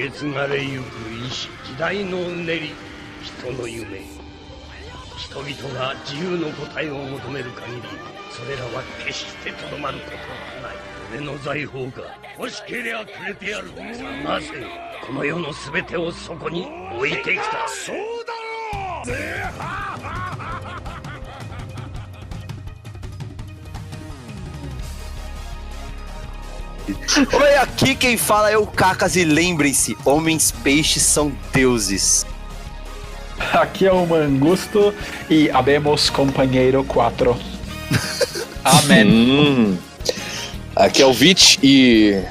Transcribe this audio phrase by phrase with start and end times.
[0.00, 2.72] 受け継がれゆく意志時代のうねり。
[3.22, 4.00] 人の夢。
[5.18, 7.82] 人々が自由の答えを求める限り。
[8.30, 10.76] それらは決してとどまることはない。
[11.12, 13.74] 俺の財宝が欲しけりゃくれてやる
[14.24, 14.46] なぜ
[15.06, 17.68] この世の全てをそこに置いてきた。
[17.68, 20.19] そうだろう
[27.32, 32.26] Oi, aqui quem fala é o Cacas e lembrem-se, homens peixes são deuses.
[33.52, 34.94] Aqui é o Mangusto
[35.28, 37.36] e habemos companheiro 4.
[38.62, 39.06] Amém.
[39.06, 39.78] Hum.
[40.76, 42.22] Aqui é o Vit e.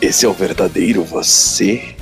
[0.00, 1.96] Esse é o verdadeiro você?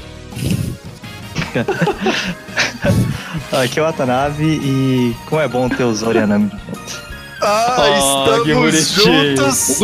[3.52, 7.05] Aqui é o Watanabe e como é bom ter os Orianami de volta.
[7.40, 9.80] Ah, que estamos juntos!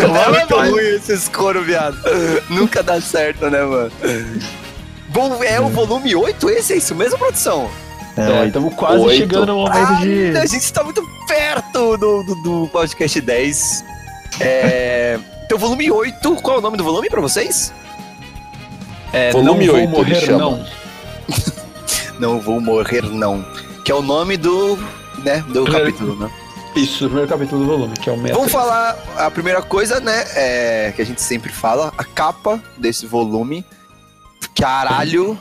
[0.00, 1.96] É muito ruim esses coros, viado.
[2.48, 3.92] Nunca dá certo, né, mano?
[5.08, 6.74] Bom, é o volume 8 esse?
[6.74, 7.70] É isso mesmo, produção?
[8.16, 9.18] É, estamos quase Oito.
[9.18, 10.32] chegando no momento de.
[10.36, 13.84] Ah, a gente tá muito perto do, do, do podcast 10.
[14.40, 15.18] É...
[15.50, 17.74] Então, volume 8, qual é o nome do volume pra vocês?
[19.12, 20.64] É, Volume não vou 8 ele morrer, não.
[22.20, 23.44] Não vou morrer, não.
[23.84, 24.76] Que é o nome do,
[25.24, 26.30] né, do Primeiro- capítulo, né?
[26.76, 28.36] Isso, o primeiro capítulo do volume, que é o meta.
[28.36, 30.24] Vamos falar a primeira coisa, né?
[30.36, 33.64] É, que a gente sempre fala, a capa desse volume.
[34.58, 35.38] Caralho.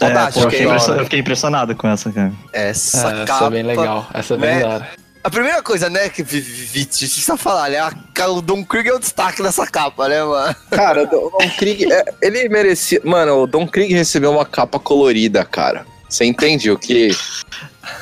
[0.00, 2.32] É, Fantástico, pô, eu, fiquei impressionado, eu fiquei impressionado com essa, cara.
[2.52, 3.46] Essa Essa capa.
[3.46, 4.06] é bem legal.
[4.12, 4.60] Essa é bem né?
[4.60, 4.88] da hora.
[5.24, 7.78] A primeira coisa, né, que Vi- Vi- Vit, precisa falar, né?
[7.78, 7.92] a
[8.28, 10.56] O Don Krieg é o destaque dessa capa, né, mano?
[10.70, 13.00] Cara, o Don Krieg, é, ele merecia.
[13.04, 15.86] Mano, o Don Krieg recebeu uma capa colorida, cara.
[16.12, 17.08] Você entende o que.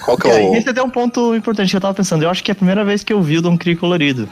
[0.05, 0.55] Qual que é o.
[0.57, 2.25] esse é até um ponto importante que eu tava pensando.
[2.25, 4.29] Eu acho que é a primeira vez que eu vi o Don Krieg colorido.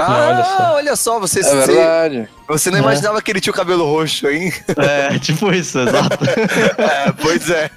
[0.00, 0.74] Ah, olha só.
[0.74, 2.28] olha só, você, É você, verdade.
[2.46, 2.80] você não É.
[2.82, 4.52] imaginava que ele tinha o cabelo roxo, hein?
[4.76, 6.18] É, tipo isso, exato.
[6.78, 7.68] É, pois é.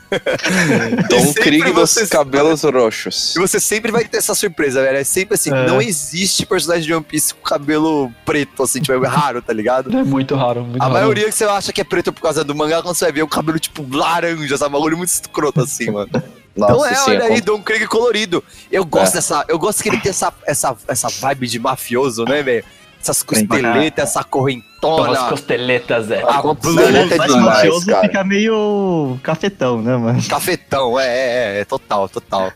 [1.10, 3.36] Don sempre Krieg dos você- cabelos roxos.
[3.36, 4.98] E você sempre vai ter essa surpresa, velho.
[4.98, 5.65] É sempre assim, É.
[5.67, 9.98] não existe personagem de One Piece com cabelo preto, assim, tipo, é raro, tá ligado?
[9.98, 10.93] É muito raro, muito A raro.
[10.93, 13.21] maioria que você acha que é preto por causa do mangá, quando você vai ver,
[13.21, 14.70] é o cabelo, tipo, laranja, sabe?
[14.76, 16.10] Um bagulho muito escroto, assim, mano.
[16.56, 18.44] Nossa, então é, sim, olha é aí, Don Krieg colorido.
[18.72, 19.16] Eu gosto É.
[19.16, 19.45] dessa.
[19.48, 22.64] Eu gosto que ele tem essa, essa, essa vibe de mafioso, né, velho?
[23.02, 25.30] Essas costeletas, essa Toma as correntona.
[25.30, 26.22] costeletas, é.
[26.22, 28.02] A Não, blusa, é demais, mafioso cara.
[28.04, 30.22] fica meio cafetão, né, mano?
[30.30, 32.52] Cafetão, é, é, é, total, total.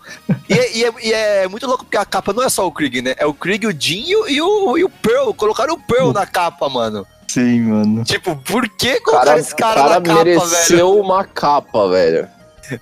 [0.47, 2.71] e, é, e é- e é muito louco porque a capa não é só o
[2.71, 3.15] Krieg, né?
[3.17, 4.41] É o Krieg, o Jin e o, e
[4.83, 5.31] o, o Pearl.
[5.33, 7.07] Colocaram o Pearl na capa, mano.
[7.27, 8.03] Sim, mano.
[8.03, 12.27] Tipo, por que O colocaram cara, esse cara, cara na capa, mereceu uma capa, velho.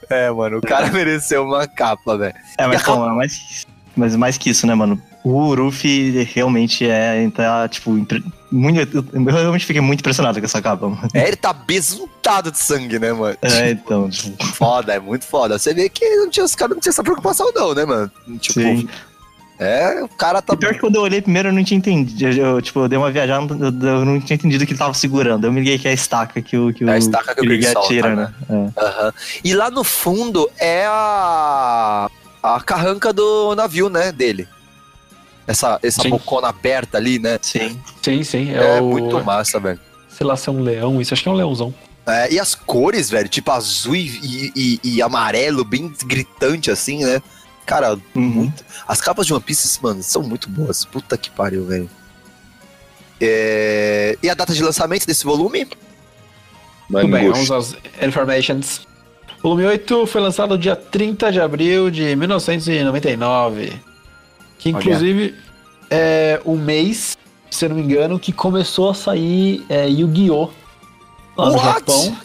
[0.10, 2.36] É, mano, o cara mereceu uma capa, velho.
[2.58, 5.02] É, mas calma, mais, mas mais que isso, né, mano?
[5.24, 10.62] O Ruffy realmente é, tá, tipo, impre- muito, eu realmente fiquei muito impressionado com essa
[10.62, 11.08] capa, mano.
[11.14, 13.38] É, ele tá besuntado de sangue, né, mano?
[13.42, 15.58] É, então, tipo, Foda, é muito foda.
[15.58, 18.12] Você vê que não tinha, os caras não tinham essa preocupação, não, né, mano?
[18.40, 18.88] Tipo, sim.
[19.64, 20.54] É, o cara tá.
[20.54, 22.24] E pior que quando eu olhei primeiro eu não tinha entendido.
[22.26, 24.94] Eu, eu, tipo, eu dei uma viajada, eu, eu não tinha entendido que ele tava
[24.94, 25.46] segurando.
[25.46, 27.42] Eu me liguei que é a estaca que o, que o, É a estaca que
[27.42, 28.34] o ele Krieg solta, atira, né?
[28.50, 28.72] né?
[28.78, 28.82] É.
[28.86, 29.14] Aham.
[29.44, 32.10] E lá no fundo é a.
[32.42, 34.48] a carranca do navio, né, dele.
[35.46, 36.10] Essa, essa Sim.
[36.10, 37.38] bocona aberta ali, né?
[37.42, 37.78] Sim.
[38.02, 38.52] Sim, sim.
[38.54, 38.86] É, É, o...
[38.92, 39.80] muito massa, velho.
[40.08, 41.74] Sei lá se é um leão, isso acho que é um leãozão.
[42.06, 47.04] É, e as cores, velho, tipo azul e, e- e- e amarelo, bem gritante assim,
[47.04, 47.22] né?
[47.66, 48.22] Cara, Uhum.
[48.22, 50.84] muito- as capas de One Piece, mano, são muito boas.
[50.86, 51.90] Puta que pariu, velho.
[53.22, 55.66] É, E a data de lançamento desse volume?
[56.90, 58.82] Tudo bem, vamos às informations.
[59.42, 63.74] Volume 8 foi lançado dia 30 de abril de 1999.
[64.58, 64.78] Que Olha.
[64.80, 65.36] inclusive
[65.90, 67.18] é o mês,
[67.50, 70.50] se eu não me engano, que começou a sair é, Yu-Gi-Oh!
[71.38, 71.64] lá no What?
[71.66, 72.18] Japão.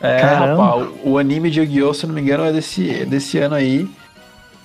[0.00, 1.94] É, rapaz, o, o anime de Yu-Gi-Oh!
[1.94, 3.88] se eu não me engano, é desse, desse ano aí.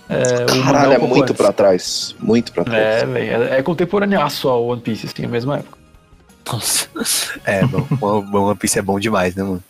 [0.09, 1.35] É, Caralho, é muito antes.
[1.35, 2.15] pra trás.
[2.19, 3.03] Muito pra trás.
[3.03, 5.77] É, velho, é, é contemporâneaço ao One Piece, assim, a mesma época.
[6.51, 6.87] Nossa.
[7.43, 9.63] É, bom, o One Piece é bom demais, né, mano?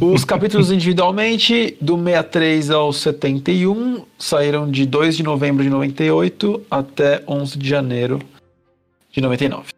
[0.00, 7.22] Os capítulos individualmente, do 63 ao 71, saíram de 2 de novembro de 98 até
[7.26, 8.18] 11 de janeiro
[9.12, 9.77] de 99.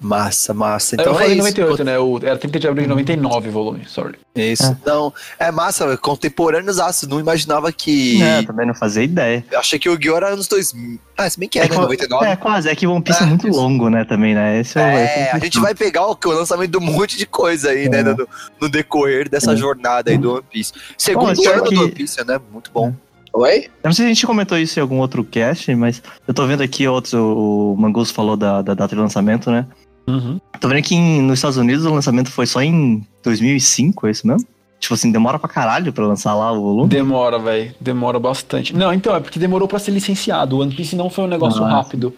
[0.00, 0.96] Massa, massa.
[0.96, 1.38] eu Então é falei isso.
[1.38, 1.98] 98, né?
[1.98, 4.14] O, era 30 de abril de 99 o volume, sorry.
[4.34, 4.74] Isso.
[4.86, 7.06] Não, é massa, contemporâneos aço.
[7.06, 8.22] Não imaginava que.
[8.22, 9.44] É, também não fazia ideia.
[9.50, 10.16] Eu achei que o Yu-Gi-Oh!
[10.16, 10.98] era anos 2000.
[11.18, 11.68] Ah, se bem que é, né?
[11.68, 12.26] qua- 99.
[12.26, 12.68] é, quase.
[12.70, 13.60] É que One Piece é, É, muito isso.
[13.60, 14.58] longo, né, também, né?
[14.58, 17.26] Esse é, esse É, a gente vai pegar o, o lançamento de um monte de
[17.26, 18.00] coisa aí, né?
[18.00, 18.02] É.
[18.02, 18.26] No,
[18.62, 19.56] no decorrer dessa É.
[19.56, 20.72] jornada aí do One Piece.
[20.96, 22.40] Segundo pior ano que- do One Piece, né?
[22.50, 22.94] Muito bom.
[23.32, 23.66] Oi?
[23.66, 26.44] Eu não sei se a gente comentou isso em algum outro cast, mas eu tô
[26.48, 29.66] vendo aqui outros, o, o Mangus falou da, da data de lançamento, né?
[30.10, 30.40] Uhum.
[30.60, 34.26] Tô vendo que em- nos Estados Unidos o lançamento foi só em 2005, é isso
[34.26, 34.46] mesmo?
[34.78, 36.88] Tipo assim, demora pra caralho pra lançar lá o volume.
[36.88, 37.74] Demora, velho.
[37.80, 38.74] Demora bastante.
[38.74, 40.56] Não, então, é porque demorou pra ser licenciado.
[40.56, 41.68] O One Piece não foi um negócio Ah.
[41.70, 42.14] rápido.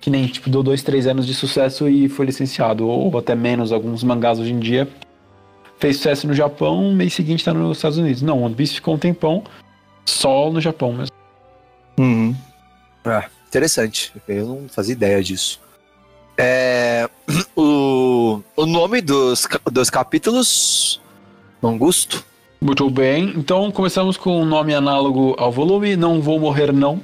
[0.00, 2.86] Que nem, tipo, deu dois, três anos de sucesso e foi licenciado.
[2.86, 4.86] Ou até menos, alguns mangás hoje em dia.
[5.78, 8.20] Fez sucesso no Japão, mês seguinte tá nos Estados Unidos.
[8.20, 9.42] Não, One Piece ficou um tempão
[10.04, 11.14] só no Japão mesmo.
[11.98, 12.34] Uhum.
[13.48, 14.12] Interessante.
[14.28, 15.60] Eu não fazia ideia disso.
[16.36, 17.08] É,
[17.56, 21.00] o, o nome dos, dos capítulos.
[21.60, 22.24] Mangusto?
[22.60, 23.32] Muito bem.
[23.36, 27.00] Então começamos com um nome análogo ao volume, Não Vou Morrer Não.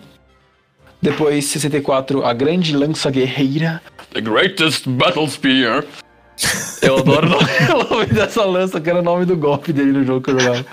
[1.00, 3.80] Depois, 64, A Grande Lança Guerreira.
[4.12, 5.84] The Greatest Battle Spear.
[6.82, 7.44] Eu adoro o nome,
[7.74, 10.40] o nome dessa lança, que era o nome do golpe dele no jogo que eu
[10.40, 10.66] jogava.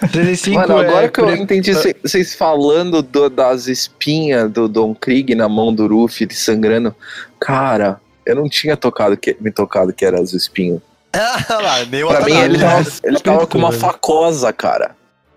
[0.00, 4.68] 65 Mano, agora é que eu pre- entendi cê- vocês falando do- das espinhas do
[4.68, 6.94] Don Krieg na mão do Ruffy, sangrando.
[7.38, 10.80] Cara, eu não tinha tocado que, me tocado que eram as espinhas.
[11.14, 11.76] Ah lá,
[12.08, 14.94] Pra mim, ele tava, ele tava com uma facosa, cara.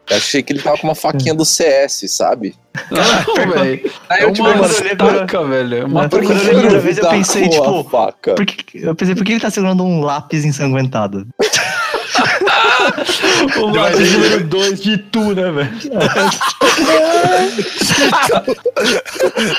[0.09, 2.56] Eu achei que ele tava com uma faquinha do CS, sabe?
[2.89, 3.91] Não, velho.
[4.09, 5.75] Aí É eu, uma estaca, velho.
[5.77, 8.33] É Uma primeira vez eu pensei, tipo, faca.
[8.36, 11.27] Por que, eu pensei, por que ele tá segurando um lápis ensanguentado?
[13.61, 15.71] O lápis número 2 de tu, né, velho?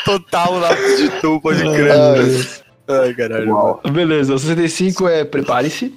[0.04, 2.62] Total lápis de tu, pode crer.
[2.88, 3.52] Ai, caralho.
[3.52, 3.80] Uau.
[3.92, 5.94] Beleza, o 65 é Prepare-se.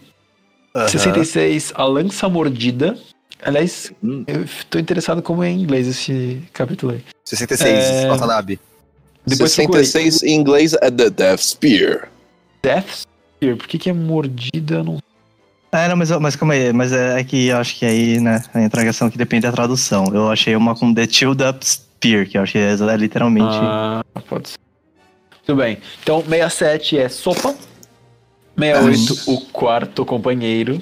[0.76, 0.88] Aham.
[0.88, 2.98] 66, A Lança Mordida.
[3.42, 4.24] Aliás, Hum.
[4.28, 7.04] eu tô interessado como é em inglês esse capítulo aí.
[7.26, 8.08] 66, É.
[8.08, 8.60] Watanabe.
[9.26, 9.84] Depois procurei.
[9.86, 12.10] 66 em inglês é The Death Spear.
[12.62, 13.06] Death
[13.40, 13.58] Spear.
[13.58, 14.76] Por que, que é mordida?
[14.76, 15.00] Eu Não...
[15.74, 18.44] É, não, mas, mas calma aí, mas é, é que eu acho que aí, né,
[18.56, 20.06] entra a questão que depende da tradução.
[20.14, 23.56] Eu achei uma com The Chilled Up Spear, que eu acho que é, é literalmente.
[23.60, 24.58] Ah, pode ser.
[25.46, 25.80] Tudo bem.
[26.02, 27.56] Então, 67 é Sopa.
[28.58, 30.80] 68, o quarto companheiro.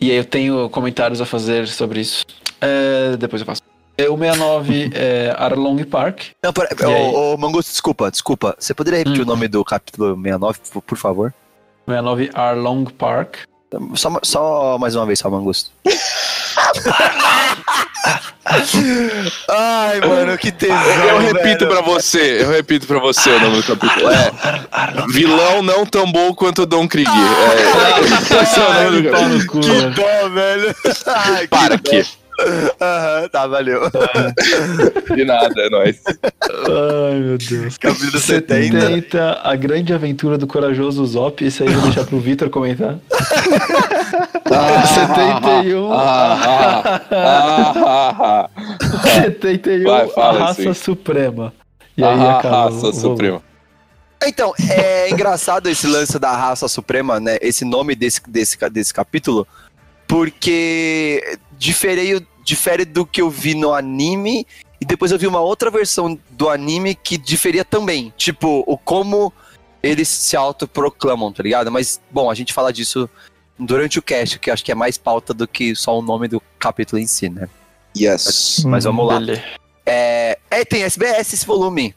[0.00, 2.24] E aí eu tenho comentários a fazer sobre isso.
[2.60, 3.60] É, depois eu faço.
[3.98, 6.28] É, O 69 é Arlong Park.
[6.42, 6.86] Não, pera, aí?
[7.14, 8.56] ô, ô, Mangusto, desculpa, desculpa.
[8.58, 9.24] Você poderia repetir Hum.
[9.24, 11.34] o nome do capítulo 69, por, por favor?
[11.86, 13.49] 69 Arlong Park.
[13.94, 15.70] Só, só mais uma vez, só, Mangusto.
[19.48, 20.76] Ai, mano, que tesão.
[20.76, 21.70] Eu repito velho.
[21.70, 24.10] pra você, eu repito pra você o nome do capítulo.
[24.10, 24.32] É
[25.08, 27.08] Vilão não tão bom quanto o Don Krieg.
[27.10, 29.38] É, esse é o nome do Pau capítulo.
[29.38, 29.90] no cu, Que né?
[29.90, 30.74] dó, velho.
[31.06, 31.90] Ai, que Para dó.
[31.90, 32.06] aqui.
[32.80, 33.80] Aham, tá, valeu.
[35.14, 36.00] De nada, é nóis.
[36.06, 37.76] Ai, meu Deus.
[37.78, 38.80] Capítulo 70.
[38.80, 41.44] 70, A Grande Aventura do Corajoso Zop.
[41.44, 42.98] Esse aí eu vou deixar pro Vitor comentar.
[44.48, 45.92] 71.
[45.92, 48.50] Ah, ah, ah, ah,
[49.14, 50.74] 71, Vai, a raça assim.
[50.74, 51.52] suprema.
[51.96, 52.10] E ah.
[52.12, 52.56] aí Ah, acaba.
[52.64, 53.00] raça volume.
[53.00, 53.42] suprema.
[54.26, 57.38] Então, é engraçado esse lance da raça suprema, né?
[57.40, 59.46] Esse nome desse, desse, desse capítulo,
[60.06, 64.46] porque difere, difere do que eu vi no anime,
[64.80, 68.12] e depois eu vi uma outra versão do anime que diferia também.
[68.16, 69.30] Tipo, o como
[69.82, 71.70] eles se autoproclamam, tá ligado?
[71.70, 73.08] Mas, bom, a gente fala disso
[73.58, 76.28] durante o cast, que eu acho que é mais pauta do que só o nome
[76.28, 77.46] do capítulo em si, né?
[77.94, 78.62] Yes.
[78.64, 79.20] Mas vamos lá.
[79.84, 81.94] É, é tem SBS esse volume.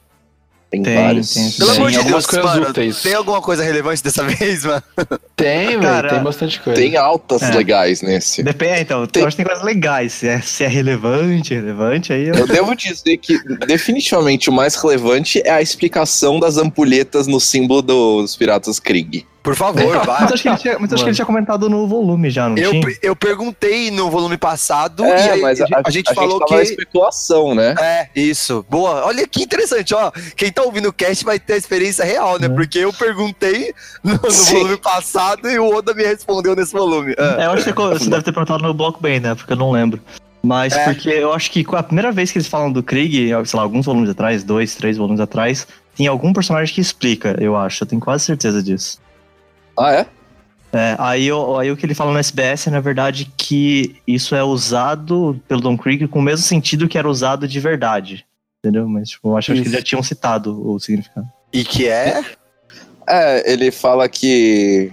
[0.70, 1.32] Tem, Tem, vários.
[1.32, 1.50] tem.
[1.52, 3.02] Pelo Tem amor de algumas Deus, coisas mano, úteis.
[3.02, 4.82] tem alguma coisa relevante dessa vez, mano?
[5.36, 6.08] Tem, velho.
[6.08, 6.80] Tem bastante coisa.
[6.80, 7.50] Tem altas É.
[7.54, 8.42] legais nesse.
[8.42, 10.12] Depende, então, Tem- eu acho que tem coisas legais.
[10.14, 12.34] Se é, se é relevante, relevante, aí eu.
[12.34, 17.80] Eu devo dizer que definitivamente o mais relevante é a explicação das ampulhetas no símbolo
[17.82, 19.24] dos Piratas Krieg.
[19.44, 20.22] Por favor, Mas vai.
[20.24, 22.70] acho que ele tinha, mas acho que ele tinha comentado no volume já, não Eu,
[22.70, 22.96] tinha?
[23.02, 26.64] eu perguntei no volume passado É, e aí mas a, a gente falou tava na
[26.64, 26.70] que.
[26.70, 27.74] especulação, né?
[27.78, 28.64] É, isso.
[28.70, 29.04] Boa.
[29.04, 30.10] Olha que interessante, ó.
[30.34, 32.46] Quem tá ouvindo o cast vai ter a experiência real, né?
[32.46, 32.48] É.
[32.48, 37.14] Porque eu perguntei no, no volume passado e o Oda me respondeu nesse volume.
[37.18, 37.36] Ah.
[37.42, 39.34] É, eu acho que você- deve ter perguntado no Block Bem, né?
[39.34, 40.00] Porque eu não lembro.
[40.42, 40.84] Mas É.
[40.84, 43.84] porque eu acho que a primeira vez que eles falam do Krieg, sei lá, alguns
[43.84, 47.84] volumes atrás, dois, três volumes atrás, tem algum personagem que explica, eu acho.
[47.84, 49.03] Eu tenho quase certeza disso.
[49.78, 50.06] Ah, é?
[50.72, 54.34] É, aí, o- aí o que ele fala no SBS é, na verdade, que isso
[54.34, 58.26] é usado pelo Don Krieg com o mesmo sentido que era usado de verdade.
[58.58, 58.88] Entendeu?
[58.88, 61.28] Mas, tipo, eu acho, acho que eles já tinham citado o significado.
[61.52, 62.24] E que é.
[63.08, 64.90] É, ele fala que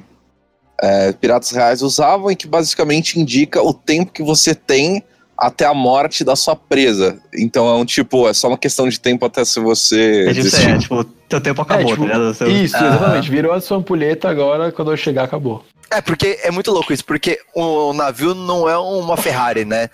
[0.82, 5.04] é, piratas reais usavam e que basicamente indica o tempo que você tem
[5.38, 7.20] até a morte da sua presa.
[7.34, 10.34] Então é um tipo, é só uma questão de tempo até se você É, tipo,
[10.44, 10.70] desistir.
[10.70, 12.34] é, tipo, teu tempo acabou, tipo, tá ligado?
[12.34, 12.88] Seu- Isso, Ah.
[12.88, 13.30] exatamente.
[13.32, 15.64] Virou a sua ampulheta agora, quando eu chegar, acabou.
[15.90, 19.90] É, porque é muito louco isso, porque o navio não é uma Ferrari, né?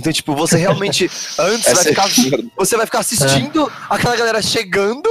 [0.00, 1.04] Então, tipo, você realmente
[1.38, 2.08] antes vai Essa é ficar,
[2.56, 5.08] você vai ficar assistindo aquela galera chegando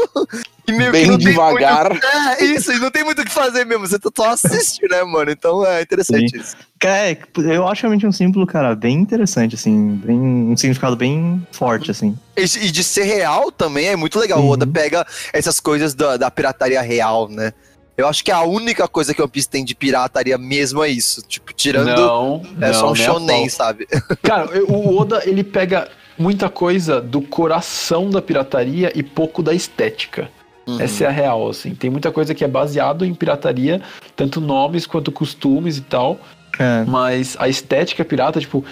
[0.67, 1.89] e meio que Bem não tem devagar.
[1.89, 5.03] muito- é, isso, e não tem muito o que fazer mesmo, você só assiste, né,
[5.03, 5.31] mano?
[5.31, 6.55] Então é interessante isso.
[6.83, 7.17] É,
[7.51, 12.17] eu acho realmente um símbolo, cara, bem interessante, assim, bem, um significado bem forte, assim.
[12.37, 14.39] E, e de ser real também é muito legal.
[14.39, 14.49] O Uhum.
[14.51, 17.51] Oda pega essas coisas da, da pirataria real, né?
[17.99, 21.21] Eu acho que a única coisa que One Piece tem de pirataria mesmo é isso.
[21.21, 21.87] Tipo, tirando.
[21.87, 23.87] Não, é não, só um shonen, sabe?
[24.23, 30.29] Cara, o Oda, ele pega muita coisa do coração da pirataria e pouco da estética.
[30.65, 30.79] Uhum.
[30.79, 31.75] Essa é a real, assim.
[31.75, 33.81] Tem muita coisa que é baseado em pirataria,
[34.15, 36.19] tanto nomes quanto costumes e tal.
[36.57, 36.83] É.
[36.87, 38.63] Mas a estética pirata, tipo,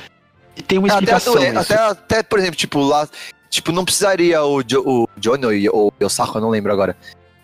[0.68, 1.34] tem uma É, até, explicação.
[1.36, 3.08] até, até, até, por exemplo, tipo, lá.
[3.50, 6.72] Tipo, não precisaria o, Jo- o Johnny ou o- ou o Yosako, eu não lembro
[6.72, 6.96] agora.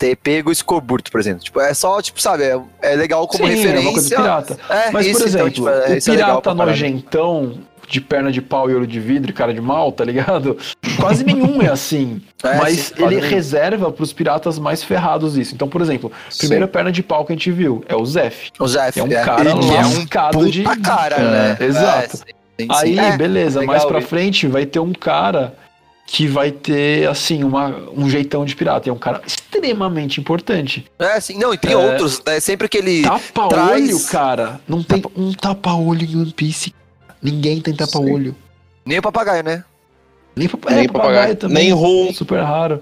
[0.04, 1.44] Ter pego o Scorburto, por exemplo.
[1.44, 3.78] Tipo, é só, tipo, sabe, é, é legal como Sim, referência.
[3.78, 4.58] é uma coisa pirata.
[4.70, 6.66] É, Mas, isso, por exemplo, então, tipo, é- o é pirata caralho.
[6.70, 7.58] nojentão,
[7.88, 10.58] de perna de pau e olho de vidro e cara de mal, tá ligado?
[11.00, 12.22] Quase nenhum é assim.
[12.44, 13.30] É, mas sim, ele nenhum.
[13.30, 15.56] reserva pros piratas mais ferrados isso.
[15.56, 18.50] Então, por exemplo, primeira perna de pau que a gente viu é o Zef.
[18.60, 21.58] O Jeff É um cara ele que é um lascado de- cara, É, né?
[21.62, 22.18] exato.
[22.18, 22.24] sim,
[22.60, 23.00] sim, Aí.
[23.00, 25.54] É, beleza, legal mais pra frente vai ter um cara
[26.06, 28.90] que vai ter, assim, uma, um jeitão de pirata.
[28.90, 29.22] É um cara
[29.58, 30.86] extremamente importante.
[31.00, 31.38] É, sim.
[31.38, 31.78] Não, e tem É.
[31.78, 32.40] outros, né?
[32.40, 33.04] Sempre que ele.
[33.04, 34.60] Tapa-olho, traz- cara.
[34.68, 36.74] Não tem um tapa-olho em One Piece.
[37.22, 38.36] Ninguém tem tapa-olho.
[38.86, 39.64] Nem o papagaio, né?
[40.36, 41.36] Nem, pa- Nem é, papagaio papagaio.
[41.36, 41.64] também.
[41.66, 42.14] Nem rum.
[42.14, 42.82] Super raro.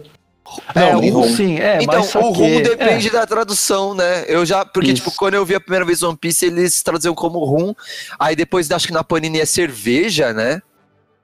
[0.75, 3.11] Não, é, o rum sim, é, então, o rum depende é.
[3.11, 4.25] da tradução, né?
[4.27, 4.65] Eu já.
[4.65, 4.95] Porque, Isso.
[5.03, 7.73] tipo, quando eu vi a primeira vez One Piece, eles traduziam como rum.
[8.19, 10.61] Aí depois acho que na Panini é cerveja, né?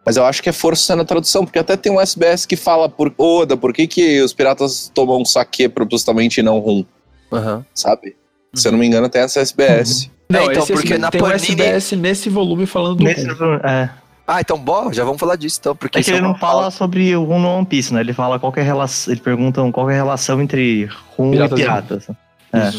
[0.07, 2.87] Mas eu acho que é forçando a tradução, porque até tem um SBS que fala
[2.87, 6.85] por Oda, por que, que os piratas tomam saque propositalmente e não rum,
[7.31, 7.65] Aham.
[7.73, 8.15] sabe?
[8.55, 10.09] Se eu não me engano, tem essa SBS.
[10.29, 13.27] Não, É, então, esse, porque na tem um Panini- SBS nesse volume falando do Nesse,
[13.27, 13.55] rum.
[13.55, 13.89] é,
[14.25, 15.75] Ah, então, bom, já vamos falar disso, então.
[15.75, 17.99] Porque é que isso ele não fala sobre o Rum no One Piece, né?
[18.01, 19.13] Ele fala qual que é a relação.
[19.13, 22.07] Ele pergunta qual que é a relação entre Rum Piratas e e piratas.
[22.53, 22.71] É.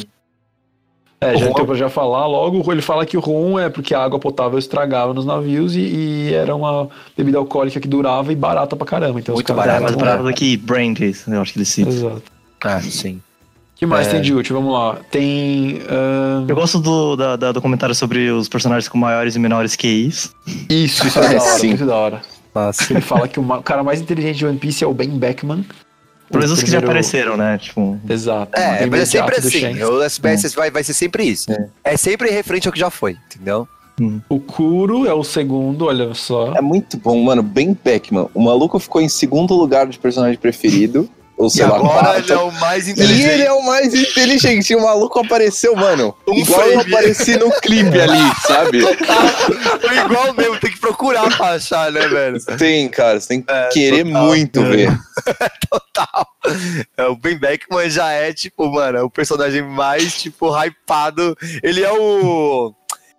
[1.21, 4.01] É, já então pra já falar logo, ele fala que o rum é porque a
[4.05, 8.77] água potável estragava nos navios e, e era uma bebida alcoólica que durava e barata
[8.77, 9.19] pra caramba.
[9.19, 11.65] Então, os Muito caras É, barato, mas davam- parada daqui, Brandes, eu acho que ele
[11.67, 11.89] cita.
[11.91, 12.23] Exato.
[12.63, 13.17] Ah, sim.
[13.17, 14.11] O que mais É.
[14.13, 14.55] tem de útil?
[14.57, 14.99] Vamos lá.
[15.11, 15.81] Tem.
[15.91, 19.75] ahn, Eu gosto do, da, da- do comentário sobre os personagens com maiores e menores
[19.75, 20.33] QIs.
[20.69, 21.69] Isso, isso é da hora, Sim.
[21.69, 22.23] muito da hora.
[22.55, 22.93] Nossa.
[22.93, 25.65] Ele fala que o cara mais inteligente de One Piece é o Ben Beckman.
[26.29, 27.59] Pelo menos O os que já apareceram, né?
[27.59, 28.59] Tipo, Exato.
[28.59, 29.83] É, mas é sempre assim.
[29.83, 31.51] O SBS vai, vai ser sempre isso.
[31.51, 31.69] É.
[31.85, 31.97] É.
[31.97, 33.67] sempre referente ao que já foi, entendeu?
[34.29, 36.53] O Kuro é o segundo, olha só.
[36.55, 37.43] É muito bom, mano.
[37.43, 38.29] Ben Beckman.
[38.33, 41.09] O maluco ficou em segundo lugar de personagem preferido.
[41.39, 42.19] Ou E sei lá, agora quarto.
[42.25, 43.29] ele é o mais E inteligente.
[43.29, 44.71] ele é o mais inteligente.
[44.73, 46.15] E o maluco apareceu, mano.
[46.27, 46.95] Um igual eu frame.
[46.95, 48.81] apareci no clipe ali, sabe?
[48.83, 52.45] Foi igual mesmo, tem que procurar pra achar, né, velho?
[52.59, 53.21] Tem, cara.
[53.21, 54.23] Você tem que É, querer total.
[54.27, 54.65] muito É.
[54.69, 54.99] ver.
[55.71, 56.27] Total.
[56.97, 61.37] É, o Ben Beckman já é, tipo, mano, é o personagem mais, tipo, hypado.
[61.63, 62.73] Ele é o.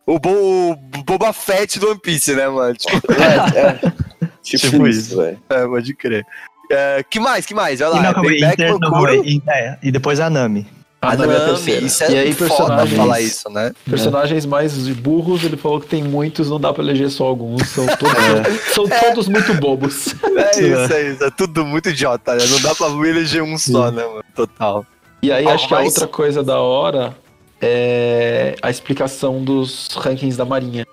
[0.05, 2.73] O, Bo, o Boba Fett do One Piece, né, mano?
[2.75, 3.79] Tipo, É, é.
[4.41, 5.17] Tipo, Tipo isso.
[5.17, 5.39] velho.
[5.49, 6.25] é, pode crer.
[6.69, 7.79] É, que mais, que mais?
[7.79, 10.67] E, lá, não, calma aí, Inter- não, e, é, e depois a Nami.
[11.01, 11.85] A A Nami é a Nami, terceira.
[11.85, 13.71] isso é e aí, foda personagens, falar isso, né?
[13.89, 17.67] personagens mais burros, ele falou que tem muitos, não dá pra eleger só alguns.
[17.69, 20.13] São todos, são todos muito bobos.
[20.35, 21.23] É isso, é isso.
[21.23, 22.43] É tudo muito idiota, né?
[22.49, 24.23] Não dá pra eleger um só, né, mano?
[24.35, 24.85] Total.
[25.23, 27.15] E aí, Algo acho que a outra coisa da hora
[27.61, 30.85] é a explicação dos rankings da Marinha.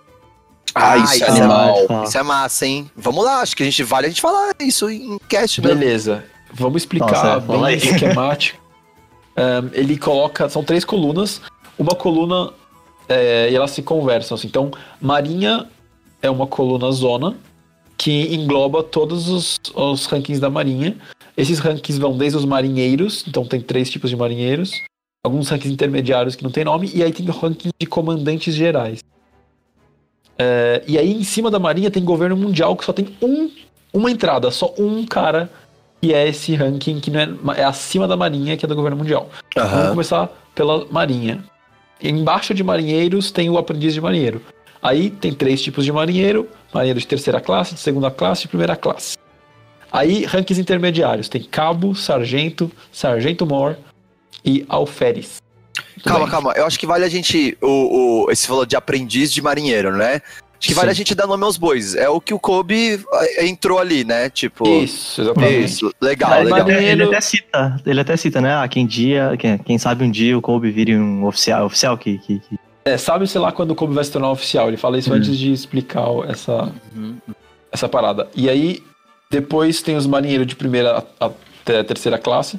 [0.79, 1.75] Ah, isso é animal.
[1.89, 2.05] Ah.
[2.05, 2.91] Isso é massa, hein?
[2.95, 5.69] Vamos lá, acho que a gente vale a gente falar isso em cast, né?
[5.69, 6.23] Beleza.
[6.53, 7.77] Vamos explicar Nossa, bem aí.
[7.77, 8.61] esquemático.
[9.35, 10.49] Ahn, ele coloca.
[10.49, 11.41] São três colunas.
[11.79, 12.53] Uma coluna.
[13.09, 14.35] é, e elas se conversam.
[14.35, 14.49] assim.
[14.49, 15.67] Então, Marinha
[16.21, 17.35] é uma coluna zona
[17.97, 20.97] que engloba todos os, os rankings da Marinha.
[21.37, 24.83] Esses rankings vão desde os marinheiros, então tem três tipos de marinheiros.
[25.25, 29.01] Alguns rankings intermediários que não tem nome, e aí tem o ranking de comandantes gerais.
[30.39, 33.51] É, e aí em cima da Marinha tem governo mundial que só tem um,
[33.93, 35.51] uma entrada, só um cara
[36.01, 38.97] que é esse ranking que não é, é acima da Marinha, que é do governo
[38.97, 39.31] mundial.
[39.55, 39.91] Vamos Aham.
[39.91, 41.43] começar pela Marinha.
[42.03, 44.43] Embaixo de marinheiros tem o aprendiz de marinheiro.
[44.83, 48.49] Aí tem três tipos de marinheiro: marinheiro de terceira classe, de segunda classe e de
[48.49, 49.17] primeira classe.
[49.91, 53.77] Aí, rankings intermediários: tem cabo, sargento, sargento-mor
[54.45, 55.39] e alferes.
[56.05, 56.31] Calma, bem.
[56.31, 56.53] calma.
[56.57, 57.57] Eu acho que vale a gente.
[57.63, 60.21] O, o, esse falou de aprendiz de marinheiro, né?
[60.59, 60.93] Acho que vale Sim.
[60.93, 61.95] a gente dar nome aos bois.
[61.95, 64.31] É o que o Kobe eh, entrou ali, né?
[64.31, 64.67] Tipo.
[64.67, 65.65] Isso, exatamente.
[65.65, 65.93] Isso.
[66.01, 66.59] Legal, Aí, legal.
[66.61, 68.55] marinheiro- Ele até cita, ele até cita, né?
[68.57, 72.17] Ah, quem dia, quem, quem sabe um dia o Kobe vire um oficial, oficial que,
[72.19, 74.69] que, que- É, sabe, sei lá, quando o Kobe vai se tornar oficial.
[74.69, 75.17] Ele fala isso Hum.
[75.17, 77.17] antes de explicar essa, Uhum.
[77.71, 78.27] essa parada.
[78.35, 78.83] E aí,
[79.31, 82.59] depois tem os marinheiros de primeira até a terceira classe.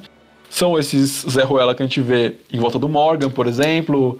[0.50, 4.18] São esses Zé Ruela que a gente vê em volta do Morgan, por exemplo.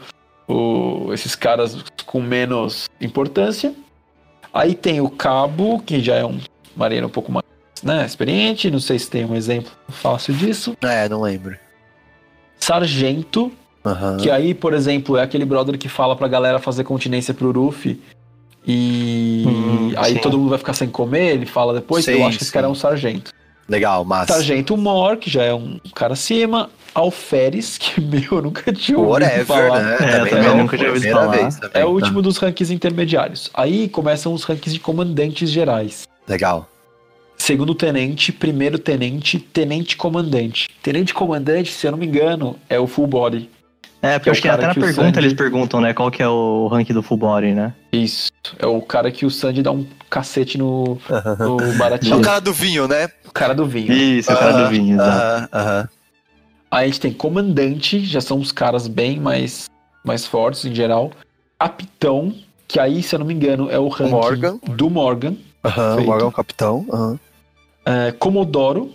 [0.51, 3.75] o- esses caras com menos importância.
[4.53, 6.39] Aí tem o Cabo, que já é um
[6.75, 7.45] marinheiro um pouco mais
[7.83, 8.71] né, experiente.
[8.71, 10.75] Não sei se tem um exemplo fácil disso.
[10.81, 11.55] É, não lembro.
[12.59, 13.53] Sargento,
[13.85, 14.17] Aham.
[14.17, 18.01] que aí, por exemplo, é aquele brother que fala pra galera fazer continência pro Ruffy.
[18.67, 20.21] E Hum, aí sim.
[20.21, 22.05] todo mundo vai ficar sem comer, ele fala depois.
[22.05, 23.33] Sim, eu acho que esse cara é um sargento.
[23.69, 24.33] Legal, massa.
[24.33, 26.71] Sargento Mor, que já é um cara acima.
[26.95, 29.83] Alferes, que meu, eu nunca tinha ouvido Whatever, falar.
[29.83, 29.97] né?
[30.01, 31.37] É, também nunca tinha ouvido falar.
[31.37, 31.83] vez também.
[31.83, 33.51] É o último dos rankings intermediários.
[33.53, 36.09] Aí começam os rankings de comandantes gerais.
[36.27, 36.69] Legal.
[37.37, 40.69] Segundo tenente, primeiro tenente, tenente comandante.
[40.83, 43.49] Tenente comandante, se eu não me engano, é o full body.
[44.01, 45.33] É, Que porque é o acho que cara até na que o pergunta Sandy- eles
[45.35, 47.75] perguntam, né, qual que é o rank do full body, né?
[47.93, 48.31] Isso.
[48.59, 50.99] É o cara que o Sandy dá um cacete no,
[51.39, 52.17] no É baratinho.
[52.19, 53.09] o cara do vinho, né?
[53.27, 53.93] O cara do vinho.
[53.93, 55.11] Isso, o cara Aham, do vinho, exato.
[55.11, 55.89] Aham, aham.
[56.71, 59.69] Aí a gente tem comandante, já são os caras bem mais,
[60.05, 61.11] mais fortes em geral.
[61.59, 62.33] Capitão,
[62.69, 64.61] que aí, se eu não me engano, é o ranking Morgan.
[64.77, 65.35] do Morgan.
[65.65, 66.07] Aham, Feito.
[66.07, 66.87] Morgan Capitão.
[66.93, 67.19] aham.
[67.85, 68.93] É, Comodoro,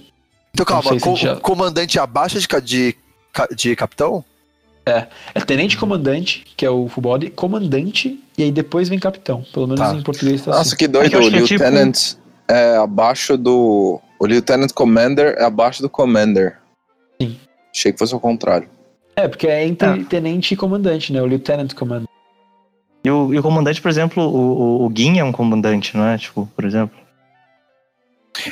[0.54, 2.96] Então calma, co- já- comandante abaixo de, de,
[3.56, 4.24] de capitão?
[4.86, 9.44] É tenente comandante, que é o full body, comandante, e aí depois vem capitão.
[9.54, 9.94] Pelo menos Tá.
[9.96, 10.76] em português tá Nossa, assim.
[10.78, 11.08] que doido.
[11.08, 12.16] É que o é tipo- Lieutenant
[12.48, 14.00] é abaixo do.
[14.20, 16.58] O Lieutenant Commander é abaixo do Commander.
[17.22, 17.38] Sim.
[17.74, 18.68] Achei que fosse o contrário.
[19.16, 20.04] É, porque é entre É.
[20.04, 21.22] tenente e comandante, né?
[21.22, 22.08] O lieutenant commander.
[23.06, 26.06] E o, e o comandante, por exemplo, o, o, o Gin é um comandante, não
[26.08, 26.18] é?
[26.18, 26.98] Tipo, por exemplo.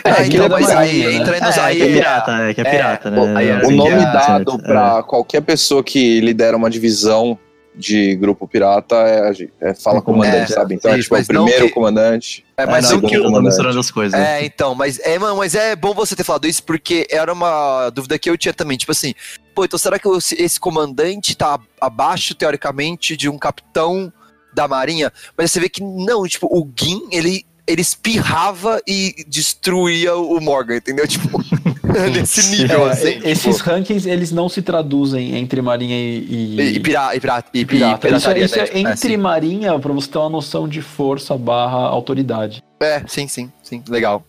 [0.03, 1.13] É, então, então, mas aí né?
[1.15, 1.57] entra nos.
[1.57, 3.33] é, aí que é pirata, é, que é é, pirata, o- né?
[3.35, 7.38] aí é É, O nome é, dado pra qualquer pessoa que lidera uma divisão
[7.73, 10.75] de grupo pirata é, é fala É, comandante, é, sabe?
[10.75, 12.45] Então é tipo o primeiro que- comandante.
[12.57, 13.31] É, É, mas não, não que eu o.
[13.31, 14.19] tô misturando as coisas.
[14.19, 17.89] É, então, mas é, mano, mas é bom você ter falado isso porque era uma
[17.89, 18.77] dúvida que eu tinha também.
[18.77, 19.15] Tipo assim,
[19.55, 20.07] pô, então será que
[20.38, 24.11] esse comandante tá abaixo, teoricamente, de um capitão
[24.53, 25.12] da marinha?
[25.38, 30.75] Mas você vê que não, tipo, o Gin, ele, ele espirrava e destruía o Morgan,
[30.77, 31.07] entendeu?
[31.07, 31.39] Tipo,
[32.13, 33.19] nesse nível, É, assim.
[33.23, 36.25] esses tipo, rankings, eles não se traduzem entre marinha e...
[36.57, 38.07] e, e, pira, e, pirata, e, pirata.
[38.07, 38.62] Isso, é- pirataria, isso né?
[38.63, 39.17] é Tipo, entre sim.
[39.17, 42.63] marinha, pra você ter uma noção de força barra autoridade.
[42.79, 44.23] É, sim, sim, sim, legal.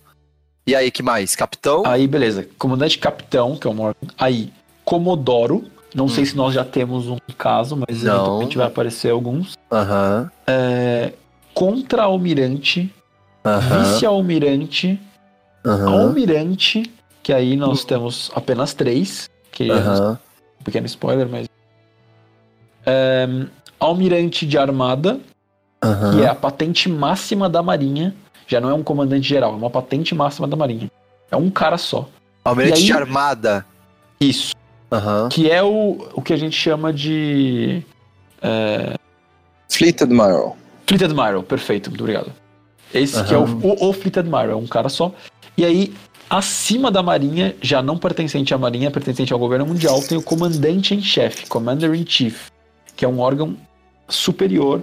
[0.66, 1.34] E aí, que mais?
[1.34, 1.82] Capitão?
[1.84, 2.46] Aí, beleza.
[2.58, 3.96] Comandante capitão, que é o Morgan.
[4.18, 4.52] Aí,
[4.84, 5.64] Comodoro.
[5.94, 8.06] Não sei se nós já temos um caso, mas Hum.
[8.06, 8.14] Não.
[8.14, 9.58] eventualmente vai aparecer alguns.
[9.70, 11.12] Aham, É,
[11.52, 12.90] Contra-almirante,
[13.44, 15.00] aham, vice-almirante,
[15.64, 20.18] aham, almirante, que aí nós temos apenas três, que é aham.
[20.60, 21.48] um pequeno spoiler, mas...
[22.84, 23.26] É,
[23.78, 25.20] almirante de armada,
[26.12, 28.14] que é a patente máxima da marinha.
[28.46, 30.90] Já não é um comandante geral, é uma patente máxima da marinha.
[31.30, 32.08] É um cara só.
[32.44, 33.64] Almirante aí- de armada.
[34.20, 34.54] Isso.
[35.30, 37.82] Que é o, o que a gente chama de.
[38.42, 38.94] É,
[39.70, 40.56] Fleet Admiral.
[40.86, 42.30] Fleet Admiral, perfeito, muito obrigado.
[42.94, 45.12] Esse que é o, o, o Fleet Admiral, é um cara só.
[45.56, 45.92] E aí,
[46.28, 50.94] acima da Marinha, já não pertencente à Marinha, pertencente ao governo mundial, tem o comandante
[50.94, 52.48] em chefe, Commander in Chief,
[52.96, 53.56] que é um órgão
[54.08, 54.82] superior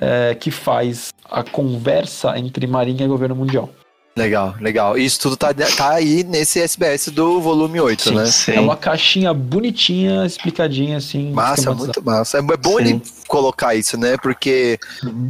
[0.00, 3.70] é, que faz a conversa entre Marinha e governo mundial.
[4.16, 4.96] Legal, legal.
[4.96, 8.26] Isso tudo tá, tá aí nesse SBS do volume 8, Sim, né?
[8.26, 8.52] sim.
[8.52, 11.32] É uma caixinha bonitinha, explicadinha assim.
[11.32, 12.38] Massa, muito massa.
[12.38, 12.84] É bom Sim.
[12.84, 14.16] ele colocar isso, né?
[14.16, 14.78] Porque,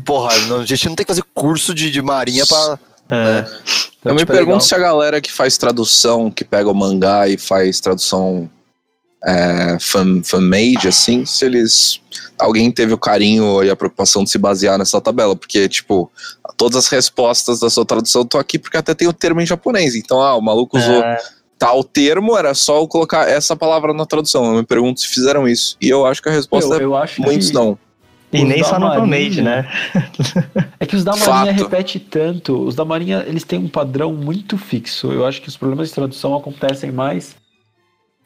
[0.04, 2.78] porra, não- a gente não tem que fazer curso de, de marinha pra.
[3.10, 3.38] É.
[3.40, 4.60] Então, Eu me tipo, é pergunto legal.
[4.60, 8.50] se a galera que faz tradução, que pega o mangá e faz tradução
[9.80, 12.00] fan, fan-made, assim, se eles.
[12.38, 16.10] Alguém teve o carinho e a preocupação de se basear nessa tabela, porque, tipo,
[16.56, 19.94] todas as respostas da sua tradução estão aqui porque até tem o termo em japonês.
[19.94, 21.18] Então, ah, o maluco usou É,
[21.58, 24.44] tal termo, era só eu colocar essa palavra na tradução.
[24.46, 25.76] Eu me pergunto se fizeram isso.
[25.80, 27.78] E eu acho que a resposta Eu, é eu acho muitos que não.
[28.32, 29.66] e os nem só no fan-made, né?
[30.80, 31.70] É que os da Marinha Fato.
[31.70, 32.66] repete tanto.
[32.66, 35.12] Os da Marinha, eles têm um padrão muito fixo.
[35.12, 37.34] Eu acho que os problemas de tradução acontecem mais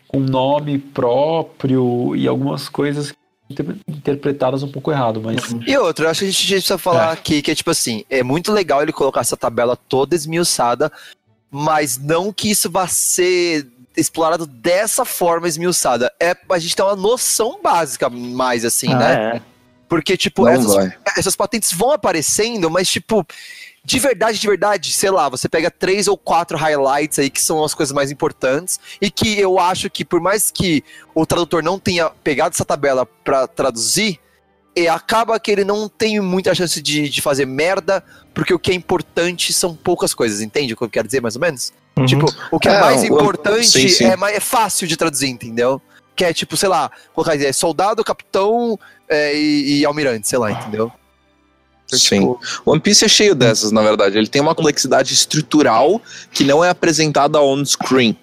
[0.08, 3.12] com nome próprio e algumas coisas
[3.48, 7.10] inter- interpretadas um pouco errado, mas E outra, eu acho que a gente precisa falar
[7.10, 7.12] É.
[7.12, 10.90] aqui que é tipo assim: é muito legal ele colocar essa tabela toda esmiuçada,
[11.50, 13.66] mas não que isso vá ser
[13.96, 16.12] explorado dessa forma esmiuçada.
[16.20, 19.36] É a gente ter uma noção básica mais assim, Ah, né?
[19.36, 19.42] é.
[19.88, 23.26] Porque, tipo, essas, essas patentes vão aparecendo, mas, tipo,
[23.84, 27.62] de verdade, de verdade, sei lá, você pega três ou quatro highlights aí que são
[27.64, 31.78] as coisas mais importantes e que eu acho que, por mais que o tradutor não
[31.78, 34.20] tenha pegado essa tabela pra traduzir,
[34.78, 38.70] e acaba que ele não tem muita chance de, de fazer merda, porque o que
[38.70, 41.72] é importante são poucas coisas, entende o que eu quero dizer, mais ou menos?
[41.96, 42.06] Uhum.
[42.06, 44.04] Tipo, o que é, É, mais importante sim, sim.
[44.04, 45.82] É, mais, é fácil de traduzir, entendeu?
[46.14, 50.52] Que é tipo, sei lá, colocar é, soldado, capitão é, e, e almirante, sei lá,
[50.52, 50.92] entendeu?
[51.88, 52.20] Então, Sim.
[52.20, 54.18] tipo, One Piece é cheio dessas, na verdade.
[54.18, 58.16] Ele tem uma complexidade estrutural que não é apresentada on screen.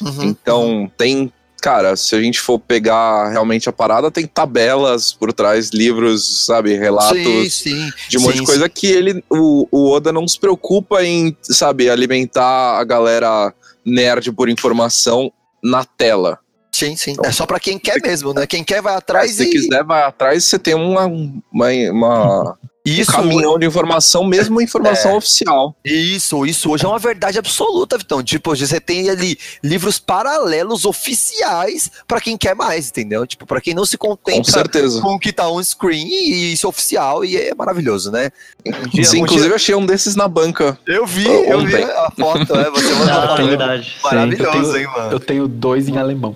[0.00, 0.22] uhum.
[0.22, 1.32] Então, tem.
[1.60, 6.74] Cara, se a gente for pegar realmente a parada, tem tabelas por trás, livros, sabe,
[6.74, 7.90] relatos Sim, sim.
[8.08, 11.36] de um monte sim, de coisa que ele, o, o Oda não se preocupa em,
[11.42, 13.52] sabe, alimentar a galera
[13.84, 15.30] nerd por informação
[15.62, 16.38] na tela.
[16.80, 17.14] Sim, sim.
[17.24, 18.46] É só pra quem quer mesmo, né?
[18.46, 19.50] Quem quer vai atrás Se e...
[19.50, 25.12] quiser, vai atrás, você tem uma, uma, uma- Isso, um caminhão de informação, mesmo informação
[25.12, 25.16] É.
[25.16, 25.76] oficial.
[25.84, 28.22] Isso, isso hoje é uma verdade absoluta, Vitão.
[28.22, 33.26] Tipo, hoje você tem ali livros paralelos oficiais pra quem quer mais, entendeu?
[33.26, 35.00] Tipo, pra quem não se Com contenta certeza.
[35.02, 38.30] com o que tá on screen e isso é oficial e é maravilhoso, né?
[38.66, 40.78] Um dia- Sim, um inclusive dia- eu achei um desses na banca.
[40.86, 41.84] eu vi, eu vi ontem.
[41.84, 43.84] a foto, é, você mandou Ah, é verdade.
[43.84, 44.02] sim.
[44.02, 45.12] Maravilhoso, eu hein, mano?
[45.12, 46.34] Eu tenho dois em alemão.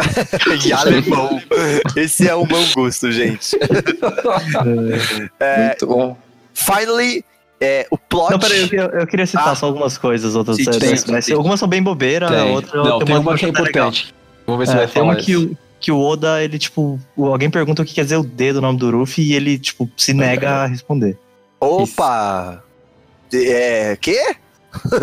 [0.66, 1.40] em alemão.
[1.96, 3.56] Esse é o mau gosto, gente.
[5.38, 6.16] É, Muito bom.
[6.54, 7.24] finally,
[7.60, 8.32] é, o plot.
[8.32, 9.54] Não, peraí, eu, queria- eu queria citar Ah.
[9.54, 11.26] só algumas coisas, outras Sim, tem, SBS.
[11.26, 11.34] tem.
[11.34, 12.50] Algumas são bem bobeira, Tem.
[12.52, 14.14] outras Não, tem uma que é importante.
[14.46, 15.46] Vou ver se É, vai tem falar uma que, isso.
[15.52, 18.60] o- que o Oda, ele, tipo, alguém pergunta o que quer dizer o D do
[18.60, 21.16] nome do Ruffy e ele, tipo, se nega a responder.
[21.58, 22.62] Opa!
[23.32, 23.96] É.
[24.00, 24.18] Quê?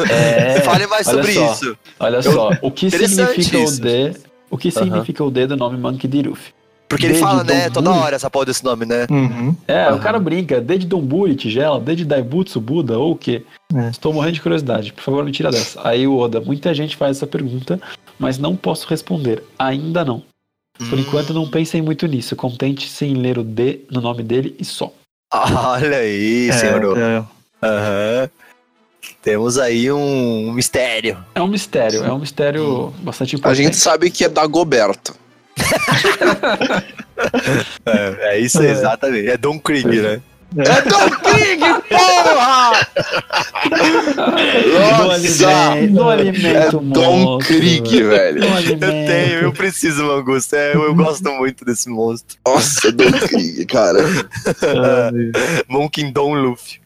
[0.10, 1.52] É, Fale mais sobre só.
[1.54, 1.78] isso.
[2.00, 3.78] Olha só, o que significa isso.
[3.80, 4.14] o D?
[4.50, 6.22] O que significa o D do nome Monkey D.
[6.24, 6.54] Luffy?
[6.90, 9.08] Porque ele fala, né, toda hora essa porra desse nome, né?
[9.10, 9.54] Uhum.
[9.68, 9.96] É, Aham.
[9.98, 13.44] o cara brinca, D de Donburi, tigela, D de Daibutsu, Buda, ou o quê?
[13.76, 13.90] É.
[13.90, 15.86] Estou morrendo de curiosidade, por favor, me tira dessa.
[15.86, 17.78] Aí o Oda, muita gente faz essa pergunta,
[18.18, 20.24] mas não posso responder, ainda não.
[20.90, 21.02] Por Hum.
[21.02, 24.94] enquanto não pensem muito nisso, contente-se em ler o D no nome dele e só.
[25.34, 26.98] Olha aí, É, senhor.
[26.98, 27.24] é,
[27.62, 28.30] Aham.
[29.28, 31.18] Temos aí um mistério.
[31.36, 33.62] É um mistério, é um mistério bastante A importante.
[33.62, 35.14] gente sabe que é da Goberto.
[37.86, 38.70] É, é isso, É.
[38.72, 39.28] exatamente.
[39.28, 40.22] É Don Krieg, né?
[40.56, 41.60] É Don Krieg,
[41.90, 42.88] porra!
[44.96, 47.38] Do alimento, do É alimento Don.
[47.40, 48.44] Krieg, velho.
[48.46, 48.80] Eu alimento.
[49.08, 50.56] tenho, eu preciso, Mangusto.
[50.56, 52.38] É, eu, eu gosto muito desse monstro.
[52.48, 54.00] Nossa, Don Krieg, cara.
[54.00, 56.80] é, Monkey Don Luffy.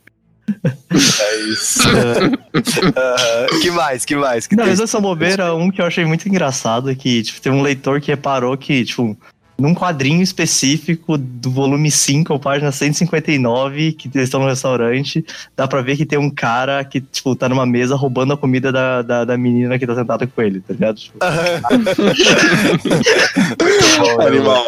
[1.21, 1.81] É isso.
[1.87, 2.31] Aham.
[3.61, 4.05] que mais?
[4.05, 4.47] Que mais?
[4.47, 4.71] Que Não, tem?
[4.71, 8.01] mas essa bobeira, um que eu achei muito engraçado é que, tipo, teve um leitor
[8.01, 9.17] que reparou que, tipo,
[9.61, 15.23] num quadrinho específico do volume 5, página 159, que eles estão no restaurante,
[15.55, 18.71] dá pra ver que tem um cara que, tipo, tá numa mesa roubando a comida
[18.71, 20.97] da, da, da menina que tá sentada com ele, tá ligado?
[20.97, 21.19] Tipo,
[24.19, 24.65] Animal.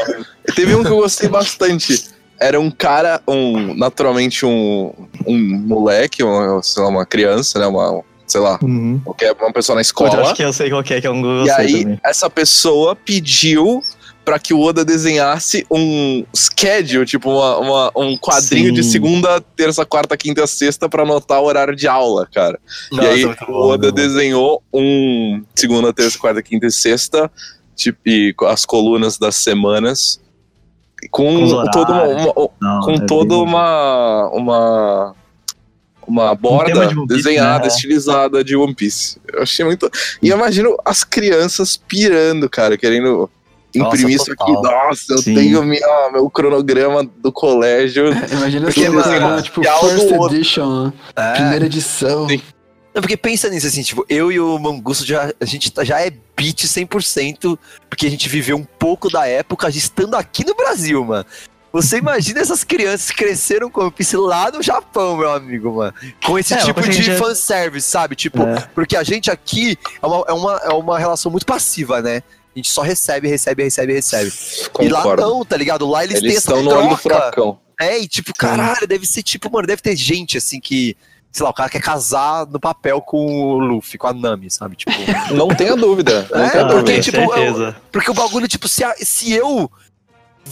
[0.55, 2.05] Teve um que eu gostei bastante.
[2.43, 4.91] Era um cara, um, naturalmente um,
[5.25, 7.65] um moleque, uma, sei lá, uma criança, né?
[7.67, 8.99] Uma, sei lá, uhum.
[9.03, 10.21] qualquer uma pessoa na Puta, eu escola.
[10.23, 11.99] acho que eu sei qual que é, que é um eu E aí, também.
[12.03, 13.81] essa pessoa pediu
[14.25, 18.73] pra que o Oda desenhasse um schedule, tipo uma, uma- um quadrinho Sim.
[18.73, 22.57] de segunda, terça, quarta, quinta, sexta pra anotar o horário de aula, cara.
[22.91, 23.93] Nossa, e aí o Oda bom.
[23.93, 27.29] desenhou um segunda, terça, quarta, quinta e sexta,
[27.75, 30.21] tipo, e as colunas das semanas,
[31.11, 35.15] com, Com os todo uma- uma- Não, com é toda uma uma
[36.05, 37.67] uma borda de Piece, desenhada, né?
[37.67, 39.17] estilizada de One Piece.
[39.31, 39.89] Eu achei muito.
[40.21, 43.29] E eu imagino as crianças pirando, cara, querendo
[43.73, 44.53] imprimir isso aqui.
[44.53, 44.89] total.
[44.89, 45.33] Nossa, eu Sim.
[45.33, 48.13] tenho minha, meu cronograma do colégio.
[48.13, 50.93] Mano, desenhando, tipo, é first edition, né?
[51.15, 51.33] É.
[51.35, 52.27] primeira edição.
[52.27, 52.41] Sim.
[52.93, 55.99] Não, porque pensa nisso, assim, tipo, eu e o Mangusto já, a gente tá- já
[55.99, 57.57] é beat 100%,
[57.89, 61.25] porque a gente viveu um pouco da época estando aqui no Brasil, mano.
[61.71, 65.91] Você imagina essas crianças que cresceram com o Piece lá no Japão, meu amigo, mano.
[66.23, 68.15] Com esse É, tipo de gente- fanservice, sabe?
[68.15, 68.61] Tipo, É.
[68.75, 72.21] porque a gente aqui é uma, é, uma, é uma relação muito passiva, né?
[72.55, 74.31] A gente só recebe, recebe, recebe, recebe.
[74.81, 75.23] E lá Concordo.
[75.23, 75.87] não, tá ligado?
[75.89, 77.19] Lá eles, têm Eles essa estão no olho do troca.
[77.31, 77.59] furacão.
[77.81, 80.95] É, e tipo, caralho, deve ser tipo, mano, deve ter gente assim que.
[81.33, 84.75] Sei lá, o cara quer casar no papel com o Luffy, com a Nami, sabe?
[84.75, 84.91] Tipo.
[85.33, 86.27] Não tenha dúvida.
[86.31, 87.01] Não É, tenha porque, dúvida.
[87.01, 87.75] tipo, certeza.
[87.91, 89.69] Porque o bagulho, tipo, se, a- se eu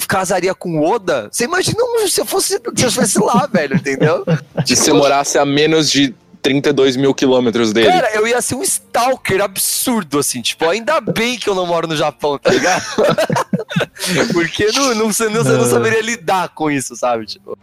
[0.07, 2.57] casaria com o Oda, você imagina um- se eu fosse.
[2.57, 4.25] Se eu estivesse lá, velho, entendeu?
[4.65, 7.87] Se você morasse a menos de 32 mil quilômetros dele.
[7.87, 11.87] Cara, eu ia ser um stalker absurdo, assim, tipo, ainda bem que eu não moro
[11.87, 12.83] no Japão, tá ligado?
[14.33, 17.25] Porque não, não, você não, você não saberia lidar com isso, sabe?
[17.25, 17.57] Tipo.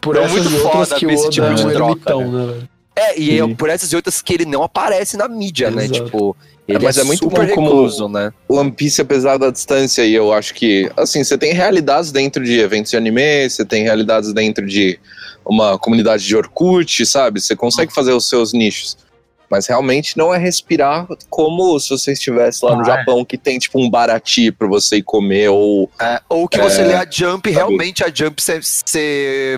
[0.00, 2.68] Por essas muito foda ver esse tipo é de um troca, ermitão, né, velho?
[2.94, 5.84] É, e é por essas e outras que ele não aparece na mídia, né?
[5.84, 6.04] Exato.
[6.04, 6.36] Tipo,
[6.68, 8.30] Ele mas é muito super bom como- recluso, né?
[8.48, 12.60] One Piece, apesar da distância, e eu acho que, assim, você tem realidades dentro de
[12.60, 15.00] eventos de anime, você tem realidades dentro de
[15.46, 17.40] uma comunidade de Orkut, sabe?
[17.40, 18.98] Você consegue fazer os seus nichos.
[19.50, 23.58] Mas realmente não é respirar como se você estivesse lá no Ah, Japão, que tem
[23.58, 27.06] tipo um barati pra você ir comer, ou É, ou que É, você lê a
[27.10, 28.42] Jump, realmente a Jump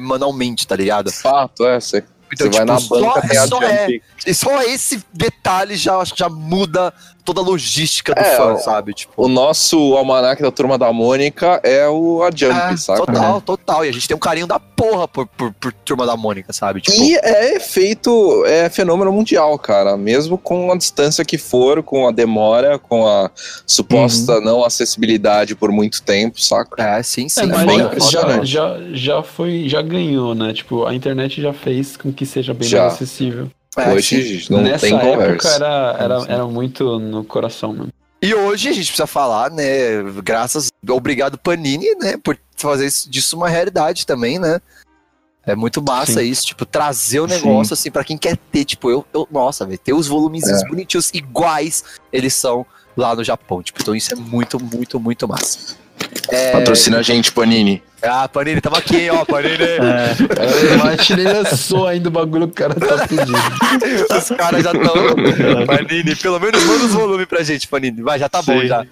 [0.00, 1.10] manualmente, tá ligado?
[1.10, 4.00] fato, é, você, Então, você vai na tipo, banca, só- só é.
[4.26, 6.92] E só esse detalhe já, acho que já muda
[7.32, 8.92] toda a logística do É, fã, o- sabe?
[8.92, 13.06] Tipo, O nosso almanac da Turma da Mônica é o a Jump, é, saca?
[13.06, 13.84] total, total.
[13.84, 16.80] E a gente tem um carinho da porra por, por, por Turma da Mônica, sabe?
[16.80, 19.96] Tipo, E é efeito, é fenômeno mundial, cara.
[19.96, 23.30] Mesmo com a distância que for, com a demora, com a
[23.66, 26.82] suposta não acessibilidade por muito tempo, saca?
[26.82, 27.42] é, sim, sim.
[27.42, 28.46] É, mas bem já, impressionante.
[28.46, 30.52] já, já, já foi, já ganhou, né?
[30.52, 32.80] Tipo, a internet já fez com que seja bem Já.
[32.82, 33.48] mais acessível.
[33.76, 34.16] É, sim.
[34.18, 35.48] Hoje não Nessa tem época conversa.
[35.54, 36.26] era, era, Sim.
[36.28, 37.92] era muito no coração, mano.
[38.22, 40.02] E hoje a gente precisa falar, né?
[40.22, 42.16] Graças, obrigado Panini, né?
[42.22, 44.60] Por fazer isso- disso uma realidade também, né?
[45.46, 46.28] É muito massa Sim.
[46.28, 47.34] isso, tipo, trazer o Sim.
[47.36, 50.68] negócio assim pra quem quer ter, tipo, eu, eu nossa, velho, ter os volumes É.
[50.68, 55.76] bonitinhos iguais eles são lá no Japão, tipo, então isso é muito, muito, muito massa.
[56.28, 57.82] É, Patrocina a gente, Panini.
[58.02, 59.50] Ah, Panini, tamo aqui, ó, Panini.
[59.60, 63.32] É, O Martin nem lançou ainda o bagulho, o cara tá fudido.
[64.16, 64.94] Os caras já estão.
[65.66, 68.02] Panini, pelo menos manda os volumes pra gente, Panini.
[68.02, 68.66] Vai, já tá bom Sim.
[68.66, 68.86] já.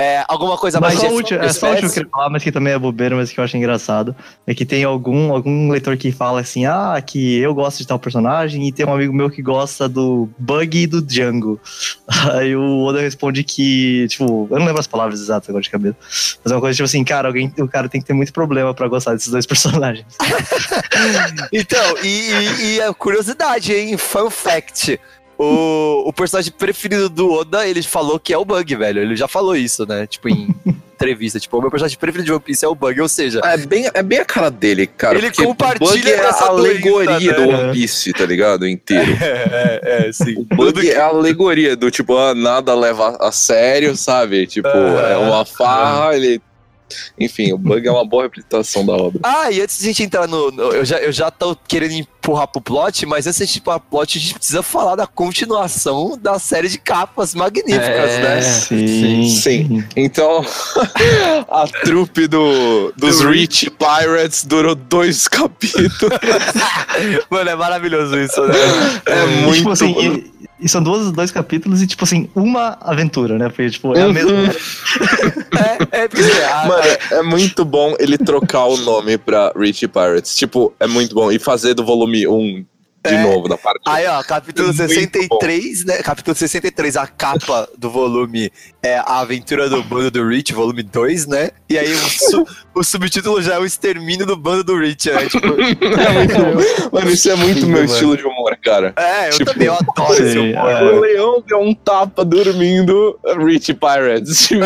[0.00, 2.42] É, alguma coisa Mas mais só último, é só o último que eu falar, mas
[2.42, 4.16] que também é bobeira, mas que eu acho engraçado.
[4.46, 7.98] É que tem algum, algum leitor que fala assim: ah, que eu gosto de tal
[7.98, 11.60] personagem, e tem um amigo meu que gosta do Bug e do Django.
[12.32, 15.96] Aí o Oda responde que, tipo, eu não lembro as palavras exatas agora de cabeça.
[16.42, 18.72] Mas é uma coisa tipo assim, cara, alguém, o cara tem que ter muito problema
[18.72, 20.06] pra gostar desses dois personagens.
[21.52, 23.98] Então, e, e, e a curiosidade, hein?
[23.98, 24.98] Fun fact.
[25.42, 29.00] O, o personagem preferido do Oda, ele falou que é o Bug, velho.
[29.00, 30.06] Ele já falou isso, né?
[30.06, 30.54] Tipo, em
[30.94, 31.40] entrevista.
[31.40, 33.00] Tipo, o meu personagem preferido de One Piece é o Bug.
[33.00, 35.16] Ou seja, É bem, é bem a cara dele, cara.
[35.16, 37.58] Ele compartilha Bug é dessa a alegoria doença, do né?
[37.64, 38.68] One Piece, tá ligado?
[38.68, 39.12] Inteiro.
[39.18, 40.34] é, é, é, sim.
[40.36, 44.46] O Bug é a alegoria do tipo, ah, nada leva a sério, sabe?
[44.46, 46.38] Tipo, é uma farra, ele.
[47.18, 49.20] Enfim, o Bug é uma boa representação da obra.
[49.22, 50.50] Ah, e antes de a gente entrar no.
[50.50, 51.92] no- eu, já, eu já tô querendo
[52.30, 56.16] empurrar pro plot, mas antes de empurrar pro plot, a gente precisa falar da continuação
[56.20, 58.20] da série de capas magníficas, É.
[58.22, 58.42] né?
[58.42, 59.28] sim.
[59.28, 59.84] Sim.
[59.96, 60.44] Então,
[61.50, 65.98] a trupe do, dos Do Rich Pirates durou dois capítulos.
[67.28, 68.54] Mano, é maravilhoso isso, né?
[69.06, 70.20] É E, muito tipo assim, bom.
[70.60, 73.48] e, são duas, dois capítulos e, tipo assim, uma aventura, né?
[73.48, 74.12] Porque, tipo, é a Uhum.
[74.12, 74.30] mesma.
[75.92, 76.08] É, é
[76.52, 80.34] ah, Mano, é muito bom ele trocar o nome pra Rich Pirates.
[80.36, 81.30] Tipo, é muito bom.
[81.30, 82.64] E fazer do volume 1
[83.02, 83.22] de É.
[83.22, 83.80] novo, da parte.
[83.86, 86.02] Aí, ó, capítulo Muito 63, né?
[86.02, 88.52] Capítulo 63, a capa do volume
[88.82, 91.50] é A Aventura do Bando do Rich, volume 2, né?
[91.68, 95.26] E aí o, su- o subtítulo já é o Extermínio do Bando do Rich, né?
[95.30, 96.92] Tipo, É muito.
[96.92, 97.84] Mano, isso é muito Sim, meu mano.
[97.90, 98.92] estilo de humor, cara.
[98.96, 100.70] é, eu Tipo, também, eu adoro esse sim, humor.
[100.70, 100.82] é.
[100.84, 104.48] O leão deu um tapa dormindo, Rich Pirates.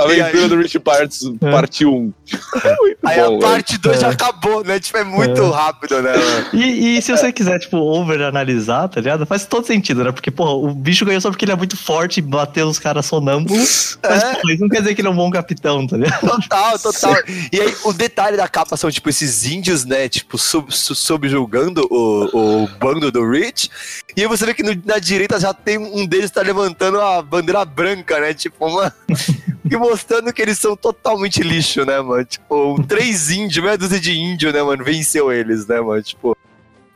[0.00, 1.90] A aventura do Rich Pirates, parte 1.
[1.90, 2.14] Muito
[3.04, 4.78] Aí bom, a parte 2 já acabou, né?
[4.78, 6.12] Tipo, é muito rápido, né?
[6.52, 9.26] E, e se você quiser, tipo, over-analisar, tá ligado?
[9.26, 10.12] Faz todo sentido, né?
[10.12, 13.06] Porque, porra, o bicho ganhou só porque ele é muito forte e bateu os caras
[13.06, 13.98] sonâmbulos.
[14.02, 14.34] Mas, É.
[14.34, 16.20] pô, isso não quer dizer que ele é um bom capitão, tá ligado?
[16.20, 17.16] Total, total.
[17.52, 20.08] E aí, o detalhe da capa são, tipo, esses índios, né?
[20.08, 22.41] Tipo, sub, su- subjugando o, o
[22.78, 23.70] bando do Rich.
[24.16, 27.20] E aí você vê que no- na direita já tem um deles tá levantando a
[27.22, 28.32] bandeira branca, né?
[28.34, 28.94] Tipo, uma.
[29.70, 32.24] e mostrando que eles são totalmente lixo, né, mano?
[32.24, 34.84] Tipo, três índios, meia dúzia de índio, né, mano?
[34.84, 36.02] Venceu eles, né, mano?
[36.02, 36.36] Tipo,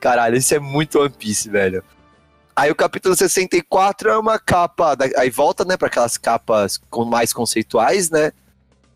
[0.01, 1.83] caralho, isso é muito One Piece, velho.
[2.55, 4.95] Aí o capítulo 64 é uma capa.
[4.95, 8.33] da- Aí volta, né, para aquelas capas com mais conceituais, né?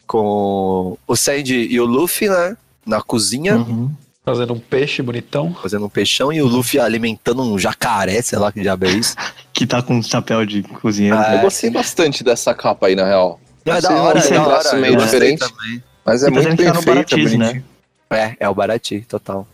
[0.07, 2.57] Com o Sandy e o Luffy, né?
[2.85, 3.93] Na cozinha, Uhum.
[4.31, 5.53] Fazendo um peixe bonitão.
[5.61, 9.15] fazendo um peixão, e o Luffy alimentando um jacaré, sei lá que diabo é isso.
[9.53, 11.19] Que tá com um chapéu de cozinheiro.
[11.19, 13.39] Ah, Eu gostei bastante dessa capa aí, na real.
[13.67, 14.79] Não, é da hora, é da traço hora.
[14.81, 15.41] meio diferente.
[15.41, 15.83] também.
[16.07, 17.63] Mas é E tá muito que bem tá é né?
[18.09, 19.47] É, é o Barati, total.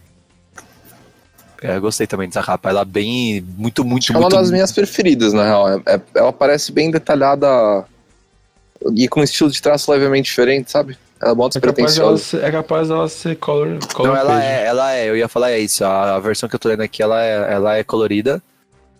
[1.63, 2.69] É, eu gostei também dessa capa.
[2.69, 3.45] Ela é bem.
[3.57, 4.37] Muito, muito, É uma muito.
[4.37, 5.69] das minhas preferidas, na real.
[5.71, 7.49] É- é- ela parece bem detalhada
[8.95, 10.97] e com um estilo de traço levemente diferente, sabe?
[11.27, 14.47] Ela é mó É capaz, ser, é capaz dela ser color, color Não, ela page.
[14.47, 15.85] é, ela é, eu ia falar é isso.
[15.85, 18.43] A, a versão que eu tô lendo aqui, ela é, ela é colorida.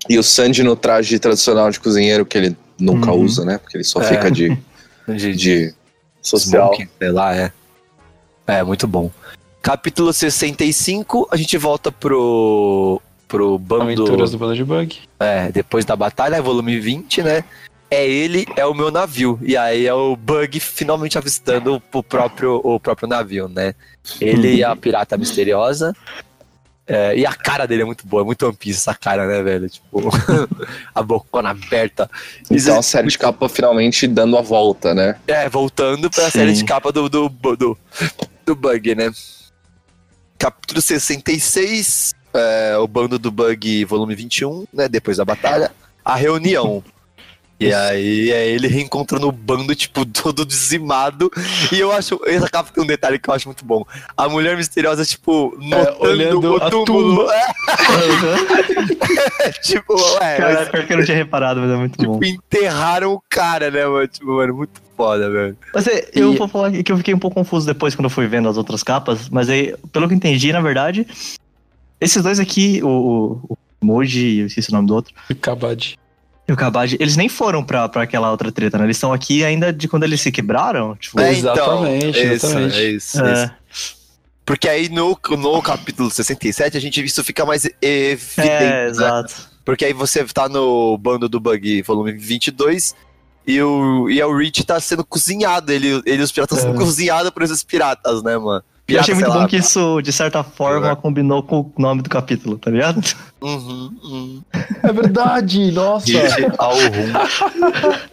[0.09, 3.23] E o Sandy no traje tradicional de cozinheiro, que ele nunca Uhum.
[3.23, 3.59] usa, né?
[3.59, 4.05] Porque ele só É.
[4.05, 4.57] fica de,
[5.09, 5.75] De, de
[6.21, 6.73] social.
[6.73, 7.53] Smoking, sei lá, é.
[8.47, 9.11] É, muito bom.
[9.63, 13.83] Capítulo 65, a gente volta pro pro bando.
[13.85, 14.99] Aventuras do Bando de Bug.
[15.19, 17.45] É, depois da batalha, volume 20, né?
[17.91, 19.39] É ele, é o meu navio.
[19.43, 23.75] E aí é o Bug finalmente avistando o próprio, o próprio navio, né?
[24.21, 25.95] Ele e a pirata misteriosa.
[26.89, 29.43] É, e a cara dele é muito boa, é muito One Piece essa cara, né,
[29.43, 29.69] velho?
[29.69, 30.03] Tipo,
[30.95, 32.09] a bocona aberta.
[32.49, 35.17] Então a série de capa finalmente dando a volta, né?
[35.27, 36.39] É, voltando pra Sim.
[36.39, 37.79] série de capa do, do, do,
[38.45, 39.11] do Bug, né?
[40.39, 44.89] Capítulo 66, é, o bando do Bug, volume 21, né?
[44.89, 45.73] Depois da batalha.
[46.05, 46.85] A reunião.
[47.59, 51.31] E aí é ele reencontrando o bando, tipo, todo dizimado.
[51.73, 52.21] E eu acho.
[52.27, 53.85] Essa capa tem um detalhe que eu acho muito bom.
[54.17, 57.27] A mulher misteriosa, tipo, notando olhando o túmulo.
[59.41, 62.19] É, tipo, é, Caraca, pior que eu não tinha reparado, mas é muito bom.
[62.19, 64.07] tipo, enterraram o cara, né, mano?
[64.07, 65.57] Tipo, mano, muito foda, velho.
[65.75, 68.11] Mas é, eu E- vou falar que eu fiquei um pouco confuso depois quando eu
[68.11, 71.07] fui vendo as outras capas, mas aí, pelo que eu entendi, na verdade,
[72.01, 75.97] esses dois aqui, o, o, o Moji, eu esqueci o nome do outro, Kabad.
[76.49, 78.85] E o Kabad, eles nem foram pra, pra aquela outra treta, né?
[78.85, 81.21] Eles estão aqui ainda de quando eles se quebraram, tipo...
[81.21, 82.69] É, Exatamente, então, exatamente.
[82.69, 83.53] Isso, é isso, é, isso.
[84.45, 88.49] Porque aí no, no capítulo 67 a gente isso fica mais evidente.
[88.49, 88.89] é, né?
[88.89, 89.35] exato.
[89.65, 92.95] Porque aí você tá no bando do Bug, volume 22,
[93.45, 95.73] e o, e o Rich tá sendo cozinhado.
[95.73, 96.63] Ele, ele e os piratas É.
[96.63, 98.63] sendo cozinhados por esses piratas, né, mano?
[98.89, 102.03] E eu achei muito bom lá, que isso, de certa forma, combinou com o nome
[102.03, 103.03] do capítulo, tá ligado?
[103.43, 104.43] Uhum, uhum.
[104.83, 106.07] É verdade, nossa.
[106.13, 107.13] Rum.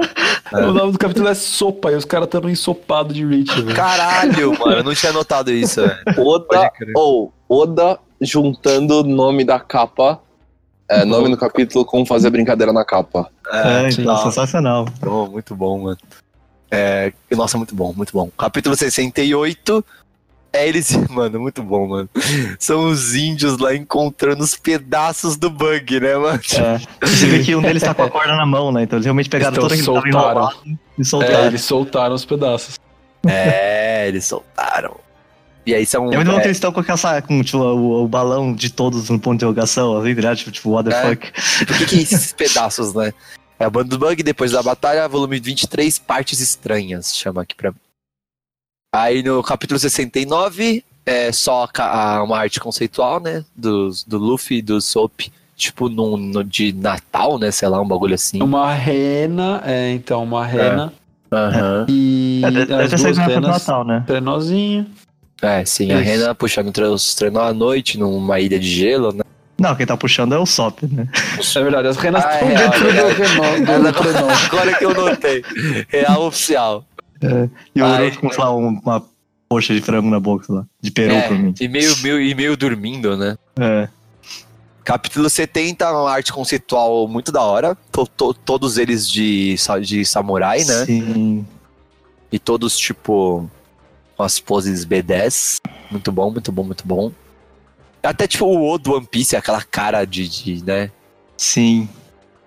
[0.54, 3.76] O nome do capítulo é Sopa e os caras estão ensopado de Rich, velho.
[3.76, 5.82] Caralho, mano, eu não tinha notado isso.
[6.16, 10.22] Oda, ou Oda juntando o nome da capa,
[10.88, 13.30] é, nome do capítulo com fazer brincadeira na capa.
[13.52, 14.26] É, então, nossa.
[14.26, 14.88] sensacional.
[15.04, 15.98] Oh, muito bom, mano.
[16.70, 18.30] É, nossa, muito bom, muito bom.
[18.38, 19.84] Capítulo 68.
[20.56, 22.10] É eles, mano, muito bom, mano.
[22.60, 26.40] São os índios lá encontrando os pedaços do bug, né, mano?
[27.02, 27.06] É.
[27.08, 28.84] Você vê que um deles tá com a corda na mão, né?
[28.84, 30.52] Então eles realmente pegaram Então todo aquele soltaram.
[30.98, 31.46] e É, soltaram.
[31.48, 32.76] eles soltaram os pedaços.
[33.28, 34.96] É, eles soltaram.
[35.66, 36.12] E aí são.
[36.12, 38.70] É muito bom que é, eles estão com, essa, com tipo, o, o balão de
[38.70, 40.36] todos no ponto de interrogação, assim, ligado?
[40.38, 41.02] Tipo, tipo, what the É.
[41.10, 41.32] fuck.
[41.64, 43.14] o que, que é esses pedaços, né?
[43.58, 47.72] É a banda do bug, depois da batalha, volume 23, partes estranhas, chama aqui pra
[47.72, 47.78] mim.
[48.94, 53.44] Aí no capítulo 69, é só ca- a- uma arte conceitual, né?
[53.56, 55.22] Dos, do Luffy e do Soap,
[55.58, 57.50] tipo no, no- de Natal, né?
[57.50, 58.42] Sei lá, um bagulho assim.
[58.42, 60.94] Uma rena, é, então, uma rena.
[61.32, 61.88] Aham.
[61.90, 64.04] E É, deve as ter saído duas do renas, Natal, né?
[64.06, 64.86] trenozinho.
[65.42, 66.04] É, sim, a Isso.
[66.12, 69.24] Rena puxando os treinos à noite numa ilha de gelo, né?
[69.60, 71.08] Não, quem tá puxando é o Sop, né?
[71.56, 74.30] É verdade, as renas Ah, estão é, dentro é do Do trenó.
[74.52, 75.44] Agora que eu notei.
[75.90, 76.86] Real oficial.
[77.76, 79.04] E o Orochi com, sei lá, um- uma
[79.50, 80.66] coxa de frango na boca, lá.
[80.82, 81.54] De peru É, pra mim.
[81.60, 83.38] e meio, meio, e meio dormindo, né?
[83.60, 83.88] É.
[84.84, 87.78] Capítulo 70, uma arte conceitual muito da hora.
[87.92, 90.86] To- to- todos eles de, de samurai, né?
[90.86, 91.46] Sim.
[92.32, 93.50] E todos, tipo,
[94.18, 95.58] com as poses B10.
[95.90, 97.12] Muito bom, muito bom, muito bom.
[98.02, 100.92] Até, tipo, o O do One Piece, aquela cara de, de, né?
[101.38, 101.88] Sim.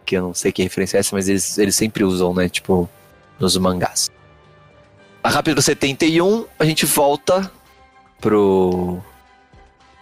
[0.04, 2.48] Que eu não sei que referência é essa, mas eles, eles sempre usam, né?
[2.50, 2.86] Tipo,
[3.40, 4.10] nos mangás.
[5.26, 7.50] A capítulo 71, a gente volta
[8.20, 8.98] pro.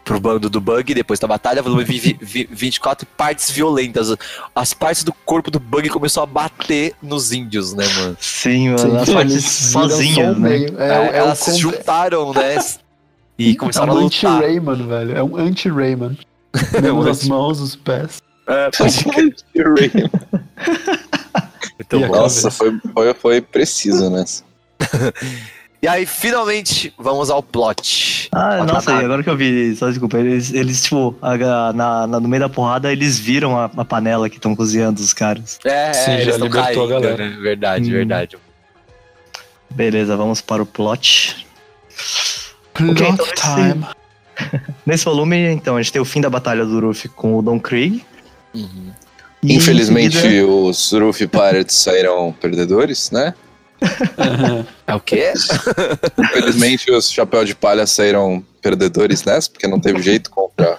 [0.05, 4.15] pro bando do Bug, depois da batalha, volume vi- vi- 24, partes violentas.
[4.55, 8.17] As partes do corpo do Bug começou a bater nos índios, né, mano?
[8.21, 8.79] Sim, mano.
[8.81, 10.49] Sim, as partes sozinhas, o né?
[10.51, 10.79] meio.
[10.79, 12.57] É, É, é, elas o se juntaram, né?
[13.39, 14.31] E é começaram um a lutar.
[14.43, 15.17] anti-Rayman, velho.
[15.17, 16.19] É um anti-Rayman.
[16.83, 18.23] Mesmo as mãos, os pés.
[18.47, 19.05] É, pode
[19.55, 20.11] crer.
[21.81, 22.07] E bom.
[22.15, 24.45] Nossa, foi, foi, foi preciso nessa.
[25.83, 28.31] E aí, finalmente, vamos ao plot.
[28.33, 31.37] Ah, Ó, nossa, agora que eu vi, só desculpa, eles, eles tipo, a-
[31.75, 35.13] na, na- no meio da porrada, eles viram a, a panela que estão cozinhando os
[35.13, 35.59] caras.
[35.63, 37.29] É, Sim, é, já libertou a caindo, galera.
[37.29, 37.37] né?
[37.39, 37.93] Verdade, Hum.
[37.93, 38.39] verdade.
[39.71, 41.47] Beleza, vamos para o plot.
[42.73, 43.87] Plot então esse- time.
[44.87, 47.61] Nesse volume, então, a gente tem o fim da batalha do Ruffy com o Don
[47.61, 48.03] Krieg.
[48.55, 48.91] Uhum.
[49.43, 53.35] Infelizmente, seguida- os Ruffy Pirates saíram perdedores, né?
[54.87, 55.33] É o quê?
[56.19, 60.79] Infelizmente, os Chapéu de Palha saíram perdedores nessa, porque não teve jeito contra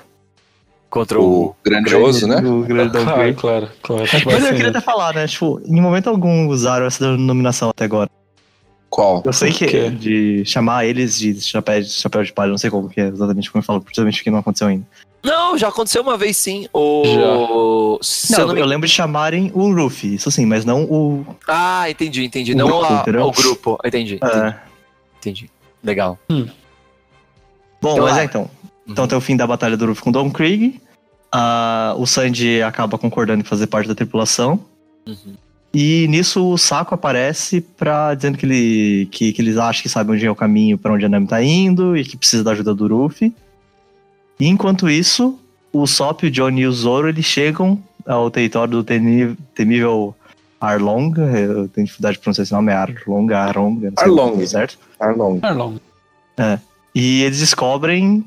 [0.96, 1.56] Contra o o.
[1.62, 2.38] grandioso, né?
[2.38, 4.06] O grande Don Claro, claro, claro.
[4.26, 5.28] Mas eu queria até falar, né?
[5.28, 8.10] Tipo, em momento algum usaram essa denominação até agora.
[8.90, 9.22] Qual?
[9.26, 9.90] Eu sei que quê?
[9.90, 13.52] de chamar eles de chapéu, de chapéu de palha, não sei como que é exatamente
[13.52, 14.86] como eu falo, principalmente porque não aconteceu ainda.
[15.22, 16.66] Não, já aconteceu uma vez sim.
[16.72, 17.95] O.
[18.02, 20.84] Se eu Não, não me- eu lembro de chamarem o Ruffy, isso sim, mas não
[20.84, 21.26] o.
[21.48, 22.54] Ah, entendi, entendi.
[22.54, 23.78] O Não grupo, a- o grupo.
[23.86, 24.56] Entendi, entendi, É.
[25.20, 25.52] entendi.
[25.84, 26.18] Legal.
[26.30, 28.50] Bom, Então, mas ah, é então.
[28.88, 30.80] Então tem o fim da batalha do Ruffy com Don Krieg.
[31.32, 34.60] ah, o Sanji acaba concordando em fazer parte da tripulação.
[35.74, 40.16] E nisso o Saco aparece pra, dizendo que, ele, que, que eles acham que sabem
[40.16, 42.74] onde é o caminho pra onde a Nami tá indo e que precisa da ajuda
[42.74, 43.34] do Ruffy.
[44.40, 45.38] E enquanto isso,
[45.82, 50.16] o Sop, o Johnny e o Zoro eles chegam ao território do temível
[50.62, 51.14] Arlong.
[51.18, 54.48] Eu tenho dificuldade de pronunciar esse nome, é Arlong, Arlong, não sei Arlong.
[54.48, 54.78] certo.
[55.00, 55.40] Arlong.
[55.42, 55.80] Arlong.
[56.94, 58.24] E eles descobrem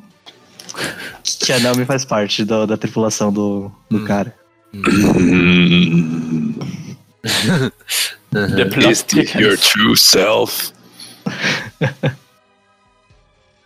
[1.41, 4.35] que a Nami faz parte do- da tripulação do, do cara.
[8.31, 9.61] The plot thickens.
[9.61, 10.73] true self?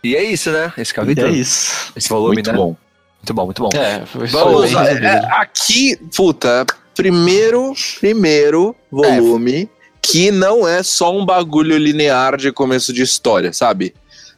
[0.03, 0.71] E é isso, né?
[0.77, 1.27] Esse E capítulo.
[1.27, 1.91] é isso.
[1.95, 2.57] Esse volume, Muito né?
[2.57, 2.75] bom.
[3.23, 3.69] Muito bom, muito bom.
[3.73, 9.69] É, foi Vamos É, é, aqui, puta, primeiro, primeiro volume
[10.01, 13.95] que não é só um bagulho linear de começo de história, sabe?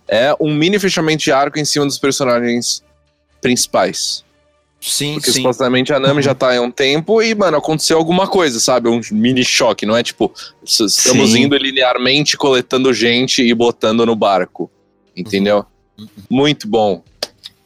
[0.08, 2.84] É um mini fechamento de arco em cima dos personagens
[3.42, 4.24] principais.
[4.80, 5.42] Sim, Porque sim.
[5.42, 8.88] supostamente a Nami já tá há um tempo e, mano, aconteceu alguma coisa, sabe?
[8.88, 10.32] Um mini choque, não é tipo,
[10.64, 11.46] estamos Sim.
[11.46, 14.70] indo linearmente coletando gente e botando no barco.
[15.18, 15.66] Entendeu?
[16.30, 17.02] Muito bom.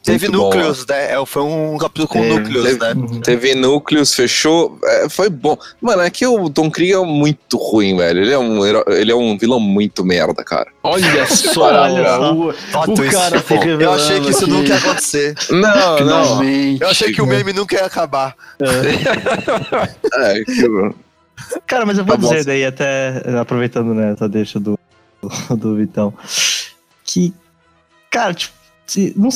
[0.02, 0.46] Teve Muito bom.
[0.46, 1.12] núcleos, né?
[1.14, 2.80] É, Foi um capítulo com Teve, núcleos, teve.
[2.80, 3.20] né?
[3.22, 4.80] Teve núcleos, fechou.
[4.84, 5.58] é, foi bom.
[5.82, 8.22] Mano, é que o Tom Krieg é muito ruim, velho.
[8.22, 10.68] Ele é um, ele é um vilão muito merda, cara.
[10.84, 12.34] Olha só, Olha só.
[12.34, 14.52] o, o cara se Eu revelando achei que isso aqui.
[14.54, 15.36] nunca ia acontecer.
[15.50, 15.98] Não, não.
[15.98, 16.82] Finalmente.
[16.82, 18.36] Eu achei que o meme nunca ia acabar.
[20.14, 20.96] É, que-
[21.68, 22.30] Cara, mas eu vou Tá bom.
[22.30, 24.78] dizer daí, até aproveitando né, essa deixa do,
[25.22, 26.14] do, do Vitão,
[27.06, 27.34] que,
[28.12, 28.54] cara, tipo,
[29.16, 29.30] não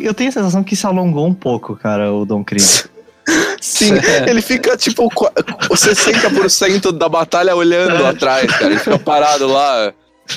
[0.00, 2.64] eu tenho a sensação que se alongou um pouco, cara, o Don Krieg.
[3.60, 4.28] Sim, É.
[4.30, 5.32] ele fica tipo qua-
[5.70, 8.66] 60% da batalha olhando atrás, cara.
[8.66, 9.92] Ele fica parado lá.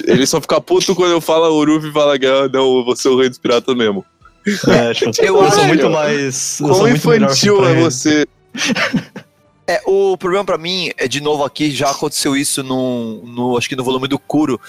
[0.05, 2.86] Ele só fica puto quando eu falo o Ruffy e fala que ah, não, eu
[2.86, 4.05] vou ser o rei dos piratas mesmo.
[4.67, 6.57] É, tipo, Eu eu, sou muito mais.
[6.61, 8.28] Quão infantil é você?
[9.72, 13.70] É, o problema pra mim é, de novo aqui, já aconteceu isso no, no, acho
[13.70, 14.59] que no volume do Kuro,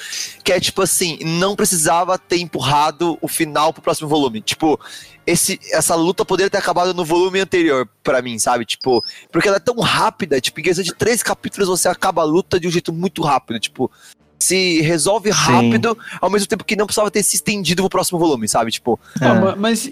[0.44, 4.42] que é tipo assim, não precisava ter empurrado o final pro próximo volume.
[4.42, 4.78] Tipo,
[5.26, 8.66] esse, essa luta poderia ter acabado no volume anterior pra mim, sabe?
[8.66, 12.24] Tipo, porque ela é tão rápida, tipo, em questão de três capítulos você acaba a
[12.26, 13.90] luta de um jeito muito rápido, tipo,
[14.38, 18.46] se resolve rápido, ao mesmo tempo que não precisava ter se estendido pro próximo volume,
[18.48, 18.70] sabe?
[18.70, 19.40] Tipo, Ah, É.
[19.40, 19.90] ma- mas,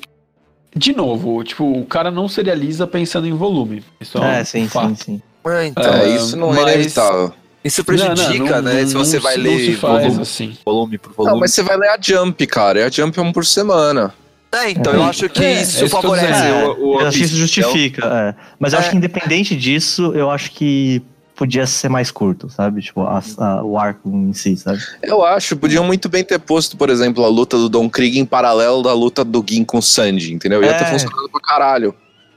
[0.78, 3.82] de novo, tipo, o cara não serializa pensando em volume.
[4.00, 4.88] Isso é, É, um sim, fato.
[4.88, 5.22] sim, sim.
[5.50, 7.32] é, então, É, Ah, isso não mas- é inevitável.
[7.64, 8.80] isso prejudica, Não, não, né?
[8.82, 10.56] não- se você não vai ler volume, assim.
[10.64, 11.32] volume por volume.
[11.34, 12.80] Não, mas você vai ler a Jump, cara.
[12.80, 14.14] E a Jump é um por semana.
[14.50, 17.34] É, então eu acho que É, isso tô favorece o, o eu acho que isso
[17.34, 17.46] então.
[17.46, 18.34] justifica, é.
[18.58, 18.80] Mas eu É.
[18.80, 21.02] acho que independente disso, eu acho que
[21.38, 22.82] podia ser mais curto, sabe?
[22.82, 24.80] Tipo, a- a- o arco em si, sabe?
[25.00, 28.26] Eu acho, podiam muito bem ter posto, por exemplo, a luta do Don Krieg em
[28.26, 30.62] paralelo da luta do Gin com o Sanji, entendeu?
[30.64, 30.86] Ia ter É.
[30.90, 31.94] funcionado pra caralho.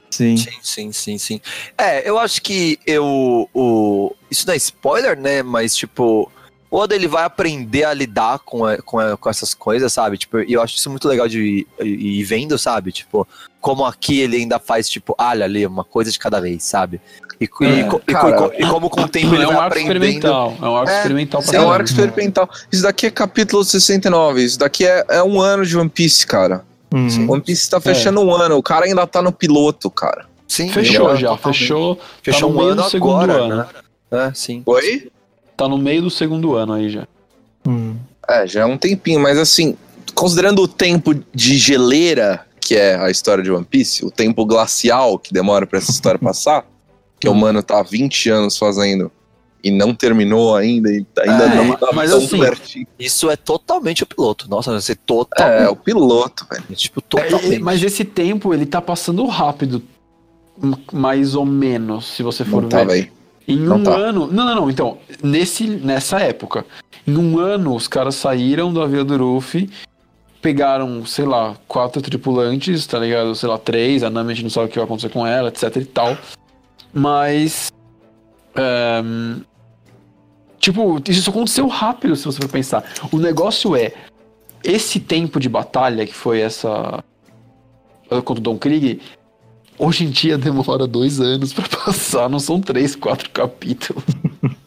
[0.08, 0.36] Sim.
[0.36, 1.40] Sim, sim, sim, sim.
[1.76, 3.48] É, eu acho que eu.
[3.52, 5.42] O, isso não é spoiler, né?
[5.42, 6.30] Mas, tipo,
[6.74, 10.16] Oda ele vai aprender a lidar com, a- com, a- com essas coisas, sabe?
[10.16, 12.90] Tipo, e eu acho isso muito legal de ir, ir vendo, sabe?
[12.92, 13.28] Tipo,
[13.60, 16.98] como aqui ele ainda faz, tipo, olha ali, uma coisa de cada vez, sabe?
[17.38, 19.60] E, e- É, e, cara, co- e como com o tempo ele é um vai
[19.64, 19.96] arco aprendendo.
[20.04, 20.56] experimental.
[20.62, 22.50] É um arco É, experimental pra É um arco experimental.
[22.72, 24.42] Isso daqui é capítulo 69.
[24.42, 26.64] Isso daqui é, é um ano de One Piece, cara.
[26.94, 27.30] Uhum.
[27.32, 28.56] One Piece tá fechando um ano.
[28.56, 30.26] O cara ainda tá no piloto, cara.
[30.48, 31.98] Sim, Fechou é já, fechou.
[32.22, 33.56] Fechou no um ano agora, ano.
[33.56, 33.66] né?
[34.10, 34.62] É, sim.
[34.66, 35.10] Oi?
[35.62, 37.06] Tá no meio do segundo ano aí já.
[37.66, 37.96] Uhum.
[38.28, 39.76] É, já é um tempinho, mas assim,
[40.14, 45.18] considerando o tempo de geleira, que é a história de One Piece, o tempo glacial
[45.18, 46.66] que demora pra essa história passar,
[47.20, 49.10] que o mano tá há 20 anos fazendo
[49.62, 52.86] e não terminou ainda, e ainda É, não tá mas tão assim, pertinho.
[52.98, 54.50] Isso é totalmente o piloto.
[54.50, 55.68] Nossa, você É, totalmente.
[55.70, 56.64] o piloto, velho.
[56.74, 57.60] Tipo, É, totalmente.
[57.60, 59.80] mas esse tempo, ele tá passando rápido.
[60.92, 63.12] Mais ou menos, se você for Não tá, ver.
[63.46, 63.94] Em Não um tá.
[63.94, 64.26] ano.
[64.26, 64.70] Não, não, não.
[64.70, 66.64] Então, nesse, nessa época.
[67.06, 69.68] Em um ano, os caras saíram do avião do Ruffy,
[70.40, 73.34] pegaram, sei lá, quatro tripulantes, tá ligado?
[73.34, 75.48] Sei lá, três, a Nami a gente não sabe o que vai acontecer com ela,
[75.48, 76.16] etc e tal.
[76.92, 77.72] Mas.
[78.54, 79.40] ehm,
[80.58, 82.84] tipo, isso aconteceu rápido, se você for pensar.
[83.10, 83.92] O negócio é.
[84.62, 87.02] Esse tempo de batalha, que foi essa.
[88.08, 89.00] Contra o Don Krieg,
[89.86, 94.04] hoje em dia demora dois anos pra passar, não são três, quatro capítulos.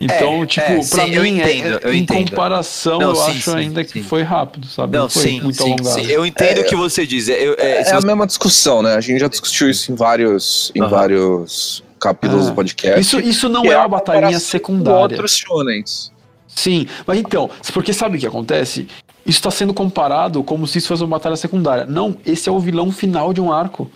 [0.00, 2.30] Então, É, tipo, é, pra sim, eu mim, é- entendo, é- eu em entendo.
[2.30, 3.90] comparação, Não, eu sim, acho sim, ainda sim.
[3.92, 4.96] que foi rápido, sabe?
[4.96, 6.00] Não, foi sim, muito sim, alongado.
[6.00, 6.06] sim.
[6.10, 7.28] Eu entendo o que você diz.
[7.28, 8.94] Eu, é, É se a você- mesma discussão, né?
[8.94, 10.88] A gente já discutiu isso em vários, em Aham.
[10.88, 12.50] vários capítulos Ah.
[12.50, 13.00] do podcast.
[13.00, 15.00] Isso, isso não é a uma batalhinha comparação com secundária.
[15.02, 16.12] Outros shonens.
[16.48, 18.88] Sim, mas então, porque sabe o que acontece?
[19.26, 21.86] Isso está sendo comparado como se isso fosse uma batalha secundária.
[21.86, 23.90] Não, esse é o vilão final de um arco.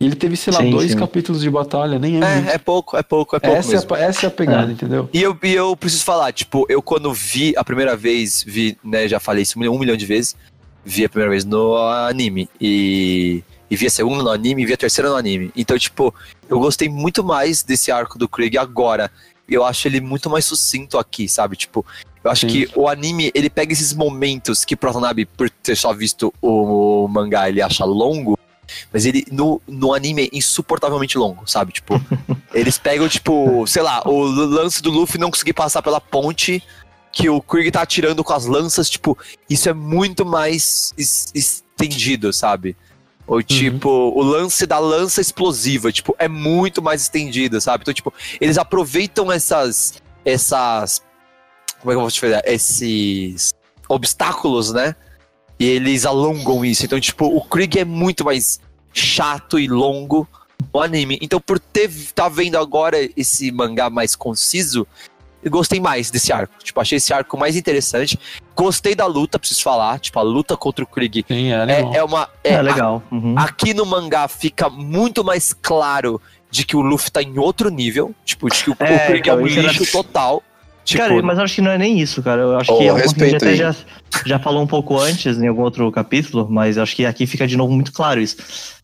[0.00, 0.96] E ele teve, sei lá, Sim, dois sim.
[0.96, 2.34] capítulos de batalha, nem é.
[2.34, 2.48] muito.
[2.48, 3.94] É, é pouco, é pouco, é pouco essa, é mesmo.
[3.94, 4.72] a, essa é a pegada, É.
[4.72, 5.10] entendeu?
[5.12, 9.06] E eu, e eu preciso falar, tipo, eu quando vi a primeira vez, vi, né,
[9.06, 10.34] já falei isso um milhão, um milhão de vezes,
[10.82, 12.48] vi a primeira vez no anime.
[12.58, 15.52] E, e vi a segunda no anime e vi a terceira no anime.
[15.54, 16.14] Então, tipo,
[16.48, 19.10] eu gostei muito mais desse arco do Krieg agora.
[19.50, 21.56] Eu acho ele muito mais sucinto aqui, sabe?
[21.56, 21.84] Tipo,
[22.22, 22.52] eu acho Sim.
[22.66, 27.48] que o anime, ele pega esses momentos que Protonabe, por ter só visto o mangá,
[27.48, 28.38] ele acha longo,
[28.92, 31.72] mas ele, no, no anime, é insuportavelmente longo, sabe?
[31.72, 32.00] Tipo,
[32.54, 36.62] eles pegam, tipo, sei lá, o lance do Luffy não conseguir passar pela ponte
[37.12, 42.32] que o Krieg tá atirando com as lanças, tipo, isso é muito mais es- estendido,
[42.32, 42.76] sabe?
[43.30, 47.82] Ou tipo, o lance da lança explosiva, tipo, é muito mais estendido, sabe?
[47.82, 50.02] Então, tipo, eles aproveitam essas.
[50.24, 51.00] essas.
[51.78, 52.42] Como é que eu vou te falar?
[52.44, 53.54] Esses
[53.88, 54.96] obstáculos, né?
[55.60, 56.84] E eles alongam isso.
[56.84, 58.58] Então, tipo, o Krieg é muito mais
[58.92, 60.28] chato e longo
[60.74, 61.16] no anime.
[61.22, 64.84] Então, por ter tá vendo agora esse mangá mais conciso,
[65.42, 66.52] eu gostei mais desse arco.
[66.62, 68.18] Tipo, achei esse arco mais interessante.
[68.54, 69.98] Gostei da luta, preciso falar.
[69.98, 72.28] Tipo, a luta contra o Krieg Sim, é é, é uma.
[72.44, 73.02] É, É, legal.
[73.10, 73.34] Uhum.
[73.38, 76.20] Aqui no mangá fica muito mais claro
[76.50, 78.14] de que o Luffy tá em outro nível.
[78.24, 80.42] Tipo, de que o, É, o Krieg é um então, era- lixo total.
[80.82, 82.40] Tipo, Cara, mas eu acho que não é nem isso, cara.
[82.42, 84.62] Eu acho Oh, que é um ponto que a gente respeito até já, já falou
[84.62, 87.72] um pouco antes, em algum outro capítulo, mas eu acho que aqui fica de novo
[87.72, 88.36] muito claro isso.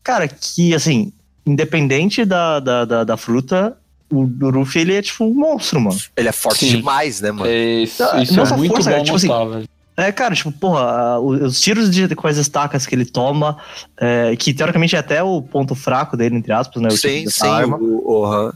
[0.03, 1.11] Cara, que assim,
[1.45, 3.75] independente da, da, da, da fruta,
[4.11, 5.99] o Luffy ele é tipo um monstro, mano.
[6.15, 6.77] ele é forte Sim.
[6.77, 7.49] demais, né, mano?
[7.49, 9.69] É, isso isso é só muito força, bom cara, tipo assim, velho.
[9.99, 13.57] É, cara, tipo, porra, os tiros de, com as estacas que ele toma,
[13.99, 16.87] é, que teoricamente é até o ponto fraco dele, entre aspas, né?
[16.89, 17.51] O tipo sim, dessa sim.
[17.51, 17.77] arma.
[17.77, 18.53] O, o, aham.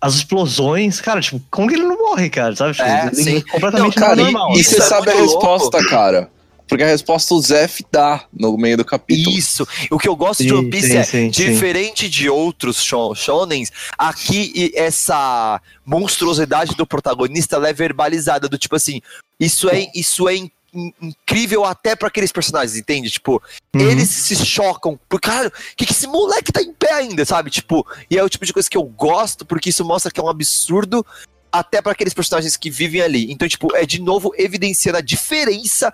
[0.00, 2.56] As explosões, cara, tipo, como que ele não morre, cara?
[2.56, 2.72] Sabe?
[2.72, 3.36] Tipo, É, ele sim.
[3.36, 4.52] é completamente Não, cara, normal.
[4.56, 5.24] E Isso você é sabe a louco.
[5.26, 6.30] resposta, cara.
[6.70, 9.36] Porque a resposta o Zef dá no meio do capítulo.
[9.36, 9.66] Isso.
[9.90, 11.52] O que eu gosto de Sim, One Piece sim, é, sim, sim.
[11.52, 18.56] diferente de outros shon- shonens, aqui e- essa monstruosidade do protagonista ela é verbalizada, do
[18.56, 19.00] tipo assim,
[19.38, 23.10] isso é, isso é in- in- incrível até pra aqueles personagens, entende?
[23.10, 23.42] Tipo,
[23.74, 23.80] Uhum.
[23.90, 27.50] eles se chocam, por cara, que, que esse moleque tá em pé ainda, sabe?
[27.50, 30.22] Tipo, e é o tipo de coisa que eu gosto, porque isso mostra que é
[30.22, 31.04] um absurdo
[31.52, 33.32] até pra aqueles personagens que vivem ali.
[33.32, 35.92] Então, tipo, é de novo evidenciando a diferença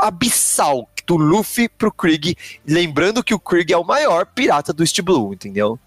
[0.00, 5.00] abissal do Luffy pro Krieg, lembrando que o Krieg é o maior pirata do East
[5.02, 5.78] Blue, entendeu?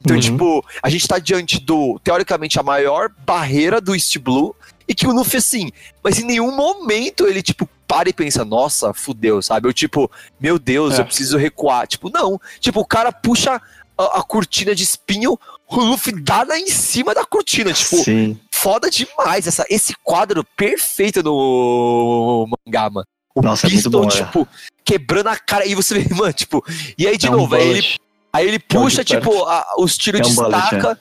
[0.00, 0.20] Então, Uhum.
[0.22, 4.54] tipo, a gente tá diante do, teoricamente, a maior barreira do East Blue,
[4.86, 5.70] e que o Luffy, assim,
[6.02, 9.68] mas em nenhum momento ele, tipo, para e pensa, nossa, fudeu, sabe?
[9.68, 11.00] Eu, tipo, meu Deus, É.
[11.00, 11.86] eu preciso recuar.
[11.86, 12.38] Tipo, não.
[12.60, 13.60] Tipo, o cara puxa
[13.96, 15.38] a, a cortina de espinho,
[15.80, 18.38] o Luffy dá lá em cima da cortina, tipo, Sim.
[18.52, 23.06] foda demais essa, esse quadro perfeito no mangá, mano.
[23.34, 24.10] O Nossa, é muito Pistol, bom, é.
[24.10, 24.48] tipo,
[24.84, 25.66] quebrando a cara.
[25.66, 26.64] E você vê, mano, tipo.
[26.96, 27.86] E aí, de É um novo, aí ele,
[28.32, 29.28] aí ele É um puxa, de perto.
[29.30, 31.00] tipo, a- os tiros É um de bullet, estaca.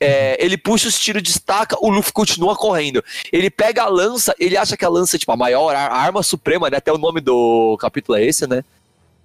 [0.00, 3.02] é, ele puxa os tiros de estaca, o Luffy continua correndo.
[3.32, 6.22] Ele pega a lança, ele acha que a lança é tipo a maior a arma
[6.24, 6.78] suprema, né?
[6.78, 8.64] Até o nome do capítulo é esse, né?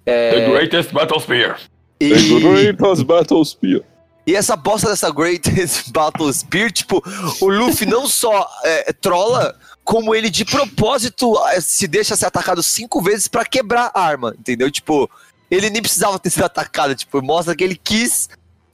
[0.04, 1.58] The Greatest Battle Spear.
[2.00, 2.72] E,
[3.04, 3.80] Battle Spear.
[4.26, 7.02] E essa bosta dessa Greatest Battle Spear, tipo,
[7.40, 12.62] o Luffy não só é, trola, como ele de propósito é, se deixa ser atacado
[12.62, 14.70] cinco vezes pra quebrar a arma, entendeu?
[14.70, 15.10] Tipo,
[15.50, 18.28] ele nem precisava ter sido atacado, tipo, mostra que ele quis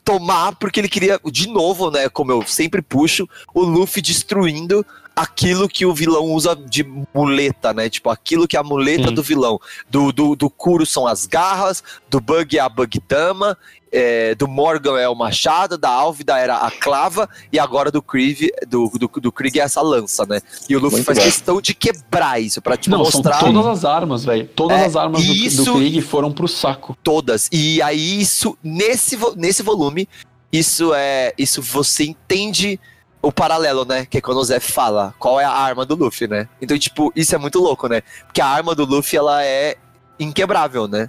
[0.05, 4.87] tomar porque ele queria, de novo, né, como eu sempre puxo, o Luffy destruindo
[5.21, 6.83] aquilo que o vilão usa de
[7.15, 7.89] muleta, né?
[7.91, 9.15] Tipo, aquilo que é a muleta Sim.
[9.15, 9.59] do vilão.
[9.89, 13.57] Do, do, do Kuro são as garras, do Bug é a Bugtama,
[13.93, 18.49] é, do Morgan é o machado, da Álvida era a clava, e agora do Krieg,
[18.69, 20.41] do, do, do Krieg é essa lança, né?
[20.69, 21.25] E o Luffy Muito faz bom.
[21.25, 24.49] questão de quebrar isso, pra tipo, Não, mostrar são todas as armas, velho.
[24.55, 26.97] Todas É, as armas do, isso- do Krieg foram pro saco.
[27.03, 27.49] todas.
[27.53, 30.09] E aí, isso, nesse, nesse volume,
[30.53, 31.33] isso é.
[31.39, 32.79] Isso você entende
[33.23, 34.07] o paralelo, né?
[34.07, 36.49] Que é quando o Zé fala qual é a arma do Luffy, né?
[36.61, 38.03] Então, tipo, isso é muito louco, né?
[38.27, 39.77] Porque a arma do Luffy, ela é
[40.19, 41.09] inquebrável, né?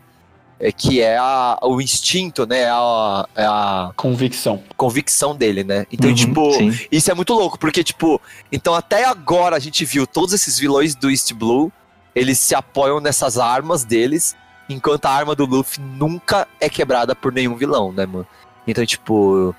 [0.60, 2.60] É que é a, o instinto, né?
[2.62, 4.62] É a, é a Convicção.
[4.78, 5.88] convicção dele, né?
[5.92, 6.78] Então, Uhum, tipo, sim.
[6.92, 10.94] isso é muito louco, porque, tipo, então até agora a gente viu todos esses vilões
[10.94, 11.72] do East Blue,
[12.14, 14.36] eles se apoiam nessas armas deles,
[14.70, 18.28] enquanto a arma do Luffy nunca é quebrada por nenhum vilão, né, mano?
[18.68, 19.56] Então, tipo,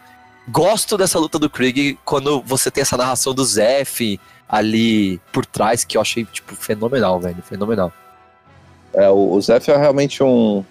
[0.49, 4.19] gosto dessa luta do Krieg quando você tem essa narração do Zef
[4.49, 7.93] ali por trás, que eu achei, tipo, fenomenal, velho, fenomenal.
[8.93, 10.63] É, o, Zef é realmente um,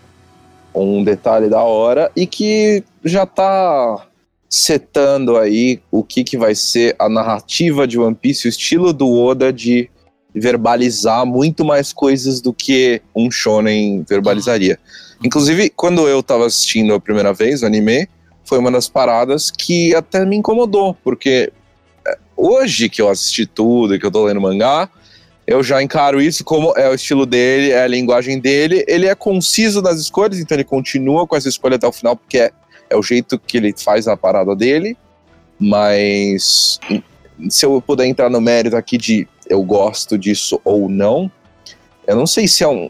[0.75, 4.05] um detalhe da hora e que já tá
[4.47, 9.11] setando aí o que, que vai ser a narrativa de One Piece, o estilo do
[9.11, 9.89] Oda de
[10.33, 14.77] verbalizar muito mais coisas do que um shonen verbalizaria.
[15.23, 18.07] Inclusive, quando eu tava assistindo a primeira vez o anime,
[18.51, 21.53] foi uma das paradas que até me incomodou, porque
[22.05, 24.89] é, hoje que eu assisti tudo e que eu tô lendo mangá,
[25.47, 28.83] eu já encaro isso como é o estilo dele, é a linguagem dele.
[28.89, 32.39] Ele é conciso nas escolhas, então ele continua com essa escolha até o final, porque
[32.39, 32.51] é,
[32.89, 34.97] é o jeito que ele faz a parada dele.
[35.57, 36.77] Mas
[37.49, 41.31] se eu puder entrar no mérito aqui de eu gosto disso ou não,
[42.05, 42.89] eu não sei se é um,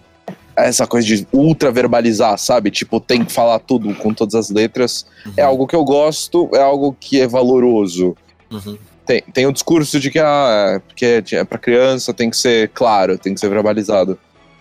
[0.56, 2.72] essa coisa de ultra verbalizar, sabe?
[2.72, 5.06] Tipo, tem que falar tudo com todas as letras.
[5.26, 5.34] Uhum.
[5.38, 8.16] É algo que eu gosto, é algo que é valoroso.
[8.52, 8.78] Uhum.
[9.06, 12.70] Tem, tem o discurso de que ah, é, porque é pra criança tem que ser
[12.70, 14.18] claro, tem que ser verbalizado.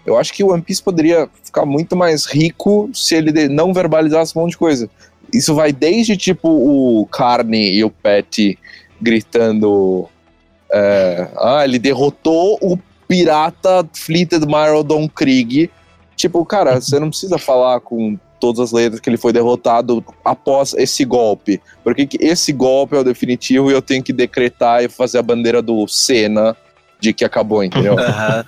[0.07, 4.37] Eu acho que o One Piece poderia ficar muito mais rico se ele não verbalizasse
[4.37, 4.89] um monte de coisa.
[5.33, 8.59] Isso vai desde tipo o Carne e o Pet
[9.01, 10.09] gritando.
[10.73, 15.71] é, ah, ele derrotou o pirata Fleeted Myrodon Krieg.
[16.21, 20.75] Tipo, cara, você não precisa falar com todas as letras que ele foi derrotado após
[20.75, 21.63] esse golpe.
[21.83, 25.23] Porque que esse golpe é o definitivo e eu tenho que decretar e fazer a
[25.23, 26.55] bandeira do Senna
[27.01, 27.99] de que acabou, entendeu?
[27.99, 28.45] Aham.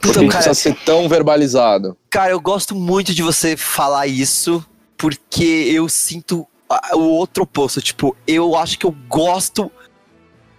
[0.00, 1.96] Porque Então, cara, precisa ser tão verbalizado.
[2.08, 4.64] Cara, eu gosto muito de você falar isso,
[4.96, 6.46] porque eu sinto
[6.94, 7.82] o outro oposto.
[7.82, 9.68] Tipo, eu acho que eu gosto.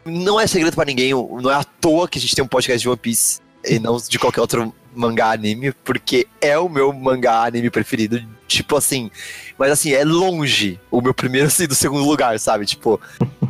[0.03, 2.81] Não é segredo pra ninguém, não é à toa que a gente tem um podcast
[2.81, 7.45] de One Piece e não de qualquer outro mangá anime, porque é o meu mangá
[7.45, 8.21] anime preferido.
[8.47, 9.11] Tipo assim,
[9.57, 12.65] mas assim, é longe o meu primeiro e do segundo lugar, sabe?
[12.65, 12.99] Tipo,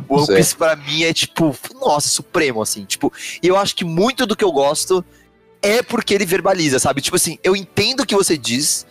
[0.08, 0.26] o One.
[0.26, 2.84] Piece pra mim é tipo, nossa, supremo, assim.
[2.84, 5.04] Tipo, e eu acho que muito do que eu gosto
[5.62, 7.00] é porque ele verbaliza, sabe?
[7.00, 8.86] Tipo assim, eu entendo o que você diz,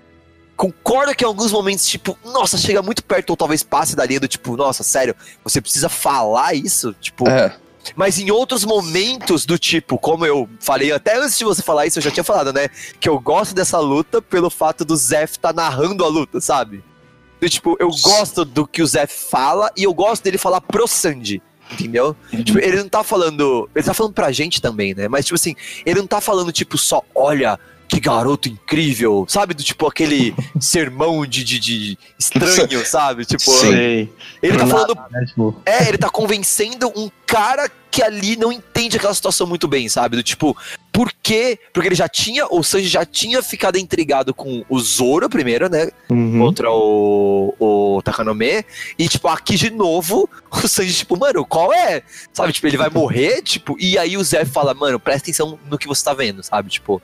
[0.56, 4.20] concordo que em alguns momentos, tipo, nossa, chega muito perto, ou talvez passe da linha
[4.20, 6.94] do tipo, nossa, sério, você precisa falar isso?
[7.00, 7.56] Tipo, É.
[7.96, 12.00] mas em outros momentos do tipo, como eu falei até antes de você falar isso,
[12.00, 12.70] eu já tinha falado, né?
[13.00, 16.84] Que eu gosto dessa luta pelo fato do Zef tá narrando a luta, sabe?
[17.42, 21.42] Tipo, eu gosto do que o Zef fala e eu gosto dele falar pro Sandy.
[21.72, 22.16] Entendeu?
[22.32, 23.70] Tipo, ele não tá falando.
[23.76, 25.08] Ele tá falando pra gente também, né?
[25.08, 25.54] Mas, tipo assim,
[25.86, 29.54] ele não tá falando, tipo, só, olha, que garoto incrível, sabe?
[29.54, 33.26] Do tipo aquele sermão de, de, de estranho, sabe?
[33.26, 34.10] Tipo, Sim.
[34.42, 38.98] Ele tá Do falando tipo, é, ele tá convencendo um cara que ali não entende
[38.98, 40.18] aquela situação muito bem, sabe?
[40.18, 40.56] Do tipo,
[40.92, 41.58] por quê?
[41.74, 45.90] Porque ele já tinha, o Sanji já tinha ficado intrigado com o Zoro primeiro, né?
[46.10, 46.40] uhum.
[46.40, 48.64] Contra o, o Takanome.
[49.00, 52.04] E, tipo, aqui de novo, o Sanji, tipo, mano, qual é?
[52.32, 55.78] Sabe, tipo, ele vai morrer, tipo, e aí o Zé fala, mano, presta atenção no
[55.78, 56.70] que você tá vendo, sabe?
[56.70, 57.02] Tipo,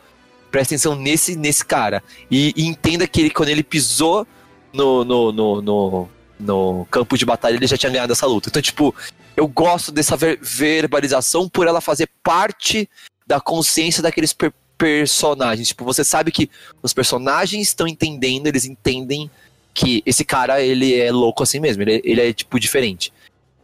[0.53, 2.03] presta atenção nesse, nesse cara.
[2.29, 4.27] E, e entenda que ele, quando ele pisou
[4.71, 8.49] no, no, no, no, no campo de batalha, ele já tinha ganhado essa luta.
[8.49, 8.93] Então, tipo,
[9.35, 12.87] eu gosto dessa ver- verbalização por ela fazer parte
[13.25, 15.69] da consciência daqueles per- personagens.
[15.69, 16.47] Tipo, você sabe que
[16.83, 19.31] os personagens estão entendendo, eles entendem
[19.73, 23.11] que esse cara, ele é louco assim mesmo, ele, ele é, tipo, diferente.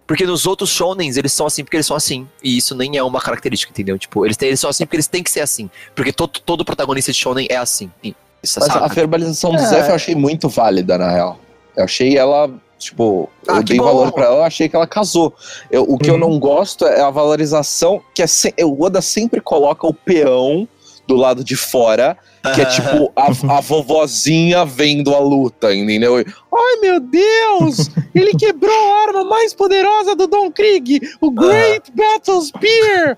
[0.10, 2.28] Porque nos outros shonens, eles são assim porque eles são assim.
[2.44, 3.96] E isso nem é uma característica, entendeu?
[4.00, 5.70] Tipo, eles, têm, eles são assim porque eles têm que ser assim.
[5.96, 7.92] Porque todo, todo protagonista de shonen é assim.
[8.04, 9.66] E, isso, Mas a verbalização do É.
[9.68, 11.40] Zef eu achei muito válida, na real.
[11.78, 12.50] Eu achei ela,
[12.80, 13.84] tipo, Ah, eu que dei bom.
[13.84, 15.32] valor pra ela, eu achei que ela casou.
[15.70, 16.20] Eu- o que eu Uhum.
[16.22, 20.68] não gosto é a valorização, que é se, o Oda sempre coloca o peão
[21.10, 22.16] do lado de fora,
[22.54, 26.18] que é tipo a, a vovozinha vendo a luta, entendeu?
[26.18, 27.90] Ai meu Deus!
[28.14, 33.16] Ele quebrou a arma mais poderosa do Don Krieg, o Great Battle Spear!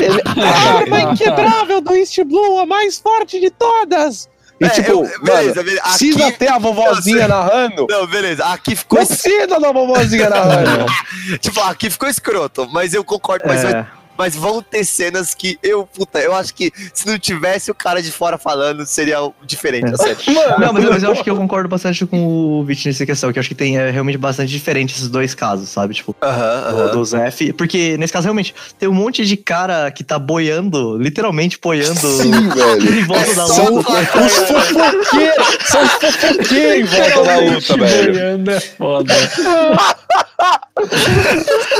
[0.00, 4.26] Ele- a arma inquebrável do East Blue, a mais forte de todas!
[4.60, 5.82] E É, tipo, eu- mano, beleza, beleza.
[5.82, 7.86] precisa Aqui- ter a vovozinha narrando?
[7.88, 8.44] Não, beleza.
[8.46, 10.86] Aqui ficou, Precisa da vovozinha narrando!
[11.40, 13.44] tipo, aqui ficou escroto, mas eu concordo.
[13.46, 13.86] Mas, vai- É,
[14.18, 18.02] mas vão ter cenas que eu, puta, eu acho que se não tivesse o cara
[18.02, 20.16] de fora falando, seria diferente a série.
[20.58, 23.38] Não, mas, mas eu acho que eu concordo bastante com o Vit nessa questão, que
[23.38, 25.94] eu acho que tem é, realmente bastante diferente esses dois casos, sabe?
[25.94, 27.52] Tipo, Aham, do, do Zef.
[27.52, 32.30] Porque nesse caso, realmente, tem um monte de cara que tá boiando, literalmente boiando Sim,
[32.50, 32.98] velho.
[32.98, 33.92] em volta da São luta.
[33.92, 35.58] os fofoqueiros!
[35.64, 38.12] São os fofoqueiros em volta da luta, velho.
[38.12, 39.14] Boiando é foda.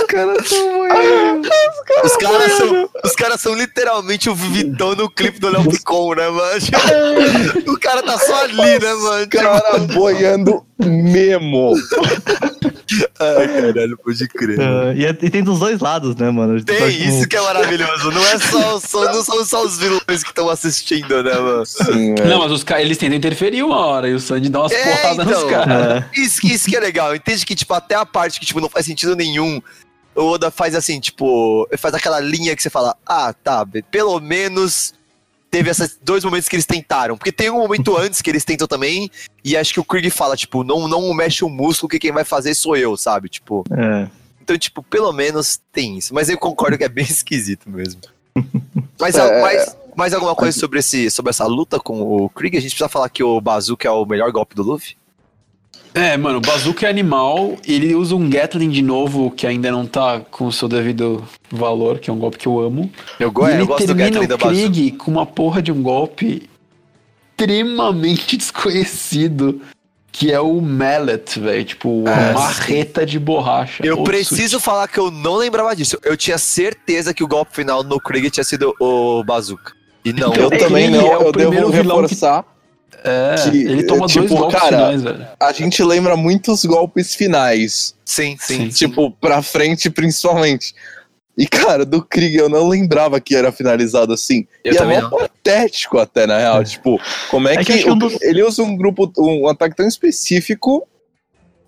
[0.09, 0.50] caras.
[2.04, 6.28] Os caras são, os caras são literalmente o Vitão no clipe do Léo Picon, né,
[6.28, 6.61] mano?
[6.61, 9.26] Tipo, o cara tá só ali, né, mano?
[9.26, 11.74] Tipo, Cara boiando mesmo.
[13.20, 14.61] Ai, caralho, pode crer.
[14.61, 16.62] Ah, e, é- e tem dos dois lados, né, mano?
[16.62, 18.11] Tem, Tipo, isso que é maravilhoso.
[18.11, 21.66] Não é só, só- não são só os vilões que estão assistindo, né, mano?
[21.66, 22.29] Sim, velho.
[22.29, 24.85] Não, mas os caras, eles tentam interferir uma hora e o Sandy dá umas É,
[24.97, 25.41] porradas então.
[25.43, 26.05] nos caras.
[26.14, 26.20] É.
[26.20, 27.14] Isso, isso que é legal.
[27.14, 29.61] Entende que, tipo, até a parte que, tipo, não faz sentido nenhum.
[30.14, 34.95] O Oda faz assim, tipo, faz aquela linha que você fala, ah, tá, pelo menos
[35.51, 37.16] teve esses dois momentos que eles tentaram.
[37.16, 39.11] Porque tem um momento antes que eles tentam também,
[39.44, 42.24] e acho que o Krieg fala, tipo, não, não mexe o músculo que quem vai
[42.24, 43.28] fazer sou eu, sabe?
[43.28, 44.09] Tipo, É.
[44.42, 46.14] então, tipo, pelo menos tem isso.
[46.14, 48.01] Mas eu concordo que é bem esquisito mesmo.
[49.01, 52.57] Mas, É, mais, mais alguma coisa sobre, esse, sobre essa luta com o Krieg?
[52.57, 54.96] A gente precisa falar que o Bazooka é o melhor golpe do Luffy?
[55.99, 59.84] É, mano, o Bazooka é animal, ele usa um Gatling de novo, que ainda não
[59.86, 62.90] tá com o seu devido valor, que é um golpe que eu amo.
[63.18, 64.70] Eu, go e é, ele eu gosto do termina Gatling o da Bazooka.
[64.70, 66.49] Krieg com uma porra de um golpe
[67.32, 69.61] extremamente desconhecido,
[70.12, 71.64] que é o Mallet, velho.
[71.64, 73.84] Tipo, Ah, uma marreta de borracha.
[73.84, 75.99] Eu preciso falar que eu não lembrava disso.
[76.05, 79.72] Eu tinha certeza que o golpe final no Krieg tinha sido o Bazooka.
[80.05, 82.44] E não, Então, Eu É, também ele não, é o eu devo vilão que- reforçar.
[83.05, 85.26] É, que, ele toma tipo, dois golpes cara, finais, velho.
[85.40, 87.94] A gente lembra muitos golpes finais.
[88.05, 88.57] sim, sim.
[88.57, 88.68] Sim.
[88.70, 90.74] Tipo, pra frente principalmente.
[91.36, 94.44] E, cara, do Krieg eu não lembrava que era finalizado assim.
[94.64, 95.11] Eu e também é não.
[95.11, 96.64] mó patético até, na real.
[96.64, 99.86] Tipo, como é, É que que, que o- ele usa um grupo, um ataque tão
[99.86, 100.86] específico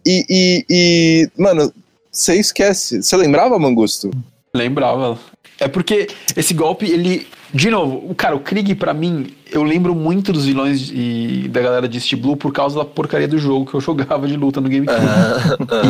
[0.05, 1.73] e, e, e, mano,
[2.11, 3.01] você esquece.
[3.03, 4.11] Você lembrava, Mangusto?
[4.53, 5.17] Lembrava.
[5.61, 7.29] É porque esse golpe, ele.
[7.53, 11.61] De novo, o cara, o Krieg, pra mim, eu lembro muito dos vilões e da
[11.61, 14.61] galera de East Blue por causa da porcaria do jogo que eu jogava de luta
[14.61, 14.99] no GameCube.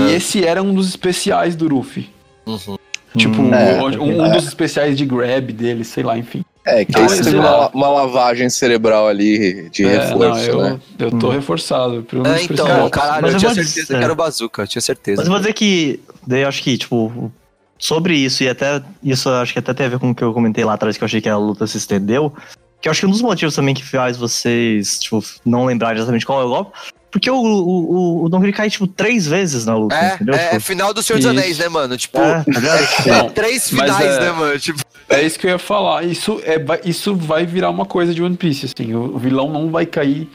[0.08, 2.08] E esse era um dos especiais do Luffy.
[2.46, 2.76] uhum.
[3.16, 6.44] Tipo, Hum, é, um, um dos especiais de grab dele, sei lá, enfim.
[6.64, 10.58] É, que Ah, aí você teve uma, uma lavagem cerebral ali de É, reforço, não,
[10.58, 10.80] eu, né?
[10.98, 12.02] eu tô reforçado.
[12.04, 14.16] Por um dos Ah, então, caralho, Mas eu eu tinha certeza dizer- que era o
[14.16, 15.16] Bazooka, eu tinha certeza.
[15.22, 17.32] Mas eu vou dizer que, daí eu acho que, tipo,
[17.80, 20.22] sobre isso, e até isso eu acho que até tem a ver com o que
[20.22, 22.32] eu comentei lá atrás, que eu achei que a luta se estendeu,
[22.80, 26.24] que eu acho que um dos motivos também que faz vocês, tipo, não lembrarem exatamente
[26.26, 26.72] qual é o golpe,
[27.10, 30.34] porque o, o, o, o Don Krieg cai, tipo, três vezes na luta, É, entendeu?
[30.34, 31.26] é Tipo, final do Senhor dos.
[31.26, 31.96] Anéis, né, mano?
[31.96, 34.58] Tipo, é, tá é três finais, é- né, mano?
[34.60, 36.04] Tipo, É isso que eu ia falar.
[36.04, 38.94] Isso, é, vai- isso vai virar uma coisa de One Piece, assim.
[38.94, 40.30] O, vilão não vai cair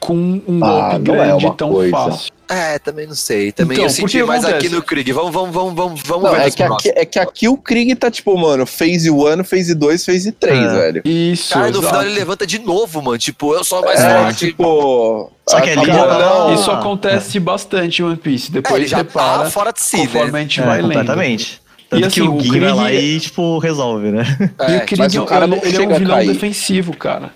[0.00, 0.16] com
[0.48, 1.92] um Ah, golpe é grande uma tão coisa.
[1.96, 2.32] fácil.
[2.50, 3.52] É, também não sei.
[3.52, 4.66] Também Então, eu senti mais acontece?
[4.66, 5.12] aqui no Krieg.
[5.12, 7.94] Vamos, vamos, vamos, vamos, vamos Não, ver é que, aqui, é que aqui o Krieg
[7.94, 10.68] tá tipo, mano, phase 1, phase 2, phase 3, É.
[10.68, 11.02] velho.
[11.04, 11.86] Isso, Cara, no exato.
[11.86, 13.16] final ele levanta de novo, mano.
[13.18, 14.46] Tipo, eu sou mais É, forte.
[14.48, 15.30] tipo.
[15.48, 16.54] Só que já tava- não.
[16.54, 18.48] Isso acontece bastante em One Piece.
[18.50, 20.38] É, Depois ele ele já repara tá fora de si, conforme né?
[20.38, 20.86] a gente É, vai lendo.
[20.88, 21.60] completamente.
[21.88, 24.22] Tanto E que assim, o o Gui vai lá Krieg- e, tipo, resolve, né?
[24.68, 27.30] E É, o Krieg mas o cara ele, ele é chega um vilão defensivo, cara.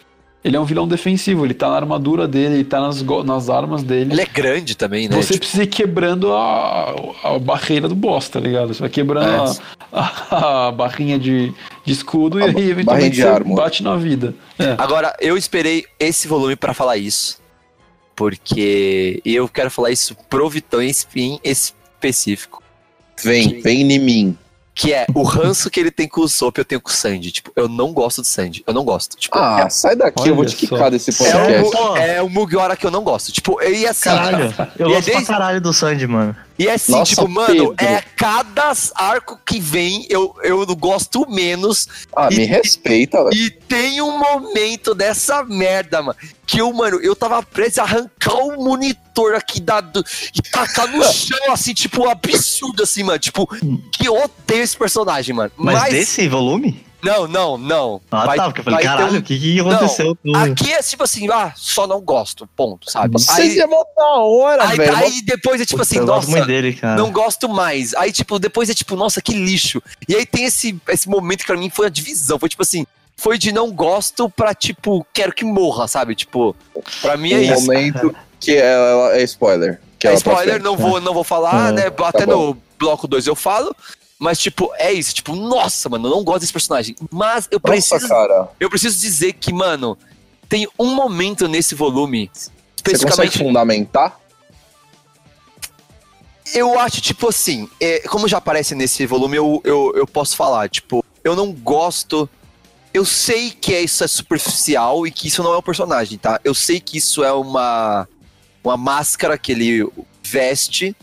[0.45, 3.83] Ele é um vilão defensivo, ele tá na armadura dele, ele tá nas, nas armas
[3.83, 4.13] dele.
[4.13, 5.17] Ele é grande também, né?
[5.17, 8.75] Você Tipo, precisa ir quebrando a, a barreira do boss, tá ligado?
[8.75, 9.57] Você vai quebrando É.
[9.91, 11.51] a, a, a barrinha de,
[11.83, 13.55] de escudo A e aí, eventualmente, você arma.
[13.57, 14.35] bate na vida.
[14.59, 14.75] É.
[14.77, 17.43] Agora, eu esperei esse volume pra falar isso.
[18.15, 20.93] Porque eu quero falar isso pro Vitão em
[21.43, 22.63] específico.
[23.23, 24.39] Vem, vem em mim.
[24.75, 27.31] Que é o ranço que ele tem com o Sop, eu tenho com o Sandy.
[27.31, 28.65] Tipo, eu não gosto do Sandy.
[28.67, 29.17] Eu não gosto.
[29.17, 30.57] Tipo, Ah, sai daqui, eu vou te só.
[30.57, 31.63] quicar desse é, podcast.
[31.63, 31.97] o, Pô.
[31.97, 33.31] é o Mugiwara que eu não gosto.
[33.31, 34.03] Tipo, e assim.
[34.11, 36.35] Caralho, eu E é gosto desde- pra caralho do Sandy, mano.
[36.59, 37.75] E é assim, Nossa, tipo, mano, Pedro.
[37.79, 41.89] é cada arco que vem, eu, eu não gosto menos.
[42.15, 43.35] Ah, me E- respeita, velho.
[43.35, 48.35] E tem um momento dessa merda, mano, que eu, mano, eu tava preso a arrancar
[48.37, 53.19] o monitor aqui da, do, e tacar no chão, assim, tipo, um absurdo, assim, mano.
[53.19, 53.49] Tipo,
[53.91, 55.51] que eu odeio esse personagem, mano.
[55.57, 56.85] Mas, desse volume?
[57.05, 58.01] Não, não, não.
[58.11, 60.17] Ah, Vai- tá, porque eu falei, caralho, um- o que, que aconteceu?
[60.17, 63.13] com- Aqui é tipo assim, ah, só não gosto, ponto, sabe?
[63.13, 64.97] Vocês Aí, é mó da hora, aí, velho.
[64.97, 66.97] aí depois é tipo Putz, assim, gosto nossa, dele, cara.
[66.97, 67.95] não gosto mais.
[67.95, 69.83] Aí, tipo, depois é tipo, nossa, que lixo.
[70.09, 72.39] E aí tem esse, esse momento que pra mim foi a divisão.
[72.39, 72.87] Foi tipo assim,
[73.17, 76.15] foi de não gosto pra, tipo, quero que morra, sabe?
[76.15, 76.57] Tipo,
[77.03, 77.67] pra mim é um isso.
[77.67, 79.81] momento que é, é spoiler.
[79.99, 81.87] Que É tá spoiler, não vou, não vou falar, É, né?
[81.87, 83.75] Até tá no bloco 2 eu falo.
[84.19, 85.15] Mas, tipo, é isso.
[85.15, 86.95] Tipo, nossa, mano, eu não gosto desse personagem.
[87.11, 88.49] Mas eu Nossa, preciso, cara.
[88.61, 89.99] eu preciso dizer que, mano,
[90.49, 93.39] tem um momento nesse volume, Você consegue especificamente.
[93.39, 94.21] fundamentar?
[96.55, 100.69] Eu acho, tipo assim, é, como já aparece nesse volume, eu, eu, eu posso falar,
[100.69, 102.29] tipo, eu não gosto.
[102.93, 106.41] Eu sei que é- isso é superficial e que isso não é um personagem, tá?
[106.45, 108.07] Eu sei que isso é uma,
[108.63, 109.89] uma máscara que ele
[110.23, 110.95] veste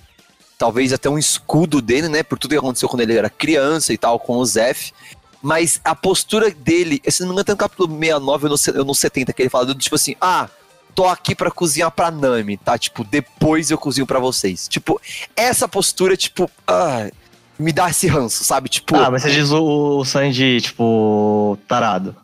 [0.62, 2.22] talvez até um escudo dele, né?
[2.22, 4.94] Por tudo que aconteceu quando ele era criança e tal, com o Zef.
[5.42, 8.94] Mas a postura dele, se não me engano, tem no capítulo 69 ou no, no
[8.94, 10.48] 70, que ele fala tipo assim, ah,
[10.94, 12.78] tô aqui pra cozinhar pra Nami, tá?
[12.78, 14.68] Tipo, depois eu cozinho pra vocês.
[14.68, 15.02] Tipo,
[15.36, 17.10] essa postura, tipo, ah,
[17.58, 18.70] me dá esse ranço, sabe?
[18.70, 22.16] Tipo, Ah, mas você diz o, o Sanji, tipo, tarado.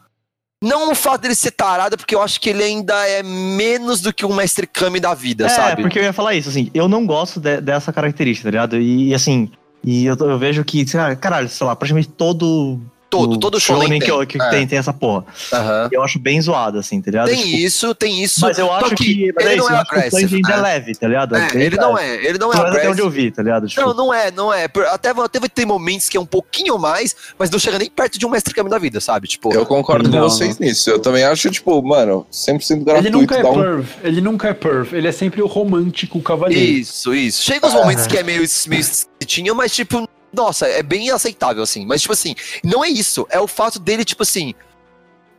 [0.63, 4.11] Não o fato dele ser tarado, porque eu acho que ele ainda é menos do
[4.13, 5.81] que um mestre Kami da vida, É, sabe?
[5.81, 8.77] porque eu ia falar isso, assim, eu não gosto de- dessa característica, tá ligado?
[8.81, 9.51] E, assim,
[9.83, 12.79] e eu, eu vejo que, sei lá, caralho, sei lá, praticamente todo.
[13.09, 14.25] Todo, o todo shonen que, tem.
[14.25, 14.49] que É.
[14.49, 15.23] tem, tem essa porra.
[15.53, 15.87] Aham.
[15.91, 17.27] Eu acho bem zoado, assim, tá ligado?
[17.29, 18.41] Tem Tipo, isso, tem isso.
[18.41, 20.21] Mas eu acho que, mas ele é isso, não é eu acho que o aggressive.
[20.23, 20.61] Sanji ainda é é.
[20.61, 21.35] leve, tá ligado?
[21.37, 22.09] É, Bem ele não leve.
[22.25, 23.67] é, ele não é menos até onde eu vi, tá ligado?
[23.67, 24.65] Tipo, Não, não é, não é.
[24.65, 28.19] Até, até vai ter momentos que é um pouquinho mais, mas não chega nem perto
[28.19, 29.27] de um mestre Kami da vida, sabe?
[29.27, 30.89] Tipo, Eu concordo Não, com vocês nisso.
[30.89, 33.17] Eu também acho, tipo, mano, 100% Ele gratuito.
[33.17, 36.61] nunca é um- perv, ele nunca é perv, ele é sempre o romântico cavaleiro.
[36.61, 37.41] Isso, isso.
[37.41, 41.85] Chega uns momentos que é meio, meio esquisitinho, mas tipo, nossa, é bem aceitável, assim.
[41.85, 43.25] Mas, tipo assim, não é isso.
[43.29, 44.53] É o fato dele, tipo assim,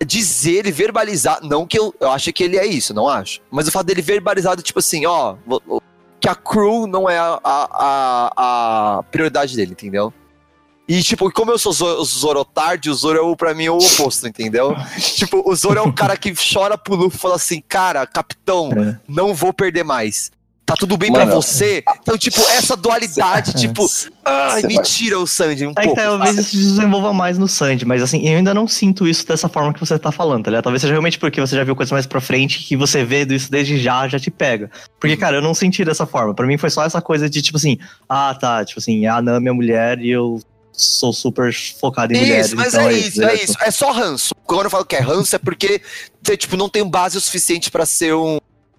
[0.05, 1.41] dizer e verbalizar.
[1.43, 3.41] Não que eu, eu acho que ele é isso, não acho.
[3.51, 5.37] Mas o fato dele verbalizado, tipo assim, ó,
[6.21, 10.13] que a crew não é a, a, a, prioridade dele, entendeu?
[10.89, 13.77] E, tipo, como eu sou Zo- Zorotardi, o Zoro é, o, pra mim, é o
[13.77, 14.75] oposto, entendeu?
[14.99, 18.71] tipo, o Zoro é o cara que chora pro Luffy e fala assim, cara, capitão,
[18.73, 18.99] É.
[19.07, 20.33] não vou perder mais.
[20.69, 21.83] Tá tudo bem pra Mano, você?
[22.03, 23.87] Então, tipo, essa dualidade, tipo,
[24.23, 25.97] ai, me tira o Sanji um É que pouco.
[25.99, 26.41] talvez sabe?
[26.43, 29.73] isso se desenvolva mais no Sandy, mas assim, eu ainda não sinto isso dessa forma
[29.73, 30.65] que você tá falando, tá ligado?
[30.65, 33.51] Talvez seja realmente porque você já viu coisas mais pra frente que você vê isso
[33.51, 34.71] desde já, já te pega.
[35.01, 35.21] Porque, Uhum.
[35.21, 36.35] cara, eu não senti dessa forma.
[36.35, 39.49] Pra mim foi só essa coisa de, tipo assim, ah, tá, tipo assim, a Nami
[39.49, 40.39] é mulher e eu
[40.71, 41.51] sou super
[41.81, 42.49] focado em mulheres.
[42.49, 43.55] Isso, mas então é isso, é isso.
[43.63, 44.35] É só ranço.
[44.45, 45.81] Quando eu falo que é ranço, é porque,
[46.23, 48.39] você, tipo, não tem base o suficiente pra ser um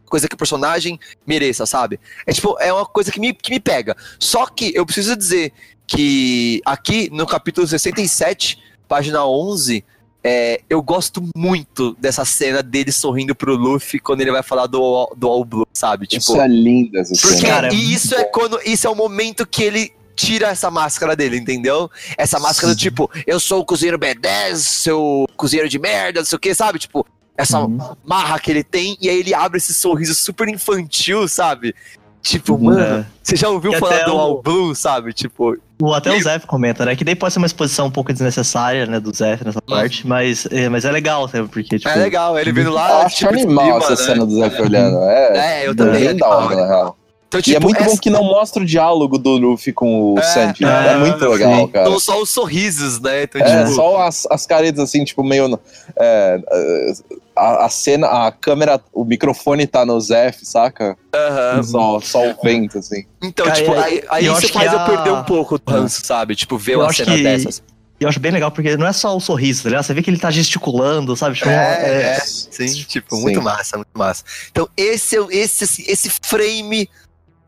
[0.09, 1.99] coisa que o personagem mereça, sabe?
[2.25, 3.95] É tipo, é uma coisa que me, que me pega.
[4.19, 5.53] Só que eu preciso dizer
[5.87, 9.83] que aqui no capítulo 67, página 11,
[10.23, 15.13] é, eu gosto muito dessa cena dele sorrindo pro Luffy quando ele vai falar do,
[15.15, 16.05] do All Blue, sabe?
[16.05, 17.47] Tipo, Isso é lindo, essa porque cena.
[17.47, 18.59] Cara, é e isso é quando.
[18.65, 21.89] Isso é o momento que ele tira essa máscara dele, entendeu?
[22.17, 26.35] Essa máscara do tipo, eu sou o cozinheiro B10, seu cozinheiro de merda, não sei
[26.35, 26.77] o que, sabe?
[26.77, 27.07] Tipo,
[27.39, 27.77] essa Uhum.
[28.05, 31.73] marra que ele tem, e aí ele abre esse sorriso super infantil, sabe?
[32.21, 32.63] Tipo, Uhum.
[32.65, 33.05] mano, É.
[33.23, 35.13] você já ouviu E falar do o- All Blue, sabe?
[35.13, 36.93] Tipo, O, até o Zef comenta, né?
[36.93, 40.45] Que daí pode ser uma exposição um pouco desnecessária, né, do Zef nessa parte, mas,
[40.51, 41.47] é, mas é legal, sabe?
[41.47, 41.87] Porque, tipo.
[41.87, 43.03] é legal, ele vendo Eu lá.
[43.05, 43.95] acho tipo, animal cima, essa né?
[43.95, 44.97] cena do Zé olhando.
[45.09, 46.17] É, É, eu é também.
[46.17, 46.97] da hora, na real.
[47.29, 50.15] Então, e tipo, é muito essa- bom que não mostra o diálogo do Luffy com
[50.15, 50.65] o É, Sanji.
[50.65, 51.27] é, É, muito sim.
[51.27, 51.85] legal, cara.
[51.85, 53.21] São só os sorrisos, né?
[53.23, 55.59] Então, É, tipo, só as, as caretas assim, tipo, meio.
[55.95, 56.93] é, é,
[57.35, 60.97] a, a cena, a câmera, o microfone tá no Zef, saca?
[61.13, 61.61] aham.
[61.63, 63.05] Só, só o vento, assim.
[63.21, 65.23] Então, Cara, tipo, e- aí, aí eu isso acho que faz eu a- perder um
[65.23, 66.35] pouco do ranço, sabe?
[66.35, 67.61] Tipo, ver Eu uma cena que- dessas.
[67.99, 69.83] E eu acho bem legal, porque não é só o sorriso, tá ligado?
[69.83, 71.35] Você vê que ele tá gesticulando, sabe?
[71.35, 72.19] Tipo, É, é- é.
[72.21, 73.21] Sim, tipo, Sim.
[73.21, 74.23] muito massa, muito massa.
[74.49, 76.89] Então, esse, é esse, esse frame.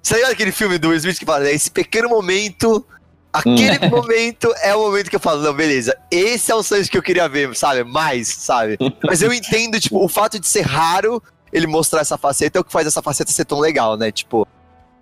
[0.01, 1.53] Você lembra aquele filme do Will Smith que fala, né?
[1.53, 2.85] Esse pequeno momento.
[3.33, 6.97] Aquele momento é o momento que eu falo, não, beleza, esse é o Sanji que
[6.97, 7.81] eu queria ver, sabe?
[7.85, 8.77] Mais, sabe?
[9.05, 11.23] Mas eu entendo, tipo, o fato de ser raro
[11.53, 14.11] ele mostrar essa faceta é o que faz essa faceta ser tão legal, né?
[14.11, 14.45] Tipo,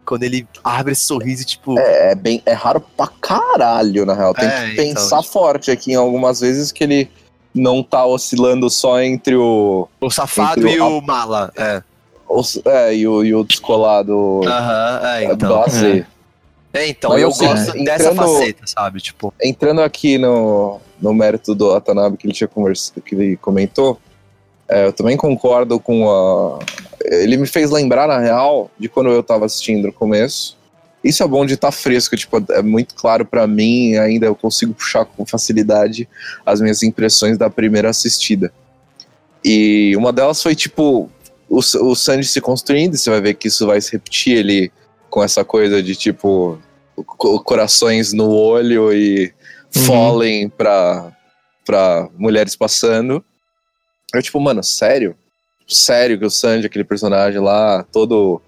[0.06, 1.80] quando ele abre esse sorriso e, tipo.
[1.80, 4.34] É, bem, é raro pra caralho, na real.
[4.36, 7.10] Tem É, que então, pensar forte aqui em algumas vezes que ele
[7.54, 9.88] não tá oscilando só entre o.
[10.00, 11.52] o safado entre e o- o mala.
[11.56, 11.82] É.
[12.30, 14.42] os- é, e o, e o descolado.
[14.46, 15.50] Aham, é, é, então.
[15.50, 16.06] blasé.
[16.72, 19.02] É, então, Mas eu assim, gosto é, dessa entrando- faceta, sabe?
[19.02, 19.34] Tipo.
[19.42, 24.00] entrando aqui no, no mérito do Watanabe que ele tinha conversado, que ele comentou,
[24.68, 26.60] é, eu também concordo com a.
[27.04, 30.58] Ele me fez lembrar, na real, de quando eu tava assistindo no começo.
[31.04, 34.74] Isso é bom de estar fresco, tipo, é muito claro pra mim, ainda eu consigo
[34.74, 36.08] puxar com facilidade
[36.46, 38.52] as minhas impressões da primeira assistida.
[39.44, 41.10] E uma delas foi, tipo,
[41.50, 44.72] o, o Sanji se construindo, você vai ver que isso vai se repetir ele
[45.10, 46.60] com essa coisa de, tipo,
[47.18, 49.34] co- corações no olho e
[49.76, 49.84] Uhum.
[49.86, 51.12] Fallen pra,
[51.64, 53.24] pra mulheres passando.
[54.12, 55.16] Eu, tipo, mano, sério?
[55.68, 58.42] Sério que o Sanji, aquele personagem lá, todo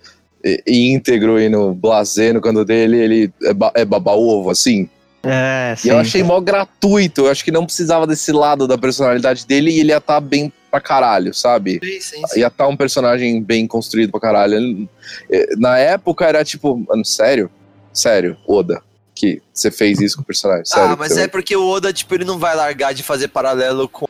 [0.68, 4.90] íntegro e no blazer no canto dele, ele é, ba é baba-ovo, assim?
[5.24, 5.90] É, E sim.
[5.92, 9.80] eu achei mó gratuito, eu acho que não precisava desse lado da personalidade dele e
[9.80, 11.80] ele ia estar bem pra caralho, sabe?
[11.84, 14.88] Sim, sim, Ia estar um personagem bem construído pra caralho.
[15.30, 17.52] Eh, Na época era tipo, mano, sério?
[17.94, 18.82] Sério, Oda,
[19.14, 20.92] que você fez isso com o personagem, sério.
[20.92, 24.08] Ah, mas é porque o Oda, tipo, ele não vai largar de fazer paralelo com,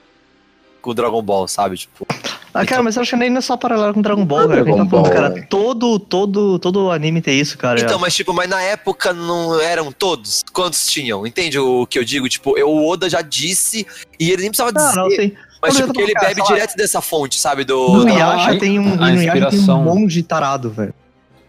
[0.82, 1.76] com o Dragon Ball, sabe?
[1.78, 2.06] Tipo,
[2.54, 4.64] Ah, cara, mas eu acho que nem é só paralelo com Dragon Ball, é cara.
[4.64, 5.48] que a gente Dragon tá Ball, cara, velho.
[5.50, 7.80] todo, todo, todo anime tem isso, cara.
[7.82, 10.44] Então, mas tipo, mas na época não eram todos?
[10.54, 11.26] Quantos tinham?
[11.26, 12.30] Entende o que eu digo?
[12.30, 13.88] Tipo, eu- o Oda já disse
[14.20, 14.96] e ele nem precisava não, dizer.
[15.00, 15.36] não, tem.
[15.62, 17.64] Mas tipo, que ele falando, bebe cara, direto dessa fonte, sabe?
[17.64, 17.88] Do.
[17.98, 20.94] No Não, Yasha tem um, a no Yasha tem um inspiração- monte tarado, velho.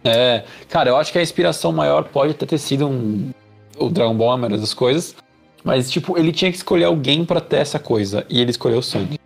[0.04, 3.30] É, cara, eu acho que a inspiração maior pode até ter sido um,
[3.78, 5.14] o Dragon Ball, a maioria das coisas.
[5.64, 8.26] Mas, tipo, ele tinha que escolher alguém pra ter essa coisa.
[8.28, 9.18] E ele escolheu o Sanji.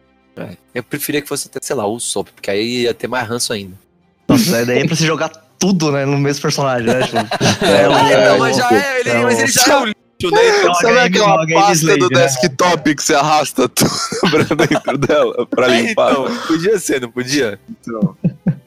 [0.74, 3.54] Eu preferia que fosse até, sei lá, o Sop, porque aí ia ter mais ranço
[3.54, 3.72] ainda.
[4.28, 7.00] Nossa, daí é pra você jogar tudo, né, no mesmo personagem, né?
[7.04, 7.16] Tipo,
[7.64, 9.86] É, o- Ah, é, então, mas já é, ele, é mas ele já é o
[10.22, 10.58] né?
[10.60, 12.22] Então, Sabe aquela pasta do né?
[12.22, 13.90] desktop que você arrasta tudo
[14.30, 16.12] pra dentro dela pra É, limpar?
[16.12, 17.58] então, podia ser, não podia?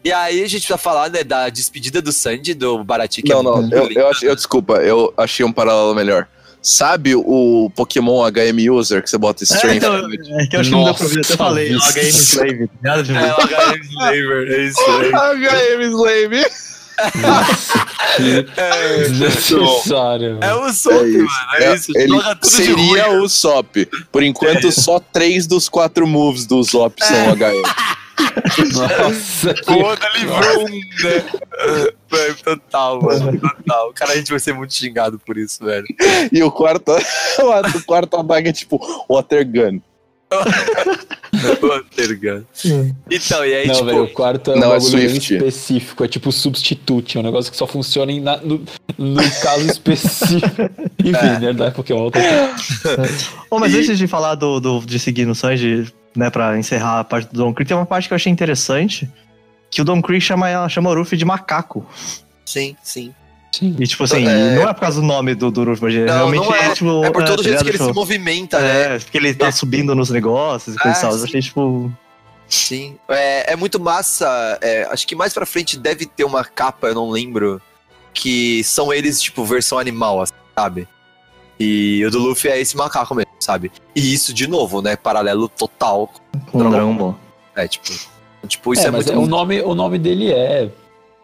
[0.03, 3.43] E aí a gente vai falar, né, da despedida do Sandy, do Barati, Não, é
[3.43, 6.27] não, eu, eu, eu desculpa, eu achei um paralelo melhor.
[6.61, 9.77] Sabe o Pokémon HM User que você bota É, Strength?
[9.77, 9.95] então,
[10.39, 11.93] é que eu acho que não deu pra eu até Nossa, falei, isso.
[11.93, 12.69] HM Slave.
[12.83, 15.11] Nada de É, o HM Slaver, é isso aí.
[15.11, 16.45] HM Slave!
[18.57, 20.37] É, Desnecessário.
[20.41, 21.29] é o Sop, É mano,
[21.59, 21.91] é, É, isso.
[21.95, 23.23] ele Joga tudo de seria ruim.
[23.23, 23.75] o Sop.
[24.11, 27.61] Por enquanto, só três dos quatro moves do Sop são HM.
[28.73, 29.71] Nossa, que...
[29.71, 31.23] O Oda livrou um, né?
[32.11, 33.93] Velho, total, mano, total.
[33.93, 35.85] Cara, a gente vai ser muito xingado por isso, velho.
[36.31, 36.91] E o quarto,
[37.75, 38.77] o quarto ataque é tipo
[39.09, 39.79] Water Gun.
[41.61, 42.43] Watergun.
[43.09, 43.85] Então, e aí, Não, tipo...
[43.85, 45.33] velho, o quarto é um Não, é bagulho bem Swift.
[45.35, 46.03] específico.
[46.03, 47.17] É tipo substitute.
[47.17, 48.63] É um negócio que só funciona em na- no,
[48.97, 50.47] no caso específico.
[51.03, 51.53] Enfim, né?
[51.53, 52.09] Da Pokémon.
[52.11, 52.29] coisa.
[53.49, 56.99] Ô, mas E- antes de falar do, do- de seguir no Sanji, né, pra encerrar
[56.99, 59.09] a parte do Don Krieg, tem uma parte que eu achei interessante,
[59.69, 61.85] que o Don Krieg chama, chama o Ruffy de macaco.
[62.45, 63.13] Sim, sim.
[63.51, 63.75] Sim.
[63.79, 64.55] E tipo assim, É.
[64.55, 66.65] não é por causa do nome do, do Ruffy, mas Não, realmente não é.
[66.65, 67.03] é tipo...
[67.03, 67.63] É por todo tá jeito ligado?
[67.63, 68.95] que ele se Tipo, movimenta, né?
[68.95, 71.11] É, porque ele tá subindo nos negócios e coisa e Ah, tal.
[71.11, 71.23] Eu sim.
[71.25, 71.91] achei, tipo...
[72.47, 72.97] Sim.
[73.07, 74.57] É, é muito massa.
[74.61, 77.61] é, acho que mais pra frente deve ter uma capa, eu não lembro,
[78.13, 80.87] que são eles, tipo, versão animal, assim, sabe?
[81.59, 83.71] E o do Luffy é esse macaco mesmo, sabe?
[83.95, 84.95] E isso, de novo, né?
[84.95, 86.11] Paralelo total.
[86.51, 87.19] Com o Dragon Ball.
[87.55, 87.91] É, tipo...
[88.47, 89.11] Tipo, isso é, é, muito...
[89.19, 90.69] o, nome, o nome dele é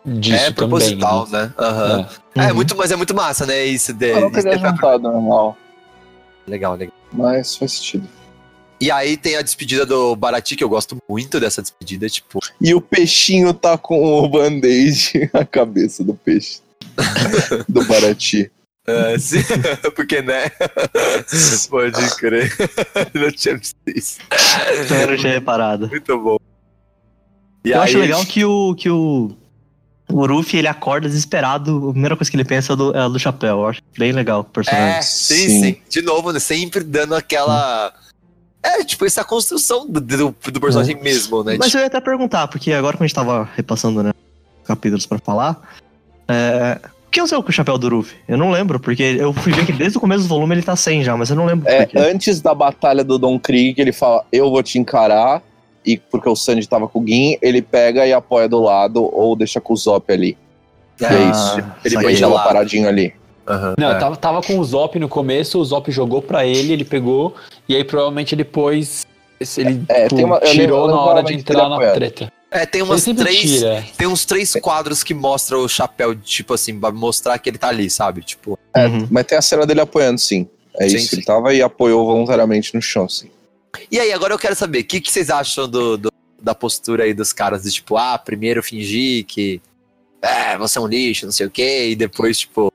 [0.05, 1.41] disso é proposital, também.
[1.47, 1.53] né?
[1.57, 1.97] Aham.
[1.97, 2.07] né?
[2.35, 2.47] É.
[2.49, 2.55] Uhum.
[2.55, 3.65] muito, mas é muito massa, né?
[3.65, 5.57] Isso de, Eu teria de- juntado normal,
[6.47, 6.93] Legal, legal.
[7.11, 8.07] mas faz sentido.
[8.79, 12.39] E aí tem a despedida do Barati, que eu gosto muito dessa despedida, tipo...
[12.59, 16.59] E o peixinho tá com o band-aid na cabeça do peixe.
[17.69, 18.51] do Barati.
[18.87, 19.39] É, sim,
[19.95, 20.51] porque, né?
[21.69, 22.53] Pode crer.
[23.13, 24.19] não tinha visto isso.
[25.01, 25.87] Eu não tinha reparado.
[25.87, 26.37] Muito bom.
[27.63, 29.35] E Eu aí, acho legal que o, que o,
[30.09, 31.89] o Ruffy, ele acorda desesperado.
[31.89, 33.59] A primeira coisa que ele pensa é do, é do chapéu.
[33.59, 34.97] Eu acho bem legal o personagem.
[34.97, 35.61] É, sim, Sim.
[35.61, 36.39] sim, De novo, né?
[36.39, 37.91] Sempre dando aquela.
[38.61, 41.55] É, tipo, essa construção do, do, do personagem mesmo, né?
[41.57, 44.11] Mas Tipo, eu ia até perguntar, porque agora que a gente tava repassando, né,
[44.65, 45.61] capítulos pra falar,
[46.27, 48.17] é, o que é o seu chapéu do Ruffy?
[48.27, 50.75] Eu não lembro, porque eu fui ver que desde o começo do volume ele tá
[50.75, 54.25] sem já, mas eu não lembro É, antes da batalha do Don Krieg, ele fala,
[54.31, 55.43] eu vou te encarar,
[55.85, 59.35] e porque o Sanji tava com o Gin, ele pega e apoia do lado, ou
[59.35, 60.37] deixa com o Zop ali.
[60.99, 61.71] E é Ah, isso.
[61.85, 63.13] Ele põe ela paradinho ali.
[63.47, 63.99] aham, Não, é.
[63.99, 67.35] tava, tava com o Zop no começo, o Zop jogou pra ele, ele pegou,
[67.69, 69.05] e aí provavelmente ele depois.
[69.57, 71.95] Ele É, tem uma- tirou lembro- na hora de entrar na apoiado.
[71.95, 72.31] treta.
[72.49, 73.37] É, tem umas três.
[73.41, 73.83] tira.
[73.97, 77.67] Tem uns três quadros que mostram o chapéu, tipo assim, pra mostrar que ele tá
[77.67, 78.21] ali, sabe?
[78.21, 78.57] Tipo.
[78.77, 79.07] Uhum.
[79.11, 80.47] Mas tem a cena dele apoiando, sim.
[80.79, 81.15] É Sim, isso, sim.
[81.17, 83.29] ele tava e apoiou voluntariamente no chão, sim.
[83.91, 86.11] E aí, agora eu quero saber, o que, que vocês acham do, do-
[86.41, 89.61] da postura aí dos caras de tipo, ah, primeiro fingir que.
[90.21, 92.71] É, você é um lixo, não sei o quê, e depois, tipo,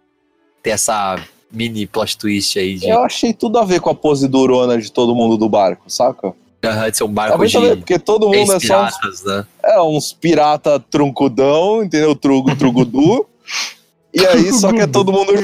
[0.62, 1.16] ter essa
[1.50, 4.92] mini plot twist aí de, Eu achei tudo a ver com a pose durona de
[4.92, 6.32] todo mundo do barco, saca?
[6.62, 9.46] aham, de ser um barco Talvez de também, porque todo mundo é só uns, né?
[9.64, 12.14] é, uns pirata truncudão, entendeu?
[12.14, 13.26] Trugo, trugudu.
[14.12, 15.32] E aí, só que é todo mundo.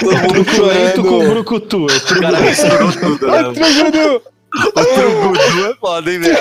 [0.00, 1.30] todo mundo Truculento com chorando.
[1.30, 1.86] brucutu.
[2.20, 3.42] cara misturou tudo, né?
[3.54, 4.22] trugudu!
[4.52, 6.38] O Trugudu é foda, hein, velho?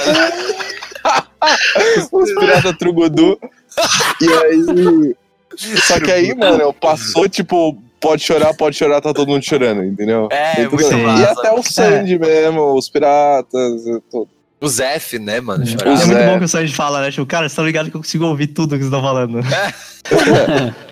[2.11, 3.39] Os pirata trugudu.
[4.21, 5.15] E aí.
[5.57, 10.27] Só que aí, mano, passou, tipo, pode chorar, pode chorar, tá todo mundo chorando, entendeu?
[10.31, 11.03] É, tudo muito a ver.
[11.03, 11.21] massa.
[11.21, 14.29] E até o Sandy mesmo, os piratas, e tudo.
[14.61, 15.63] O Zef, né, mano?
[15.63, 15.93] É Chorar.
[15.93, 16.27] Os- muito é.
[16.27, 17.11] bom que o Sanji fala, né?
[17.11, 19.39] Tipo, cara, vocês estão ligados que eu consigo ouvir tudo que vocês estão falando.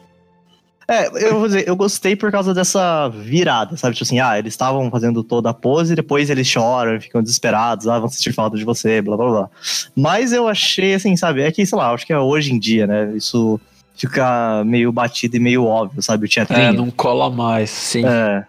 [0.89, 3.93] É, eu vou dizer, eu gostei por causa dessa virada, sabe?
[3.93, 7.99] Tipo assim, ah, eles estavam fazendo toda a pose, depois eles choram, ficam desesperados, ah,
[7.99, 9.49] vão sentir falta de você, blá blá blá.
[9.93, 11.41] Mas eu achei, assim, sabe?
[11.41, 13.11] É que, sei lá, acho que é hoje em dia, né?
[13.17, 13.59] Isso
[13.97, 16.23] fica meio batido e meio óbvio, sabe?
[16.23, 16.73] O É, teatrinho.
[16.73, 18.05] não cola mais, sim.
[18.05, 18.45] É,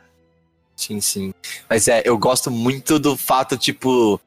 [0.76, 1.34] Sim, sim.
[1.68, 4.20] Mas é, eu gosto muito do fato, tipo.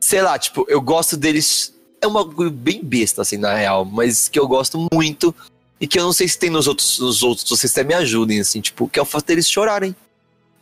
[0.00, 1.74] Sei lá, tipo, eu gosto deles.
[2.02, 5.34] É uma bem besta, assim, na real, mas que eu gosto muito
[5.78, 8.40] e que eu não sei se tem nos outros, nos outros, vocês até me ajudem,
[8.40, 9.94] assim, tipo, que é o fato deles chorarem.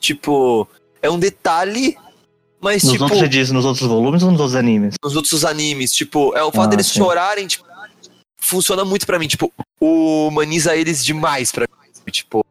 [0.01, 0.67] Tipo,
[1.01, 1.97] é um detalhe,
[2.61, 4.95] mas Nos tipo, outros você diz, nos outros volumes ou nos outros animes?
[5.03, 6.99] nos outros animes, tipo, é o fato Ah, deles sim.
[6.99, 7.65] chorarem, tipo,
[8.41, 12.45] funciona muito pra mim, tipo, humaniza eles demais pra mim, tipo.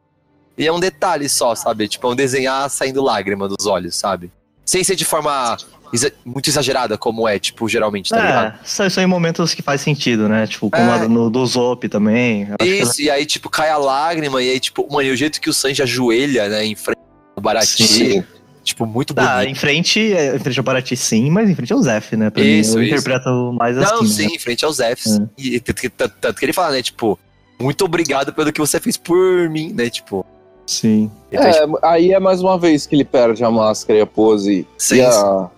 [0.56, 1.88] E é um detalhe só, sabe?
[1.88, 4.30] Tipo, é um desenhar saindo lágrima dos olhos, sabe?
[4.64, 5.56] Sem ser de forma
[5.92, 8.46] exa- muito exagerada, como é, tipo, geralmente, tá ligado?
[8.54, 10.46] É, são, são em momentos que faz sentido, né?
[10.46, 10.94] Tipo, como É.
[10.94, 12.48] a no, do Zop também.
[12.58, 15.40] Que Isso, e aí, tipo, cai a lágrima, e aí, tipo, mano, e o jeito
[15.40, 16.98] que o Sanji ajoelha, né, em frente
[17.36, 18.24] ao Baratie, Sim.
[18.64, 19.50] tipo, muito Tá, bonito.
[19.50, 22.28] em frente, é, em frente ao Paraty sim, mas em frente ao Zef, né?
[22.30, 22.94] Pra Isso, mim, eu isso.
[22.94, 24.06] interpreto mais Não, assim.
[24.08, 24.34] sim, né?
[24.34, 25.18] em frente aos Fs.
[25.18, 25.26] É.
[25.38, 27.18] E tanto que- tanto tanto que ele fala, né, tipo,
[27.60, 30.24] muito obrigado pelo que você fez por mim, né, tipo.
[30.66, 31.38] Sim, É,
[31.82, 34.66] aí é mais uma vez que ele perde a máscara e a pose.
[34.76, 35.48] Sim, e a...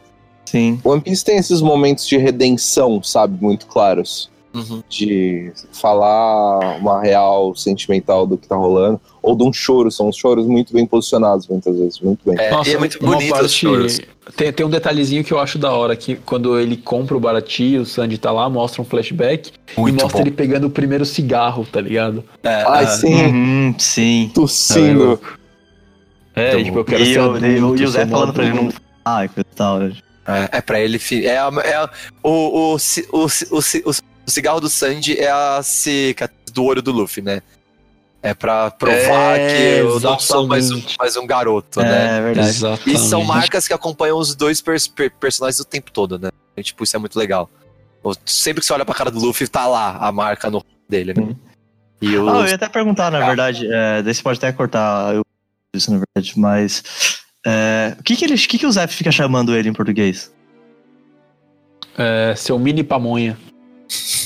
[0.51, 0.81] sim.
[0.85, 4.29] One Piece tem esses momentos de redenção, sabe, muito claros.
[4.53, 4.83] Uhum.
[4.89, 9.01] De falar uma real sentimental do que tá rolando.
[9.23, 9.93] Ou de um choro.
[9.93, 12.01] São choros muito bem posicionados, muitas vezes.
[12.01, 12.37] Muito bem.
[12.37, 14.01] É, e é muito bonito os parte- choros.
[14.37, 17.77] Tem, tem um detalhezinho que eu acho da hora, que quando ele compra o Barati,
[17.79, 20.25] o Sandy tá lá, mostra um flashback e Muito mostra bom.
[20.27, 22.25] ele pegando o primeiro cigarro, tá ligado?
[22.43, 24.31] É, Ai, é, sim, Uhum, sim.
[24.35, 25.21] tossindo.
[26.35, 28.43] É, Então, tipo, eu quero E, ser o- adulto, e o- e Zé falando pra
[28.45, 28.61] ele não.
[28.63, 28.81] adulto.
[29.05, 29.79] Ai, coisa e tal.
[29.79, 29.93] né?
[30.37, 30.99] É, é pra ele.
[30.99, 31.91] fi- É, a- é a-
[32.23, 33.91] o, o, o, o, o,
[34.27, 37.43] o cigarro do Sandy é a cicatriz do olho do Luffy, né?
[38.23, 42.19] É pra provar É, que eu não sou mais um, mais um garoto, né?
[42.19, 42.49] É verdade.
[42.51, 42.91] Exatamente.
[42.95, 46.29] E são marcas que acompanham os dois pers- per- personagens o tempo todo, né?
[46.57, 47.49] E, tipo, isso é muito legal.
[48.27, 51.35] Sempre que você olha pra cara do Luffy, tá lá a marca no dele, né?
[52.03, 52.29] E o.
[52.29, 55.23] Ah, eu ia até perguntar, na verdade, é, daí você pode até cortar eu,
[55.75, 56.83] isso, na verdade, mas.
[57.47, 60.33] É, o que que, ele, o que que o Zé fica chamando ele em português?
[61.97, 63.37] É, seu mini pamonha.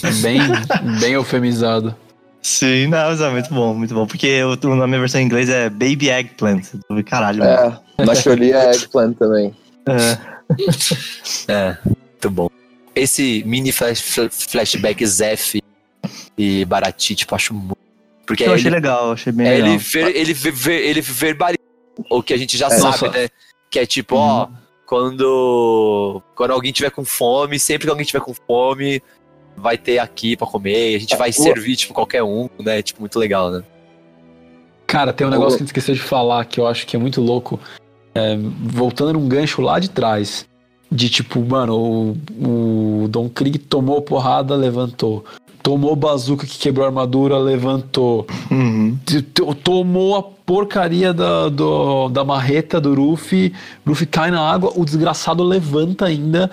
[0.03, 0.39] É bem,
[1.01, 1.97] bem eufemizado.
[2.43, 4.07] Sim, não, mas é muito bom, muito bom.
[4.07, 6.67] Porque eu, na minha versão em inglês é Baby Eggplant.
[7.07, 7.43] Caralho.
[7.43, 9.55] É, na Choli é Eggplant também.
[9.87, 10.35] É.
[11.49, 12.51] É, muito bom.
[12.95, 15.59] Esse mini flash, fl- flashback Zef
[16.37, 17.79] e Barati, tipo, acho muito.
[18.27, 19.69] Porque eu ele, achei legal, achei bem é, legal.
[19.69, 21.64] ele, ver, ele, ver- ele verbaliza
[22.11, 22.70] o que a gente já É.
[22.70, 23.09] sabe, Nossa.
[23.11, 23.28] né?
[23.70, 24.49] Que é tipo, ó,
[24.86, 29.03] quando, quando alguém tiver com fome, sempre que alguém tiver com fome,
[29.57, 32.82] vai ter aqui pra comer, a gente vai o- servir, tipo, qualquer um, né?
[32.82, 33.62] Tipo, muito legal, né?
[34.86, 36.99] Cara, tem um negócio que a gente esqueceu de falar que eu acho que é
[36.99, 37.59] muito louco.
[38.14, 40.47] É, voltando num gancho lá de trás.
[40.92, 45.24] De tipo, mano, o, o Don Krieg tomou porrada, levantou.
[45.65, 48.27] Tomou bazuca que quebrou a armadura, levantou.
[48.51, 48.99] Uhum.
[49.65, 53.51] Tomou a porcaria da, do- da marreta do Luffy.
[53.87, 56.51] Luffy cai na água, o desgraçado levanta ainda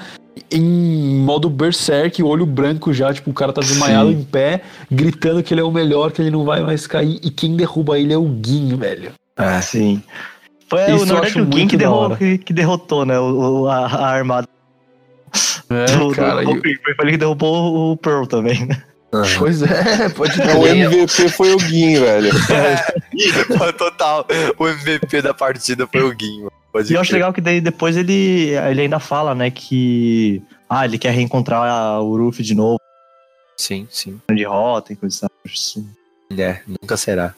[0.49, 4.15] em modo berserk, o olho branco já, tipo, o cara tá desmaiado Sim.
[4.19, 7.19] em pé, gritando que ele é o melhor, que ele não vai mais cair.
[7.21, 9.11] E quem derruba ele é o Guin, velho.
[9.35, 9.59] É.
[9.59, 10.01] Sim.
[10.69, 13.19] Foi, Isso na eu verdade, o Gin que, derro- que, derrotou, né?
[13.19, 14.47] O, a, a armada
[15.69, 16.45] É, do, cara.
[16.45, 18.81] do, do Foi ele que derrubou o Pearl também, né?
[19.13, 19.25] Aham.
[19.39, 20.65] Pois é, pode É, o.
[20.67, 22.31] MVP foi o Gin, velho.
[23.77, 24.25] Total,
[24.57, 26.49] o MVP da partida foi o Guinho.
[26.89, 30.41] E eu acho legal que daí depois ele, ele ainda fala, né, que.
[30.69, 32.79] Ah, ele quer reencontrar o Ruffy de novo,
[33.57, 34.21] Sim, sim.
[34.33, 35.29] de rota e coisa e tal.
[35.45, 35.85] Isso-
[36.37, 37.35] É, nunca será.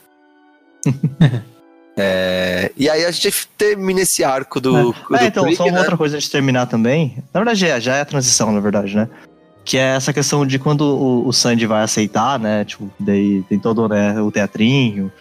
[1.98, 4.92] É, e aí a gente termina esse arco do.
[4.94, 5.80] do É, então, Krieg, só uma né?
[5.80, 7.18] outra coisa antes de terminar também.
[7.34, 9.08] Na verdade, é, já é a transição, na verdade, né?
[9.74, 12.64] Que é essa questão de quando o, o Sandy vai aceitar, né?
[12.64, 15.12] Tipo, daí tem todo né, o teatrinho.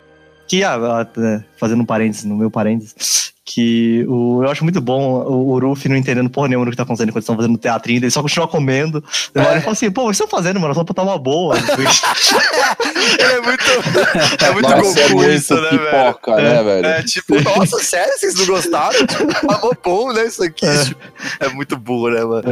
[0.47, 4.81] Que, ah, ah, é, fazendo um parênteses, no meu parênteses, que o, eu acho muito
[4.81, 7.37] bom o, o Ruffy não entendendo porra nenhuma do que tá acontecendo quando eles estão
[7.37, 9.03] fazendo teatrinho, ele só continua comendo.
[9.35, 10.75] Daí Ele fala assim, pô, o que vocês estão fazendo, mano?
[10.75, 11.57] Só pra botar uma boa.
[11.59, 13.65] é muito,
[14.45, 15.81] é muito Nossa, é Goku muito isso, né, velho?
[15.81, 16.87] pipoca, né, velho?
[16.87, 19.07] É tipo, nossa, sério, vocês não gostaram?
[19.07, 20.65] Tipo, ah, bom, né, isso aqui.
[20.65, 20.85] É.
[20.85, 21.01] Tipo,
[21.41, 22.45] É muito burro, né, mano?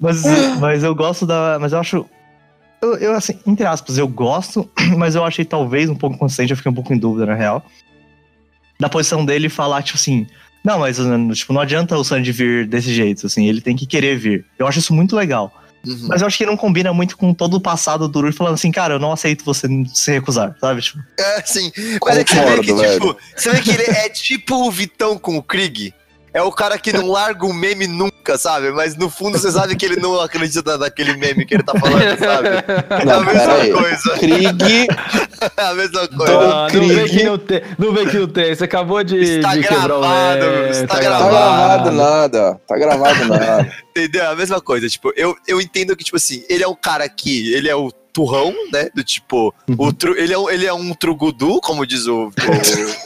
[0.00, 0.22] Mas,
[0.58, 1.58] mas eu gosto da.
[1.60, 2.06] Mas eu acho.
[2.80, 6.56] Eu, eu, assim, entre aspas, eu gosto, mas eu achei talvez um pouco consistente, eu
[6.56, 7.62] fiquei um pouco em dúvida, na real.
[8.82, 10.26] Da posição dele falar, tipo assim.
[10.64, 10.96] Não, mas
[11.34, 14.44] tipo, não adianta o Sandy vir desse jeito, assim, ele tem que querer vir.
[14.58, 15.52] Eu acho isso muito legal.
[15.86, 16.06] Uhum.
[16.08, 18.70] Mas eu acho que não combina muito com todo o passado do Rui falando assim,
[18.70, 20.80] cara, eu não aceito você se recusar, sabe?
[20.80, 21.70] Tipo, É, sim.
[22.04, 25.16] Mas é que você vê que, tipo, você vê que ele é tipo o Vitão
[25.18, 25.94] com o Krieg.
[26.34, 28.70] É o cara que não larga o meme nunca, sabe?
[28.72, 32.18] Mas no fundo você sabe que ele não acredita naquele meme que ele tá falando,
[32.18, 32.48] sabe?
[32.48, 33.72] É a Não, mesma pera aí.
[33.72, 34.10] coisa.
[34.18, 34.86] Krieg,
[35.56, 36.38] É a mesma coisa.
[36.38, 37.10] Ah, não vê Krieg.
[37.18, 37.62] que não tem.
[37.78, 38.54] Não vê que não tem.
[38.54, 41.30] Você acabou de, Está de quebrar o gravado, meme, está tá gravado.
[41.30, 42.60] gravado nada.
[42.66, 43.72] Tá gravado nada.
[43.90, 44.22] Entendeu?
[44.22, 44.88] É a mesma coisa.
[44.88, 47.52] Tipo, eu, eu entendo que, tipo assim, ele é um cara que.
[47.52, 48.88] Ele é o turrão, né?
[48.94, 49.54] Do tipo.
[49.78, 52.30] O tru, ele, é, um- ele é um trugudu, como diz o.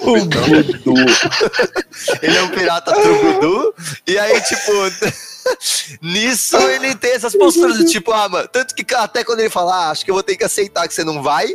[0.02, 0.94] o, o Vitão.
[2.22, 3.74] Ele é um pirata trugudu.
[4.06, 4.72] E aí, tipo.
[6.02, 8.48] Nisso ele tem essas posturas do tipo, ah, mano.
[8.48, 10.94] Tanto que até quando ele fala, ah, acho que eu vou ter que aceitar que
[10.94, 11.46] você não vai.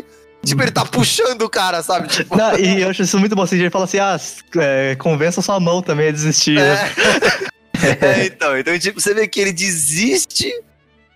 [0.45, 2.07] Tipo, ele tá puxando o cara, sabe?
[2.07, 3.43] Tipo, Não, e eu acho isso muito bom.
[3.43, 4.17] Assim, ele fala assim: ah,
[4.57, 6.55] é, convença sua mão também a desistir.
[6.55, 6.89] né?
[8.01, 10.51] É, então, então, tipo, você vê que ele desiste,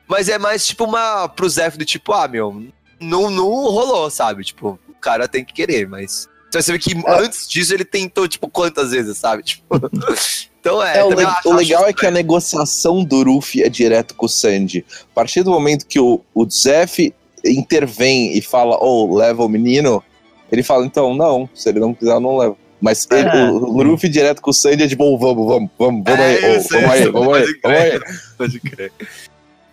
[0.08, 2.64] mas é mais tipo uma pro Zef do tipo, ah, meu,
[3.00, 4.44] não, não rolou, sabe?
[4.44, 6.28] Tipo, o cara tem que querer, mas.
[6.48, 9.44] Então você vê que antes disso ele tentou, tipo, quantas vezes, sabe?
[9.44, 9.66] Tipo.
[10.66, 10.98] Então é.
[10.98, 14.16] É, o, le- acho- o legal acho é que a negociação do Ruffy é direto
[14.16, 14.84] com o Sandy.
[15.12, 17.14] A partir do momento que o, o Zef
[17.46, 20.04] intervém e fala, oh, leva o menino,
[20.52, 22.58] ele fala, então, não, se ele não quiser, eu não levo.
[22.82, 23.44] Mas ele- É.
[23.52, 26.26] o, o Ruffy direto com o Sandy é de bom, vamos, vamos, vamos, vamos É
[26.26, 28.00] aí, oh, isso, vamos aí, isso, vamos aí, vamos aí.
[28.36, 28.92] Pode crer.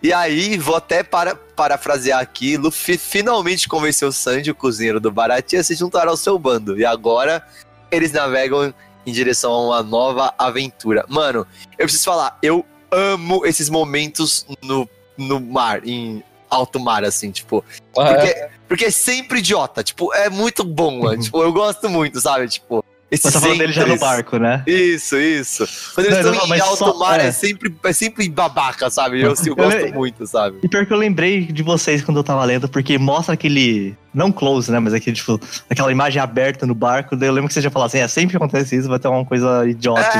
[0.03, 5.09] E aí, vou até para, parafrasear aqui, Luffy finalmente convenceu o Sanji, o cozinheiro do
[5.09, 6.77] Baratie, a se juntar ao seu bando.
[6.77, 7.41] E agora
[7.89, 8.73] eles navegam
[9.05, 11.05] em direção a uma nova aventura.
[11.07, 11.47] Mano,
[11.79, 17.63] eu preciso falar, eu amo esses momentos no, no mar, em alto mar, assim, tipo.
[17.93, 21.21] Porque, porque é sempre idiota, tipo, é muito bom, mano.
[21.23, 22.49] Tipo, eu gosto muito, sabe?
[22.49, 22.82] Tipo,
[23.13, 24.63] esses Você tá falando dele já no barco, né?
[24.65, 25.65] Isso, isso.
[25.93, 27.27] Quando eles Não, estão não, em alto só- mar, é.
[27.27, 27.31] é.
[27.31, 29.21] sempre, é sempre babaca, sabe?
[29.21, 30.57] Eu, assim, eu Eu gosto le- muito, sabe?
[30.63, 33.95] E pior que eu lembrei de vocês quando eu tava lendo, porque mostra aquele.
[34.13, 34.77] Não close, né?
[34.79, 37.15] Mas aquele, tipo, aquela imagem aberta no barco.
[37.15, 39.07] Daí eu lembro que você já falou assim: é sempre que acontece isso, vai ter
[39.07, 40.01] uma coisa idiota.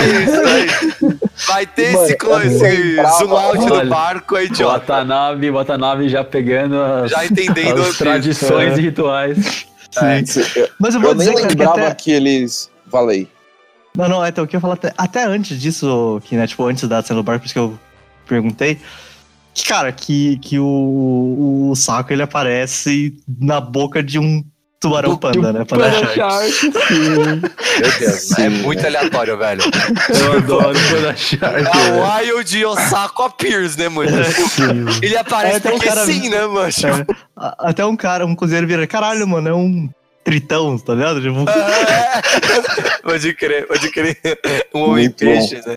[0.00, 1.18] É isso, é isso.
[1.46, 4.78] Vai ter Mano, esse, clo- eu esse lembrava- zoom out do barco, é idiota.
[4.80, 8.78] Bota a nave, bota a nave já pegando as, Já entendendo as tradições É.
[8.78, 9.66] e rituais.
[9.96, 10.20] É.
[10.56, 11.94] Eu, Mas eu vou eu nem dizer cara, que lembrava até...
[11.94, 12.70] que eles...
[12.90, 13.28] Falei.
[13.96, 16.88] Não, não, então, o que eu falar até, até antes disso, que, né, tipo, antes
[16.88, 17.78] da cena do barco, por isso que eu
[18.26, 18.78] perguntei.
[19.52, 24.44] Que, cara, que, que o, o saco ele aparece na boca de um
[24.80, 25.64] tubarão panda, né?
[25.66, 26.14] Panda Panda Shark.
[26.16, 26.52] Shark,
[26.88, 27.40] sim.
[27.80, 29.60] Meu Deus, é muito aleatório, velho.
[30.08, 31.44] Eu adoro Panda Shark.
[31.44, 34.10] É a Wild Osako Pierce, né, mano?
[34.24, 36.68] Tipo, Ele aparece É, tem um cara- sim, né, mano?
[36.68, 39.88] É, a- até um cara, um cozinheiro vira, caralho, mano, é um
[40.24, 41.20] tritão, tá ligado?
[41.20, 43.00] Tipo, É.
[43.02, 44.16] Pode crer, pode crer.
[44.74, 45.76] Um homem Muito peixe, né?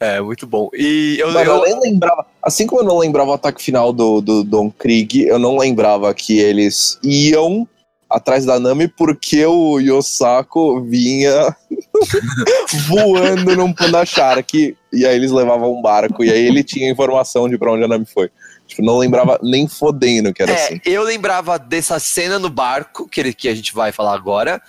[0.00, 0.68] É, muito bom.
[0.74, 2.24] E eu, Mano, eu eu, nem lembrava.
[2.40, 6.12] Assim como eu não lembrava o ataque final do, do Don Krieg, eu não lembrava
[6.14, 7.66] que eles iam
[8.08, 11.54] atrás da Nami porque o Yosako vinha
[12.88, 17.48] voando num Panda Shark e aí eles levavam um barco e aí ele tinha informação
[17.48, 18.30] de pra onde a Nami foi.
[18.66, 20.80] Tipo, não lembrava nem fodendo que era é, assim.
[20.84, 24.60] eu lembrava dessa cena no barco, que, ele, que a gente vai falar agora,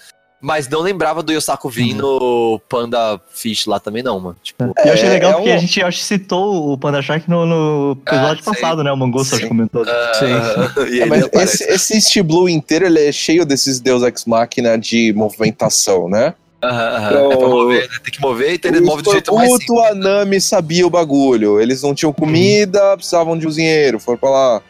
[0.42, 4.38] mas não lembrava do Yosako vir no Panda Fish lá também, não, mano.
[4.42, 6.78] Tipo, E eu achei É, legal é porque um- a gente acho, que citou o
[6.78, 8.62] Panda Shark no, no episódio Ah, sim.
[8.62, 8.92] passado, né?
[8.92, 9.84] O Mangosto acho que comentou.
[9.88, 10.12] ah,
[10.90, 14.78] e É, mas esse, esse East Blue inteiro ele é cheio desses Deus Ex Machina
[14.78, 16.34] de movimentação, né?
[16.62, 17.08] Aham, aham.
[17.12, 17.96] Então, É pra mover, né?
[18.04, 19.68] Tem que mover, então ele move do jeito mais simples.
[19.68, 21.60] Puto, a Nami sabia o bagulho.
[21.62, 24.62] Eles não tinham comida, precisavam de um dinheiro, foram pra lá.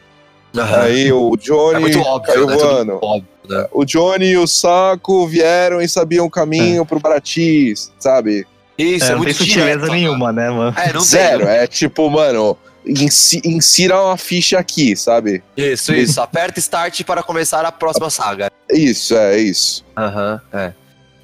[0.56, 0.82] Aham.
[0.82, 2.54] Aí o Johnny É muito óbvio, caiu né?
[2.56, 3.00] Tudo voando.
[3.02, 3.66] óbvio, né?
[3.72, 8.46] O Johnny e o Saco vieram e sabiam o caminho pro Baratis, sabe?
[8.78, 10.74] Isso, É, é, não muito tem sutileza direto, nenhuma, né, mano?
[10.78, 11.56] É, não Zero, tem.
[11.56, 15.44] é tipo, mano, insi insira uma ficha aqui, sabe?
[15.58, 16.22] Isso, isso.
[16.22, 18.50] Aperta start para começar a próxima saga.
[18.72, 19.84] Isso, é isso.
[19.98, 20.74] Aham, é.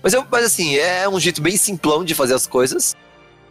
[0.03, 2.95] Mas, eu, mas assim, é um jeito bem simplão de fazer as coisas.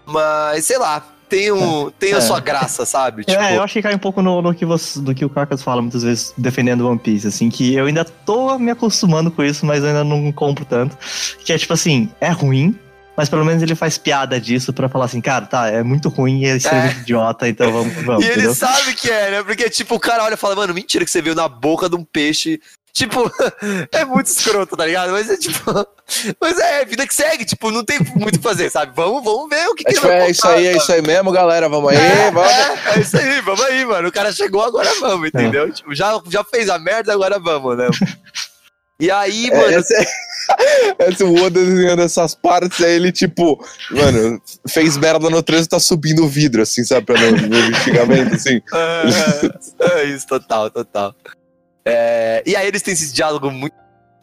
[0.06, 1.02] Mas, sei lá,
[1.34, 2.20] tem, um, tem a É.
[2.20, 3.24] sua graça, sabe?
[3.24, 5.28] Tipo, É, eu acho que cai um pouco no, no que, você, do que o
[5.30, 9.42] Carcas fala muitas vezes defendendo One Piece, assim, que eu ainda tô me acostumando com
[9.42, 10.96] isso, mas eu ainda não compro tanto.
[11.44, 12.78] Que é tipo assim, é ruim,
[13.16, 16.40] mas pelo menos ele faz piada disso pra falar assim, cara, tá, é muito ruim
[16.42, 18.54] e é extremamente idiota, então vamos, vamos, E ele entendeu?
[18.54, 19.42] sabe que é, né?
[19.42, 21.96] Porque, tipo, o cara olha e fala, mano, mentira que você viu na boca de
[21.96, 22.60] um peixe.
[22.94, 23.28] Tipo,
[23.90, 25.10] é muito escroto, tá ligado?
[25.10, 25.60] Mas é tipo.
[26.40, 28.92] Mas é, vida que segue, tipo, não tem muito o que fazer, sabe?
[28.94, 30.82] Vamos, vamos ver o que, É, que tipo, vai é isso aí, é sabe?
[30.82, 31.68] isso aí mesmo, galera.
[31.68, 32.50] Vamos aí, É, vamos.
[32.50, 34.08] é, é isso aí, vamos aí, mano.
[34.08, 35.72] O cara chegou, agora vamos, entendeu?
[35.72, 37.88] Tipo, já, já fez a merda, agora vamos, né?
[39.00, 40.06] E aí, É, mano, esse,
[41.00, 43.58] esse o Oda desenhando essas partes, aí ele, tipo,
[43.90, 47.06] mano, fez merda no trânsito tá subindo o vidro, assim, sabe?
[47.06, 48.60] Pra não ver o xingamento, assim.
[48.72, 51.12] É, é isso, total, total.
[51.84, 53.74] É, e aí eles têm esse diálogo muito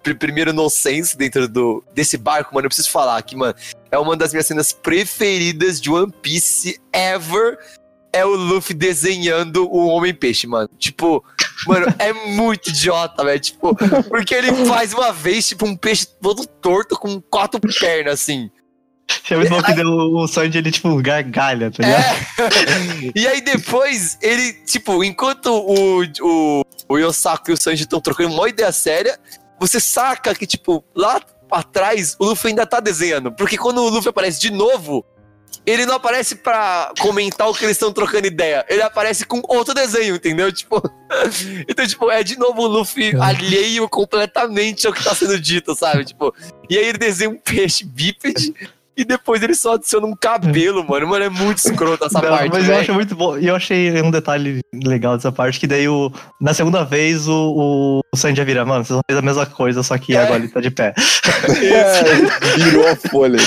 [0.01, 2.65] pr- primeiro nonsense dentro do, desse barco, mano.
[2.65, 3.53] Eu preciso falar aqui, mano.
[3.91, 7.57] É uma das minhas cenas preferidas de One Piece ever.
[8.13, 10.69] É o Luffy desenhando o Homem-Peixe, mano.
[10.77, 11.23] Tipo,
[11.65, 13.39] mano, é muito idiota, velho.
[13.39, 13.73] Tipo,
[14.09, 18.49] porque ele faz uma vez, tipo, um peixe todo torto com quatro pernas, assim.
[19.29, 22.03] Muito bom que deu o Sanji, ele, tipo, gargalha, tá ligado?
[22.05, 23.11] É.
[23.15, 28.34] e aí depois, ele, tipo, enquanto o, o, o Yosaku e o Sanji estão trocando
[28.34, 29.19] uma ideia séria,
[29.59, 33.31] você saca que, tipo, lá atrás, o Luffy ainda tá desenhando.
[33.31, 35.05] Porque quando o Luffy aparece de novo,
[35.65, 38.65] ele não aparece pra comentar o que eles estão trocando ideia.
[38.68, 40.51] Ele aparece com outro desenho, entendeu?
[40.51, 40.81] Tipo.
[41.68, 46.05] então, tipo, é de novo o Luffy alheio completamente ao que tá sendo dito, sabe?
[46.05, 46.34] Tipo.
[46.69, 48.53] E aí ele desenha um peixe bípede.
[48.95, 51.07] E depois ele só adiciona um cabelo, mano.
[51.07, 52.49] Mano, é muito escroto essa Não, parte.
[52.49, 52.80] mas eu velho.
[52.81, 53.38] acho muito bom.
[53.38, 56.11] E eu achei um detalhe legal dessa parte, que daí o,
[56.41, 59.81] na segunda vez o, o, o Sanji já vira, mano, vocês fez a mesma coisa,
[59.81, 60.22] só que É.
[60.23, 60.93] agora ele tá de pé.
[61.61, 63.43] É, virou fôlego.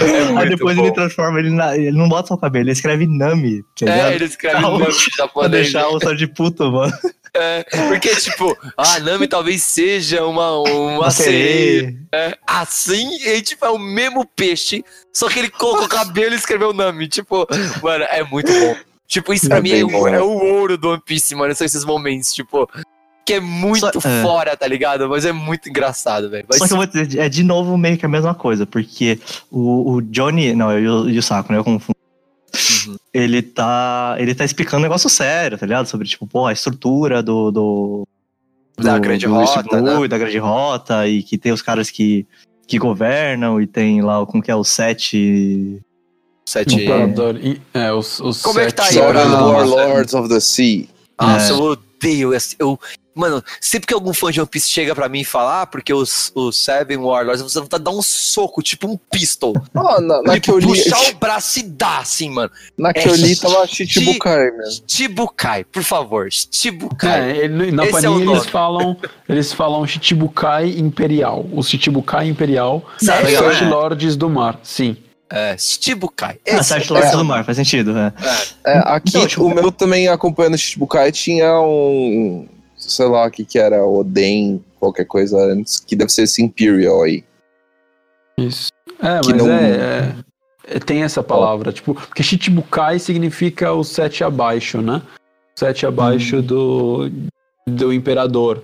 [0.00, 0.82] É Aí depois bom.
[0.84, 1.76] ele transforma ele na.
[1.76, 4.84] Ele não bota só o cabelo, ele escreve Nami, tá É, ele escreve no nome
[4.86, 4.94] pra
[5.24, 5.50] japonês.
[5.52, 6.92] deixar o Sanji puto, mano.
[7.38, 11.94] É, porque, tipo, a Nami talvez seja uma, uma sereia.
[12.12, 14.82] É, assim, e tipo, é o mesmo peixe,
[15.12, 17.08] só que ele colocou o cabelo e escreveu Nami.
[17.08, 17.46] Tipo,
[17.82, 18.76] mano, é muito bom.
[19.06, 20.16] Tipo, isso pra É mim é, bom, o, né?
[20.16, 21.54] é o ouro do One Piece, mano.
[21.54, 22.68] São esses momentos, tipo,
[23.24, 24.22] que é muito Só- é.
[24.22, 25.08] fora, tá ligado?
[25.08, 26.44] Mas é muito engraçado, velho.
[26.48, 29.18] Mas Só que eu vou dizer, é de novo meio que a mesma coisa, porque
[29.50, 30.54] o, o Johnny.
[30.54, 31.58] Não, é o Yusaku, né?
[31.58, 31.95] Eu confundo.
[32.86, 32.96] Uhum.
[33.12, 34.16] Ele tá.
[34.18, 35.86] Ele tá explicando um negócio sério, tá ligado?
[35.86, 37.50] Sobre, tipo, pô, a estrutura do.
[37.50, 38.08] do
[38.78, 40.08] Da do- grande do rota, Blue, né?
[40.08, 42.26] Da grande rota, e que tem os caras que,
[42.66, 45.80] que governam, e tem lá o- como que é o sete.
[46.46, 46.74] sete.
[46.76, 47.38] Imperador.
[47.74, 49.70] É, os, os Como é que tá aí, sete Warlords.
[49.72, 50.86] Warlords of the Sea.
[51.20, 51.56] Nossa, É.
[51.56, 52.54] eu odeio esse.
[52.58, 52.78] Eu,
[53.16, 55.92] mano, sempre que algum fã de One Piece chega pra mim e fala, ah, porque
[55.92, 59.54] os, os Seven Warlords, você vai dar um soco, tipo um pistol.
[59.74, 62.50] Ah, na, na que tipo, eu li, puxar o braço e dar, assim, mano.
[62.78, 64.84] na que eu É li tava Chichibukai mesmo.
[64.86, 67.30] Chichibukai, por favor, Chichibukai.
[67.32, 68.96] É, ele- na Esse é o Panini eles falam,
[69.28, 71.46] eles falam Chichibukai Imperial.
[71.52, 73.36] Os Chichibukai Imperial Sério?
[73.36, 73.52] são É.
[73.52, 74.96] os Lords do Mar, sim.
[75.28, 76.36] É, Chichibukai.
[76.48, 78.12] Ah, Esse Sete é- Lords do Mar, faz sentido, né?
[78.64, 82.46] É, aqui, Então, tipo, o meu também acompanhando Chichibukai tinha um.
[82.88, 87.02] Sei lá o que que era, Oden, qualquer coisa antes, que deve ser esse Imperial
[87.02, 87.24] aí.
[88.38, 88.68] Isso.
[89.00, 90.14] É, Que mas não- é, é-
[90.76, 95.00] é- Tem essa palavra, tipo, porque Chichibukai significa o sete abaixo, né?
[95.54, 97.10] Sete abaixo do,
[97.66, 98.62] do imperador.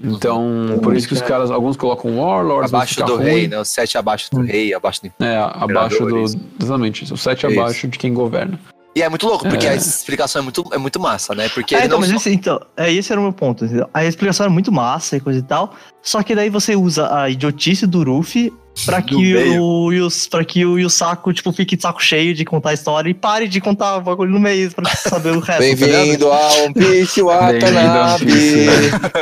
[0.00, 3.24] Então, por isso que os caras, alguns colocam Warlords, Abaixo do ruim.
[3.24, 3.58] rei, né?
[3.58, 5.24] O sete abaixo do rei, abaixo do...
[5.24, 6.18] É, abaixo do.
[6.60, 7.58] Exatamente, o sete Isso.
[7.60, 8.58] abaixo de quem governa.
[8.94, 9.70] E é muito louco, porque É.
[9.70, 11.48] a explicação é muito, é muito massa, né?
[11.50, 13.64] Porque É, ele então, não mas só- esse, então, é, esse era o meu ponto.
[13.94, 15.74] A explicação era muito massa e coisa e tal.
[16.02, 18.52] Só que daí você usa a idiotice do Ruffy
[18.84, 19.14] pra que,
[19.58, 23.08] o, Yus, pra que o Yusaku, tipo, fique de saco cheio de contar a história
[23.10, 25.58] e pare de contar o bagulho no meio pra saber o resto.
[25.58, 25.58] tá?
[25.58, 28.24] Bem-vindo a One Piece a Watanabe!
[28.26, 28.68] Piece,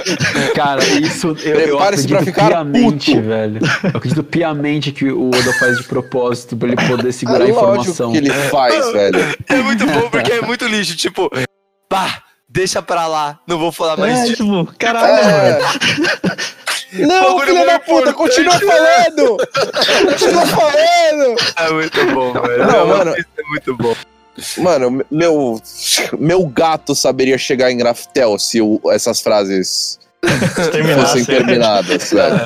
[0.54, 3.22] Cara, isso eu, eu acredito ficar piamente, puto.
[3.26, 3.60] velho.
[3.84, 7.52] Eu acredito piamente que o Oda faz de propósito pra ele poder segurar a É
[7.52, 8.12] lógico informação.
[8.12, 9.36] que ele faz, velho.
[9.48, 10.96] É muito bom, porque é muito lixo.
[10.96, 11.30] Tipo,
[11.88, 14.44] pá, deixa pra lá, não vou falar mais É, disso.
[14.44, 15.36] tipo, caralho, mano.
[15.36, 16.66] É.
[17.04, 19.36] Não, filho da puta, continua falando!
[20.08, 21.36] Continua falando!
[21.56, 22.66] É muito bom, velho.
[22.66, 23.14] Não, mano.
[23.16, 23.94] Isso é muito bom.
[24.58, 25.60] Mano, meu,
[26.18, 29.98] meu gato saberia chegar em Graftel se o- essas frases
[31.00, 32.36] fossem terminadas, velho.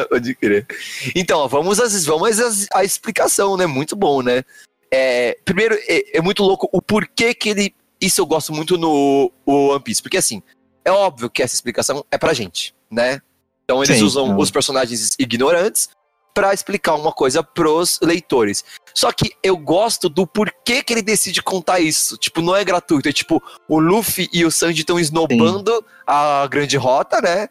[0.00, 0.66] É, pode crer.
[1.14, 3.66] Então, ó, vamos, às, vamos às, à explicação, né?
[3.66, 4.42] Muito bom, né?
[4.90, 7.74] É, primeiro, é, é muito louco o porquê que ele.
[8.00, 10.02] Isso eu gosto muito no o One Piece.
[10.02, 10.42] Porque, assim,
[10.84, 13.20] é óbvio que essa explicação é pra gente, né?
[13.72, 14.38] Então, eles Sim, usam não.
[14.38, 15.88] os personagens ignorantes
[16.34, 18.64] pra explicar uma coisa pros leitores.
[18.94, 22.16] Só que eu gosto do porquê que ele decide contar isso.
[22.16, 23.08] Tipo, não é gratuito.
[23.08, 27.48] É tipo, o Luffy e o Sanji estão esnobando a grande rota, né?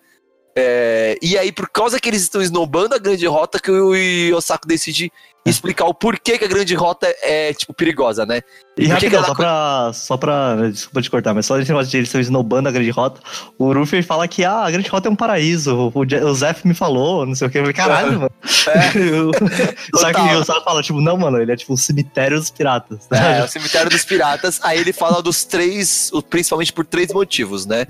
[0.55, 4.67] É, e aí, por causa que eles estão esnobando a grande rota, que o Yosaku
[4.67, 5.11] decide
[5.45, 8.41] explicar o porquê que a grande rota é, tipo, perigosa, né?
[8.77, 10.69] E que rapidão, só pra, só pra.
[10.69, 13.19] Desculpa te cortar, mas só esse negócio de eles estão esnobando a grande rota.
[13.57, 15.91] O Ruffy fala que ah, a grande rota é um paraíso.
[15.93, 17.57] O, o Zef me falou, não sei o que.
[17.57, 18.31] Eu falei, caralho, mano.
[19.95, 23.07] só que o Sara fala, tipo, não, mano, ele é tipo o cemitério dos piratas.
[23.11, 24.59] É, é o cemitério dos piratas.
[24.63, 27.85] Aí ele fala dos três, principalmente por três motivos, né?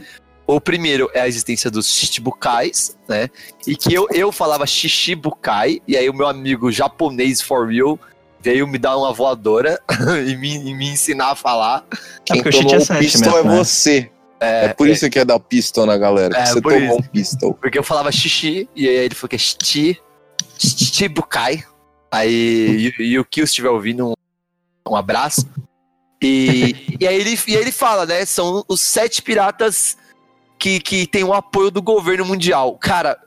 [0.52, 3.30] O primeiro é a existência dos Shichibukais, né?
[3.65, 7.98] E que eu, eu falava Shishibukai, e aí o meu amigo japonês for real
[8.41, 9.80] veio me dar uma voadora
[10.28, 11.86] e me, e me ensinar a falar.
[12.26, 13.57] Quem porque o Shit tomou é o sete pistol mesmo, é né?
[13.57, 14.11] você.
[14.41, 16.38] É, É por isso que é dar pistol na galera.
[16.38, 16.98] É, que você por tomou isso.
[16.98, 17.53] um pistol.
[17.53, 19.98] Porque eu falava xixi, e aí ele falou que é xixi,
[20.57, 21.64] Chichibukai.
[22.11, 24.14] Aí, e, e o Kill estiver ouvindo, um,
[24.90, 25.48] um abraço.
[26.22, 28.26] E, e, aí ele, e aí ele fala, né?
[28.26, 29.95] São os sete piratas
[30.61, 32.77] que, que tem o apoio do governo mundial.
[32.77, 33.17] Cara,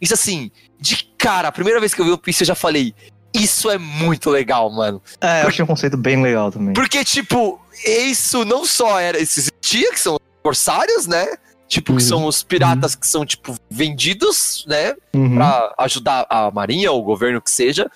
[0.00, 0.50] isso assim,
[0.80, 2.94] de cara, a primeira vez que eu vi o Piece eu já falei.
[3.34, 5.02] Isso é muito legal, mano.
[5.20, 6.72] É, eu achei um conceito bem legal também.
[6.72, 9.20] Porque, tipo, isso não só era.
[9.20, 11.26] Isso existia, que são os corsários, né?
[11.68, 12.08] Tipo, que Uhum.
[12.08, 14.94] são os piratas que são, tipo, vendidos, né?
[15.14, 15.34] Uhum.
[15.34, 17.90] Pra ajudar a marinha ou o governo que seja.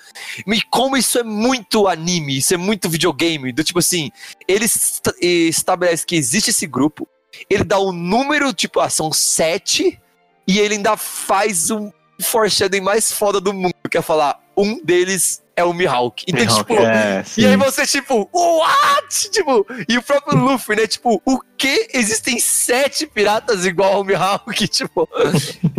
[0.47, 3.51] E como isso é muito anime, isso é muito videogame.
[3.53, 4.11] Do tipo assim,
[4.47, 7.09] ele esta- estabelece que existe esse grupo,
[7.49, 10.01] ele dá um número, tipo, ah, são sete,
[10.47, 11.91] e ele ainda faz um
[12.21, 16.25] foreshadowing mais foda do mundo, que é falar, um deles é o Mihawk.
[16.27, 19.31] Então, Mihawk, tipo, é, e aí você, tipo, what?
[19.31, 20.87] Tipo, e o próprio Luffy, né?
[20.87, 21.89] Tipo, o que?
[21.93, 25.09] Existem sete piratas igual ao Mihawk, tipo.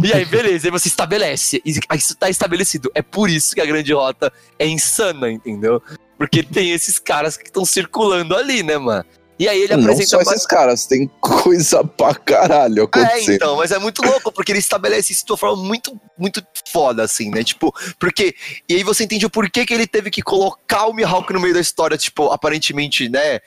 [0.04, 1.62] E aí, beleza, aí você estabelece.
[1.66, 2.92] Isso tá estabelecido.
[2.94, 5.82] É por isso que a grande rota é insana, entendeu?
[6.18, 9.06] Porque tem esses caras que estão circulando ali, né, mano?
[9.40, 13.36] E aí ele Não apresenta só esses caras, tem coisa pra caralho é, acontecendo.
[13.36, 17.04] então, mas é muito louco, porque ele estabelece isso de uma forma muito, muito foda,
[17.04, 17.44] assim, né?
[17.44, 18.36] Tipo, porque.
[18.70, 21.54] E aí você entende o porquê que ele teve que colocar o Mihawk no meio
[21.54, 23.40] da história, tipo, aparentemente, né?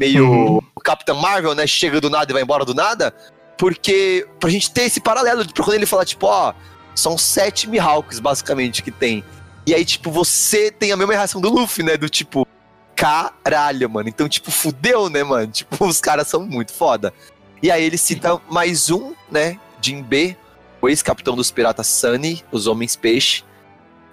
[0.00, 0.60] Meio Uhum.
[0.74, 1.66] o Capitão Marvel, né?
[1.66, 3.14] Chega do nada e vai embora do nada.
[3.58, 4.26] Porque.
[4.40, 6.52] Pra gente ter esse paralelo, pra quando ele fala, tipo, ó,
[6.94, 9.22] são sete Mihawks, basicamente, que tem.
[9.66, 11.96] E aí, tipo, você tem a mesma reação do Luffy, né?
[11.96, 12.46] Do tipo,
[13.04, 14.08] caralho, mano.
[14.08, 15.46] Então, tipo, fudeu, né, mano?
[15.52, 17.12] Tipo, os caras são muito foda.
[17.62, 19.58] E aí ele cita mais um, né?
[19.80, 20.36] Jinbe,
[20.80, 23.42] o ex-capitão dos piratas Sunny, os Homens Peixe.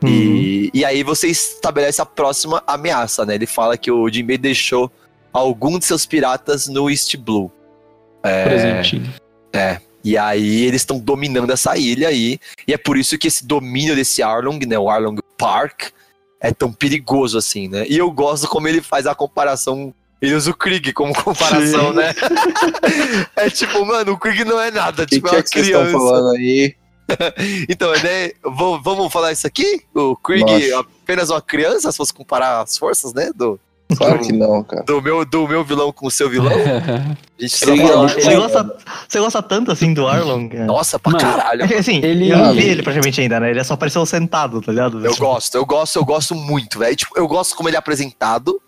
[0.03, 0.09] Uhum.
[0.09, 3.35] E, e aí você estabelece a próxima ameaça, né?
[3.35, 4.91] Ele fala que o Jinbe deixou
[5.31, 7.51] algum de seus piratas no East Blue.
[8.23, 9.13] É, Presentinho.
[10.03, 12.39] e aí eles estão dominando essa ilha aí.
[12.67, 14.77] E é por isso que esse domínio desse Arlong, né?
[14.77, 15.91] O Arlong Park,
[16.41, 17.85] é tão perigoso assim, né?
[17.87, 19.93] E eu gosto como ele faz a comparação.
[20.21, 21.95] Ele usa o Krieg como comparação, Sim.
[21.97, 22.13] né?
[23.35, 25.49] é tipo, mano, o Krieg não é nada, que, tipo, que é é uma que
[25.49, 25.97] vocês estão criança.
[25.97, 26.75] falando aí?
[27.69, 28.27] Então, né?
[28.29, 29.81] v- Vamos falar isso aqui?
[29.93, 30.79] O Krieg Nossa.
[30.79, 33.31] apenas uma criança, se fosse comparar as forças, né?
[33.35, 33.59] Do,
[33.97, 34.83] Claro que não, cara.
[34.83, 36.51] do, meu, do meu vilão com o seu vilão.
[37.39, 38.77] Ele- Você, ele- gosta,
[39.09, 40.47] você gosta tanto assim do Arlong?
[40.49, 40.65] cara?
[40.65, 41.63] Nossa, pra Mano, caralho.
[41.63, 43.49] É assim, Ele- eu não vi ele praticamente ainda, né?
[43.49, 45.03] Ele só apareceu sentado, tá ligado?
[45.05, 46.95] Eu gosto, eu gosto, eu gosto muito, velho.
[46.95, 48.61] Tipo, eu gosto como ele é apresentado,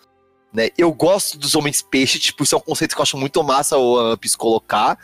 [0.52, 0.70] né?
[0.78, 3.78] Eu gosto dos homens peixe, tipo, isso é um conceito que eu acho muito massa
[3.78, 4.98] o Piece colocar.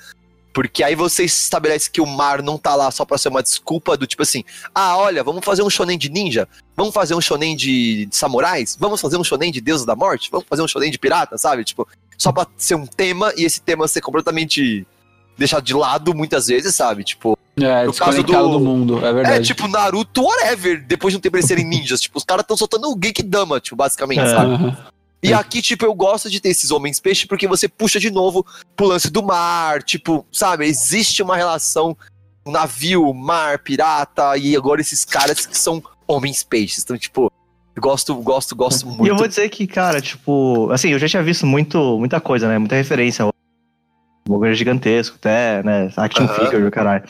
[0.51, 3.95] Porque aí você estabelece que o mar não tá lá só pra ser uma desculpa
[3.95, 4.43] do tipo assim,
[4.73, 8.75] ah, olha, vamos fazer um shonen de ninja, vamos fazer um shonen de, de samurais,
[8.79, 11.63] vamos fazer um shonen de deuses da morte, vamos fazer um shonen de pirata, sabe?
[11.63, 14.85] Tipo, só pra ser um tema e esse tema ser completamente
[15.37, 17.03] deixado de lado muitas vezes, sabe?
[17.03, 18.59] Tipo, É, No caso do- do...
[18.59, 19.35] mundo, é verdade.
[19.37, 21.99] é tipo Naruto, whatever, depois de um tempo eles serem ninjas.
[22.01, 24.27] tipo, os caras estão soltando o Genkidama, tipo, basicamente, É.
[24.29, 24.77] sabe?
[25.21, 28.45] E aqui, tipo, eu gosto de ter esses homens peixe porque você puxa de novo
[28.75, 30.65] pro lance do mar, tipo, sabe?
[30.65, 31.97] Existe uma relação
[32.45, 36.83] um navio, mar, pirata, e agora esses caras que são homens peixes.
[36.83, 37.31] Então, tipo,
[37.77, 39.05] gosto, gosto, gosto muito.
[39.05, 42.47] E eu vou dizer que, cara, tipo, assim, eu já tinha visto muito, muita coisa,
[42.47, 42.57] né?
[42.57, 43.33] Muita referência ao
[44.27, 45.91] Moguri gigantesco, até, né?
[45.95, 46.33] Action Aham.
[46.33, 47.03] figure, caralho.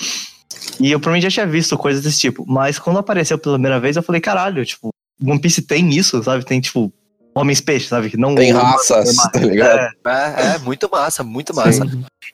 [0.80, 2.46] E eu provavelmente já tinha visto coisas desse tipo.
[2.48, 4.90] Mas quando apareceu pela primeira vez, eu falei, caralho, tipo,
[5.22, 6.46] One Piece tem isso, sabe?
[6.46, 6.92] Tem, tipo,
[7.36, 8.10] homens peixes, sabe?
[8.10, 9.80] Que não Tem raças, tá ligado?
[9.80, 11.86] É, É, é, muito massa, muito massa.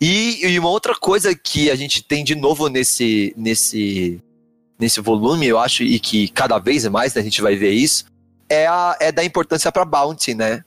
[0.02, 4.20] E, e uma outra coisa que a gente tem de novo nesse, nesse,
[4.80, 8.06] nesse volume, eu acho, e que cada vez mais né, a gente vai ver isso,
[8.50, 10.64] é, a, é da importância pra Bounty, né?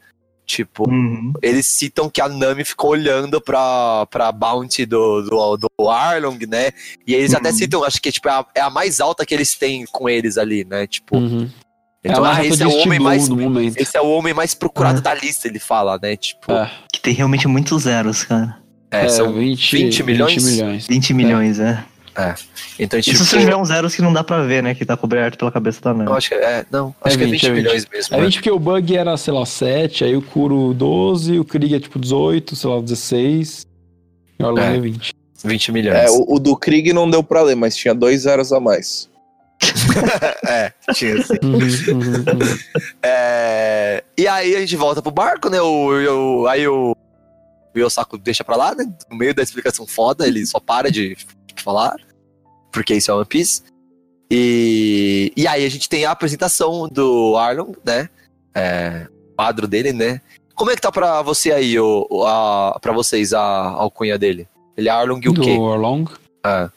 [0.46, 1.34] Tipo, Uhum.
[1.42, 6.70] eles citam que a Nami ficou olhando pra, pra Bounty do, do, do Arlong, né?
[7.06, 7.54] E eles até Uhum.
[7.54, 10.38] citam, acho que tipo, é, a, é a mais alta que eles têm com eles
[10.38, 10.86] ali, né?
[10.86, 11.50] Tipo, Uhum.
[12.04, 13.28] Então, é ah, esse é o homem mais.
[13.76, 15.02] Esse é o homem mais procurado É.
[15.02, 16.16] da lista, ele fala, né?
[16.16, 18.56] Tipo, É, Que tem realmente muitos zeros, cara.
[18.90, 20.34] é, é, são 20, 20 milhões?
[20.34, 20.86] 20 milhões.
[20.86, 21.84] 20 milhões, é.
[22.80, 24.74] Então, tipo, Isso se tiver uns zeros que não dá pra ver, né?
[24.74, 26.16] Que tá coberto pela cabeça da eu Nami.
[26.16, 27.62] acho que é, não, acho que é 20, 20, é 20.
[27.62, 28.14] milhões mesmo.
[28.16, 28.24] É né?
[28.24, 31.78] 20 porque o Bug era, sei lá, 7, aí o Kuro 12, o Krieg é
[31.78, 33.66] tipo 18, sei lá, 16.
[34.36, 34.76] E o Arlong É.
[34.76, 35.12] é 20.
[35.44, 35.96] 20 milhões.
[35.96, 39.08] É, o, o do Krieg não deu pra ler, mas tinha dois zeros a mais.
[40.46, 41.34] É, tinha assim.
[41.42, 41.58] Uhum,
[42.00, 42.58] uhum, uhum.
[43.02, 45.60] É, E aí a gente volta pro barco, né?
[45.60, 46.94] O, o- aí o,
[47.74, 48.84] o Yosaku deixa pra lá, né?
[49.10, 51.16] No meio da explicação foda, ele só para de
[51.62, 51.94] falar,
[52.72, 53.62] porque isso é One Piece.
[54.30, 58.08] E, e aí a gente tem a apresentação do Arlong, né?
[58.54, 60.20] É, o quadro dele, né?
[60.54, 64.46] Como é que tá pra você aí, o, a, pra vocês, a, a alcunha dele?
[64.76, 65.50] Ele é Arlong o do quê?
[65.56, 66.04] Orlong.
[66.44, 66.68] Ah,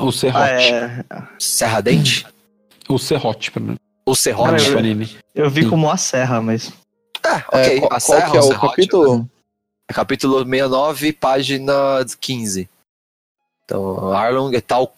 [0.00, 0.44] O Serrote.
[0.44, 1.04] Ah, é,
[1.38, 2.26] Serra Dente?
[2.88, 3.80] O Serrote, pelo menos.
[4.06, 5.18] Ou Cara, Serrote?
[5.34, 5.70] eu- eu vi Sim.
[5.70, 6.72] como a serra, mas.
[7.24, 7.80] Ah, É, ok.
[7.80, 8.70] qual, a qual Serra que é o Serrote, né?
[8.70, 9.30] capítulo?
[9.90, 11.72] É capítulo 69, página
[12.20, 12.68] 15.
[13.64, 14.90] Então, Arlong é tal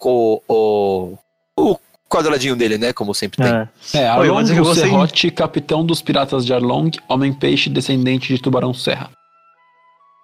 [0.47, 1.17] o,
[1.57, 1.77] o
[2.09, 2.93] quadradinho dele, né?
[2.93, 3.51] Como sempre tem.
[3.53, 3.67] É.
[3.93, 8.41] É, Oi, Arlong, que o você- Serrote, capitão dos piratas de Arlong, homem-peixe, descendente de
[8.41, 9.09] Tubarão Serra.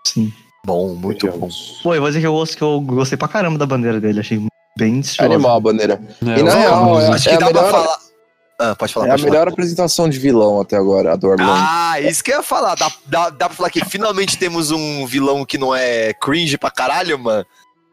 [0.05, 0.31] Sim.
[0.65, 1.33] Bom, muito bom.
[1.33, 1.79] Vejamos.
[1.83, 4.19] Pô, eu vou dizer que eu, gosto, que eu gostei pra caramba da bandeira dele.
[4.19, 4.47] Achei bem
[4.85, 5.33] estilosa.
[5.33, 6.01] Animal a bandeira.
[6.25, 7.97] É, E na real, é- Acho que a dá pra melhor- falar.
[8.59, 9.31] Ah, pode falar, É a pode falar.
[9.33, 11.51] melhor apresentação de vilão até agora, a do Orlando.
[11.53, 12.73] Ah, isso que eu ia falar.
[12.75, 16.71] Dá, dá, dá pra falar que finalmente temos um vilão que não é cringe pra
[16.71, 17.45] caralho, mano.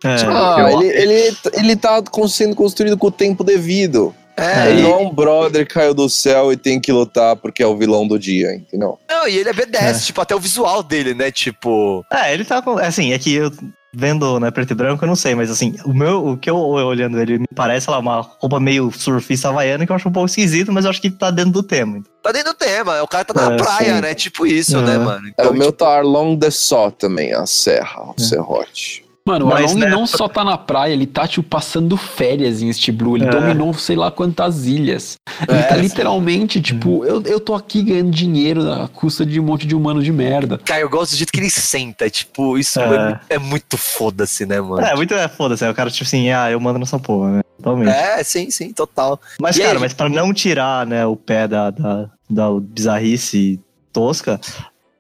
[0.02, 0.16] É.
[0.27, 0.86] Ah, eu- ele,
[1.23, 4.15] ele, ele tá sendo construído com o tempo devido.
[4.36, 7.36] É, Ele e, não é um brother que caiu do céu e tem que lutar
[7.36, 8.98] porque é o vilão do dia, entendeu?
[9.09, 11.31] não, e ele é B10, tipo, até o visual dele, né?
[11.31, 12.05] Tipo.
[12.12, 12.77] É, ele tá com.
[12.78, 13.52] Assim, é que eu
[13.95, 16.57] vendo né, preto e branco, eu não sei, mas assim, o meu, o que eu
[16.57, 20.29] olhando ele me parece lá, uma roupa meio surfista havaiana que eu acho um pouco
[20.29, 22.03] esquisito, mas eu acho que tá dentro do tema.
[22.23, 24.01] Tá dentro do tema, o cara tá na É, praia, sim.
[24.01, 24.15] né?
[24.15, 24.83] Tipo isso, É.
[24.83, 25.27] né, mano?
[25.27, 29.04] É, Então, o meu tá Arlong the Só também, a serra, o serrote.
[29.27, 32.61] Mano, o Mas, Arlong né, não só tá na praia, ele tá, tipo, passando férias
[32.61, 33.17] em East Blue.
[33.17, 33.31] Ele É.
[33.31, 35.17] dominou sei lá quantas ilhas.
[35.49, 35.81] Ele É, tá sim.
[35.81, 40.03] literalmente, tipo, eu, eu tô aqui ganhando dinheiro à custa de um monte de humano
[40.03, 40.59] de merda.
[40.63, 42.11] Cara, eu gosto do jeito que ele senta.
[42.11, 43.37] Tipo, isso é, É.
[43.37, 44.85] é muito foda-se, né, mano?
[44.87, 47.41] É, muito é foda-se, é o cara, tipo assim, ah, eu mando nessa porra, né?
[47.57, 47.89] Totalmente.
[47.95, 49.19] É, sim, sim, total.
[49.41, 49.79] Mas, E cara, aí?
[49.79, 53.59] mas pra não tirar, né, o pé da, da, da bizarrice
[53.91, 54.39] tosca,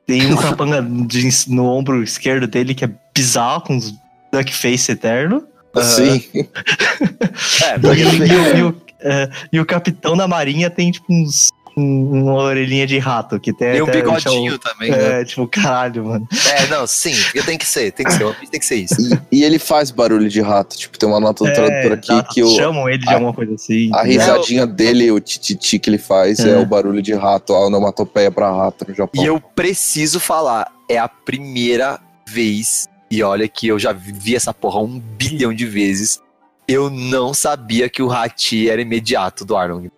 [0.06, 3.92] tem um capanga de- no ombro esquerdo dele que é bizarro, com uns
[4.38, 5.42] duck face eterno.
[5.82, 6.24] Sim.
[6.34, 11.06] É, E, o- e o- e o, é, e o capitão da marinha tem, tipo,
[11.12, 15.22] uns, um- uma orelhinha de rato, que tem e um até- bigodinho também, né?
[15.22, 16.28] É, tipo, caralho, mano.
[16.56, 18.94] É, não, sim, porque tem que ser, tem que ser, tem que ser isso.
[19.32, 20.76] E, e ele faz barulho de rato.
[20.76, 23.32] Tipo, tem uma nota do tradutor aqui exato, que o, Chamam ele de a- alguma
[23.34, 23.90] coisa assim.
[23.92, 26.50] a risadinha dele, o tititi que ele faz, é.
[26.50, 26.56] É.
[26.58, 29.20] o barulho de rato, a onomatopeia pra rato no Japão.
[29.22, 31.98] E eu preciso falar, é a primeira
[32.28, 32.86] vez,
[33.16, 36.20] e olha que eu já vi essa porra um bilhão de vezes,
[36.66, 39.90] eu não sabia que o Hachi era imediato do Arlong.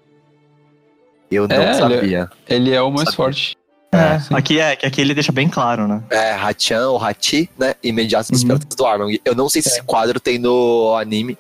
[1.31, 2.31] Eu não É, ele é- sabia.
[2.49, 3.17] Ele é o mais Sabia.
[3.17, 3.57] forte.
[3.93, 4.35] É, sim.
[4.35, 6.03] aqui é, que aqui ele deixa bem claro, né?
[6.11, 7.75] É, Hachan ou Hachi, né?
[7.83, 8.49] Imediato dos Uhum.
[8.49, 9.19] piratas do Arlong.
[9.25, 11.39] Eu não sei se esse quadro tem no anime.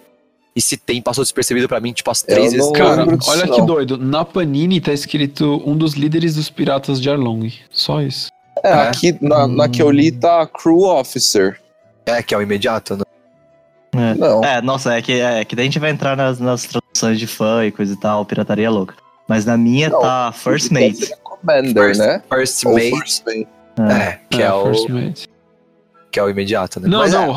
[0.55, 2.73] E se tem, passou despercebido pra mim, tipo, as três não vezes.
[2.73, 3.67] Cara, olha que não.
[3.67, 3.99] doido.
[3.99, 7.53] Na Panini tá escrito um dos líderes dos piratas de Arlong.
[7.71, 8.29] Só isso.
[8.65, 8.73] É, É.
[8.89, 11.61] aqui na, na que eu li tá Crew Officer.
[12.07, 14.15] É, que é o imediato, né?
[14.19, 14.45] Não.
[14.45, 17.27] É, nossa, é que, é que daí a gente vai entrar nas, nas traduções de
[17.27, 18.95] fã e coisa e tal, pirataria louca.
[19.29, 21.13] Mas na minha Não, tá First Mate.
[21.23, 22.23] Commander, First- né?
[22.31, 23.49] First Mate, First Mate.
[23.93, 25.29] é, que é, o, First Mate.
[26.13, 26.89] que é o imediato, né?
[26.89, 27.31] Não, Mas não, é, o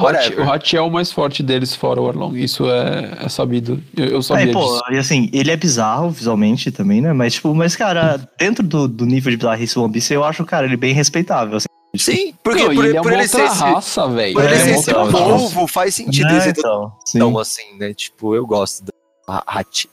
[0.43, 2.35] o Hat é o mais forte deles fora o Arlong.
[2.37, 3.81] Isso é, é sabido.
[3.97, 4.83] Eu, eu sabia Aí, pô, disso.
[4.91, 7.11] e assim, ele é bizarro visualmente também, né?
[7.13, 10.65] Mas, tipo, mas, cara, dentro do, do nível de bizarrice One Piece, eu acho, cara,
[10.67, 11.55] ele bem respeitável.
[11.57, 11.68] Assim.
[11.97, 14.33] Sim, porque Não, por, ele é por ele ser raça, velho.
[14.35, 17.17] por ele É, ser esse então, povo, faz sentido Né, então, sim.
[17.17, 17.93] tão assim, né?
[17.95, 18.93] Tipo, eu gosto do
[19.27, 19.89] Ha- Hachi.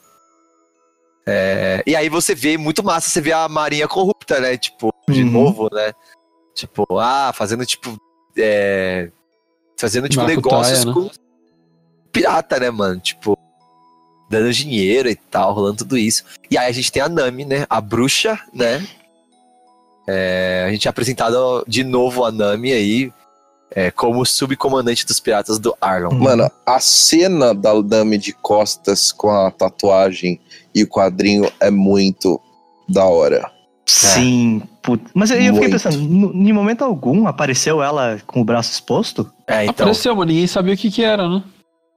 [1.25, 4.55] É, e aí você vê muito massa, você vê a marinha corrupta, né?
[4.57, 5.31] Tipo, de Uhum.
[5.31, 5.91] novo, né?
[6.55, 7.97] Tipo, ah, fazendo tipo.
[8.37, 9.09] É,
[9.77, 10.93] fazendo tipo Maracutaia, negócios né?
[10.93, 11.09] com
[12.11, 12.99] pirata, né, mano?
[12.99, 13.37] Tipo,
[14.29, 16.23] dando dinheiro e tal, rolando tudo isso.
[16.49, 17.65] E aí a gente tem a Nami, né?
[17.69, 18.87] A bruxa, né?
[20.07, 23.11] É, a gente é apresentado de novo a Nami aí
[23.71, 26.15] é, como subcomandante dos piratas do Arlong.
[26.15, 30.39] Mano, a cena da Dame de costas com a tatuagem
[30.73, 32.39] e o quadrinho é muito
[32.87, 33.51] da hora.
[33.85, 35.03] Sim, put...
[35.13, 39.29] Mas aí eu fiquei pensando, no- em momento algum apareceu ela com o braço exposto?
[39.47, 39.85] É, então.
[39.85, 41.43] Apareceu, mas ninguém sabia o que que era, né?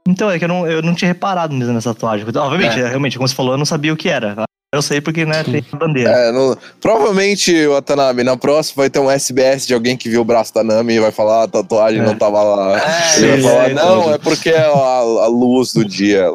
[0.08, 2.26] Então, é que eu não, eu não tinha reparado mesmo nessa tatuagem.
[2.26, 2.82] Obviamente, É.
[2.82, 4.44] é, realmente, como você falou, eu não sabia o que era.
[4.72, 6.10] Eu sei porque, né, tem a bandeira.
[6.10, 10.24] É, no- provavelmente, Watanabe, na próxima vai ter um SBS de alguém que viu o
[10.24, 12.04] braço da Nami e vai falar, ah, a tatuagem É.
[12.04, 12.78] não tava lá.
[12.78, 16.30] É, Ele vai sim, falar, é, não, é porque a, a luz do dia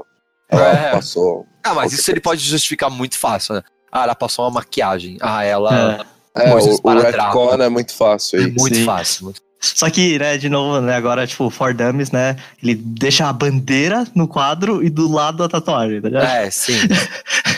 [0.50, 0.92] ela É.
[0.92, 1.46] passou.
[1.64, 3.64] Ah, mas isso ele pode justificar muito fácil, né?
[3.90, 5.18] Ah, ela passou uma maquiagem.
[5.22, 6.06] Ah, ela.
[6.36, 8.52] É, o, o retcon é muito fácil É aí.
[8.60, 8.84] muito Sim.
[8.86, 9.24] fácil.
[9.26, 9.42] muito-
[9.74, 14.06] Só que, né, de novo, né, agora, tipo, For Dummies, né, ele deixa a bandeira
[14.14, 16.26] no quadro e do lado a tatuagem, tá ligado?
[16.26, 16.78] É, sim.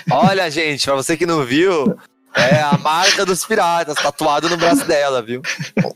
[0.09, 1.97] Olha, gente, pra você que não viu,
[2.35, 5.41] é a marca dos piratas, tatuado no braço dela, viu?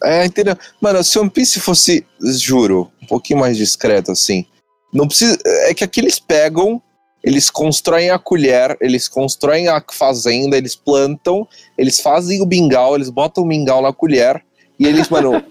[0.03, 0.57] É, entendeu?
[0.81, 4.45] Mano, se One Piece fosse, juro, um pouquinho mais discreto, assim,
[4.93, 5.38] não precisa.
[5.45, 6.81] É que aqui eles pegam,
[7.23, 11.47] eles constroem a colher, eles constroem a fazenda, eles plantam,
[11.77, 14.43] eles fazem o mingau, eles botam o mingau na colher
[14.81, 15.43] e eles, mano,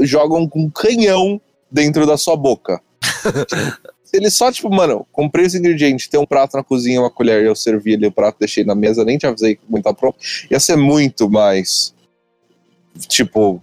[0.00, 1.40] jogam com um canhão
[1.70, 2.82] dentro da sua boca.
[4.04, 7.42] Se ele só, tipo, mano, comprei esse ingrediente, tem um prato na cozinha, uma colher,
[7.42, 9.94] e eu servi ali o prato, deixei na mesa, nem te avisei que muito tá
[9.94, 10.18] pronto,
[10.50, 11.94] ia ser muito mais.
[13.08, 13.62] Tipo,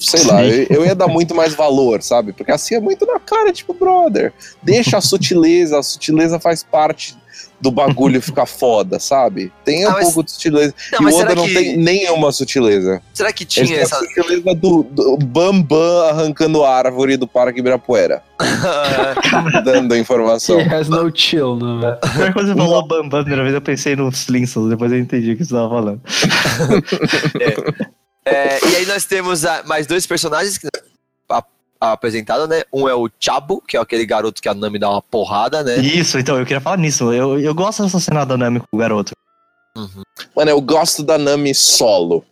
[0.00, 2.32] sei lá, eu, eu ia dar muito mais valor, sabe?
[2.32, 4.32] Porque assim é muito na cara, tipo, brother,
[4.62, 7.14] deixa a sutileza, a sutileza faz parte
[7.60, 9.52] do bagulho ficar foda, sabe?
[9.64, 10.74] Tem um Ah, mas- pouco de sutileza.
[10.92, 13.02] Não, e o Oda não que- tem nenhuma sutileza.
[13.12, 13.96] Será que tinha essa.
[13.96, 18.22] a sutileza do, do Bambam arrancando árvore do Parque Ibirapuera,
[19.64, 20.58] dando a informação.
[20.58, 21.80] He has no chill, né?
[21.80, 21.98] velho?
[22.02, 24.90] A primeira coisa que você falou Bambam, a primeira vez eu pensei no Flintstones, depois
[24.90, 26.00] eu entendi o que você tava falando.
[27.40, 30.66] É, e aí nós temos ah, mais dois personagens que
[31.30, 31.44] a-
[31.80, 32.62] apresentados, né?
[32.72, 35.76] Um é o Chabo, que é aquele garoto que a Nami dá uma porrada, né?
[35.78, 37.12] Isso, então, eu queria falar nisso.
[37.12, 39.12] Eu, eu gosto dessa cena da Nami com o garoto.
[40.36, 42.24] Mano, eu gosto da Nami solo.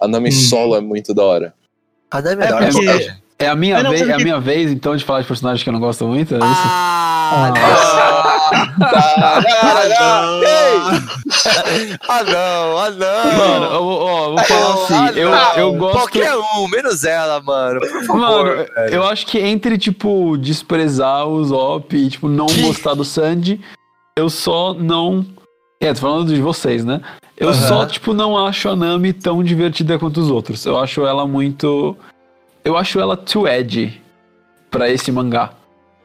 [0.00, 0.32] A Nami Hum.
[0.32, 1.54] solo é muito da hora.
[2.10, 2.66] A Nami é, É da hora.
[2.70, 3.22] porque- verdade.
[3.38, 5.64] É a minha É, não, vez, é a minha vez, então, de falar de personagens
[5.64, 6.46] que eu não gosto muito, é isso?
[6.46, 8.21] Ah, ah,
[12.26, 13.38] não, ah, não.
[13.38, 15.30] Mano, ó, vou falar assim, Ah, eu,
[15.62, 15.92] eu gosto...
[15.98, 17.80] Qualquer um, menos ela, mano.
[17.80, 18.94] Por favor, Mano, velho.
[18.94, 22.62] eu acho que entre, tipo, desprezar o Zop e, tipo, não Que?
[22.62, 23.60] gostar do Sandy,
[24.16, 25.24] eu só não.
[25.80, 27.00] É, tô falando de vocês, né?
[27.36, 27.68] Eu Aham.
[27.68, 30.64] só, tipo, não acho a Nami tão divertida quanto os outros.
[30.64, 31.96] Eu acho ela muito.
[32.64, 34.00] Eu acho ela too edgy
[34.70, 35.50] pra esse mangá.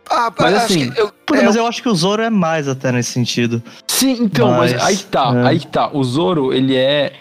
[0.09, 2.29] Ah, mas acho assim, que eu- Puta, é, mas eu acho que o Zoro é
[2.29, 3.61] mais até nesse sentido.
[3.87, 5.47] Sim, então, mas, Mas, aí que tá, é.
[5.47, 5.89] aí que tá.
[5.93, 7.13] O Zoro, ele é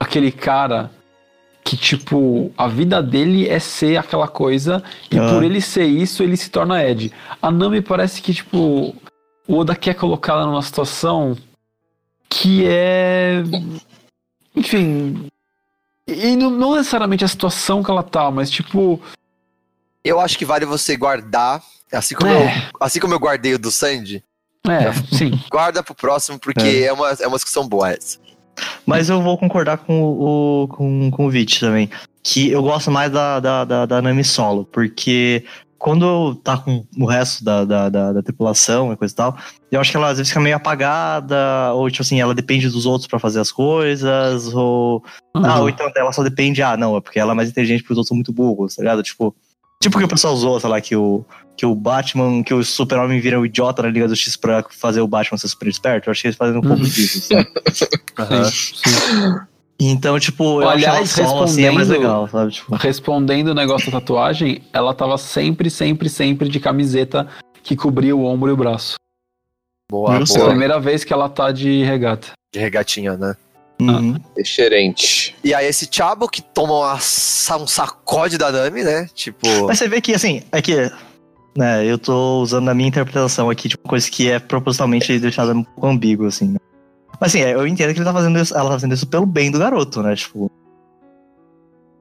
[0.00, 0.90] aquele cara
[1.64, 5.28] que, tipo, a vida dele é ser aquela coisa, e Ah.
[5.28, 7.12] por ele ser isso, ele se torna Ed.
[7.40, 8.96] A Nami parece que, tipo,
[9.46, 11.36] o Oda quer colocar ela numa situação
[12.28, 13.42] que é.
[14.56, 15.26] Enfim.
[16.06, 19.00] E não, não necessariamente a situação que ela tá, mas, tipo.
[20.04, 21.62] eu acho que vale você guardar,
[21.92, 22.46] assim como, É.
[22.46, 24.22] eu, assim como eu guardei o do Sandy,
[24.68, 25.38] É, sim.
[25.50, 28.18] guarda pro próximo, porque é, uma, é uma discussão boa essa.
[28.86, 31.90] Mas eu vou concordar com o, com, com o Vich também.
[32.22, 35.44] Que eu gosto mais da, da, da, da Nami solo, porque
[35.78, 39.36] quando tá com o resto da, da, da, da tripulação e coisa e tal,
[39.70, 42.86] eu acho que ela às vezes fica meio apagada, ou tipo assim, ela depende dos
[42.86, 45.02] outros pra fazer as coisas, ou.
[45.34, 45.68] Ah, ou Uhum.
[45.70, 48.08] então ela só depende, ah, não, é porque ela é mais inteligente porque os outros
[48.08, 49.02] são muito burros, tá ligado?
[49.02, 49.34] Tipo.
[49.82, 51.24] Tipo que o pessoal usou, sei lá, que o,
[51.56, 55.00] que o Batman, que o Super-Homem vira um idiota na Liga do X pra fazer
[55.00, 56.08] o Batman ser super esperto.
[56.08, 56.88] Eu acho que eles fazem um pouco Uhum.
[56.88, 57.48] disso, sabe?
[57.74, 58.44] Sim,
[58.84, 59.34] sim.
[59.80, 62.52] Então, tipo, eu Aliás, acho solo assim é mais respondendo- legal, sabe?
[62.52, 67.26] Tipo, Respondendo o negócio da tatuagem, ela tava sempre, sempre, sempre de camiseta
[67.64, 68.94] que cobria o ombro e o braço.
[69.90, 70.34] Boa, Justo.
[70.36, 70.50] É a boa.
[70.50, 72.28] primeira vez que ela tá de regata.
[72.54, 73.34] De regatinha, né?
[73.80, 74.16] Uhum.
[74.36, 75.34] Excelente.
[75.42, 79.08] E aí esse Chabo que toma uma um sacode da Nami, né?
[79.14, 79.46] Tipo.
[79.66, 80.90] Mas você vê que, assim, é que.
[81.54, 85.62] Né, eu tô usando a minha interpretação aqui, tipo, coisa que é propositalmente deixada um
[85.62, 86.58] pouco ambígua, assim, né?
[87.20, 89.50] Mas assim, eu entendo que ele tá fazendo isso, ela tá fazendo isso pelo bem
[89.50, 90.16] do garoto, né?
[90.16, 90.50] Tipo.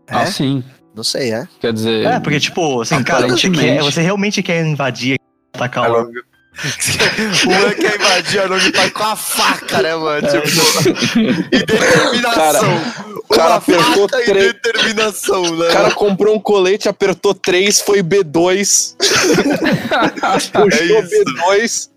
[0.07, 0.25] Ah, É?
[0.27, 0.63] sim.
[0.95, 1.47] Não sei, é?
[1.59, 2.05] Quer dizer.
[2.05, 5.17] É, porque, tipo, assim, cara, você, quer, você realmente quer invadir,
[5.53, 6.11] atacar o.
[6.53, 10.27] o Luan quer invadir a Nami Pai com a faca, né, mano?
[10.27, 10.41] É.
[10.41, 12.81] Tipo, e determinação.
[13.29, 15.69] o cara Uma apertou faca e três- determinação, né?
[15.69, 18.95] O cara comprou um colete, apertou 3, foi B2.
[20.51, 21.89] puxou É B2.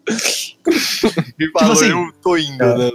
[1.38, 2.78] e falou, assim, eu tô indo, é.
[2.78, 2.90] né?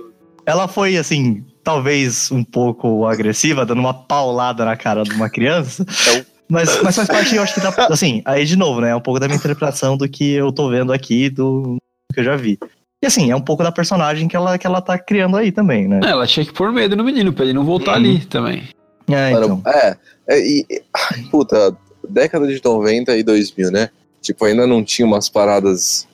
[0.45, 5.83] Ela foi, assim, talvez um pouco agressiva, dando uma paulada na cara de uma criança.
[5.83, 7.69] Então- Mas, mas faz parte, eu acho que dá.
[7.89, 8.89] Assim, aí de novo, né?
[8.89, 11.77] É um pouco da minha interpretação do que eu tô vendo aqui, do
[12.13, 12.57] que eu já vi.
[13.03, 15.87] E assim, é um pouco da personagem que ela, que ela tá criando aí também,
[15.87, 16.01] né?
[16.03, 18.67] É, ela tinha que pôr medo no menino pra ele não voltar ali também.
[19.07, 19.61] É, então.
[19.65, 19.97] É,
[20.27, 21.75] é, e, e- ai, puta,
[22.07, 23.89] década de 90 e 2000, né?
[24.21, 26.07] Tipo, ainda não tinha umas paradas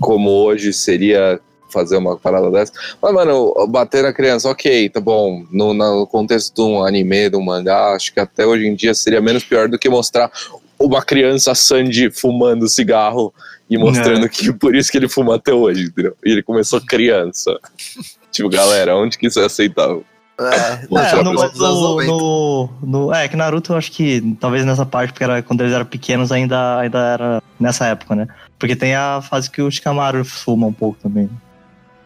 [0.00, 1.40] como hoje seria
[1.70, 2.72] fazer uma parada dessa.
[3.00, 5.44] Mas, mano, bater na criança, ok, tá bom.
[5.50, 8.94] No, no contexto de um anime, de um mangá, acho que até hoje em dia
[8.94, 10.30] seria menos pior do que mostrar
[10.78, 13.32] uma criança Sandy fumando cigarro
[13.68, 16.16] e mostrando que por isso que ele fuma até hoje, entendeu?
[16.24, 17.56] E ele começou criança.
[18.32, 20.04] tipo, galera, onde que isso é aceitável?
[20.40, 22.06] É, É, no, no, 90.
[22.10, 25.74] no, no- é, que Naruto eu acho que talvez nessa parte, porque era, quando eles
[25.74, 28.26] eram pequenos ainda, ainda era nessa época, né?
[28.58, 31.28] Porque tem a fase que o Shikamaru fuma um pouco também.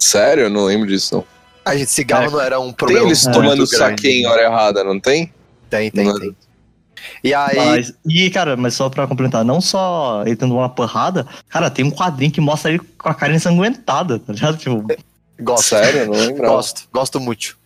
[0.05, 0.45] Sério?
[0.45, 1.25] Eu não lembro disso, não.
[1.65, 2.31] A gente, cigarro É.
[2.31, 3.77] não era um Tem problema eles muito tomando grande.
[3.77, 5.33] saque em hora errada, não tem?
[5.71, 6.37] Tem, tem, Não tem.
[7.23, 11.27] E aí, Mas, e, cara, mas só pra complementar, não só ele tendo uma porrada,
[11.49, 14.57] cara, tem um quadrinho que mostra ele com a cara ensanguentada, tá ligado?
[14.59, 14.87] Tipo,
[15.41, 15.65] gosto.
[15.69, 16.01] Sério?
[16.01, 16.55] Eu não lembrava.
[16.55, 17.57] Gosto, gosto muito.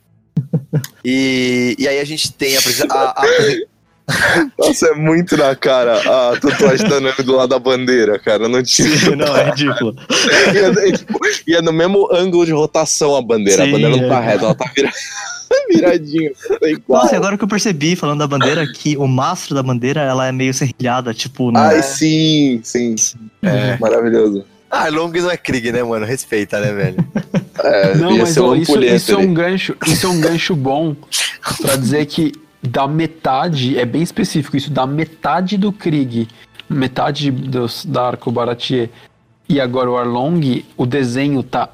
[1.04, 2.60] E, e aí a gente tem a,
[2.90, 3.24] a- a
[4.58, 8.48] Nossa, é muito na cara a tatuagem da Nami do lado da bandeira, cara.
[8.48, 8.88] Não tinha.
[9.16, 9.94] Não, é ridículo.
[10.54, 13.64] E é, é, tipo, e é no mesmo ângulo de rotação a bandeira.
[13.64, 14.26] Sim, a bandeira não tá é.
[14.26, 14.90] reta, ela tá vira...
[15.68, 16.30] viradinha.
[16.60, 17.02] Tá igual.
[17.02, 20.26] Nossa, e agora que eu percebi, falando da bandeira, que o mastro da bandeira, ela
[20.26, 21.50] é meio serrilhada, tipo...
[21.50, 21.58] No...
[21.58, 22.94] Ai, sim, sim.
[23.42, 23.76] É.
[23.78, 24.44] Maravilhoso.
[24.70, 26.04] Ah, Long não é Krieg, né, mano?
[26.04, 26.96] Respeita, né, velho?
[27.62, 30.94] É, Não, mas ó, uma isso, isso é um gancho, isso é um gancho bom
[31.60, 32.32] pra dizer que
[32.62, 36.28] da metade, é bem específico isso, da metade do Krieg,
[36.68, 38.90] metade dos, da Arco Baratier
[39.48, 41.68] e agora o Arlong, o desenho tá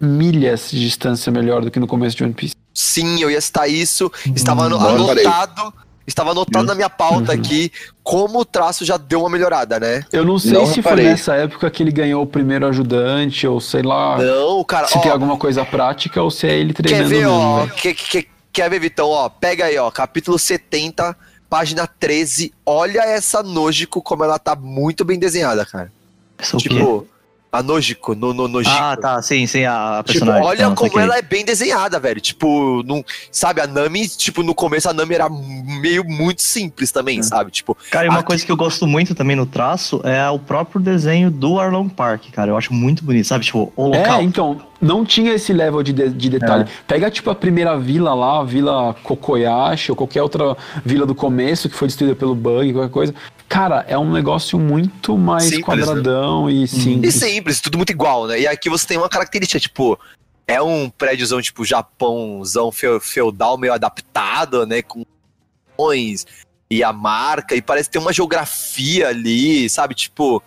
[0.00, 2.54] milhas de distância melhor do que no começo de One Piece.
[2.72, 4.10] Sim, eu ia citar isso.
[4.34, 5.24] Estava parei.
[5.24, 5.72] anotado.
[6.06, 7.38] Estava anotado na minha pauta Uhum.
[7.38, 10.04] aqui como o traço já deu uma melhorada, né?
[10.12, 11.04] Eu não sei Não se reparei.
[11.04, 14.98] foi nessa época que ele ganhou o primeiro ajudante, ou sei lá, Não, cara, se
[14.98, 17.94] ó, tem alguma coisa prática, ou se é ele quer treinando ver, mesmo, ó, que-
[17.94, 18.26] quer
[18.68, 21.16] ver, Vitão, ó, pega aí, ó, capítulo 70,
[21.48, 25.92] página 13, olha essa Nojiko como ela tá muito bem desenhada, cara.
[26.38, 26.56] É quê?
[26.56, 27.06] Tipo,
[27.52, 28.74] a Nojiko, no, no, Nojiko.
[28.76, 30.44] Ah, tá, sim, sim, a, Tipo, personagem.
[30.44, 32.20] olha Não, como ela é bem desenhada, velho.
[32.20, 37.22] Tipo, não, sabe, a Nami, tipo, no começo a Nami era meio muito simples também,
[37.22, 37.52] sabe?
[37.52, 40.38] Tipo, Cara, e uma Aqui- coisa que eu gosto muito também no traço é o
[40.40, 42.50] próprio desenho do Arlong Park, cara.
[42.50, 43.44] Eu acho muito bonito, sabe?
[43.44, 44.18] Tipo, o local.
[44.20, 46.66] É, então, não tinha esse level de, de, de detalhe.
[46.86, 51.68] Pega, tipo, a primeira vila lá, a Vila Kokoyashi, ou qualquer outra vila do começo
[51.68, 53.14] que foi destruída pelo bug, qualquer coisa.
[53.48, 57.14] Cara, é um negócio muito mais Simples, quadradão e E simples.
[57.14, 58.40] simples, tudo muito igual, né?
[58.40, 59.98] E aqui você tem uma característica, tipo,
[60.46, 64.82] é um prédiozão, tipo, Japãozão feu- feudal meio adaptado, né?
[64.82, 66.26] Comões
[66.70, 69.94] e a marca, e parece ter uma geografia ali, sabe?
[69.94, 70.42] Tipo,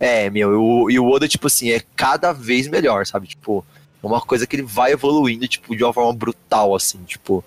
[0.00, 3.26] é, meu, e o Oda, tipo assim, é cada vez melhor, sabe?
[3.28, 7.44] Tipo, é uma coisa que ele vai evoluindo, tipo, de uma forma brutal, assim, tipo.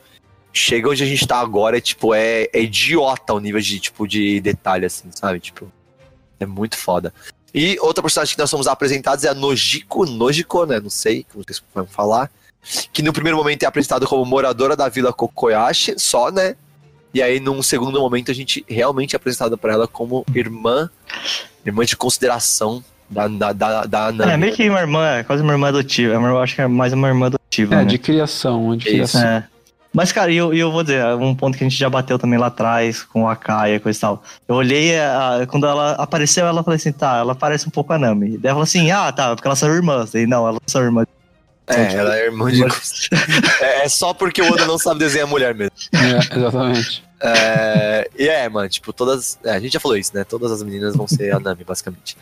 [0.53, 4.05] Chega onde a gente tá agora, é, tipo, é, é idiota o nível de, tipo,
[4.05, 5.39] de detalhe, assim, sabe?
[5.39, 5.71] Tipo,
[6.39, 7.13] é muito foda.
[7.53, 10.79] E outra personagem que nós somos apresentados é a Nojiko, Nojiko, né?
[10.79, 12.29] Não sei como vocês vão falar.
[12.91, 16.55] Que no primeiro momento é apresentada como moradora da vila Kokoyashi, só, né?
[17.13, 20.89] E aí, num segundo momento, a gente realmente é apresentado pra ela como irmã,
[21.65, 24.31] irmã de consideração da, da, da, da Nami.
[24.31, 26.13] É, meio que uma irmã, é quase uma irmã adotiva.
[26.13, 27.75] É Eu acho que é mais uma irmã adotiva.
[27.75, 27.85] É, né?
[27.85, 28.93] de criação, de Isso.
[28.93, 29.21] criação.
[29.21, 29.43] É.
[29.93, 32.39] Mas, cara, e eu, eu vou dizer, um ponto que a gente já bateu também
[32.39, 34.23] lá atrás, com a Kaia e coisa e tal.
[34.47, 37.99] Eu olhei, a- quando ela apareceu, ela falei assim, tá, ela parece um pouco a
[37.99, 38.37] Nami.
[38.37, 40.13] Daí ela falou assim, ah, tá, porque elas são irmãs.
[40.13, 41.07] E não, elas são irmãs.
[41.67, 42.63] É, ela é irmã de.
[43.61, 45.75] é, é só porque o Oda não sabe desenhar mulher mesmo.
[45.93, 47.03] É, exatamente.
[47.19, 49.37] É, e é, mano, tipo, todas.
[49.43, 50.23] é, a gente já falou isso, né?
[50.23, 52.17] Todas as meninas vão ser a Nami, basicamente.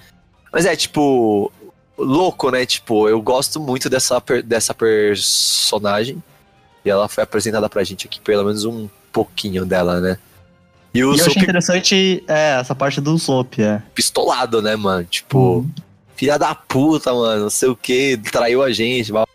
[0.52, 1.52] Mas é, tipo.
[1.98, 2.66] Louco, né?
[2.66, 6.24] Tipo, eu gosto muito dessa, dessa personagem.
[6.86, 10.18] E ela foi apresentada pra gente aqui, pelo menos um pouquinho dela, né?
[10.94, 13.82] E o E eu achei Soap interessante é, essa parte do Soap, é.
[13.94, 15.04] pistolado, né, mano?
[15.04, 15.70] Tipo, Uhum.
[16.16, 19.12] filha da puta, mano, não sei o que, traiu a gente.
[19.12, 19.28] blá,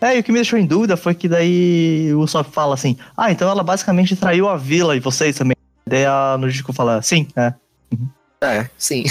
[0.00, 2.96] É, e o que me deixou em dúvida foi que daí o Soap fala assim,
[3.16, 5.56] ah, então ela basicamente traiu a vila e vocês também.
[5.86, 7.52] Daí a Nojiko fala, sim, é.
[8.40, 9.04] É, sim.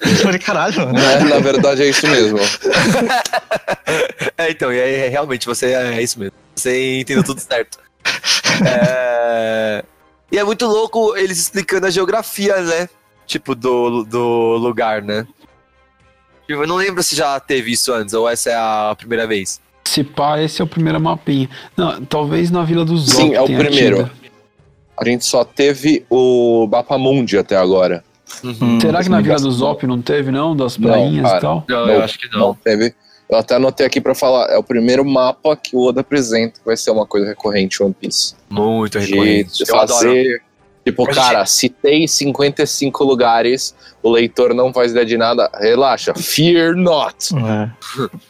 [0.00, 0.98] Eu falei, caralho, mano.
[0.98, 2.38] É, na verdade é isso mesmo.
[4.36, 6.32] É, então, e aí realmente você é isso mesmo.
[6.56, 7.78] Você entendeu tudo certo.
[8.66, 9.84] É,
[10.32, 12.88] E é muito louco eles explicando a geografia, né?
[13.26, 15.26] Tipo, do, do lugar, né?
[16.46, 19.60] Tipo, Eu não lembro se já teve isso antes, ou essa é a primeira vez.
[19.84, 21.48] Se pá, esse é o primeiro mapinha.
[21.76, 23.96] Não, talvez na Vila do Zop Sim, é o primeiro.
[24.04, 24.10] tido.
[24.96, 28.04] A gente só teve o Bapamundi até agora.
[28.42, 30.56] Hum, Será que na Vila do Zop não teve, não?
[30.56, 31.38] Das Não, prainhas cara.
[31.38, 31.64] e tal?
[31.68, 32.40] Não, Não, eu acho que não.
[32.40, 32.94] Não teve.
[33.28, 34.50] Eu até anotei aqui pra falar.
[34.50, 37.94] É o primeiro mapa que o Oda apresenta que vai ser uma coisa recorrente One
[37.98, 38.34] Piece.
[38.50, 39.64] Muito De recorrente.
[39.66, 39.98] Eu adoro.
[40.08, 40.42] fazer.
[40.84, 45.50] Tipo, Mas, cara, citei 55 lugares, o leitor não faz ideia de nada.
[45.58, 47.30] Relaxa, fear not.
[47.34, 47.70] É.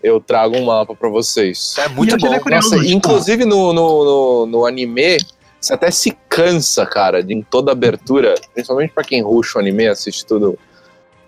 [0.01, 1.75] Eu trago um mapa pra vocês.
[1.79, 2.39] É muito E achei bom.
[2.39, 5.17] curioso, Nossa, tipo- inclusive no, no, no, no anime,
[5.65, 9.89] você até se cansa, cara, de em toda abertura, principalmente pra quem ruxa o anime,
[9.89, 10.59] assiste tudo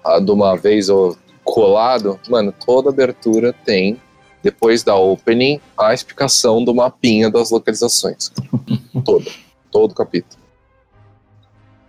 [0.04, 2.20] ah, de uma vez ou colado.
[2.28, 3.98] Mano, toda abertura tem,
[4.42, 8.30] depois da opening, a explicação do mapinha das localizações.
[9.04, 9.30] Toda.
[9.72, 10.42] Todo capítulo.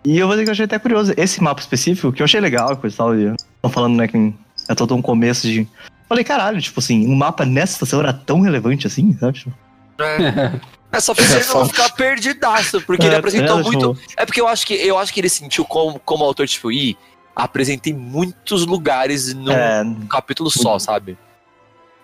[0.05, 1.13] E eu vou dizer que eu achei até curioso.
[1.17, 3.15] Esse mapa específico, que eu achei legal, coisa e tal.
[3.15, 4.33] e Estão falando, né, que
[4.69, 5.67] é todo um começo de.
[6.07, 9.39] Falei, caralho, tipo assim, um mapa nessa situação era tão relevante assim, sabe?
[9.39, 9.53] Tipo,
[10.91, 13.93] É só pra ele não ficar perdidaço, porque ele é, apresentou é, muito.
[13.95, 16.71] tipo, É porque eu acho que eu acho que ele sentiu como, como autor, tipo,
[16.71, 16.97] ih,
[17.35, 21.17] apresentei muitos lugares num É, capítulo só, sabe?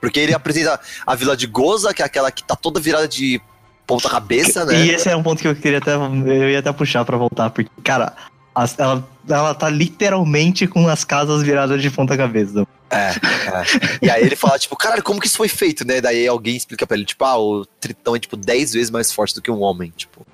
[0.01, 3.41] Porque ele apresenta a vila de Goza, que é aquela que tá toda virada de
[3.87, 4.75] ponta cabeça, né?
[4.75, 5.95] E esse é um ponto que eu queria até.
[5.95, 8.13] Eu ia até puxar pra voltar, porque, cara,
[8.53, 12.67] as- ela, ela tá literalmente com as casas viradas de ponta cabeça.
[12.93, 14.05] É, é.
[14.05, 15.99] E aí ele fala, tipo, caralho, como que isso foi feito, né?
[15.99, 19.33] Daí alguém explica pra ele, tipo, ah, o Tritão é, tipo, 10 vezes mais forte
[19.33, 20.25] do que um homem, tipo.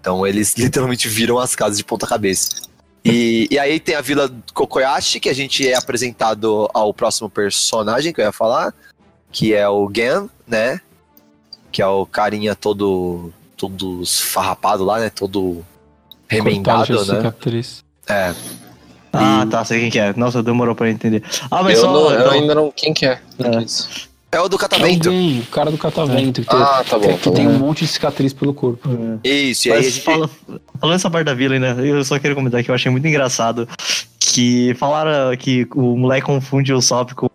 [0.00, 2.68] Então eles literalmente viram as casas de ponta cabeça.
[3.04, 8.12] E, e aí tem a Vila Kokoyashi, que a gente é apresentado ao próximo personagem
[8.12, 8.74] que eu ia falar,
[9.30, 10.80] que é o Gen, né?
[11.70, 15.10] Que é o carinha todo, todo esfarrapado lá, né?
[15.10, 15.64] Todo
[16.26, 17.16] remendado, né?
[17.16, 17.84] cicatriz.
[18.06, 18.34] É.
[19.12, 20.12] Ah, E- tá, sei quem que é.
[20.16, 21.22] Nossa, demorou pra eu entender.
[21.50, 21.92] Ah, mas Eu, só.
[21.92, 22.72] não- eu então- ainda não.
[22.74, 23.18] Quem que é?
[23.38, 23.64] É É.
[24.30, 25.08] É o do É catavento.
[25.08, 27.16] alguém, o cara do catavento, que, tem, Ah, tá bom.
[27.16, 27.50] que Tá tem bom.
[27.54, 28.86] um monte de cicatriz pelo corpo.
[29.24, 30.04] Isso, e aí Mas gente...
[30.04, 30.28] fala-
[30.78, 33.66] falando essa parte da vila ainda, eu só queria comentar que eu achei muito engraçado
[34.20, 37.30] que falaram que o moleque confunde o Sop com o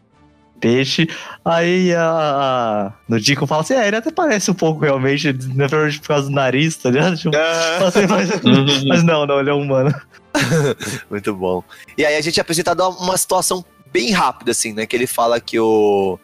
[0.59, 1.09] peixe,
[1.43, 5.65] aí a, a- no Dico fala assim, é, ele até parece um pouco realmente, na
[5.65, 7.17] verdade por causa do nariz, tá ligado?
[7.17, 7.87] Tipo, Ah.
[7.87, 8.29] assim, mas,
[8.87, 9.91] mas não, não, ele é humano.
[11.09, 11.63] Muito bom.
[11.97, 14.85] E aí a gente é apresentado uma situação bem rápida, assim, né?
[14.85, 16.19] Que ele fala que o.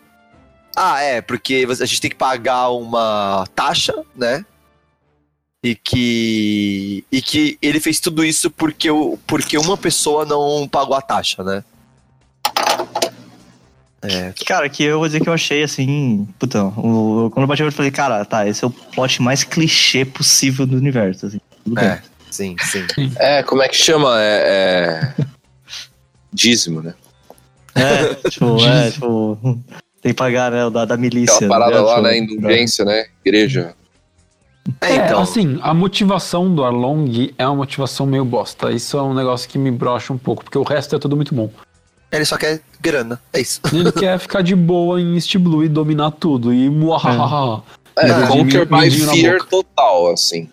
[0.76, 4.46] Ah, é, porque a gente tem que pagar uma taxa, né?
[5.64, 7.04] E que.
[7.12, 11.44] E que ele fez tudo isso porque, o, porque uma pessoa não pagou a taxa,
[11.44, 11.64] né?
[14.02, 17.62] É, Cara, que eu vou dizer que eu achei assim, puta, o- quando eu bati
[17.64, 21.42] eu falei, cara, tá, esse é o plot mais clichê possível do universo, assim.
[21.66, 22.00] Tudo bem.
[22.30, 23.12] É, sim, sim.
[23.18, 24.22] É, como é que chama?
[24.22, 25.14] É.
[25.20, 25.26] é...
[26.34, 26.94] Dízimo, né?
[27.76, 29.38] É, tipo, é, tipo,
[30.02, 31.36] tem que pagar, né, o da, da milícia.
[31.36, 32.18] Aquela parada né, lá, tipo, né?
[32.18, 33.06] Indulgência, né?
[33.26, 33.74] Igreja.
[34.82, 35.22] É, É, então.
[35.22, 38.72] assim, a motivação do Arlong é uma motivação meio bosta.
[38.72, 41.34] Isso é um negócio que me brocha um pouco, porque o resto é tudo muito
[41.34, 41.50] bom.
[42.12, 43.62] Ele só quer grana, é isso.
[43.74, 46.54] Ele quer ficar de boa em East Blue e dominar tudo.
[46.54, 47.64] E muahaha.
[47.98, 50.50] É, Dedinho- Conquer by Fear total, assim.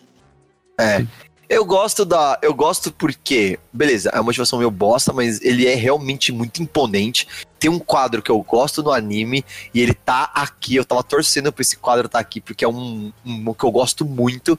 [1.48, 2.38] Eu gosto da.
[2.42, 3.58] Eu gosto porque.
[3.72, 7.28] Beleza, é uma motivação meio bosta, mas ele é realmente muito imponente.
[7.58, 10.74] Tem um quadro que eu gosto no anime e ele tá aqui.
[10.76, 14.04] Eu tava torcendo pra esse quadro tá aqui, porque é um, um que eu gosto
[14.04, 14.58] muito.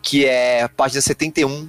[0.00, 1.68] Que é página 71.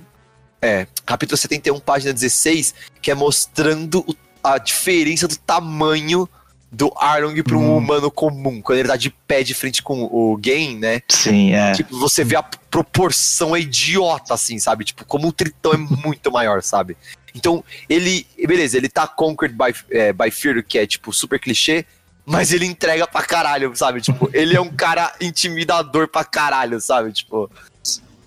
[0.61, 6.29] É, capítulo 71, página 16, que é mostrando o- a diferença do tamanho
[6.71, 7.77] do Arlong pra um Hum.
[7.77, 8.61] humano comum.
[8.61, 11.01] Quando ele tá de pé de frente com o Gen, né?
[11.09, 11.73] Sim, é.
[11.73, 14.85] Tipo, você vê a proporção é idiota, assim, sabe?
[14.85, 16.95] Tipo, como o Tritão é muito maior, sabe?
[17.35, 18.25] Então, ele.
[18.47, 21.85] Beleza, ele tá conquered by, é, by fear, que é, tipo, super clichê,
[22.25, 23.99] mas ele entrega pra caralho, sabe?
[24.01, 27.11] Tipo, ele é um cara intimidador pra caralho, sabe?
[27.11, 27.49] Tipo.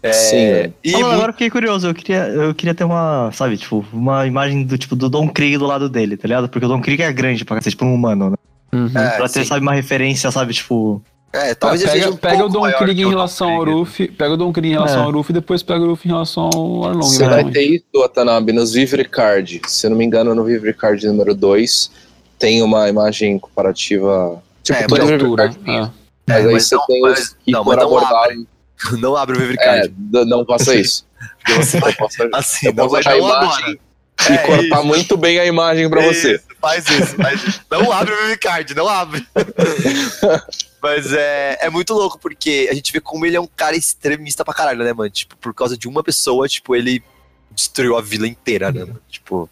[0.07, 0.71] É, Sim, é.
[0.85, 4.27] e muito- agora eu fiquei curioso, eu queria, eu queria ter uma, sabe, tipo, uma
[4.27, 6.47] imagem do tipo do Don Krieg do lado dele, tá ligado?
[6.47, 8.37] Porque o Don Krieg é grande pra cacete, tipo um humano, né?
[8.73, 8.91] Uhum.
[8.95, 9.45] é, pra ter, sim.
[9.45, 11.01] sabe, uma referência, sabe, tipo.
[11.33, 13.79] É, talvez ele pega, um pega o Don Krieg em relação ao Krieg.
[13.79, 15.05] Ruffy, pega o Don Krieg em relação É.
[15.07, 17.03] ao Ruffy e depois pega o Ruffy em relação ao Arlong.
[17.03, 19.63] Você né, vai ter isso, Watanabe, nos Vivre Card.
[19.67, 21.91] Se eu não me engano, no Vivre Card número 2,
[22.39, 24.41] tem uma imagem comparativa.
[24.63, 25.43] Tipo, É, todo mas Vivre altura.
[25.49, 25.59] Card.
[25.67, 25.91] é.
[26.27, 28.47] Mas É, aí mas você não- tem mas- os que não, foram mas não.
[28.99, 29.89] Não abre o Vivre É,
[30.27, 31.07] não faça isso.
[31.57, 33.79] você vai- Eu posso, assim, não, não imagem agora.
[34.31, 34.85] e É cortar isso.
[34.85, 36.35] muito bem a imagem pra você.
[36.37, 37.61] Isso, faz isso, faz isso.
[37.71, 39.27] Não abre o Memory Card, não abre.
[40.83, 44.45] Mas é, é muito louco, porque a gente vê como ele é um cara extremista
[44.45, 45.09] pra caralho, né, mano?
[45.11, 47.03] Tipo, por causa de uma pessoa, tipo, ele
[47.51, 49.01] destruiu a vila inteira, né, mano?
[49.09, 49.49] Tipo,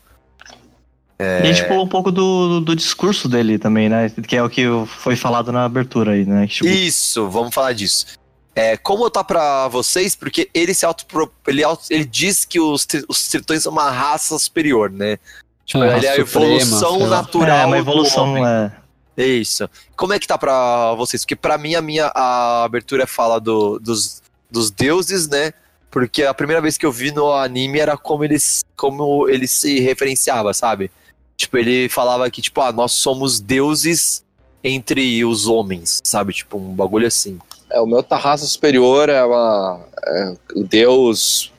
[1.19, 4.11] E a gente pulou um pouco do, do discurso dele também, né?
[4.11, 4.65] Que é o que
[4.99, 6.47] foi falado na abertura aí, né?
[6.47, 8.07] Tipo, isso, vamos falar disso.
[8.55, 11.07] É, como tá pra vocês, porque ele se auto
[11.47, 15.19] ele, auto- ele diz que os, tri- os tritões são uma raça superior, né?
[15.65, 17.09] Tipo, É, ele é a suprema, evolução lá.
[17.09, 17.57] natural.
[17.59, 18.45] é, uma do evolução, homem.
[18.47, 18.73] é.
[19.17, 19.69] É Isso.
[19.97, 21.23] Como é que tá pra vocês?
[21.23, 25.53] Porque pra mim a minha a abertura fala do, dos, dos deuses, né?
[25.91, 29.81] Porque a primeira vez que eu vi no anime era como eles como ele se
[29.81, 30.91] referenciava, sabe?
[31.37, 34.25] Tipo, ele falava que tipo, ah, nós somos deuses
[34.65, 36.33] entre os homens, sabe?
[36.33, 37.39] Tipo, um bagulho assim.
[37.73, 39.81] É, o meu raça superior é uma.
[40.05, 41.53] É, o Deus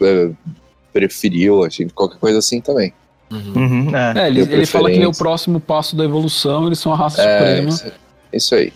[0.00, 0.30] é,
[0.92, 2.92] preferiu, assim, qualquer coisa assim também.
[3.30, 4.24] Uhum, é.
[4.24, 6.96] É, ele, ele fala que ele é o próximo passo da evolução, eles são a
[6.96, 7.68] raça É, suprema.
[7.70, 7.92] isso,
[8.32, 8.72] isso aí.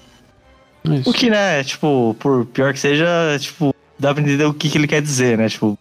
[0.88, 1.10] É isso.
[1.10, 3.04] O que, né, tipo, por pior que seja,
[3.38, 5.48] tipo, dá pra entender o que, que ele quer dizer, né?
[5.48, 5.78] Tipo,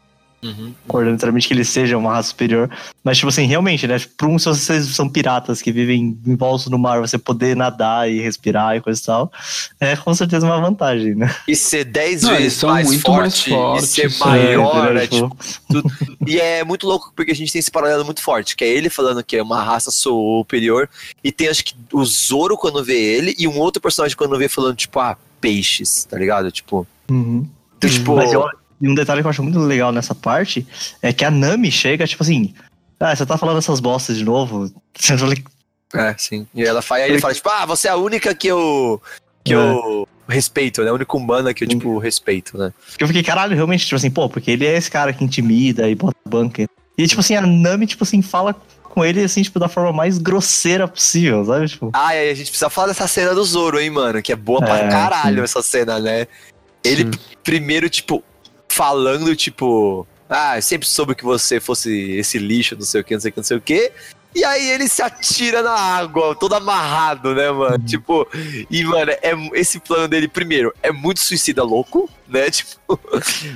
[0.87, 2.69] concordando necessariamente que ele seja uma raça superior.
[3.03, 3.97] Mas, tipo assim, realmente, né?
[4.17, 8.19] Por um, se vocês são piratas que vivem envoltos no mar, você poder nadar e
[8.19, 9.31] respirar e coisa e tal,
[9.79, 11.33] é com certeza uma vantagem, né?
[11.47, 14.25] E ser 10 Não, eles vezes são mais muito forte mais fortes, e ser é,
[14.25, 15.01] maior, entendeu?
[15.01, 15.37] é, tipo,
[15.69, 15.91] tudo.
[16.27, 18.89] E é muito louco porque a gente tem esse paralelo muito forte, que é ele
[18.89, 20.89] falando que é uma raça superior,
[21.23, 24.49] e tem acho que o Zoro quando vê ele, e um outro personagem quando vê
[24.49, 26.51] falando, tipo, ah, peixes, tá ligado?
[26.51, 26.87] Tipo.
[27.09, 27.47] Uhum.
[27.77, 28.15] Então, tipo.
[28.15, 28.43] Mas eu,
[28.81, 30.65] e um detalhe que eu acho muito legal nessa parte
[31.01, 32.53] é que a Nami chega, tipo assim.
[32.99, 34.71] Ah, você tá falando essas bostas de novo?
[35.93, 36.45] É, sim.
[36.53, 39.01] E ela fala, aí ele fala, tipo, ah, você é a única que eu.
[39.45, 39.55] que É.
[39.55, 40.89] eu respeito, né?
[40.89, 42.73] A única humana que eu, tipo, respeito, né?
[42.99, 45.95] Eu fiquei, caralho, realmente, tipo assim, pô, porque ele é esse cara que intimida e
[45.95, 46.67] bota bunker.
[46.97, 48.53] E, tipo assim, a Nami, tipo assim, fala
[48.83, 51.67] com ele, assim, tipo, da forma mais grosseira possível, sabe?
[51.69, 54.21] Tipo, Ah, e aí a gente precisa falar dessa cena do Zoro, hein, mano?
[54.21, 55.43] Que é boa pra É, caralho sim.
[55.43, 56.27] essa cena, né?
[56.83, 57.11] Ele Sim.
[57.43, 58.21] primeiro, tipo,
[58.67, 63.13] falando, tipo, ah, eu sempre soube que você fosse esse lixo, não sei o que,
[63.13, 63.91] não sei o que, não sei o que.
[64.35, 67.75] E aí ele se atira na água, todo amarrado, né, mano?
[67.75, 67.85] Uhum.
[67.85, 68.27] Tipo,
[68.69, 72.49] e, mano, é, esse plano dele, primeiro, é muito suicida louco, né?
[72.51, 72.97] Tipo,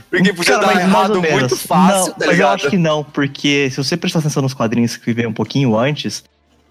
[0.09, 2.55] porque podia Cara, dar errado muito fácil, não, tá mas eu ligado?
[2.55, 6.23] acho que não, porque se você prestar atenção nos quadrinhos que veio um pouquinho antes,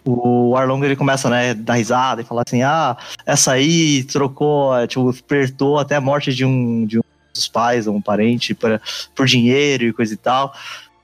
[0.05, 2.97] o Arlong ele começa, né, dar risada e falar assim: ah,
[3.27, 7.03] essa aí trocou, é, tipo, apertou até a morte de um, de um
[7.39, 8.81] dos pais, um parente, pra,
[9.15, 10.53] por dinheiro e coisa e tal.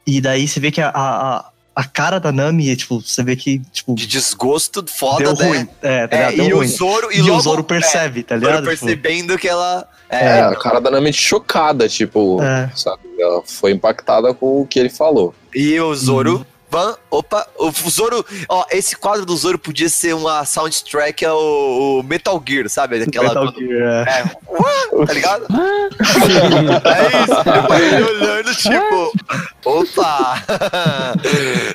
[0.06, 3.60] E daí você vê que a, a, a cara da Nami, tipo, você vê que,
[3.72, 5.46] tipo, De desgosto foda, deu né?
[5.46, 5.68] ruim.
[5.82, 6.48] É, tá É, ligado?
[6.48, 6.66] E ruim.
[6.66, 8.68] o Zoro, e, E, logo, o Zoro percebe, tá é, Zoro ligado?
[8.70, 9.88] Tipo, percebendo que ela.
[10.10, 12.70] É, É, a cara da Nami chocada, tipo, É.
[12.76, 13.00] sabe?
[13.18, 15.34] Ela foi impactada com o que ele falou.
[15.54, 16.36] E o Zoro.
[16.38, 16.44] Uhum.
[16.74, 18.26] Van, opa, o Zoro.
[18.48, 23.00] Ó, esse quadro do Zoro podia ser uma soundtrack ao, ao Metal Gear, sabe?
[23.00, 23.28] Aquela.
[23.28, 24.18] Metal Gear, é.
[24.18, 25.46] é, uá, tá ligado?
[26.84, 27.94] é isso.
[27.94, 29.12] Ele olhando, tipo,
[29.64, 30.42] opa!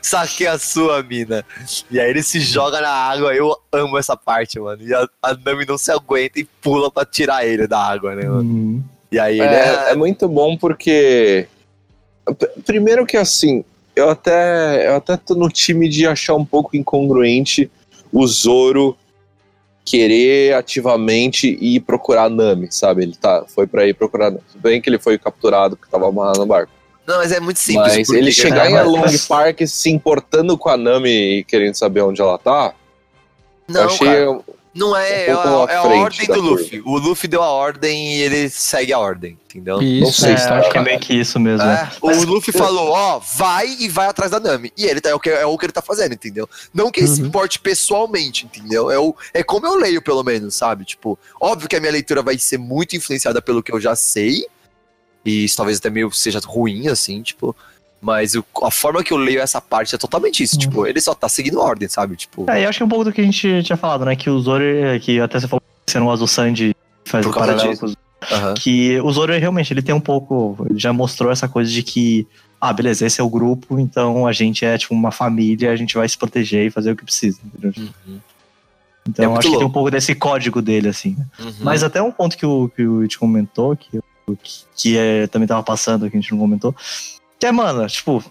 [0.02, 1.46] Saquei a sua, mina.
[1.90, 3.34] E aí ele se joga na água.
[3.34, 4.84] Eu amo essa parte, mano.
[4.84, 8.24] E a, a Nami não se aguenta e pula pra tirar ele da água, né,
[8.28, 8.42] mano?
[8.42, 8.84] Uhum.
[9.10, 11.48] E aí ele É, é muito bom porque.
[12.66, 13.64] Primeiro que assim,
[14.00, 17.70] eu até, eu até tô no time de achar um pouco incongruente
[18.12, 18.98] o Zoro
[19.86, 23.04] querer ativamente ir procurar a Nami, sabe?
[23.04, 24.44] Ele tá, foi pra ir procurar a Nami.
[24.52, 26.72] Tudo bem que ele foi capturado porque tava amarrado no barco.
[27.08, 27.98] Não, mas é muito simples.
[27.98, 31.74] Mas ele chegar É, em mas- Along Park se importando com a Nami e querendo
[31.74, 32.74] saber onde ela tá,
[33.68, 34.40] eu Não, achei cara.
[34.74, 36.50] Não é, um é, a, é a ordem do curva.
[36.50, 36.82] Luffy.
[36.86, 39.82] O Luffy deu a ordem e ele segue a ordem, entendeu?
[39.82, 41.64] Isso, sei É, se tá acho que é meio que isso mesmo.
[41.64, 41.92] É, né?
[42.00, 44.72] o Mas- Luffy falou, ó, vai e vai atrás da Nami.
[44.78, 46.48] E ele tá, é, o que, é o que ele tá fazendo, entendeu?
[46.72, 47.28] Não que ele se Uhum.
[47.28, 48.92] importe pessoalmente, entendeu?
[48.92, 50.86] É, o, é como eu leio, pelo menos, sabe?
[50.86, 54.46] Tipo, óbvio que a minha leitura vai ser muito influenciada pelo que eu já sei.
[55.26, 57.56] E isso talvez até meio seja ruim, assim, tipo.
[58.02, 60.56] Mas o- a forma que eu leio essa parte é totalmente isso.
[60.56, 60.60] Uhum.
[60.62, 62.16] Tipo, ele só tá seguindo a ordem, sabe?
[62.16, 62.50] Tipo.
[62.50, 64.16] É, e acho que é um pouco do que a gente tinha falado, né?
[64.16, 67.26] Que o Zoro, é- que até você falou que você não gosta do Sandy, faz
[67.26, 67.80] o paralelo disso.
[67.82, 67.96] com os
[68.32, 68.54] aham.
[68.54, 72.26] que o Zoro realmente ele tem um pouco, ele já mostrou essa coisa de que
[72.62, 75.96] ah, beleza, esse é o grupo, então a gente é tipo uma família, a gente
[75.96, 77.40] vai se proteger e fazer o que precisa.
[77.46, 77.74] entendeu?
[78.08, 78.20] Uhum.
[79.08, 81.18] Então É acho que tem um pouco desse código dele assim.
[81.40, 81.54] Uhum.
[81.62, 84.04] Mas até um ponto que o que o It comentou, que eu-
[84.44, 86.76] que, que é, também tava passando que a gente não comentou,
[87.40, 88.24] que é, mano, tipo,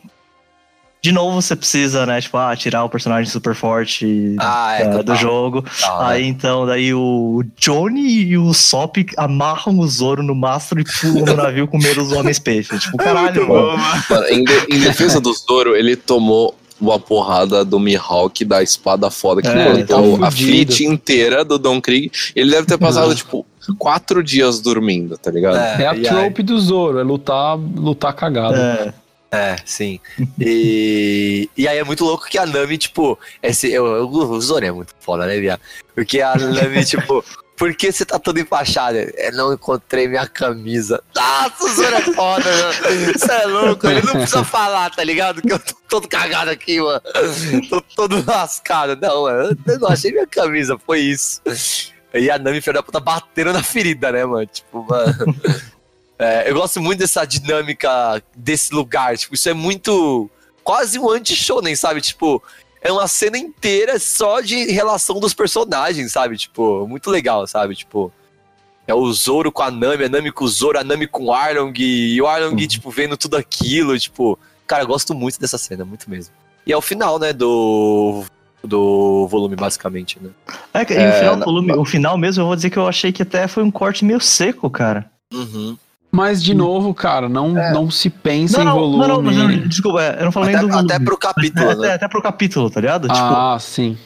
[1.00, 5.02] de novo você precisa, né, tipo, ah, tirar o personagem super forte Ah, é, total.
[5.02, 5.62] do jogo.
[5.62, 5.70] Né?
[6.00, 11.24] Aí então, daí o Johnny e o Sop amarram o Zoro no mastro e pulam
[11.24, 12.82] no navio com medo dos homens peixes.
[12.82, 13.78] Tipo, caralho, mano.
[14.10, 19.10] Mano, em, de- em defesa do Zoro, ele tomou uma porrada do Mihawk da espada
[19.10, 22.10] foda que É, cortou tá a fleet inteira do Don Krieg.
[22.36, 23.44] Ele deve ter passado, tipo,
[23.78, 25.56] quatro dias dormindo, tá ligado?
[25.56, 28.56] É a e aí- trope do Zoro, é lutar, lutar cagado.
[28.56, 28.92] É,
[29.30, 30.00] É, sim.
[30.40, 34.64] E, e aí é muito louco que a Nami, tipo, esse, eu, eu, o Zoro
[34.64, 35.60] é muito foda, né, viado?
[35.94, 37.22] Porque a Nami, tipo,
[37.54, 38.96] por que você tá todo empachado?
[38.96, 41.02] Eu não encontrei minha camisa.
[41.14, 43.12] Nossa, o Zoro é foda, mano.
[43.18, 45.42] Você é louco, ele não precisa falar, tá ligado?
[45.42, 47.02] Que eu tô todo cagado aqui, mano.
[47.68, 48.96] Tô todo lascado.
[48.98, 51.42] Não, mano, eu não achei minha camisa, foi isso.
[52.14, 54.46] E a Nami, filha da puta, bateram na ferida, né, mano?
[54.46, 55.14] Tipo, mano.
[56.20, 59.16] É, eu gosto muito dessa dinâmica desse lugar.
[59.16, 60.28] Tipo, isso é muito.
[60.64, 62.00] Quase um anti-shonen, sabe?
[62.00, 62.42] Tipo,
[62.82, 66.36] é uma cena inteira só de relação dos personagens, sabe?
[66.36, 67.76] Tipo, muito legal, sabe?
[67.76, 68.12] Tipo.
[68.84, 71.32] É o Zoro com a Nami, a Nami com o Zoro, a Nami com o
[71.32, 74.36] Arlong, e o Arlong, tipo, vendo tudo aquilo, tipo.
[74.66, 76.34] Cara, eu gosto muito dessa cena, muito mesmo.
[76.66, 78.24] E é o final, né, do.
[78.62, 80.30] Do volume, basicamente, né?
[80.74, 82.76] é que- e É, o, final, na- volume- o final mesmo, eu vou dizer que
[82.76, 85.06] eu achei que até foi um corte meio seco, cara.
[85.32, 85.76] Uhum.
[86.10, 88.98] Mas, de novo, cara, não, não se pensa Não, em não, volume.
[88.98, 90.92] não, não, mas eu- desculpa, é, eu não falei Até, do volume.
[90.92, 91.92] até pro É, capítulo, até, né?
[91.94, 93.02] até pro capítulo, tá ligado?
[93.08, 93.96] Tipo, Ah, sim.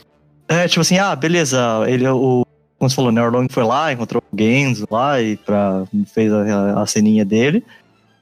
[0.48, 2.44] é, tipo assim, ah, beleza, ele, o,
[2.78, 6.32] como você falou, né, o Arlong foi lá, encontrou o Genzo lá e pra, fez
[6.32, 7.64] a, a ceninha dele.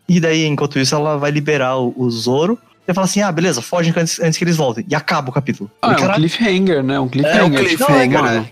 [0.09, 2.59] E daí, enquanto isso, ela vai liberar o, o Zoro.
[2.91, 4.85] E fala assim, ah, beleza, foge antes, antes que eles voltem.
[4.89, 5.71] E acaba o capítulo.
[5.83, 7.01] Ah, E, é um caralho, cliffhanger, né?
[7.01, 7.41] Um cliffhanger.
[7.41, 8.51] É um cliffhanger, Tipo, né?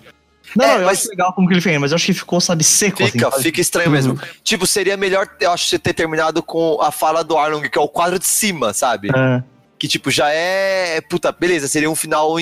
[0.57, 2.65] Não, É, não, eu mas- acho legal como cliffhanger, mas eu acho que ficou, sabe,
[2.65, 3.03] seco.
[3.03, 3.43] assim, Fica, sabe?
[3.43, 4.19] fica estranho mesmo.
[4.43, 7.81] Tipo, seria melhor, eu acho, você ter terminado com a fala do Arlong, que é
[7.81, 9.09] o quadro de cima, sabe?
[9.15, 9.43] É,
[9.79, 11.01] Que, tipo, já é.
[11.03, 12.35] Puta, beleza, seria um final,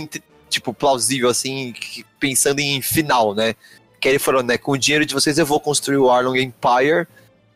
[0.48, 1.74] tipo, plausível, assim,
[2.20, 3.54] pensando em final, né?
[4.00, 4.56] Que ele falou, né?
[4.56, 7.06] Com o dinheiro de vocês eu vou construir o Arlong Empire,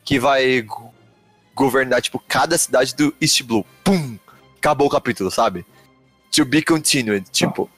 [0.04, 0.92] que vai go-
[1.54, 3.64] governar, tipo, cada cidade do East Blue.
[3.84, 4.18] Pum!
[4.60, 5.64] Acabou o capítulo, sabe?
[6.32, 7.68] To be continued, tipo.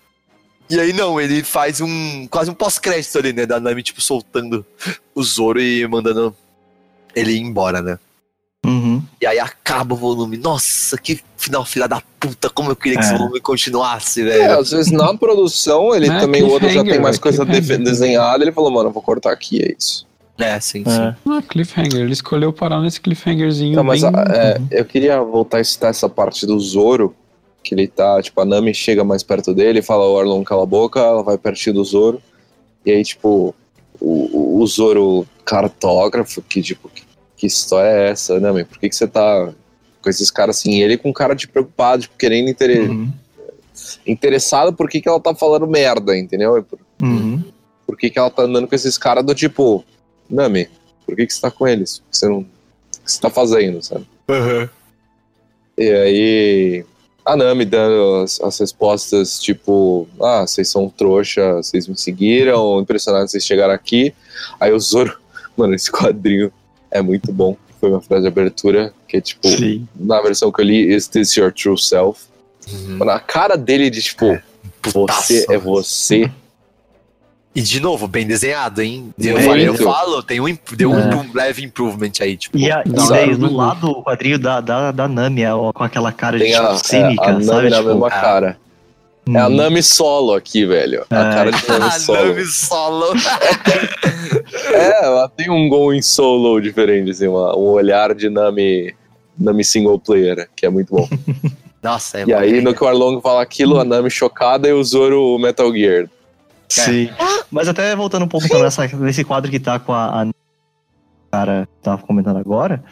[0.68, 2.26] E aí, não, ele faz um.
[2.28, 3.46] quase um pós-crédito ali, né?
[3.46, 4.66] Da Nami, tipo, soltando
[5.14, 6.34] o Zoro e mandando
[7.14, 7.98] ele ir embora, né?
[8.64, 9.02] uhum.
[9.20, 10.36] E aí acaba o volume.
[10.36, 12.48] Nossa, que final filha da puta.
[12.48, 13.18] Como eu queria que esse É.
[13.18, 14.58] volume continuasse, É, velho.
[14.60, 18.52] às vezes na produção, ele É, também, o Oda já tem mais coisa desenhada, ele
[18.52, 20.06] falou, mano, eu vou cortar aqui, é isso.
[20.38, 20.90] É, sim, sim.
[20.90, 21.14] É.
[21.28, 22.00] Ah, cliffhanger.
[22.00, 24.10] Ele escolheu parar nesse cliffhangerzinho Não, mas bem...
[24.14, 27.14] a- é, eu queria voltar a citar essa parte do Zoro,
[27.62, 30.66] que ele tá, tipo, a Nami chega mais perto dele, fala o Arlong cala a
[30.66, 32.20] boca, ela vai pertinho do Zoro,
[32.84, 33.54] e aí, tipo,
[34.00, 37.02] o, o- Zoro cartógrafo, que, tipo, que,
[37.36, 38.64] que história é essa, Nami?
[38.64, 39.52] Por que, que você tá
[40.02, 40.72] com esses caras assim?
[40.72, 42.90] E ele com cara de preocupado, tipo, querendo inter...
[42.90, 43.12] Uhum.
[44.06, 46.62] interessado por que, que ela tá falando merda, entendeu?
[46.62, 47.42] Por, Uhum.
[47.86, 49.84] por que, que ela tá andando com esses caras do tipo,
[50.32, 50.68] Nami,
[51.06, 51.98] por que, que você tá com eles?
[51.98, 52.38] Por que você não.
[52.38, 52.44] O
[53.04, 54.06] que você tá fazendo, sabe?
[55.76, 56.84] E aí.
[57.24, 63.30] A Nami dando as, as respostas tipo: Ah, vocês são trouxa, vocês me seguiram, impressionados
[63.30, 64.12] vocês chegaram aqui.
[64.58, 65.16] Aí o Zoro.
[65.56, 66.50] Mano, esse quadrinho
[66.90, 67.56] é muito bom.
[67.78, 69.86] Foi uma frase de abertura, que é tipo, Sim.
[69.94, 72.22] na versão que eu li, Is this your true self?
[72.72, 72.98] Uhum.
[72.98, 74.26] Mano, a cara dele de tipo,
[74.82, 75.52] você Putaço.
[75.52, 76.30] é você.
[77.54, 79.12] E de novo, bem desenhado, hein?
[79.18, 79.46] Eu, Muito.
[79.46, 81.04] falei, eu falo, tem um, deu um É.
[81.06, 82.56] impro- leve improvement aí, tipo.
[82.56, 85.52] E, a, e Não, daí, não, do lado, o quadrinho da, da, da Nami, é,
[85.52, 87.68] ó, com aquela cara de Tem tipo, a, cínica, é, a Nami sabe?
[87.70, 88.58] na Tipo, mesma ah, cara.
[89.34, 89.50] É a hum.
[89.50, 91.04] Nami solo aqui, velho.
[91.10, 91.34] A É.
[91.34, 92.24] cara de Nami Ah, solo.
[92.28, 93.06] Nami solo.
[94.72, 98.94] É, ela tem um going solo diferente, assim, uma- um olhar de Nami,
[99.38, 101.08] Nami single player, que é muito bom.
[101.82, 104.82] Nossa, é e aí, no que o Arlong fala aquilo, a Nami chocada e o
[104.84, 106.08] Zoro Metal Gear.
[106.80, 107.10] Sim.
[107.50, 110.26] Mas até voltando um pouco nessa, nesse quadro que tá com a, a
[111.30, 112.82] cara que tava comentando agora,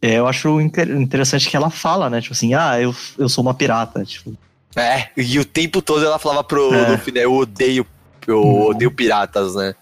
[0.00, 2.20] é, eu acho inter- interessante que ela fala, né?
[2.20, 4.04] Tipo assim, ah, eu, eu sou uma pirata.
[4.04, 4.34] Tipo,
[4.76, 6.90] É, e o tempo todo ela falava pro É.
[6.90, 7.24] Luffy, né?
[7.24, 7.86] Eu odeio,
[8.26, 8.62] eu Uhum.
[8.66, 9.74] odeio piratas, né?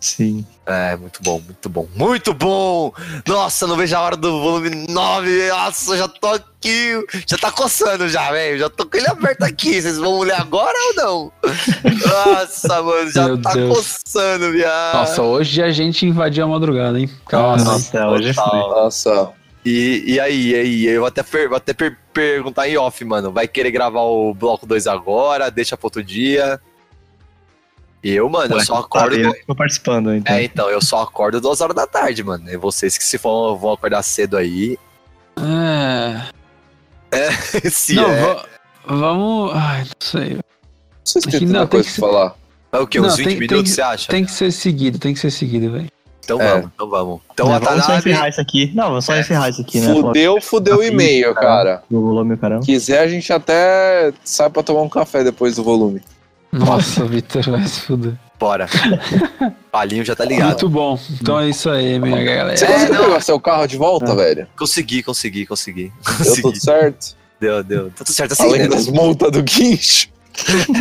[0.00, 0.46] Sim.
[0.66, 1.88] É, muito bom, muito bom.
[1.94, 2.92] Muito bom!
[3.26, 5.48] Nossa, não vejo a hora do volume 9.
[5.48, 6.92] Nossa, já tô aqui.
[7.26, 8.58] Já tá coçando já, velho.
[8.58, 9.80] Já tô com ele aberto aqui.
[9.80, 11.32] Vocês vão ler agora ou não?
[12.06, 13.76] Nossa, mano, já Meu tá Deus.
[13.78, 14.94] coçando, viado.
[14.94, 17.10] Nossa, hoje a gente invadiu a madrugada, hein?
[17.26, 17.56] Calma.
[17.64, 18.44] Nossa, hoje foi.
[18.58, 19.30] Nossa,
[19.64, 20.86] E, e aí, e aí?
[20.86, 23.32] Eu vou até, per- vou até per- perguntar em off, mano.
[23.32, 25.50] Vai querer gravar o bloco 2 agora?
[25.50, 26.60] Deixa pra outro dia?
[28.02, 29.16] Eu, mano, eu Ué, só acordo.
[29.20, 30.34] tá, eu tô participando, então.
[30.36, 32.48] É, então, eu só acordo duas horas da tarde, mano.
[32.48, 34.78] E vocês que se for, vão acordar cedo aí.
[35.36, 36.30] É.
[37.70, 38.20] se não, é.
[38.20, 38.44] va-
[38.86, 39.52] vamos.
[39.54, 40.34] Ai, não sei.
[40.34, 40.42] não
[41.04, 42.34] sei se tem não, tem coisa que pra falar.
[42.70, 43.00] É o quê?
[43.00, 44.08] Não, Uns 20 tem- minutos, tem- você acha?
[44.10, 45.88] Tem que ser seguido, tem que ser seguido, velho.
[46.22, 46.50] Então É.
[46.52, 47.20] vamos, então vamos.
[47.32, 48.70] Então Né, a vamos só encerrar isso aqui.
[48.74, 49.20] Não, vamos só É.
[49.20, 49.94] encerrar isso aqui, né?
[49.94, 51.82] Fudeu, fudeu o e-mail, cara.
[51.90, 52.62] Do volume, caramba.
[52.64, 56.02] Quiser, a gente até sai pra tomar um café depois do volume.
[56.52, 58.14] Nossa, Vitor, vai se fuder.
[58.38, 58.66] Bora.
[59.70, 60.48] Palinho já tá ligado.
[60.48, 60.98] Muito bom.
[61.20, 62.56] Então é isso aí, minha galera.
[62.56, 64.14] Você conseguiu pegar seu carro de volta, É.
[64.16, 64.48] velho?
[64.56, 65.92] Consegui, consegui, consegui.
[66.22, 67.16] Deu tudo certo?
[67.40, 67.90] Deu, deu.
[67.90, 68.68] Tá tudo certo assim, Além né?
[68.68, 70.08] das multas do guincho.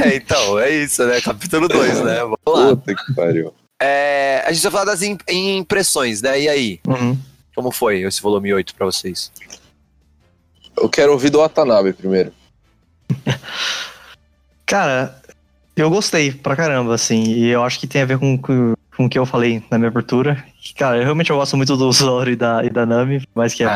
[0.05, 1.19] É, então, é isso, né?
[1.19, 2.19] Capítulo 2, né?
[2.19, 2.75] Vamos lá.
[2.75, 3.51] Puta que pariu.
[3.81, 6.39] É, a gente vai falar das im- impressões, né?
[6.39, 6.79] E aí?
[6.87, 7.17] Uhum.
[7.55, 9.31] Como foi esse volume 8 pra vocês?
[10.79, 12.31] Eu quero ouvir do Watanabe primeiro.
[14.65, 15.19] Cara,
[15.81, 19.05] eu gostei pra caramba, assim, e eu acho que tem a ver com, com, com
[19.05, 20.43] o que eu falei na minha abertura.
[20.75, 23.63] Cara, eu realmente eu gosto muito do Zoro e da, e da Nami, mas que.
[23.63, 23.67] É,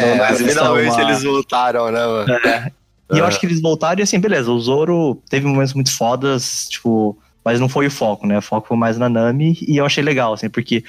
[0.00, 2.72] não, mas finalmente uma- eles voltaram, né, mano?
[3.12, 6.68] E eu acho que eles voltaram e assim, beleza, o Zoro teve momentos muito fodas,
[6.68, 8.38] tipo, mas não foi o foco, né?
[8.38, 10.84] O foco foi mais na Nami, e eu achei legal, assim, porque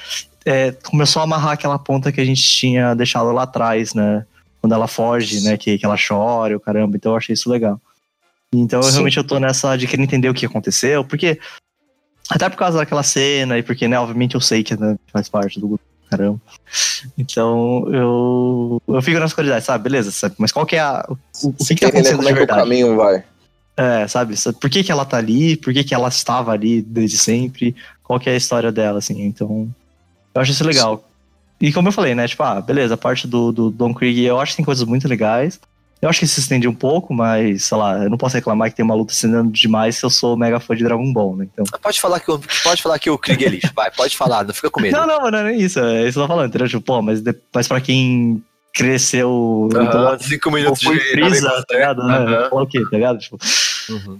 [0.45, 4.23] é, começou a amarrar aquela ponta que a gente tinha deixado lá atrás, né?
[4.59, 5.57] Quando ela foge, né?
[5.57, 7.79] Que, que ela chora, o caramba, então eu achei isso legal.
[8.53, 8.91] Então, eu, Sim.
[8.91, 11.39] realmente, eu tô nessa de querer entender o que aconteceu, porque.
[12.29, 15.59] Até por causa daquela cena, e porque, né, obviamente eu sei que né, faz parte
[15.59, 16.39] do grupo, caramba.
[17.17, 18.81] Então, eu.
[18.87, 19.83] Eu fico nas curiosidades, sabe?
[19.83, 20.35] Beleza, sabe?
[20.37, 21.05] Mas qual que é a.
[21.09, 23.23] O, o que, que tá acontecendo como de é que o caminho vai?
[23.75, 24.37] É, sabe?
[24.37, 25.57] Sa- Por que, que ela tá ali?
[25.57, 27.75] Por que, que ela estava ali desde sempre?
[28.03, 29.23] Qual que é a história dela, assim?
[29.23, 29.69] Então,
[30.33, 31.03] eu acho isso legal.
[31.59, 32.27] E como eu falei, né?
[32.27, 35.07] Tipo, ah, beleza, a parte do, do Don Krieg, eu acho que tem coisas muito
[35.07, 35.59] legais.
[36.01, 38.75] Eu acho que se estende um pouco, mas, sei lá, eu não posso reclamar que
[38.75, 41.47] tem uma luta estendendo demais se eu sou mega fã de Dragon Ball, né?
[41.53, 41.63] Então.
[41.79, 43.71] Pode falar que, o- pode falar que o Krieg é lixo.
[43.75, 44.97] Vai, pode falar, não fica com medo.
[44.97, 45.79] Não, não, mas não é isso.
[45.79, 46.67] É isso que eu tô falando, entendeu?
[46.67, 49.69] Tipo, pô, mas, de- mas pra quem cresceu.
[49.75, 52.03] Aham, cinco Ou minutos foi de Namek tá ligado?
[52.03, 52.17] Né?
[52.17, 52.49] Aham.
[52.49, 53.19] Fala o quê, tá ligado?
[53.19, 53.37] Tipo,
[53.89, 54.19] Uhum.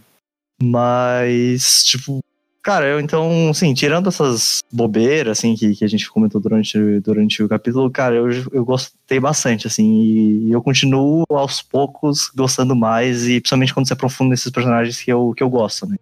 [0.62, 2.20] mas, tipo,
[2.62, 7.42] cara, eu então, assim, tirando essas bobeiras, assim, que, que a gente comentou durante, durante
[7.44, 13.28] o capítulo, cara, eu, eu gostei bastante, assim, e eu continuo aos poucos gostando mais,
[13.28, 15.96] e principalmente quando se aprofunda nesses personagens que eu, que eu gosto, né?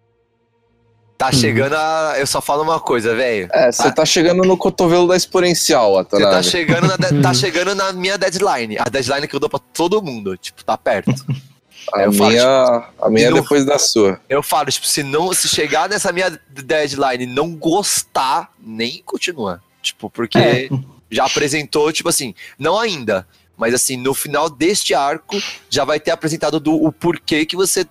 [1.18, 2.14] Tá chegando a.
[2.16, 3.46] Eu só falo uma coisa, velho.
[3.52, 7.74] É, você tá chegando no cotovelo da exponencial, Você tá chegando, na de- tá chegando
[7.74, 8.78] na minha deadline.
[8.78, 10.34] A deadline que eu dou pra todo mundo.
[10.38, 11.12] Tipo, tá perto.
[11.92, 14.20] A eu falo, minha, a minha é não- depois da sua.
[14.28, 19.62] Eu falo, tipo, se não se chegar nessa minha deadline e não gostar, nem continua.
[19.82, 20.68] Tipo, porque É.
[21.10, 23.26] já apresentou, tipo assim, não ainda,
[23.56, 25.36] mas assim, no final deste arco
[25.68, 27.86] já vai ter apresentado do, o porquê que você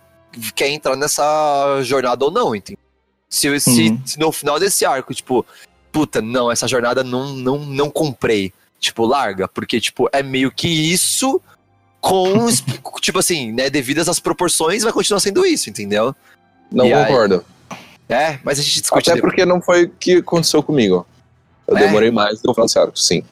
[0.56, 2.80] quer entrar nessa jornada ou não, entendeu?
[3.28, 4.02] Se, se, Uhum.
[4.06, 5.46] se no final desse arco, tipo,
[5.92, 8.54] puta, não, essa jornada não, não, não comprei.
[8.80, 11.42] Tipo, larga, porque, tipo, é meio que isso
[12.02, 12.48] com,
[13.02, 16.16] tipo assim, né, devidas às proporções, vai continuar sendo isso, entendeu?
[16.72, 17.06] Não E aí?
[17.06, 17.44] concordo.
[18.08, 19.32] É, mas a gente discute Até depois.
[19.34, 21.06] porque não foi o que aconteceu comigo.
[21.68, 21.82] Eu É?
[21.82, 23.24] demorei mais do que o Francisco, sim.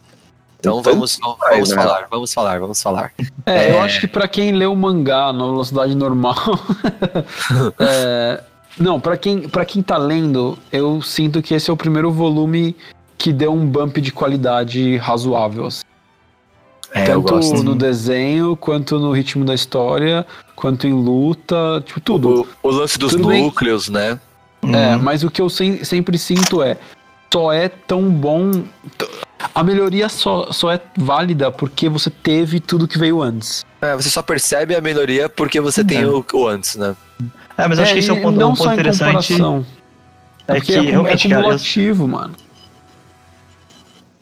[0.60, 1.76] Então vamos, vamos, né?
[1.76, 3.14] falar, vamos falar, vamos falar.
[3.46, 3.72] É, É.
[3.74, 6.36] eu acho que pra quem lê o mangá na velocidade normal.
[7.80, 8.44] é,
[8.80, 12.76] não, pra quem, pra quem tá lendo, eu sinto que esse é o primeiro volume
[13.18, 15.66] que deu um bump de qualidade razoável.
[15.68, 15.84] assim.
[16.94, 17.64] É, eu Tanto gosto.
[17.64, 22.48] no desenho, quanto no ritmo da história, quanto em luta, tipo, tudo.
[22.64, 23.44] O, o lance dos Tudo bem.
[23.44, 24.20] núcleos, né?
[24.64, 25.02] É, Uhum.
[25.04, 26.78] mas o que eu sem- sempre sinto é
[27.32, 28.64] só é tão bom.
[29.54, 33.66] A melhoria só, só é válida porque você teve tudo que veio antes.
[33.82, 36.08] É, você só percebe a melhoria porque você tem É.
[36.08, 36.96] o, o antes, né?
[37.58, 39.34] É, mas acho que esse é um ponto, não um só ponto em interessante.
[39.34, 39.66] comparação.
[40.48, 42.34] É porque que é, acu- é realmente, cara, eu- cumulativo, mano.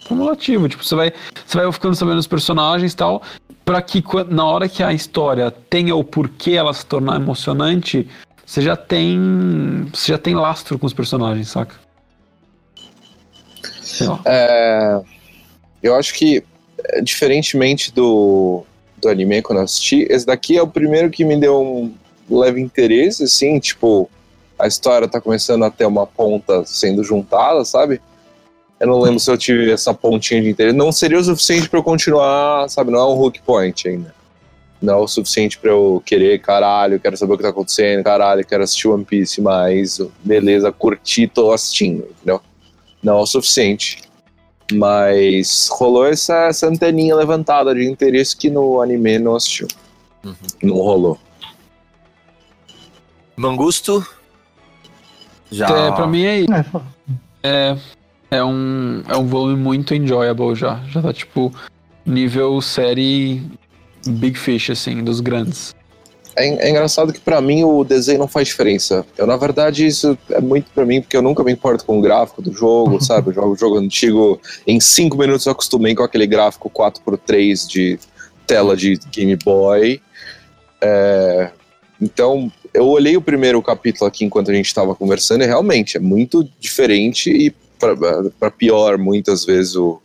[0.07, 1.14] Cumulativo, tipo, você vai,
[1.45, 3.22] você vai ficando sabendo os personagens e tal,
[3.64, 8.07] pra que na hora que a história tenha o porquê ela se tornar emocionante,
[8.45, 9.88] você já tem.
[9.91, 11.76] Você já tem lastro com os personagens, saca?
[14.26, 15.02] É,
[15.82, 16.44] eu acho que,
[16.84, 18.64] é, diferentemente do,
[18.98, 21.94] do anime quando eu assisti, esse daqui é o primeiro que me deu um
[22.30, 24.10] leve interesse, assim, tipo,
[24.60, 28.02] a história tá começando a ter uma ponta sendo juntada, sabe?
[28.80, 30.76] Eu não lembro se eu tive essa pontinha de interesse.
[30.76, 32.91] Não seria o suficiente pra eu continuar, sabe?
[32.91, 34.14] Não é um hook point ainda.
[34.81, 38.45] Não é o suficiente pra eu querer, caralho, quero saber o que tá acontecendo, caralho,
[38.45, 42.41] quero assistir One Piece mais, beleza, curti, tô assistindo, entendeu?
[43.02, 44.03] Não é o suficiente.
[44.73, 49.68] Mas rolou essa, essa anteninha levantada de interesse que no anime não assistiu.
[50.23, 50.35] Uhum.
[50.64, 51.18] Não rolou.
[53.35, 54.06] Mangusto.
[55.52, 55.68] Já.
[55.68, 56.81] É, pra mim é É, pô.
[57.43, 57.77] É,
[58.31, 60.81] é um, é um volume muito enjoyable já.
[60.89, 61.53] Já tá tipo
[62.06, 63.41] nível série
[64.07, 65.73] Big Fish, assim, dos grandes.
[66.35, 69.06] É, é engraçado que pra mim o desenho não faz diferença.
[69.18, 72.02] Eu, na verdade, isso é muito pra mim, porque eu nunca me importo com o
[72.02, 73.30] gráfico do jogo, sabe?
[73.30, 77.99] Eu jogo jogo antigo, em 5 minutos eu acostumei com aquele gráfico 4x3 de
[78.45, 80.02] tela de Game Boy.
[80.81, 81.52] É,
[82.02, 85.99] então, eu olhei o primeiro capítulo aqui enquanto a gente estava conversando e realmente é
[85.99, 87.95] muito diferente e pra-
[88.39, 90.02] pra pior, muitas vezes, o,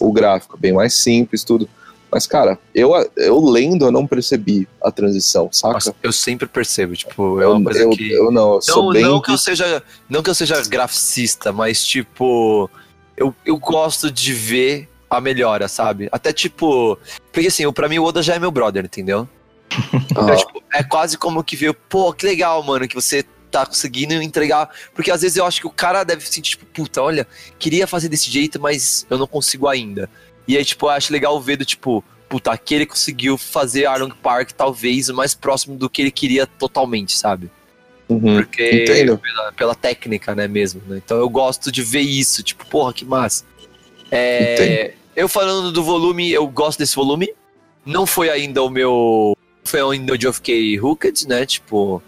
[0.00, 1.68] o gráfico, bem mais simples, tudo.
[2.10, 5.72] Mas, cara, eu, eu lendo, eu não percebi a transição, saca?
[5.74, 8.12] Nossa, eu sempre percebo, tipo, é eu, uma coisa eu, que.
[8.12, 9.02] eu não, eu sou Não, bem.
[9.02, 9.82] não que eu seja.
[10.10, 12.68] Não que eu seja graficista, mas tipo.
[13.16, 16.08] Eu, eu gosto de ver a melhora, sabe?
[16.12, 16.98] Até tipo.
[17.32, 19.26] Porque assim, pra mim o Oda já é meu brother, entendeu?
[20.10, 23.66] Então, Ah, tipo, é quase como que ver, pô, que legal, mano, que você tá
[23.66, 24.68] conseguindo entregar.
[24.94, 27.26] Porque às vezes eu acho que o cara deve sentir, tipo, puta, olha,
[27.58, 30.08] queria fazer desse jeito, mas eu não consigo ainda.
[30.46, 34.52] E aí, tipo, eu acho legal ver do tipo, puta, aquele conseguiu fazer Arlong Park
[34.52, 37.50] talvez mais próximo do que ele queria totalmente, sabe?
[38.08, 40.82] uhum, Porque pela, pela técnica, né, mesmo.
[40.86, 41.00] né?
[41.04, 43.44] Então eu gosto de ver isso, tipo, porra, que massa.
[44.10, 47.32] É, eu falando do volume, eu gosto desse volume.
[47.84, 49.36] Não foi ainda o meu.
[49.64, 51.46] Foi ainda onde eu fiquei hooked, né?
[51.46, 52.02] Tipo,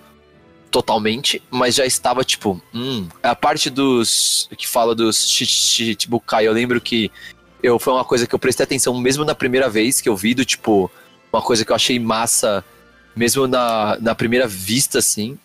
[0.74, 1.40] totalmente.
[1.52, 3.06] Mas já estava, tipo, hum.
[3.22, 4.48] A parte dos.
[4.58, 7.12] que fala dos Chichibukai, eu lembro que
[7.62, 10.34] eu, foi uma coisa que eu prestei atenção mesmo na primeira vez que eu vi,
[10.34, 10.90] do tipo,
[11.32, 12.64] uma coisa que eu achei massa,
[13.14, 15.38] mesmo na, na primeira vista, assim.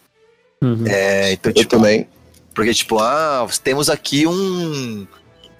[0.64, 0.84] Uhum.
[0.88, 2.08] É, então, Eu tipo, também.
[2.56, 5.06] porque, tipo, ah, temos aqui um.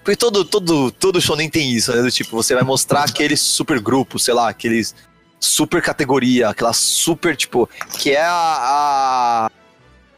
[0.02, 2.02] Porque todo, todo, todo shonen tem isso, né?
[2.02, 4.94] Do tipo, você vai mostrar aquele super grupo, sei lá, aqueles
[5.38, 7.68] super categoria, aquela super, tipo,
[7.98, 9.46] que é a.
[9.46, 9.50] a-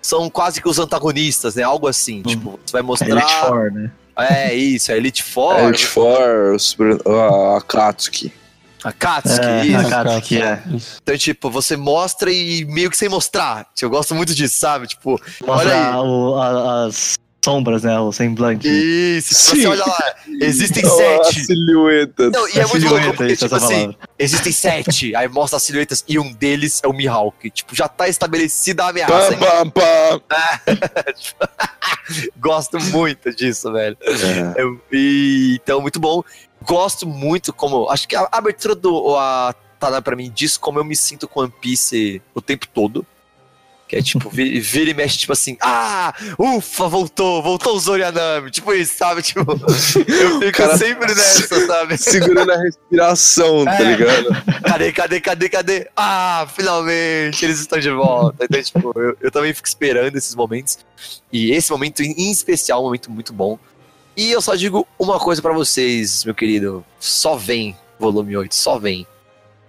[0.03, 1.63] são quase que os antagonistas, né?
[1.63, 2.21] Algo assim.
[2.23, 3.09] Tipo, você vai mostrar.
[3.09, 3.91] Elite Four, né?
[4.19, 8.31] É isso, a Elite Four, Elite Four, Super- a Akatsuki.
[8.85, 9.87] a Katsuki, É, isso.
[9.87, 10.63] a Katsuki, é.
[11.03, 13.67] Então, tipo, você mostra e meio que sem mostrar.
[13.81, 14.87] Eu gosto muito disso, sabe?
[14.89, 15.13] Tipo,
[15.47, 15.97] Mostra Olha aí.
[15.97, 17.99] o- a- as sombras, né?
[17.99, 18.69] O semblante.
[18.69, 19.35] isso.
[19.35, 19.61] Se Sim.
[19.63, 21.45] você olha lá, existem A sete.
[21.45, 22.31] silhueta.
[22.31, 23.97] Não, e é A muito louco, porque, tipo essa assim, palavra.
[24.19, 25.17] existem sete.
[25.17, 27.51] Aí mostra as silhuetas e um deles é o Mihawk.
[27.51, 29.37] Tipo, já tá estabelecida a ameaça.
[29.37, 30.23] Pam, pam, pam.
[32.39, 33.97] Gosto muito disso, velho.
[34.03, 34.63] É.
[34.63, 36.23] Eu- e, então, muito bom.
[36.65, 37.89] Gosto muito como.
[37.91, 41.41] Acho que a abertura do a Tada pra mim diz como eu me sinto com
[41.41, 43.05] One Piece o tempo todo.
[43.93, 48.51] Que é tipo, vira, vira e mexe, tipo assim, ah, ufa, voltou, voltou o Zorianami.
[48.51, 49.21] Tipo isso, sabe?
[49.21, 49.59] Tipo, eu
[50.41, 51.99] fico Cara, sempre nessa, sabe?
[52.01, 53.85] Segurando a respiração, tá É.
[53.85, 54.29] ligado?
[54.67, 55.91] Cadê, cadê, cadê, cadê?
[55.95, 58.47] Ah, finalmente, eles estão de volta.
[58.47, 60.79] Então, tipo, eu, eu também fico esperando esses momentos.
[61.31, 63.59] E esse momento em especial, é um momento muito bom.
[64.17, 66.83] E eu só digo uma coisa pra vocês, meu querido.
[66.99, 69.07] Só vem, volume 8, só vem.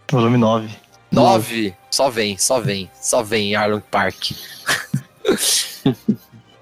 [0.10, 0.70] Volume 9.
[1.14, 4.32] 9, só vem, só vem, só vem Arlong Park.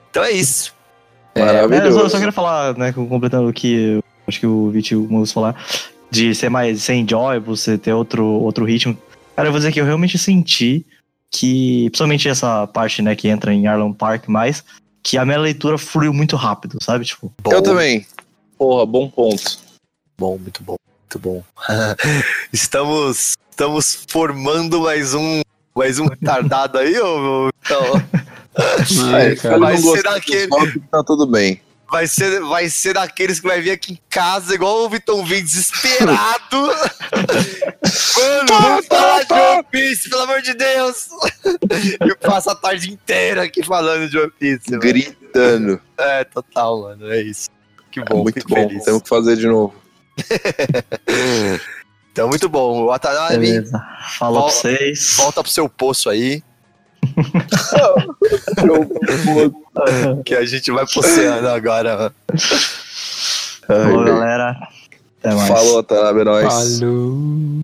[0.09, 0.73] então é isso.
[1.35, 1.99] É, eu Maravilhoso.
[1.99, 5.31] só, só queria falar, né, com- completando o que eu acho que o Vitinho Mus
[5.31, 5.55] falar,
[6.09, 8.97] de ser mais ser enjoyable, você ter outro, outro ritmo.
[9.35, 10.85] Cara, eu vou dizer que eu realmente senti
[11.31, 14.63] que, principalmente essa parte, né, que entra em Arlon Park mais,
[15.01, 17.05] que a minha leitura fluiu muito rápido, sabe?
[17.05, 18.05] Tipo, Bom, Eu também.
[18.57, 19.57] Porra, bom ponto.
[20.19, 20.75] Bom, muito bom,
[21.11, 21.43] muito bom.
[22.53, 25.41] estamos, estamos formando mais um,
[25.75, 27.49] mais um retardado aí, ô?
[27.63, 28.01] Então,
[29.17, 29.59] É, É, cara.
[29.59, 30.47] vai ser daquele-
[30.91, 31.61] tá tudo bem.
[31.89, 35.41] vai ser, vai ser daqueles que vai vir aqui em casa, igual o Vitão vem
[35.43, 36.11] desesperado.
[38.17, 41.07] Mano, vamos falar de One Piece, pelo amor de Deus.
[42.05, 44.69] E passa a tarde inteira aqui falando de One Piece.
[44.69, 44.81] mano.
[44.81, 45.81] Gritando.
[45.97, 47.49] É, total, mano, é isso.
[47.89, 48.55] Que É bom, muito fico bom.
[48.55, 48.83] feliz.
[48.83, 49.73] Temos que fazer de novo.
[52.11, 52.83] Então, muito bom.
[52.83, 53.81] O Watanabe beleza.
[54.19, 55.15] Falou Vol- pra vocês.
[55.15, 56.43] volta pro seu poço aí,
[60.25, 62.13] que a gente vai pro oceano agora.
[63.65, 64.57] Falou, galera.
[65.19, 65.47] Até mais.
[65.47, 66.79] Falou, Tanabe, é nóis.
[66.79, 67.61] Falou.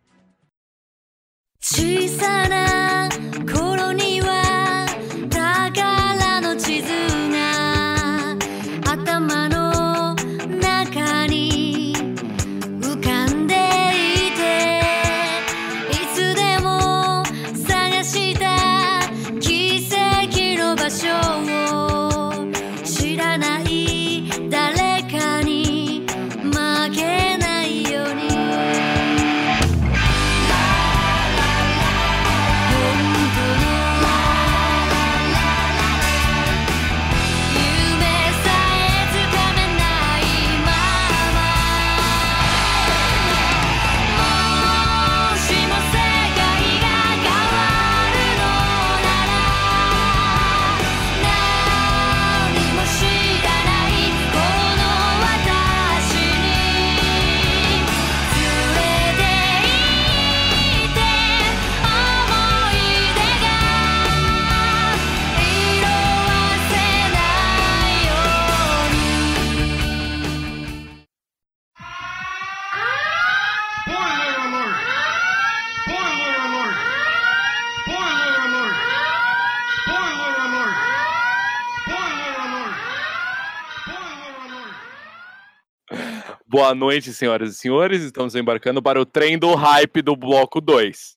[86.57, 88.01] Boa noite, senhoras e senhores.
[88.01, 91.15] Estamos embarcando para o trem do hype do bloco 2.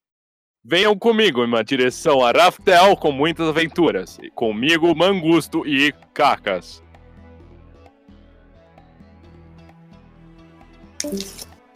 [0.62, 4.19] Venham comigo em uma direção a Raftel com muitas aventuras.
[4.23, 6.83] E comigo, Mangusto e Cacas.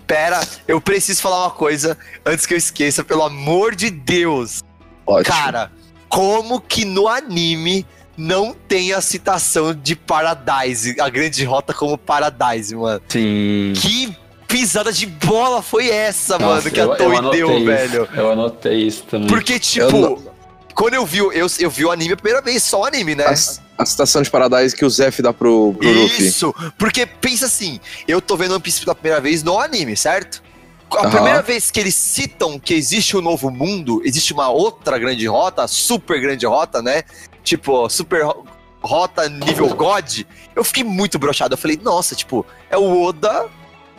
[0.06, 4.62] Pera, eu preciso falar uma coisa antes que eu esqueça, pelo amor de Deus.
[5.06, 5.34] Ótimo.
[5.34, 5.72] Cara,
[6.10, 7.86] como que no anime
[8.16, 13.00] não tem a citação de Paradise, a grande rota como Paradise, mano?
[13.08, 13.72] Sim.
[13.76, 14.16] Que
[14.46, 17.64] pisada de bola foi essa, Nossa, mano, que a eu- eu Toei deu, isso.
[17.66, 18.08] velho?
[18.14, 19.26] Eu anotei isso também.
[19.28, 20.34] Porque, tipo, Eu
[20.74, 23.14] quando eu vi, o- eu, eu vi o anime a primeira vez, só o anime,
[23.14, 23.24] né?
[23.26, 26.26] A, a citação de Paradise que o Zef dá pro, pro Luffy.
[26.26, 27.78] Isso, porque pensa assim,
[28.08, 30.42] eu tô vendo One Piece pela primeira vez no anime, certo?
[30.90, 35.26] A primeira vez que eles citam que existe um novo mundo, existe uma outra grande
[35.26, 37.02] rota, super grande rota, né?
[37.44, 38.44] Tipo, super ro-
[38.82, 40.22] rota nível God,
[40.56, 41.54] eu fiquei muito brochado.
[41.54, 43.46] Eu falei, nossa, tipo, é o Oda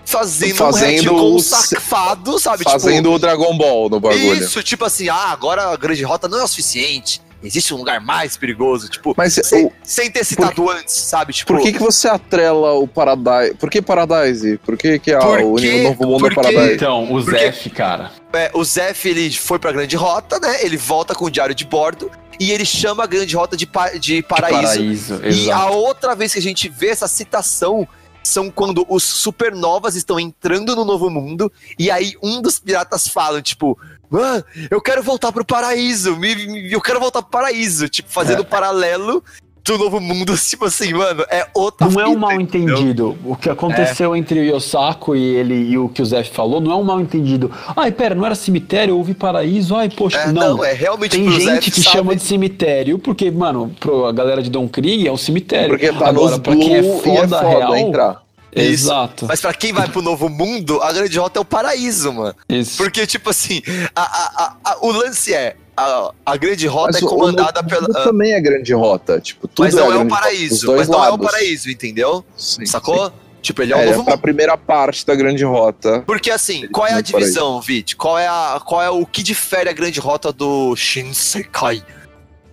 [0.03, 2.63] fazendo, Fazendo um retcon o- safado, sabe?
[2.63, 4.33] Fazendo o Dragon Ball no tipo, bagulho.
[4.33, 7.21] isso, tipo assim, ah, agora a grande rota não é o suficiente.
[7.43, 11.31] Existe um lugar mais perigoso, tipo, Mas sem, o- sem ter citado antes, sabe?
[11.33, 13.53] Tipo, por que, que você atrela o Paradise?
[13.59, 14.57] Por que Paradise?
[14.65, 15.43] Por que, que é Porque-
[15.79, 16.73] o novo mundo é porque- Paradise?
[16.75, 18.11] Então, o Porque- Zef, cara.
[18.35, 20.63] É, o Zef, ele foi pra grande rota, né?
[20.63, 23.91] Ele volta com o diário de bordo e ele chama a grande rota de, pa-
[23.91, 24.61] de paraíso.
[24.61, 27.87] Paraíso, E a outra vez que a gente vê essa citação
[28.23, 33.39] são quando os supernovas estão entrando no novo mundo e aí um dos piratas fala,
[33.41, 33.77] tipo,
[34.09, 38.43] mano, eu quero voltar pro paraíso, me, me- eu quero voltar pro paraíso, tipo, fazendo
[38.43, 39.23] paralelo
[39.65, 42.75] do novo mundo, tipo assim, mano, é outra Não é um fita, mal entendeu?
[42.77, 43.17] entendido.
[43.25, 46.71] O que aconteceu entre o Yosako e ele e o que o Zef falou não
[46.71, 47.51] é um mal entendido.
[47.75, 49.75] Ai, pera, não era cemitério, eu ouvi paraíso.
[49.75, 50.57] Ai, poxa, É, não.
[50.57, 51.95] não, é realmente Tem gente Zef, que sabe?
[51.97, 55.69] chama de cemitério, porque, mano, pro, a galera de Don Krieg é um cemitério.
[55.69, 58.23] Porque tá Agora, pra quem é e é foda, foda real, entrar.
[58.55, 58.85] Isso.
[58.85, 59.25] Exato.
[59.27, 62.33] Mas pra quem vai pro novo mundo, a grande rota é o paraíso, mano.
[62.47, 62.77] Isso.
[62.77, 63.61] Porque, tipo assim,
[63.93, 67.87] a- a- a- o lance é, a, a grande rota Mas é comandada pela...
[68.03, 69.19] também é grande rota.
[69.19, 71.25] Tipo, tudo Mas não é, o grande rota, paraíso, mas não é o lados.
[71.31, 72.25] paraíso, entendeu?
[72.37, 73.07] Sim, Sacou?
[73.07, 73.11] sim.
[73.41, 74.21] Tipo, ele é o É, novo pra mundo.
[74.21, 76.01] primeira parte da grande rota.
[76.07, 77.17] Porque assim, qual é a é paraíso.
[77.19, 77.95] divisão, Vit?
[77.95, 81.83] Qual é, a, qual é o que difere a grande rota do Shinsekai?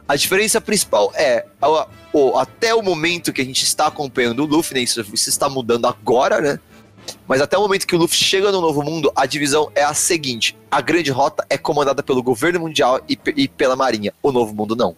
[0.06, 4.46] A diferença principal é, a- o- até o momento que a gente está acompanhando o
[4.46, 6.60] Luffy, né, isso, isso está mudando agora, né?
[7.26, 9.94] Mas até o momento que o Luffy chega no Novo Mundo, a divisão é a
[9.94, 14.12] seguinte: a Grande Rota é comandada pelo governo mundial e, e pela Marinha.
[14.22, 14.96] O Novo Mundo não.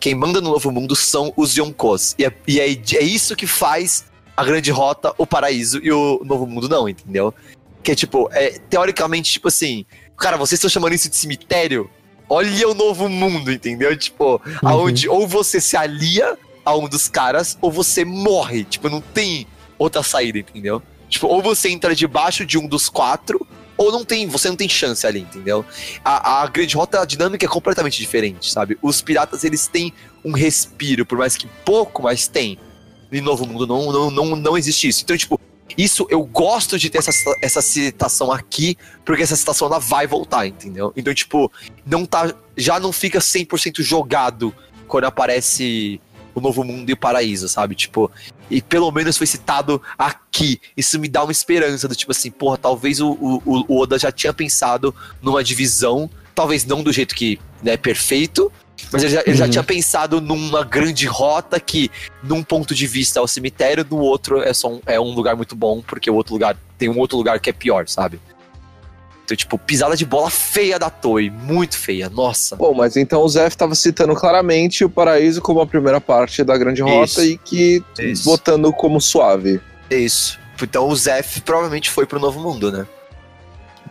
[0.00, 2.14] Quem manda no Novo Mundo são os Yonkos.
[2.18, 4.04] E, é, e é, é isso que faz
[4.36, 7.34] a Grande Rota, o Paraíso e o Novo Mundo não, entendeu?
[7.82, 9.84] Que é tipo, é, teoricamente, tipo assim,
[10.16, 11.90] cara, vocês estão chamando isso de cemitério?
[12.28, 13.96] Olha o Novo Mundo, entendeu?
[13.96, 18.64] Tipo, aonde ou você se alia a um dos caras, ou você morre.
[18.64, 19.46] Tipo, não tem
[19.78, 20.82] outra saída, entendeu?
[21.08, 24.68] Tipo, ou você entra debaixo de um dos quatro, ou não tem, você não tem
[24.68, 25.64] chance ali, entendeu?
[26.04, 28.76] A, a grande rota, a dinâmica é completamente diferente, sabe?
[28.82, 29.92] Os piratas, eles têm
[30.24, 32.58] um respiro, por mais que pouco, mas tem.
[33.10, 35.02] Em Novo Mundo não, não, não, não existe isso.
[35.04, 35.40] Então, tipo,
[35.78, 40.46] isso eu gosto de ter essa, essa citação aqui, porque essa citação ela vai voltar,
[40.46, 40.92] entendeu?
[40.96, 41.50] Então, tipo,
[41.86, 44.52] não tá, já não fica 100% jogado
[44.88, 46.00] quando aparece
[46.34, 47.74] o Novo Mundo e o Paraíso, sabe?
[47.74, 48.10] Tipo,
[48.50, 50.60] e pelo menos foi citado aqui.
[50.76, 54.10] Isso me dá uma esperança do tipo assim, porra, talvez o, o, o Oda já
[54.12, 58.52] tinha pensado numa divisão, talvez não do jeito que é perfeito,
[58.92, 59.50] mas ele já, ele já Uhum.
[59.50, 61.90] tinha pensado numa grande rota que,
[62.22, 65.34] num ponto de vista, é o cemitério, no outro é só um, é um lugar
[65.36, 68.20] muito bom, porque o outro lugar tem um outro lugar que é pior, sabe?
[69.28, 72.56] Então, tipo, pisada de bola feia da Toei, muito feia, nossa.
[72.56, 76.56] Bom, mas então o Zef estava citando claramente o paraíso como a primeira parte da
[76.56, 77.22] grande rota Isso.
[77.24, 78.24] e que Isso.
[78.24, 79.60] botando como suave.
[79.90, 80.38] É isso.
[80.62, 82.86] Então o Zef provavelmente foi pro Novo Mundo, né?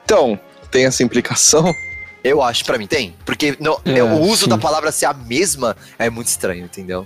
[0.04, 0.40] Então,
[0.72, 1.72] tem essa implicação?
[2.24, 3.16] Eu acho, pra mim tem.
[3.24, 4.50] Porque não, É, o uso sim.
[4.50, 7.06] da palavra ser a mesma é muito estranho, entendeu?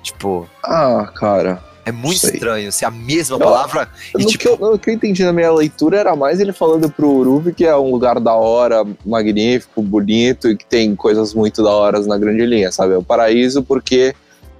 [0.00, 1.60] Tipo, Ah, cara.
[1.84, 2.30] É muito Sei.
[2.34, 3.88] estranho ser a mesma Eu- palavra
[4.18, 4.42] e no tipo.
[4.42, 7.52] que eu, no que eu entendi na minha leitura era mais ele falando pro Uruvi
[7.52, 12.06] que é um lugar da hora, magnífico, bonito e que tem coisas muito da horas
[12.06, 12.94] na grande linha, sabe?
[12.94, 14.14] É o paraíso porque,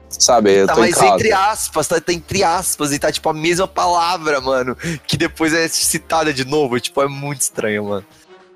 [0.09, 3.67] sabe, eu Tá, mas entre aspas, tá, tá entre aspas, e tá tipo a mesma
[3.67, 4.77] palavra, mano.
[5.07, 6.79] Que depois é citada de novo.
[6.79, 8.05] Tipo, é muito estranho, mano.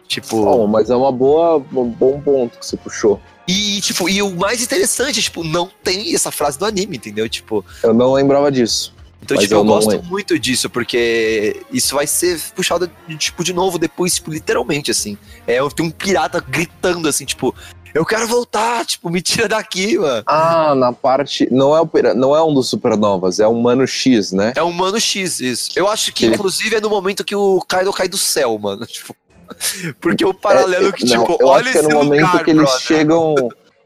[0.06, 0.44] Tipo.
[0.44, 3.20] Bom, mas é uma boa, um bom ponto que você puxou.
[3.48, 7.26] E, tipo, e o mais interessante, tipo, não tem essa frase do anime, entendeu?
[7.28, 8.94] Tipo, Eu não lembrava disso.
[9.22, 10.06] então, tipo, eu eu gosto lembro.
[10.06, 15.16] muito disso, porque isso vai ser puxado, de, tipo, de novo depois, tipo, literalmente, assim.
[15.46, 17.54] É, tem um pirata gritando, assim, tipo,
[17.94, 20.22] eu quero voltar, tipo, me tira daqui, mano.
[20.26, 21.48] Ah, na parte.
[21.50, 24.52] Não é, o, não é um dos supernovas, é um Mano X, né?
[24.56, 25.70] É um Mano X, isso.
[25.74, 28.84] Eu acho que, inclusive, é no momento que o Kaido cai do céu, mano.
[28.86, 29.16] Tipo,
[30.00, 32.44] porque o paralelo É, que, não, tipo, olha acho que é esse no momento lugar,
[32.44, 32.80] que eles brother.
[32.80, 33.34] chegam.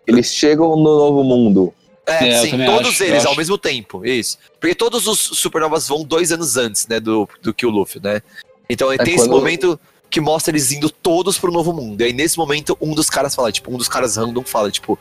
[0.06, 1.72] Eles chegam no novo mundo.
[2.04, 3.38] É, É, sim, todos acho, eles ao acho.
[3.38, 4.36] mesmo tempo, isso.
[4.60, 8.20] Porque todos os supernovas vão dois anos antes, né, do, do que o Luffy, né?
[8.68, 9.78] Então tem esse momento
[10.10, 12.00] que mostra eles indo todos pro novo mundo.
[12.00, 14.98] E aí nesse momento um dos caras fala, tipo, um dos caras random fala, tipo,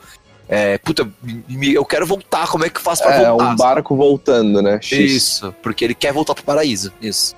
[0.48, 1.08] é, puta,
[1.48, 3.50] me- eu quero voltar, como é que eu faço pra É voltar?
[3.52, 4.78] um barco voltando, né?
[4.80, 5.10] X.
[5.10, 7.34] Isso, porque ele quer voltar pro paraíso, isso.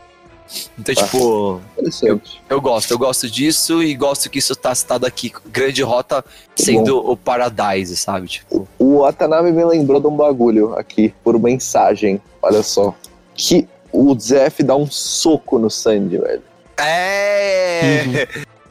[0.79, 1.03] Então, Tá.
[1.05, 2.43] tipo, Interessante.
[2.49, 6.99] eu gosto, eu gosto disso e gosto que isso tá citado aqui, Grande Rota sendo
[6.99, 8.29] o Paradise, sabe?
[8.29, 12.21] Tipo, O Watanabe me lembrou de um bagulho aqui, por mensagem.
[12.43, 12.95] Olha só.
[13.35, 16.43] Que o Zef dá um soco no Sandy, velho.
[16.77, 18.29] É!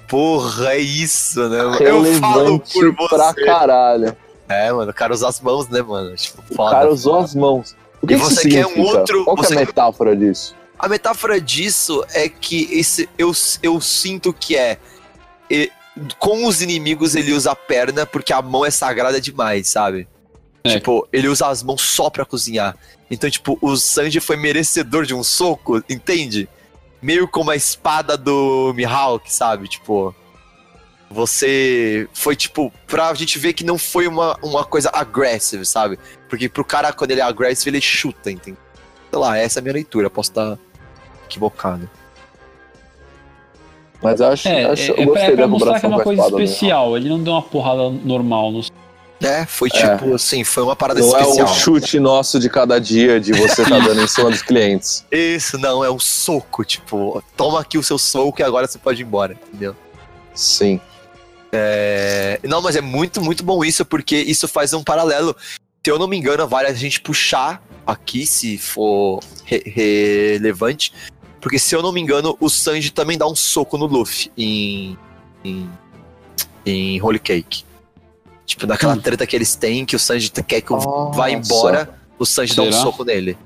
[0.08, 1.64] Porra, é isso, né?
[1.64, 1.82] mano?
[1.84, 3.16] Eu falo por você.
[3.16, 4.16] pra caralho.
[4.48, 6.16] É, mano, o cara usa as mãos, né, mano?
[6.16, 6.72] Tipo, O foda.
[6.72, 7.76] cara usou as mãos.
[8.02, 10.54] O que E você quer um outro- Qual que é você- a metáfora disso?
[10.84, 13.32] A metáfora disso é que esse, eu,
[13.62, 14.78] eu sinto que é.
[15.50, 15.72] e-
[16.20, 20.10] com os inimigos ele usa a perna porque a mão é sagrada demais, sabe?
[20.62, 20.74] É.
[20.74, 22.76] Tipo, ele usa as mãos só pra cozinhar.
[23.10, 26.50] Então, tipo, o Sanji foi merecedor de um soco, entende?
[27.02, 29.70] Meio como a espada do Mihawk, sabe?
[29.70, 30.14] Tipo.
[31.10, 35.98] Você foi, tipo, pra gente ver que não foi uma, uma coisa aggressive, sabe?
[36.28, 38.58] Porque pro cara, quando ele é aggressive, ele chuta, entende?
[39.10, 40.58] Sei lá, essa é a minha leitura, posso estar
[41.34, 41.90] equivocado.
[44.02, 45.86] Mas eu acho, É, acho é, eu é pra, gostei é pra da mostrar que
[45.86, 46.28] é uma coisa né?
[46.44, 46.98] especial.
[46.98, 48.62] Ele não deu uma porrada normal no
[49.22, 49.96] É, foi É.
[49.98, 51.48] tipo, assim, foi uma parada Não é especial.
[51.48, 55.06] o chute nosso de cada dia de você tá dando em cima dos clientes.
[55.10, 59.02] Isso, não, é um soco, tipo, toma aqui o seu soco e agora você pode
[59.02, 59.74] ir embora, entendeu?
[60.36, 60.82] Sim.
[61.54, 65.34] É, Não, mas é muito, muito bom isso, porque isso faz um paralelo.
[65.86, 70.92] Se eu não me engano, vale a gente puxar aqui, se for re- relevante.
[71.44, 74.98] Porque se eu não me engano, o Sanji também dá um soco no Luffy em.
[75.44, 75.70] em,
[76.66, 77.64] em Holy Cake.
[78.46, 79.00] Tipo, naquela Hum.
[79.02, 81.18] treta que eles têm, que o Sanji quer que o Nossa.
[81.18, 82.82] vá embora, o Sanji dá um Será?
[82.84, 83.38] soco nele.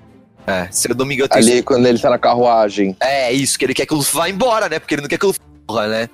[0.45, 2.95] É, se eu não me engano, Ali quando ele tá na carruagem.
[2.99, 4.79] é, isso, que ele quer que o Luffy vá embora, né?
[4.79, 6.09] Porque ele não quer que o Luffy morra, né?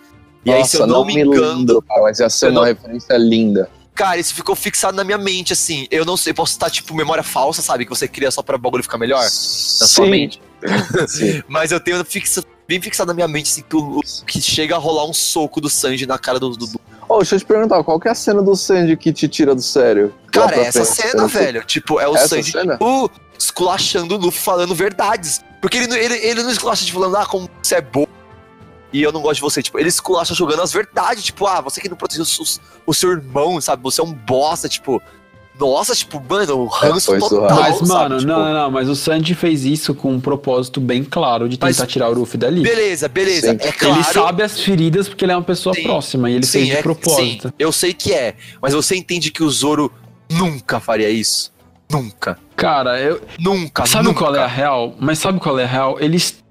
[0.46, 2.62] E aí, se eu Nossa, não, me engano, lembro, cara, mas ia ser eu uma
[2.62, 3.70] não- referência linda.
[3.94, 5.88] cara, isso ficou fixado na minha mente, assim.
[5.92, 7.86] Eu não sei, posso estar, tipo, memória falsa, sabe?
[7.86, 10.10] Que você cria só pra o bagulho ficar melhor na sua Sim.
[10.10, 10.42] mente.
[11.48, 14.78] Mas eu tenho fixa, bem fixado na minha mente, assim, que, o- que chega a
[14.80, 16.50] rolar um soco do Sanji na cara do.
[16.52, 16.80] do-
[17.10, 19.54] Ô, deixa eu te perguntar, qual que é a cena do Sandy que te tira
[19.54, 20.14] do sério?
[20.32, 21.42] Cara, é essa frente, cena, sei.
[21.42, 21.64] velho.
[21.66, 22.74] Tipo, é o Essa Sanji, cena?
[22.74, 25.42] tipo, esculachando o Luffy falando verdades.
[25.62, 28.06] Porque ele, não- ele, ele não esculacha, tipo, falando, ah, como você é bom.
[28.92, 29.62] E eu não gosto de você.
[29.62, 31.24] Tipo, ele esculacha jogando as verdades.
[31.24, 32.46] Tipo, ah, você que não protegeu o, seu-
[32.86, 33.84] o seu irmão, sabe?
[33.84, 35.02] Você é um bosta, tipo.
[35.60, 37.58] Nossa, tipo, mano, o ranço foi total.
[37.60, 37.88] Mas, sabe?
[37.88, 41.48] mano, Tipo, não, não, não, mas o Sanji fez isso com um propósito bem claro
[41.48, 42.62] de tentar Mas- tirar o Luffy dali.
[42.64, 43.52] Beleza, beleza.
[43.52, 43.58] Sim.
[43.62, 43.96] É claro.
[43.96, 45.84] Ele sabe as feridas porque ele é uma pessoa Sim.
[45.84, 47.48] próxima e ele Sim, fez de é- propósito.
[47.50, 48.36] sim, eu sei que é.
[48.62, 49.92] Mas você entende que o Zoro
[50.30, 51.52] nunca faria isso?
[51.90, 52.40] Nunca.
[52.56, 53.86] Cara, eu, Nunca.
[53.86, 54.20] sabe nunca.
[54.20, 54.96] qual é a real?
[55.00, 55.98] Mas sabe qual é a real?
[56.00, 56.42] Eles.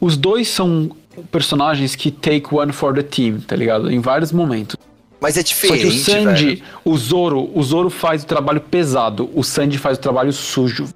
[0.00, 0.90] Os dois são
[1.30, 3.90] personagens que take one for the team, tá ligado?
[3.90, 4.76] Em vários momentos.
[5.20, 6.62] Mas é Só diferente, que o Sanji, velho.
[6.84, 10.88] o Zoro, o Zoro faz o trabalho pesado, o Sanji faz o trabalho sujo.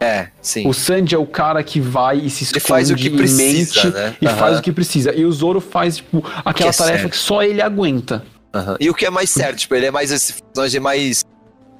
[0.00, 0.68] É, sim.
[0.68, 3.10] O Sanji é o cara que vai e se Ele esconde faz o que e
[3.10, 4.16] precisa, né?
[4.20, 5.14] e faz o que precisa.
[5.14, 7.10] E o Zoro faz, tipo, aquela é tarefa certo.
[7.10, 8.22] que só ele aguenta.
[8.52, 8.76] Aham.
[8.78, 11.24] E o que é mais certo, tipo, ele é mais esse personagem mais.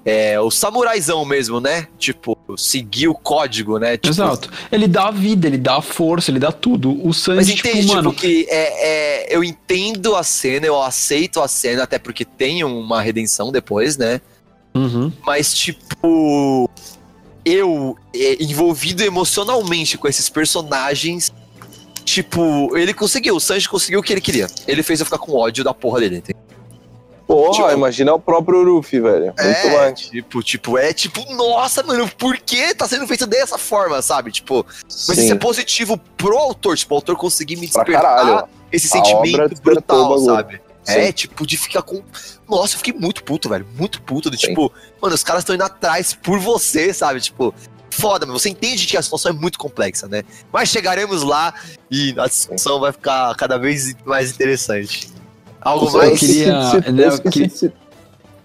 [0.04, 1.88] É, o samuraizão mesmo, né?
[1.98, 3.96] Tipo, seguir o código, né?
[3.96, 4.50] Tipo, Exato.
[4.70, 7.00] Ele dá a vida, ele dá a força, ele dá tudo.
[7.06, 8.10] O Sanji, Mas tipo, entende, mano.
[8.10, 12.62] tipo, que é, é, eu entendo a cena, eu aceito a cena, até porque tem
[12.64, 14.20] uma redenção depois, né?
[14.74, 15.10] Uhum.
[15.24, 16.68] Mas, tipo,
[17.44, 21.32] eu é, envolvido emocionalmente com esses personagens,
[22.04, 24.48] tipo, ele conseguiu, o Sanji conseguiu o que ele queria.
[24.66, 26.42] Ele fez eu ficar com ódio da porra dele, entendeu?
[27.34, 29.24] Porra, Tipo- imagina o próprio Luffy, velho.
[29.26, 30.00] Muito é, mais.
[30.00, 34.30] tipo, tipo, é tipo, nossa, mano, por que tá sendo feito dessa forma, sabe?
[34.30, 35.24] Tipo, mas Sim.
[35.24, 40.16] isso é positivo pro autor, tipo, o autor conseguir me despertar esse A sentimento brutal,
[40.20, 40.60] sabe?
[40.86, 41.12] É, Sim.
[41.12, 42.02] tipo, de ficar com.
[42.48, 43.66] Nossa, eu fiquei muito puto, velho.
[43.76, 44.30] Muito puto.
[44.30, 44.36] Sim.
[44.36, 44.70] tipo,
[45.00, 47.20] mano, os caras estão indo atrás por você, sabe?
[47.20, 47.52] Tipo,
[47.90, 50.22] foda, mas você entende que a situação é muito complexa, né?
[50.52, 51.54] Mas chegaremos lá
[51.90, 55.13] e a discussão vai ficar cada vez mais interessante.
[55.64, 56.20] Algo Eu mais.
[56.20, 56.52] queria-
[56.92, 57.78] né, eu eu queria- de citar-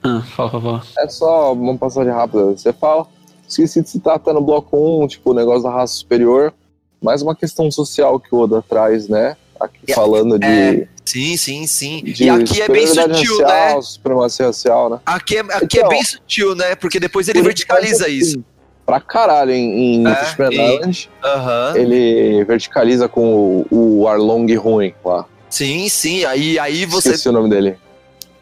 [0.04, 0.84] Ah, fala, fala, fala.
[1.00, 2.46] É só uma passagem rápida.
[2.46, 3.06] Você fala,
[3.48, 6.54] esqueci de citar até no bloco 1, tipo, o negócio da raça superior.
[7.02, 9.36] Mais uma questão social que o Oda traz, né?
[9.60, 12.02] Aqui É, falando de, é, Sim, sim, sim.
[12.04, 13.82] de e aqui é bem sutil, racial, né?
[13.82, 15.00] supremacia racial, né?
[15.06, 16.76] Aqui é, aqui é Então, bem sutil, né?
[16.76, 18.30] Porque depois ele Ele verticaliza faz isso.
[18.38, 18.44] assim,
[18.86, 21.74] Pra caralho, em, em É, Fishman Island, Aham.
[21.76, 25.26] ele verticaliza com o, o Arlong ruim lá.
[25.50, 26.26] Sim, sim.
[26.26, 27.10] Aí, aí você.
[27.10, 27.78] Esqueci o nome dele.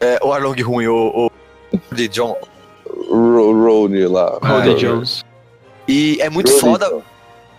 [0.00, 1.26] É, o Arlong ruim, o.
[1.72, 2.36] o de John.
[2.86, 4.38] Ro Rony lá.
[4.42, 4.74] Rony.
[4.74, 5.24] Jones.
[5.86, 6.60] E é muito Rony.
[6.60, 7.02] foda.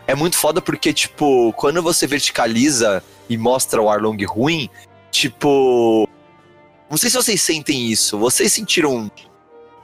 [0.07, 4.69] É muito foda porque, tipo, quando você verticaliza e mostra o Arlong ruim,
[5.11, 6.07] tipo.
[6.89, 8.17] Não sei se vocês sentem isso.
[8.17, 9.11] Vocês sentiram.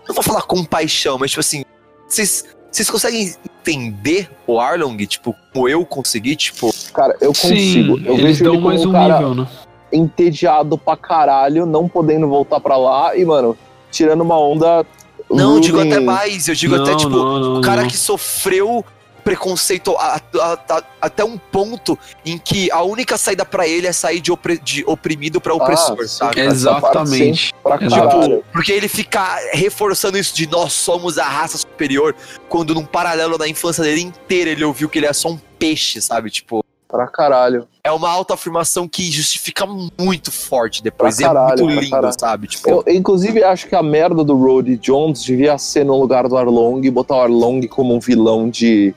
[0.08, 1.64] Não vou falar compaixão, mas, tipo assim.
[2.08, 2.46] Vocês,
[2.76, 6.74] vocês conseguem entender o Arlong, tipo, como eu consegui, tipo.
[6.94, 7.98] Cara, eu consigo.
[7.98, 9.48] Sim, eu eles vejo dão ele mais um cara nível, né?
[9.94, 13.58] entediado pra caralho, não podendo voltar pra lá e, mano,
[13.90, 14.86] tirando uma onda.
[15.32, 16.50] Não, eu digo até mais.
[16.50, 17.88] Eu digo não, até, tipo, não, não, o cara não.
[17.88, 18.84] que sofreu
[19.26, 23.92] preconceito a- a- a- até um ponto em que a única saída pra ele é
[23.92, 26.08] sair de, opre- de oprimido pra opressor, sim.
[26.08, 26.40] sabe?
[26.42, 27.52] Exatamente.
[27.64, 28.44] Caralho.
[28.54, 32.16] Porque ele fica reforçando isso de nós somos a raça superior,
[32.48, 36.00] quando num paralelo na infância dele inteira ele ouviu que ele é só um peixe,
[36.02, 36.30] sabe?
[36.30, 37.68] Tipo, Pra caralho.
[37.84, 39.66] é uma autoafirmação que justifica
[40.00, 41.16] muito forte depois.
[41.16, 42.16] Pra e é caralho, muito pra lindo, caralho.
[42.20, 42.48] sabe?
[42.48, 46.38] Tipo, Eu, inclusive, acho que a merda do Rhodey Jones devia ser no lugar do
[46.38, 48.94] Arlong e botar o Arlong como um vilão de,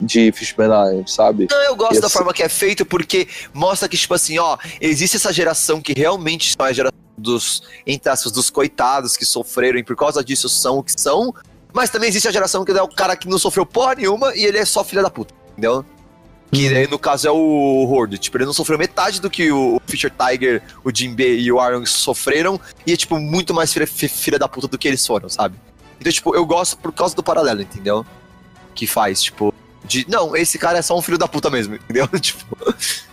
[0.00, 1.46] de Fishman Island, sabe?
[1.50, 4.56] Não, eu gosto da ser- forma que é feito porque mostra que, tipo assim, ó,
[4.80, 9.78] existe essa geração que realmente são a geração dos, entre aspas, dos coitados que sofreram
[9.78, 11.34] e por causa disso são o que são,
[11.72, 14.44] mas também existe a geração que é o cara que não sofreu porra nenhuma e
[14.44, 15.84] ele é só filha da puta, entendeu?
[16.52, 19.80] Que aí, no caso é o Horde, tipo, ele não sofreu metade do que o
[19.86, 24.08] Fisher Tiger, o Jinbe e o Arlong sofreram e é, tipo, muito mais filha, fi-
[24.08, 25.56] filha da puta do que eles foram, sabe?
[25.98, 28.06] Então, tipo, eu gosto por causa do paralelo, entendeu?
[28.74, 29.52] Que faz, tipo,
[29.86, 32.06] de, não, esse cara é só um filho da puta mesmo, entendeu?
[32.20, 32.44] Tipo,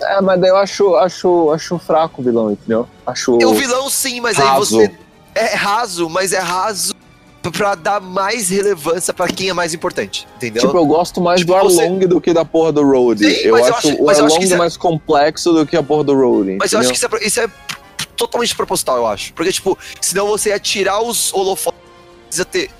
[0.02, 2.88] É, mas daí eu acho, acho, acho fraco o vilão, entendeu?
[3.06, 3.38] Acho.
[3.40, 4.76] é o vilão sim, mas aí raso.
[4.76, 4.90] você
[5.34, 6.94] é raso, mas é raso
[7.52, 10.62] pra dar mais relevância pra quem é mais importante, entendeu?
[10.62, 12.80] Tipo, eu gosto mais Tipo, do você- Arlong do que da porra do.
[13.18, 16.56] Sim, eu eu acho o Arlong é- mais complexo do que a porra do Rhodey.
[16.58, 17.18] mas eu acho entendeu?
[17.18, 19.32] que isso é, isso é totalmente proposital, eu acho.
[19.34, 21.78] Porque, tipo, senão você ia tirar os holofotes,
[22.28, 22.70] precisa ter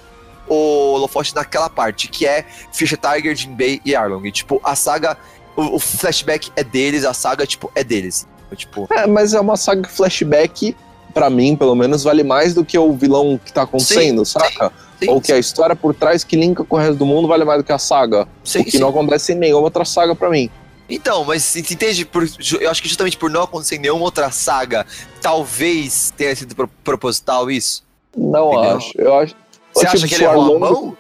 [0.48, 4.26] o holofote naquela parte, que é Fisher Tiger, Jinbei e Arlong.
[4.26, 5.16] E, tipo, a saga,
[5.56, 8.26] o, o flashback é deles, a saga, tipo, é deles.
[8.56, 10.76] Tipo, É, mas é uma saga que flashback,
[11.12, 14.70] pra mim, pelo menos, vale mais do que o vilão que tá acontecendo, saca?
[15.00, 17.44] sim, Ou que a história por trás que linka com o resto do mundo vale
[17.44, 18.28] mais do que a saga.
[18.44, 18.78] sim, o que sim.
[18.78, 20.48] não acontece em nenhuma outra saga pra mim.
[20.88, 22.04] Então, mas entende?
[22.04, 22.28] Por,
[22.60, 24.86] eu acho que justamente por não acontecer em nenhuma outra saga,
[25.20, 27.82] talvez tenha sido pro- proposital isso.
[28.16, 28.76] Não Entendeu?
[28.76, 28.92] acho.
[28.96, 29.34] Eu acho.
[29.74, 30.96] Você tipo, acha que se ele o a Arlong- mão?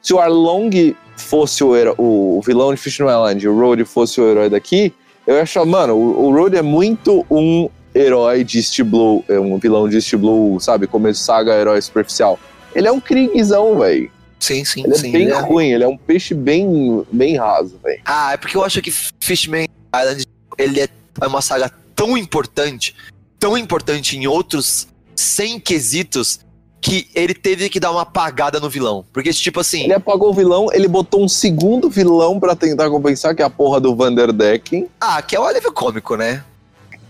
[0.00, 4.28] Se o Arlong fosse o, o, vilão de Fishman Island e o Rhodey fosse o
[4.28, 4.92] herói daqui,
[5.26, 9.38] eu ia achar, mano, o, o Rhodey é muito um herói de East Blue, é
[9.38, 10.86] um vilão de East Blue, sabe?
[10.86, 12.38] Começo de saga, herói superficial.
[12.74, 14.10] Ele é um Kriegzão, velho.
[14.40, 15.12] Sim, sim, Ele é sim.
[15.12, 18.02] bem ele é- ruim, ele é um peixe bem, bem raso, velho.
[18.04, 19.66] Ah, é porque eu acho que Fishman
[19.96, 20.26] Island
[20.58, 20.88] ele é
[21.20, 22.94] é uma saga tão importante,
[23.38, 26.40] tão importante em outros 100 quesitos,
[26.86, 29.06] que ele teve que dar uma apagada no vilão.
[29.10, 33.34] Porque, tipo assim, Ele apagou o vilão, ele botou um segundo vilão pra tentar compensar,
[33.34, 34.86] que é a porra do Vanderdecken.
[35.00, 36.44] ah, que é o alívio cômico, né?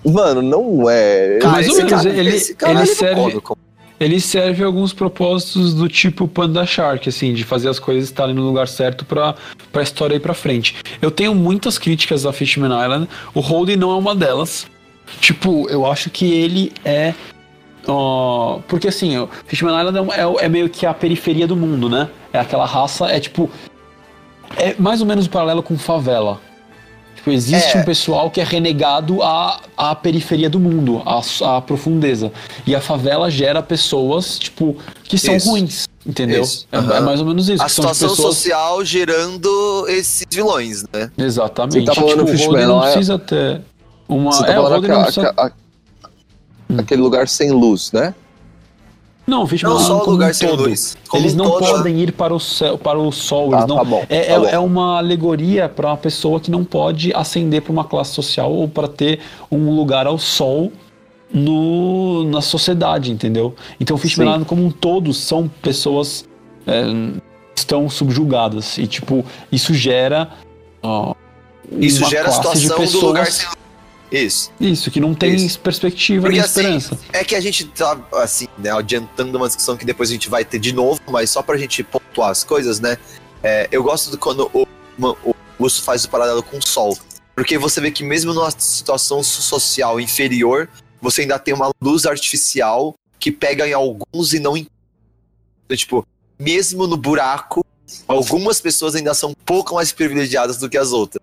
[0.05, 1.38] Mano, não é.
[1.40, 3.59] Cara, Mais ou esse menos, cara- ele- esse cara é ele alívio serve- cômico.
[3.98, 8.42] Ele serve alguns propósitos do tipo Panda Shark, assim, de fazer as coisas estarem no
[8.42, 9.34] lugar certo pra,
[9.72, 10.76] pra história ir pra frente.
[11.02, 14.66] Eu tenho muitas críticas a Fishman Island, o Holden não é uma delas.
[15.20, 17.12] Tipo, eu acho que ele é.
[17.86, 21.47] Ó, porque assim, o Fishman Island é, um- é o- é meio que a periferia
[21.47, 22.09] do mundo, né?
[22.32, 23.51] É aquela raça, é tipo.
[24.56, 26.40] É mais ou menos o paralelo com favela.
[27.16, 27.81] Tipo, existe É.
[27.81, 31.20] um pessoal que é renegado à, à periferia do mundo, à,
[31.56, 32.31] à profundeza.
[32.66, 35.48] E a favela gera pessoas, tipo, que são Isso.
[35.51, 36.43] ruins, entendeu?
[36.43, 36.66] Isso.
[36.70, 37.62] É, é mais ou menos isso.
[37.62, 41.11] A tipo, situação pessoas- social gerando esses vilões, né?
[41.16, 41.81] Exatamente.
[41.81, 42.93] Você tá falando tipo, o Fishman, não é?
[42.93, 43.61] precisa ter
[44.09, 44.31] uma...
[44.32, 45.52] Você tá é, o falando Holden não aca- precisa...
[46.68, 48.14] a- aquele lugar sem luz, né?
[49.26, 50.62] Não, o Fishman Não só Island o como lugar um sem todo.
[50.68, 50.96] luz.
[51.08, 53.52] como Eles não todo, podem ir para o, céu, para o sol.
[53.52, 53.76] Eles Ah, não...
[53.76, 54.04] tá bom.
[54.10, 54.46] É, tá é- bom.
[54.46, 58.68] é uma alegoria para uma pessoa que não pode ascender para uma classe social ou
[58.68, 59.20] para ter
[59.50, 60.70] um lugar ao sol
[61.32, 63.54] no, na sociedade, entendeu?
[63.80, 64.26] Então o Fishman.
[64.28, 66.24] Island como um todo são pessoas
[66.66, 66.82] é,
[67.54, 70.28] que estão subjugadas e tipo isso gera
[70.82, 71.14] ó,
[71.78, 73.56] Isso uma gera a classe de situação do pessoas- lugar sem luz.
[74.22, 74.52] Isso.
[74.60, 75.58] isso que não tem Isso.
[75.60, 76.98] perspectiva Porque, nem assim, esperança.
[77.12, 80.44] É que a gente tá, assim, né, adiantando uma discussão que depois a gente vai
[80.44, 82.96] ter de novo, mas só pra gente pontuar as coisas, né?
[83.44, 84.66] é, eu gosto do quando o,
[85.02, 86.96] o Augusto faz o paralelo com o Sol.
[87.36, 90.68] Porque você vê que mesmo numa situação so- social inferior,
[91.01, 94.66] você ainda tem uma luz artificial que pega em alguns e não em.
[95.66, 96.06] Então, tipo,
[96.38, 97.64] mesmo no buraco,
[98.09, 101.22] algumas pessoas ainda são um pouco mais privilegiadas do que as outras.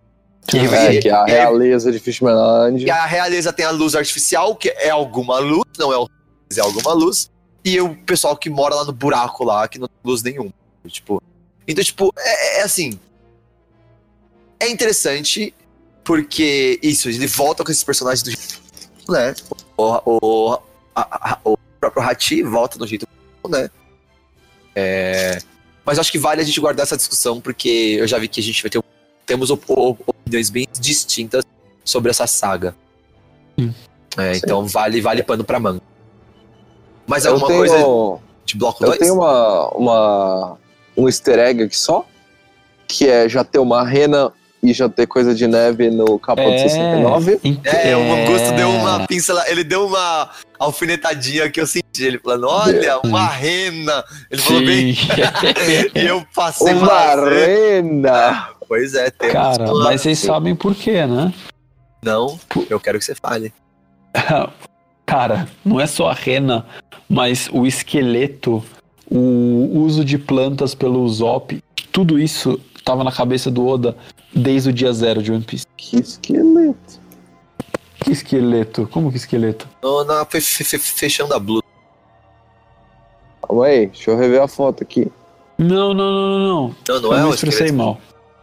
[0.53, 2.83] É, que é a e- realeza de Fishman Island.
[2.85, 6.07] e a realeza tem a luz artificial, que é alguma luz, não é
[6.49, 7.29] mas é alguma luz.
[7.63, 10.51] E o pessoal que mora lá no buraco lá, que não tem luz nenhuma.
[10.87, 11.21] Tipo.
[11.67, 12.99] Então, tipo, é, é assim.
[14.59, 15.53] É interessante,
[16.03, 18.59] porque isso, ele volta com esses personagens do jeito.
[19.07, 19.33] Né?
[19.77, 20.53] O, o,
[20.95, 23.07] a- a- o próprio Hachi volta do jeito.
[23.47, 23.69] Né?
[24.75, 25.39] É,
[25.85, 28.43] mas acho que vale a gente guardar essa discussão, porque eu já vi que a
[28.43, 28.79] gente vai ter.
[28.79, 28.83] um-
[29.31, 31.41] Temos op- op- opiniões bem distintas
[31.85, 32.75] sobre essa saga.
[33.57, 33.73] Sim.
[34.17, 35.79] É, então vale, vale pano pra manga.
[37.07, 38.99] Mas Eu alguma tenho, coisa de bloco eu 2?
[38.99, 40.57] tenho uma, uma,
[40.97, 42.05] um easter egg aqui só,
[42.89, 46.59] que é já ter uma rena e já ter coisa de neve no capô de
[46.63, 47.39] 69.
[47.41, 48.77] ent- É, o Mangusto deu é.
[48.79, 50.29] uma pincela, ele deu uma
[50.59, 51.81] alfinetadinha que eu senti.
[52.03, 54.03] Ele falando, olha, uma rena.
[54.29, 54.93] Ele falou bem.
[55.95, 58.49] E eu passei Uma rena!
[58.72, 61.33] Pois é, temos Cara, uma- mas vocês sabem por quê, né?
[62.01, 63.53] Não, eu quero que você fale.
[65.06, 66.66] Cara, não é só a rena,
[67.09, 68.64] mas o esqueleto,
[69.11, 73.93] o uso de plantas pelo Usopp, tudo isso tava na cabeça do Oda
[74.33, 75.66] desde o dia zero de One Piece.
[75.75, 77.01] Que esqueleto.
[78.06, 78.88] Que esqueleto?
[78.90, 79.67] Como que esqueleto?
[79.83, 81.61] Não, não, foi fe- fe- fechando a blusa.
[83.45, 85.11] Calma aí, deixa eu rever a foto aqui.
[85.58, 86.75] Não, não, não, não, não.
[86.88, 88.00] Não, não eu é me expressei mal.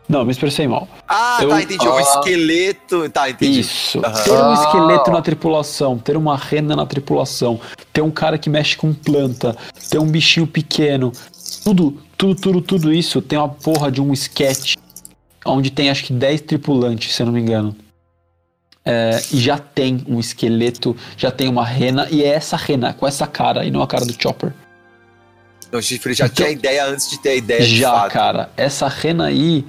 [0.08, 0.88] Não, me expressei mal.
[1.06, 1.86] Ah, Eu- tá, entendi.
[1.86, 2.00] Ah.
[2.00, 3.10] esqueleto.
[3.10, 3.60] Tá, entendi.
[3.60, 3.98] Isso.
[4.04, 4.22] Aham.
[4.24, 7.60] Ter um esqueleto na tripulação, ter uma rena na tripulação,
[7.92, 9.54] ter um cara que mexe com planta,
[9.90, 11.12] ter um bichinho pequeno,
[11.62, 14.76] tudo, tudo, tudo, tudo isso tem uma porra de um sketch
[15.44, 17.76] onde tem acho que 10 tripulantes, se eu não me engano.
[18.84, 23.06] É, e já tem um esqueleto, já tem uma rena, e é essa rena, com
[23.06, 24.52] essa cara, e não a cara do Chopper.
[25.66, 27.92] Então, o Chifre já Então- tinha a ideia antes de ter a ideia de já,
[27.92, 28.12] fato.
[28.12, 29.66] cara, essa rena aí,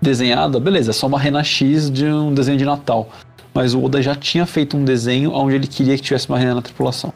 [0.00, 3.08] desenhada, beleza, é só uma rena X de um desenho de Natal.
[3.52, 6.54] Mas o Oda já tinha feito um desenho onde ele queria que tivesse uma rena
[6.54, 7.12] na tripulação.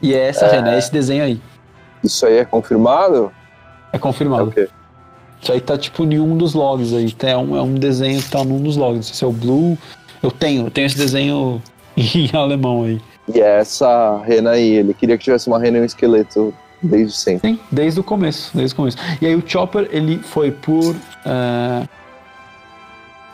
[0.00, 1.40] E é essa rena, é esse desenho aí.
[2.02, 3.30] Isso aí é confirmado?
[3.92, 4.48] É confirmado.
[4.48, 4.68] Ok.
[5.40, 7.14] Isso aí tá tipo em um dos logs aí.
[7.22, 8.96] É um, é um desenho que tá num dos logs.
[8.96, 9.78] Não sei se é o Blue.
[10.22, 11.62] Eu tenho, eu tenho esse desenho
[11.96, 13.00] em alemão aí.
[13.32, 16.52] E é essa rena aí, ele queria que tivesse uma rena e um esqueleto
[16.86, 17.50] desde sempre.
[17.50, 18.96] Sim, desde o começo, desde o começo.
[19.20, 21.88] E aí o Chopper, ele foi por é,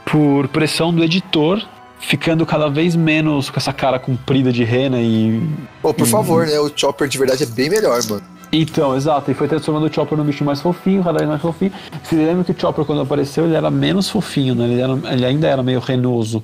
[0.05, 1.63] por pressão do editor,
[1.99, 5.41] ficando cada vez menos com essa cara comprida de rena e
[5.83, 6.59] Pô, por favor, né?
[6.59, 8.23] O Chopper de verdade é bem melhor, mano.
[8.53, 11.73] então, exato, e foi transformando o Chopper num bicho mais fofinho, cada vez mais fofinho.
[12.03, 14.65] Você lembra que o Chopper, quando apareceu, ele era menos fofinho, né?
[14.65, 16.43] Ele, era- ele ainda era meio renoso.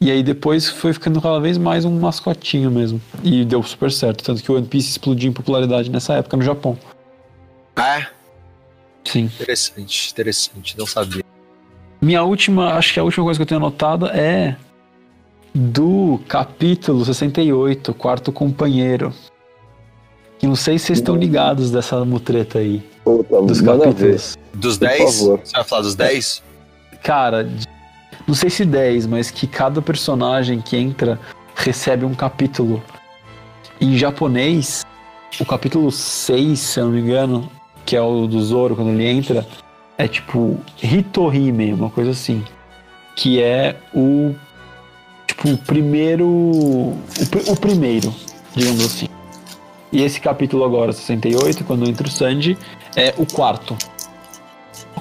[0.00, 3.00] E aí depois foi ficando cada vez mais um mascotinho mesmo.
[3.24, 4.22] E deu super certo.
[4.22, 6.78] Tanto que o One Piece explodiu em popularidade nessa época no Japão.
[7.74, 8.06] Ah,
[9.04, 9.24] Sim.
[9.24, 10.76] interessante, interessante.
[10.78, 11.24] Não sabia.
[12.00, 14.56] Minha última, acho que a última coisa que eu tenho anotada é
[15.54, 19.14] do capítulo 68, Quarto Companheiro.
[20.38, 24.36] Que não sei se vocês estão ligados dessa mutreta aí, Puta, dos capítulos.
[24.52, 25.18] Dos Por 10?
[25.20, 25.40] favor.
[25.42, 26.42] Você vai falar dos 10?
[27.02, 27.65] Cara, de-
[28.26, 31.20] não sei se 10, mas que cada personagem que entra
[31.54, 32.82] recebe um capítulo.
[33.80, 34.84] Em japonês,
[35.38, 37.48] o capítulo 6, se eu não me engano,
[37.84, 39.46] que é o do Zoro quando ele entra,
[39.96, 42.44] é tipo Hitohime, uma coisa assim.
[43.14, 44.34] Que é o.
[45.26, 46.26] Tipo, o primeiro.
[46.26, 46.98] O,
[47.48, 48.12] o primeiro,
[48.54, 49.06] digamos assim.
[49.92, 52.58] E esse capítulo agora, 68, quando entra o Sanji,
[52.96, 53.76] é o quarto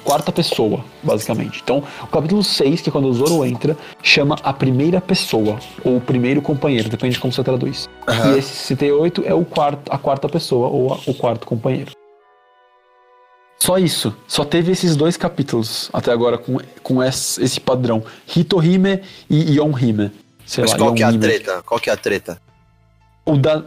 [0.06, 1.60] quarta pessoa, basicamente.
[1.64, 5.98] Então, o capítulo 6, que é quando o Zoro entra, chama a primeira pessoa, ou
[5.98, 7.90] o primeiro companheiro, depende de como você traduz.
[8.08, 11.92] E esse 68 é o quarto, a quarta pessoa, ou a- o quarto companheiro.
[13.60, 14.16] Só isso.
[14.28, 18.04] Só teve esses dois capítulos até agora com, com esse, esse padrão.
[18.36, 20.12] Hitohime e Yonhime.
[20.46, 21.64] Sei Mas lá, qual que é a treta?
[21.66, 22.40] Qual que é a treta?
[23.26, 23.64] O da,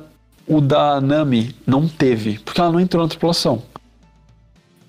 [0.46, 3.62] o da Nami não teve, porque ela não entrou na tripulação.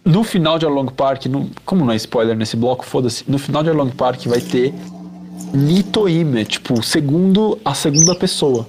[0.10, 3.24] No final de Along Park, no- como não é spoiler nesse bloco, foda-se.
[3.28, 4.74] No final de Along Park vai ter
[5.54, 8.68] Nitoime, tipo, segundo a segunda pessoa.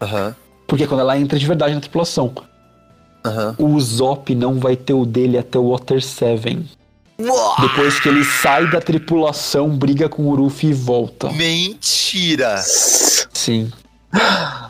[0.00, 0.34] Aham,
[0.66, 2.32] Porque é quando ela entra de verdade na tripulação.
[3.24, 3.54] aham.
[3.58, 6.64] O Zop não vai ter o dele até o Water 7.
[7.20, 7.56] Uau!
[7.60, 11.30] Depois que ele sai da tripulação, briga com o Ruffy e volta.
[11.30, 12.56] Mentira!
[12.62, 13.70] Sim.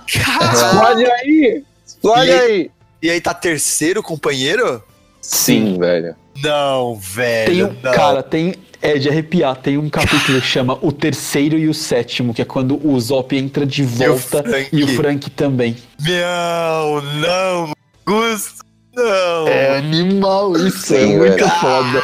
[0.06, 1.62] Explode aí!
[1.86, 2.70] Explode E- aí!
[3.02, 4.82] E aí tá terceiro companheiro?
[5.20, 6.15] Sim, velho.
[6.42, 7.52] Não, velho.
[7.52, 7.92] Tem um, não.
[7.92, 8.55] cara, tem.
[8.82, 9.57] É de arrepiar.
[9.57, 13.36] Tem um capítulo que chama O Terceiro e o Sétimo, que é quando o Zop
[13.36, 14.68] entra de volta Frank.
[14.73, 15.76] e o Frank também.
[16.00, 17.73] Não, não,
[18.07, 18.65] Gusto,
[18.97, 19.47] não.
[19.49, 21.50] É animal isso, é Sim, muito velho.
[21.60, 22.02] foda.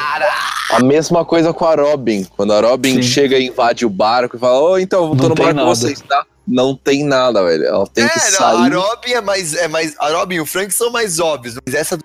[0.73, 2.25] A mesma coisa com a Robin.
[2.37, 3.03] Quando a Robin Sim.
[3.03, 5.61] chega e invade o barco e fala, ô, então, eu tô Não no tem barco
[5.61, 5.75] com nada.
[5.75, 6.27] vocês, tá?
[6.47, 7.65] Não tem nada, velho.
[7.65, 8.73] Ela tem que é, não, sair.
[8.75, 9.95] a Robin é mais, é mais.
[9.99, 11.99] A Robin e o Frank são mais óbvios, mas essa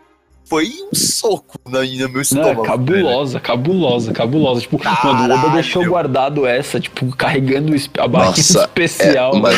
[0.51, 2.63] foi um soco no, no meu Não, é estômago.
[2.63, 4.59] cabulosa, cabulosa, cabulosa.
[4.59, 5.51] Tipo, mano, o Oda Caralho.
[5.53, 9.33] deixou guardado essa, tipo, carregando a barrinha Nossa, especial.
[9.33, 9.57] É, mano,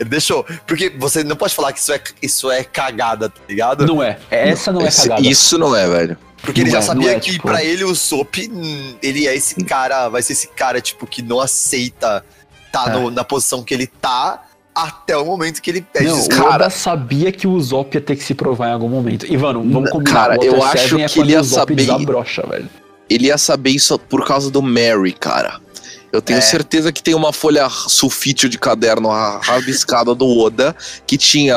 [0.00, 0.42] Ele deixou.
[0.66, 3.86] Porque você não pode falar que isso é, isso é cagada, tá ligado?
[3.86, 4.18] Não é.
[4.30, 5.20] Essa não é cagada.
[5.20, 6.16] isso não é, velho.
[6.40, 8.94] Porque ele Não já é, não sabia é, que tipo- pra ele o Sop, hum,
[9.02, 12.24] ele é esse cara, vai ser esse cara, tipo, que não aceita
[12.72, 12.92] tá É.
[12.92, 14.42] no- na posição que ele tá
[14.74, 16.42] até o momento que ele pede Não, desculpa.
[16.50, 19.24] o Oda sabia que o Zop ia ter que se provar em algum momento.
[19.26, 20.12] E, mano, vamos combinar.
[20.12, 22.68] Cara, Water eu acho é que quando ele ia saber- desabrocha, velho.
[23.08, 25.60] ele ia saber isso por causa do Mary, cara.
[26.12, 26.42] Eu tenho É.
[26.42, 30.74] certeza que tem uma folha sulfite de caderno ra- rabiscada do Oda
[31.06, 31.56] que tinha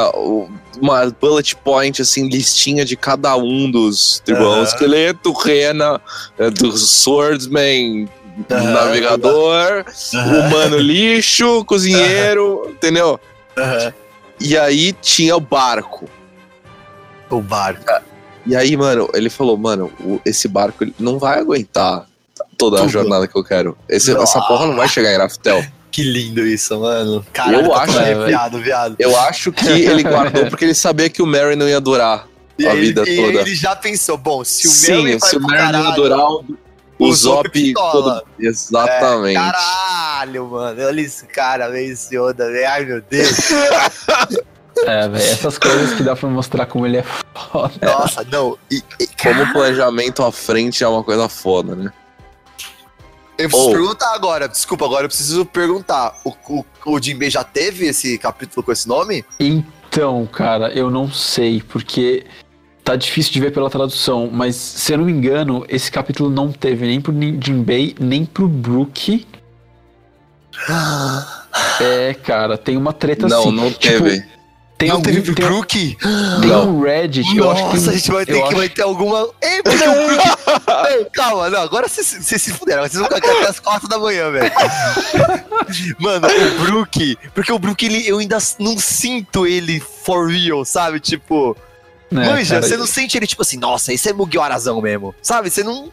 [0.82, 4.64] uma bullet point, assim, listinha de cada um dos tribunal Aham.
[4.64, 6.02] esqueleto, Rena,
[6.40, 8.08] eh, do Swordsman,
[8.52, 8.72] Aham.
[8.72, 13.20] navegador, humano lixo, cozinheiro, entendeu?
[13.58, 13.94] Aham.
[14.40, 16.08] E aí tinha o barco.
[17.30, 17.84] O barco.
[18.46, 19.92] E aí, mano, ele falou, mano,
[20.24, 22.06] esse barco ele não vai aguentar
[22.58, 22.92] toda a Tudo.
[22.92, 23.78] jornada que eu quero.
[23.90, 25.64] Esse- essa porra não vai chegar em Raftel.
[25.90, 27.26] Que lindo isso, mano.
[27.34, 28.96] Caralho, Eu acho, é, arrepiado, viado.
[29.00, 32.28] Eu acho que ele guardou porque ele sabia que o Mary não ia durar
[32.60, 33.40] E a aí- vida e toda.
[33.40, 36.20] ele já pensou, bom, se o Mary se o Mary não ia durar,
[37.00, 38.24] o, Zop todo.
[38.40, 39.36] Exatamente.
[39.36, 40.84] Caralho, mano.
[40.86, 42.68] Olha esse cara, velho, esse Oda, velho.
[42.70, 43.38] Ai, meu Deus.
[44.86, 47.74] É, velho, essas coisas que dá pra mostrar como ele é foda.
[47.82, 48.56] Nossa, não.
[48.70, 51.92] E, e, Como o planejamento à frente é uma coisa foda, né?
[53.40, 53.72] eu preciso Oh.
[53.72, 56.14] perguntar agora, desculpa, agora eu preciso perguntar.
[56.24, 59.24] O, o, o Jinbei já teve esse capítulo com esse nome?
[59.40, 62.26] Então, cara, eu não sei, porque
[62.88, 66.52] tá difícil de ver pela tradução, mas se eu não me engano, esse capítulo não
[66.54, 69.28] teve nem pro Jinbei, nem pro Brook.
[71.82, 73.52] É, cara, tem uma treta não, assim.
[73.52, 74.26] não Tipo, teve.
[74.78, 75.98] Tem não algum, teve pro tem, Brook?
[76.40, 76.70] tem Não.
[76.78, 79.28] um Reddit, eu acho que Nossa, tem, a gente vai ter acho- vai ter alguma.
[79.42, 80.24] É, porque o Brook.
[80.92, 83.98] Ei, calma, não, agora vocês vocês se fuderam, vocês vão aqui até as quatro da
[83.98, 84.52] manhã, velho.
[86.00, 87.18] Mano, o Brook.
[87.34, 91.00] Porque o Brook, ele, eu ainda não sinto ele for real, sabe?
[91.00, 91.58] Tipo.
[92.12, 95.14] Né, manja, cara, você não sente ele tipo assim, nossa, esse é Mugiwarazão mesmo.
[95.22, 95.50] Sabe?
[95.50, 95.92] Você não.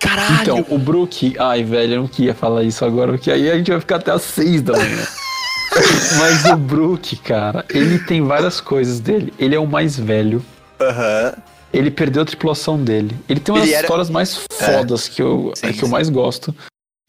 [0.00, 0.58] Caralho.
[0.58, 1.36] Então, o Brook.
[1.38, 4.10] Ai, velho, eu não queria falar isso agora, porque aí a gente vai ficar até
[4.12, 5.06] às seis da manhã.
[6.18, 9.32] Mas o Brook, cara, ele tem várias coisas dele.
[9.38, 10.44] Ele é o mais velho.
[10.80, 11.34] Aham.
[11.72, 13.14] Ele perdeu a tripulação dele.
[13.28, 16.08] Ele tem uma das Ele era- histórias mais fodas que, eu, Sim, que eu mais
[16.08, 16.54] gosto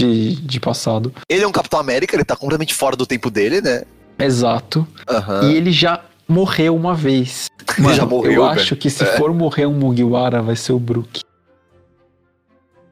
[0.01, 1.13] de, de passado.
[1.29, 3.83] Ele é um Capitão América, ele tá completamente fora do tempo dele, né?
[4.19, 4.85] Exato.
[5.07, 5.43] Aham.
[5.49, 7.47] E ele já morreu uma vez.
[7.77, 9.17] Mano, já morreu, eu acho que se É.
[9.17, 11.21] for morrer um Mugiwara, vai ser o Brook.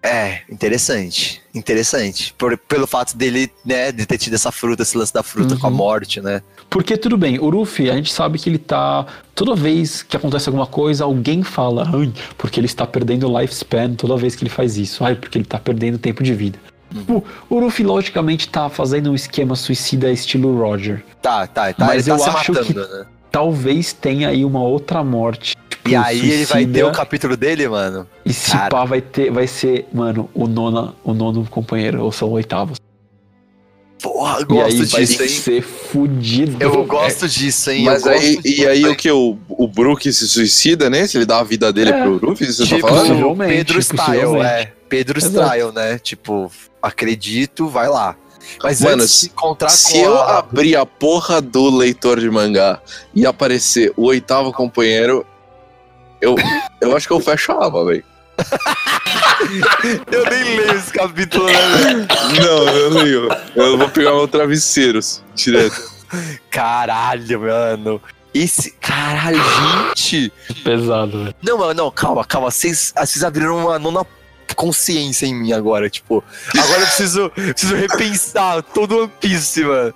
[0.04, 1.42] É, interessante.
[1.54, 2.32] Interessante.
[2.38, 5.60] Por- pelo fato dele, né, de ter tido essa fruta, esse lance da fruta Uhum.
[5.60, 6.44] com a morte, né?
[6.70, 9.08] Porque tudo bem, o Ruffy, a gente sabe que ele tá.
[9.34, 14.16] Toda vez que acontece alguma coisa, alguém fala, ai, porque ele está perdendo lifespan toda
[14.16, 15.04] vez que ele faz isso.
[15.04, 16.60] Ai, porque ele tá perdendo tempo de vida.
[16.94, 17.00] Uhum.
[17.02, 21.04] Tipo, o Ruffy, logicamente, tá fazendo um esquema suicida estilo Roger.
[21.20, 21.84] Tá, tá, tá.
[21.86, 23.06] Mas ele tá eu se acho matando, que- né?
[23.36, 25.58] Talvez tenha aí uma outra morte.
[25.70, 28.08] tipo, E aí ele vai ter suicida, o capítulo dele, mano.
[28.26, 28.70] E se Cara.
[28.70, 32.78] pá, vai ter, vai ser, mano, o, nona, o nono companheiro, ou são oitavos.
[34.02, 35.30] Porra, eu E gosto aí vai disso, hein?
[35.30, 36.58] ser fudido.
[36.64, 37.84] Eu gosto disso, hein?
[37.84, 39.12] Mas aí, gosto e aí o que?
[39.12, 41.06] O, o Brook se suicida, né?
[41.06, 42.02] Se ele dá a vida dele É.
[42.04, 43.36] pro Luffy, você Tipo, tá falando?
[43.38, 44.46] Pedro Style, possivelmente.
[44.46, 44.74] é.
[44.88, 45.46] Pedro Exato.
[45.46, 46.00] Style, né?
[46.00, 46.50] Tipo,
[46.82, 48.16] acredito, vai lá.
[48.62, 50.40] Mas Mano, antes de encontrar Se com eu a...
[50.40, 52.80] abrir a porra do leitor de mangá
[53.14, 55.26] e aparecer o oitavo companheiro,
[56.22, 56.36] eu,
[56.82, 58.04] eu acho que eu fecho a aba, velho.
[60.12, 62.08] Eu nem leio esse capítulo, né, velho?
[62.42, 63.30] Não, eu não leio.
[63.56, 65.00] Eu vou pegar meu travesseiro
[65.36, 65.92] direto.
[66.50, 68.02] Caralho, mano.
[68.34, 68.72] Esse.
[68.72, 69.42] Caralho,
[69.96, 70.32] gente.
[70.64, 71.36] Pesado, velho.
[71.42, 72.52] Não, mano, não, calma, calma.
[72.52, 74.06] Vocês, vocês abriram uma nona
[74.54, 76.24] consciência em mim agora, tipo.
[76.58, 79.94] Agora eu preciso, preciso repensar todo o One Piece, mano.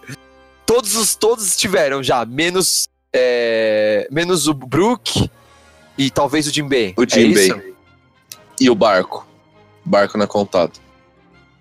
[0.65, 1.15] Todos os.
[1.15, 2.87] Todos tiveram já, menos.
[3.13, 5.29] é, menos o Brook
[5.97, 6.93] e talvez o Jinbei.
[6.97, 7.47] O É Jinbei.
[7.47, 7.61] isso?
[8.59, 9.27] E o barco.
[9.83, 10.73] Barco não é contado.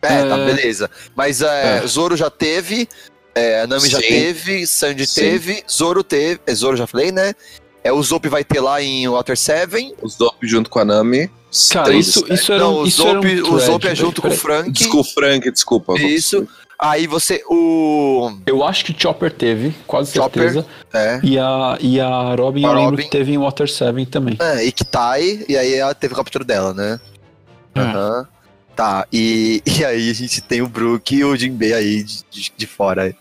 [0.03, 0.45] É, tá, É.
[0.47, 0.91] beleza.
[1.17, 1.87] Mas é, É.
[1.87, 2.89] Zoro já teve,
[3.35, 4.07] é, Nami já Sim.
[4.09, 5.21] teve, Sanji Sim.
[5.23, 6.41] teve, Zoro teve.
[6.47, 7.35] É, Zoro já falei, né?
[7.89, 9.95] É, o Zop vai ter lá em Water 7.
[10.03, 11.31] Os Dop junto com a Nami.
[11.71, 14.21] Cara, três, isso, isso era Não, o isso era um Zop, o Zop é junto
[14.21, 14.31] com o.
[14.31, 14.71] Frank.
[14.71, 15.95] Desculpa, Frank, desculpa.
[15.99, 16.47] Isso.
[16.79, 17.43] Aí você.
[17.49, 18.31] O.
[18.47, 20.53] Eu acho que Chopper teve, quase Chopper.
[20.53, 20.67] certeza.
[20.93, 21.19] É.
[21.23, 23.03] E a, e a Robin, A eu lembro Robin.
[23.05, 24.37] que teve em Water 7 também.
[24.39, 27.01] É, Ikitai, e aí ela teve o captura dela, né?
[27.75, 27.81] É.
[27.81, 28.29] Aham.
[28.77, 32.53] Tá, e, e aí a gente tem o Brook e o Jinbei aí de, de,
[32.55, 33.17] de fora.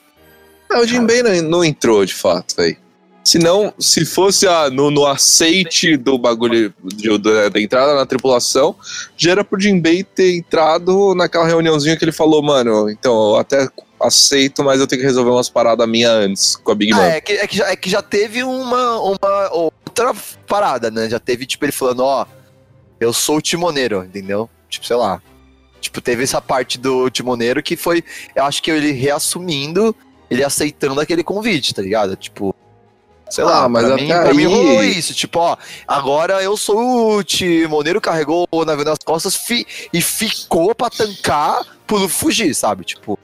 [0.69, 2.77] Não, o Jinbei não, não entrou de fato, velho.
[3.27, 8.05] Se não, se fosse a, no, no aceite do bagulho de- da, da entrada na
[8.05, 8.73] tripulação,
[9.17, 13.67] já era pro Jinbei ter entrado naquela reuniãozinha que ele falou, mano, então eu até
[13.99, 17.03] aceito, mas eu tenho que resolver umas paradas minhas antes com a Big Ah, Man.
[17.03, 20.13] é que, é, que já, é que já teve uma, uma outra
[20.47, 21.09] parada, né?
[21.09, 22.25] Já teve, tipo, ele falando, ó,
[22.99, 24.49] eu sou o timoneiro, entendeu?
[24.69, 25.21] Tipo, sei lá.
[25.81, 29.93] Tipo, teve essa parte do timoneiro que foi, eu acho que ele reassumindo,
[30.31, 32.15] ele aceitando aquele convite, tá ligado?
[32.15, 32.55] Tipo,
[33.29, 35.13] Sei Ah, lá, mas pra, até mim, pra mim aí- rolou isso.
[35.13, 35.57] Tipo, ó,
[35.87, 40.89] agora eu sou o Uchi, Moneiro carregou o navio nas costas fi- e ficou pra
[40.89, 42.83] tancar pro Luffy fugir, sabe?
[42.85, 43.19] Tipo,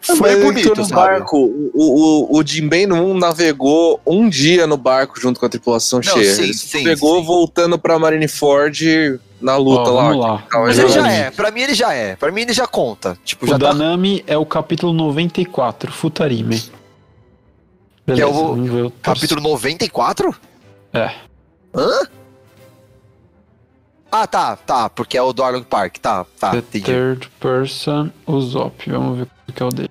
[0.00, 0.94] foi Mas ele bonito, no sabe?
[0.94, 1.36] barco.
[1.72, 6.12] O, o, o Jinbei não navegou um dia no barco junto com a tripulação Não,
[6.14, 6.34] cheia.
[6.34, 7.26] sim, ele sim, pegou sim.
[7.26, 10.02] voltando pra Marineford na luta Ó, lá.
[10.08, 10.44] vamos lá.
[10.52, 12.16] Mas ele ele já é, pra mim ele já é.
[12.16, 13.16] Pra mim ele já conta.
[13.24, 13.68] Tipo, O já tá.
[13.68, 16.62] Danami é o capítulo 94, Futarime.
[18.06, 18.90] Beleza, é o o terceiro.
[19.02, 20.34] Capítulo 94?
[20.92, 21.14] É.
[21.74, 22.08] Hã?
[24.10, 26.84] Ah, tá, tá, porque é o do Arlong Park, tá, tá, The entendi.
[26.84, 28.90] Third Person Usopp.
[28.90, 29.90] Vamos ver o que é o dele.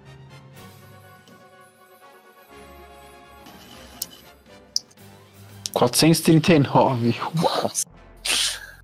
[5.74, 7.16] ...439.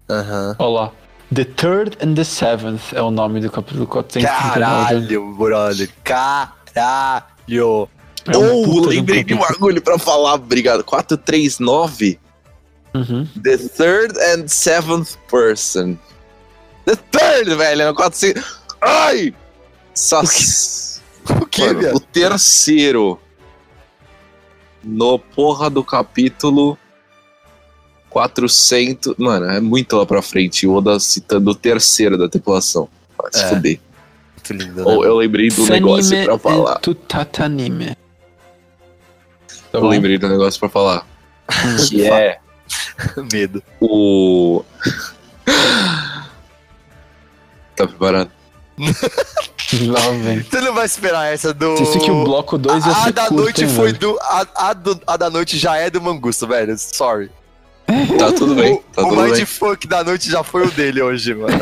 [0.09, 0.55] Aham.
[0.57, 0.91] Olha lá.
[1.33, 4.53] The Third and the Seventh é o nome do capítulo 439.
[4.53, 7.89] Caralho, brother, caralho.
[8.33, 10.83] É um oh, lembrei de um bagulho pra falar, obrigado.
[10.83, 12.19] 439,
[12.93, 13.27] Uhum.
[13.43, 15.97] The Third and Seventh Person.
[16.85, 18.43] The Third, velho, é no 400...
[18.81, 19.33] Ai!
[19.93, 21.01] Sas...
[21.41, 21.95] O que, Mano, viado?
[21.97, 23.19] o terceiro
[24.81, 26.77] no porra do capítulo
[28.09, 29.15] 400.
[29.17, 30.65] Mano, é muito lá pra frente.
[30.65, 32.87] O Oda citando o terceiro da tripulação.
[33.21, 33.49] Vai se É.
[33.49, 33.79] fuder.
[34.49, 34.83] Lindo, né?
[34.85, 36.79] Ou eu lembrei do negócio Sanime pra falar.
[36.79, 37.97] Tutatanime.
[39.77, 39.89] Tá Eu bom?
[39.89, 41.05] lembrei do negócio pra falar.
[41.89, 42.39] Que é
[43.31, 43.61] Medo.
[43.79, 44.63] o.
[47.75, 48.31] tá preparado?
[49.87, 50.41] Lá vem.
[50.41, 51.75] Você não vai esperar essa do.
[51.75, 53.99] Disse que o bloco 2 ia a, a ser da curto, noite hein, foi velho?
[53.99, 54.19] do.
[54.21, 56.75] A, a, do- a da noite já é do Mangusto, velho.
[56.77, 57.29] Sorry.
[58.19, 59.21] Tá tudo bem, tá o tudo.
[59.23, 61.57] Mindfuck da noite já foi o dele hoje, mano.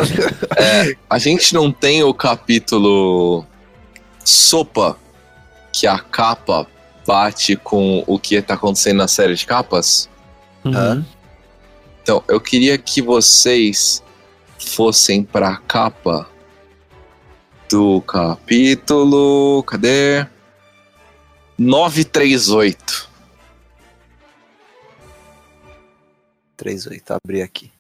[1.10, 3.46] A gente não tem o capítulo
[4.24, 4.98] Sopa,
[5.72, 6.66] que a capa
[7.06, 10.10] bate com o que tá acontecendo na série de capas.
[10.64, 11.06] Uhum.
[12.02, 14.04] Então, eu queria que vocês
[14.58, 16.28] fossem pra capa
[17.70, 19.64] do capítulo.
[19.64, 20.28] Cadê?
[21.58, 23.10] 938.
[26.58, 27.72] 38, abri aqui.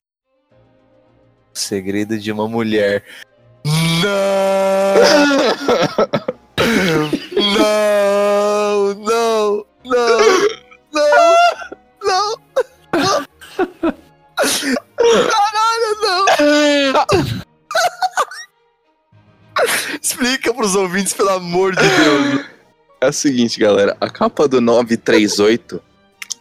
[1.53, 3.03] O segredo de uma mulher.
[3.63, 4.05] Não!
[6.65, 7.09] não!
[8.95, 8.95] Não!
[8.95, 9.65] Não!
[9.85, 10.19] Não!
[12.03, 12.03] Não!
[12.03, 12.37] Não!
[15.29, 16.25] Caralho, não!
[20.01, 22.45] Explica pros ouvintes, pelo amor de Deus.
[23.01, 23.97] É o seguinte, galera.
[23.99, 25.81] A capa do 938,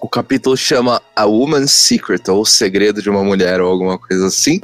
[0.05, 4.27] o capítulo chama A Woman's Secret, ou O Segredo de uma Mulher, ou alguma coisa
[4.27, 4.61] assim.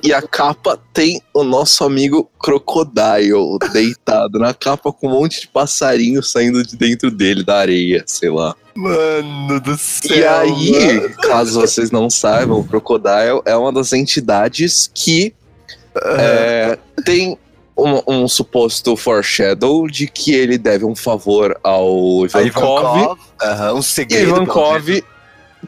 [0.00, 5.48] E a capa tem o nosso amigo Crocodile deitado na capa com um monte de
[5.48, 8.54] passarinho saindo de dentro dele, da areia, sei lá.
[8.76, 10.16] Mano do céu.
[10.16, 11.14] E aí, mano.
[11.16, 15.34] caso vocês não saibam, o Crocodile é uma das entidades que
[15.96, 17.36] é, tem
[17.76, 22.98] um, um suposto foreshadow de que ele deve um favor ao Ivankov.
[23.00, 23.74] Ivankov.
[23.74, 24.28] Um E segredo.
[24.28, 25.02] Ivankov,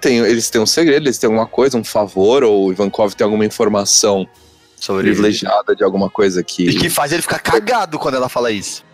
[0.00, 3.24] tem, eles têm um segredo, eles têm alguma coisa, um favor, ou o Ivankov tem
[3.24, 4.26] alguma informação
[4.76, 6.68] sobre privilegiada de alguma coisa que.
[6.68, 8.84] E que faz ele ficar cagado quando ela fala isso.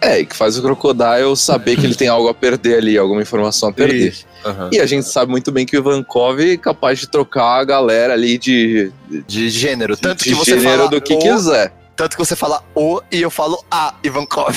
[0.00, 3.22] É, e que faz o Crocodile saber que ele tem algo a perder ali, alguma
[3.22, 4.14] informação a perder.
[4.44, 4.68] Aham.
[4.70, 8.12] E a gente sabe muito bem que o Ivankov é capaz de trocar a galera
[8.12, 8.92] ali de,
[9.26, 9.96] De gênero.
[9.96, 11.72] Tanto de que você gênero fala do que quiser.
[11.96, 14.56] Tanto que você fala o e eu falo a Ivankov.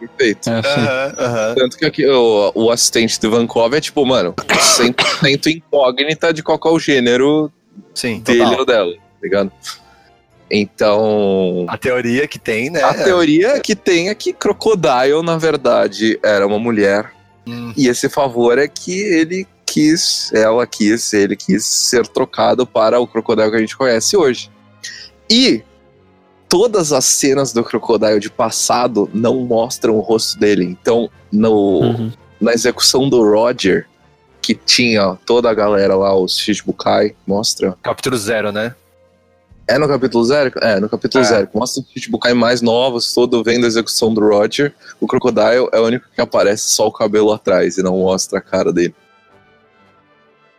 [0.00, 0.48] Perfeito.
[0.50, 0.68] É assim.
[0.80, 1.54] Aham, aham.
[1.54, 6.58] Tanto que aqui, o, o assistente do Ivankov é tipo, mano, 100% incógnita de qual
[6.64, 7.52] é o gênero
[7.94, 8.58] Sim, dele total.
[8.58, 9.52] ou dela, tá ligado?
[10.50, 12.82] Então, A teoria que tem, né?
[12.82, 17.12] a teoria que tem é que Crocodile, na verdade, era uma mulher.
[17.46, 22.98] Hum, E esse favor é que ele quis, ela quis, ele quis ser trocado para
[22.98, 24.50] o Crocodile que a gente conhece hoje.
[25.30, 25.62] E
[26.48, 30.64] todas as cenas do Crocodile de passado não mostram o rosto dele.
[30.64, 32.12] Então, no, Uhum.
[32.40, 33.86] na execução do Roger,
[34.40, 37.76] que tinha toda a galera lá, os Shichibukai, mostra.
[37.82, 38.74] Capítulo zero, né?
[39.66, 40.50] É no capítulo zero?
[40.62, 41.26] É, no capítulo É.
[41.28, 41.48] zero.
[41.54, 44.72] Mostra os Shichibukai mais novos, todo vendo a execução do Roger.
[44.98, 48.40] O Crocodile é o único que aparece só o cabelo atrás e não mostra a
[48.42, 48.94] cara dele.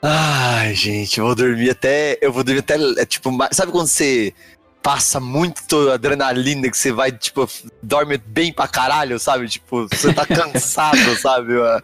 [0.01, 2.17] Ai, gente, eu vou dormir até.
[2.21, 2.75] Eu vou dormir até.
[3.01, 4.33] é, tipo, sabe quando você
[4.81, 7.47] passa muito adrenalina, que você vai, tipo,
[7.83, 9.47] dorme bem pra caralho, sabe?
[9.47, 11.53] Tipo, você tá cansado, sabe?
[11.53, 11.83] mano?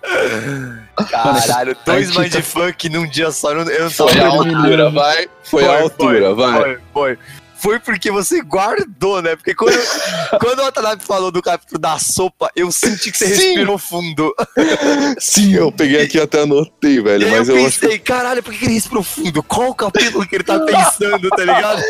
[1.11, 3.51] Caralho, dois Aqui tá- mindfuck num dia só.
[3.51, 5.27] Eu não, tava Foi a altura, vai.
[5.43, 6.61] Foi, a altura, vai.
[6.61, 7.17] Foi, foi.
[7.57, 9.35] foi porque você guardou, né?
[9.35, 9.77] Porque quando,
[10.39, 13.47] quando o Watanabe falou do capítulo da sopa, eu senti que você Sim.
[13.47, 14.33] respirou fundo.
[15.19, 17.25] Sim, eu peguei aqui e até anotei, E velho.
[17.27, 19.43] aí Mas eu eu acho pensei, caralho, por que que ele respirou fundo?
[19.43, 21.81] Qual o capítulo que ele tá pensando, tá ligado?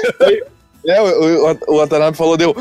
[0.88, 2.55] É, o, o, o Watanabe falou, deu.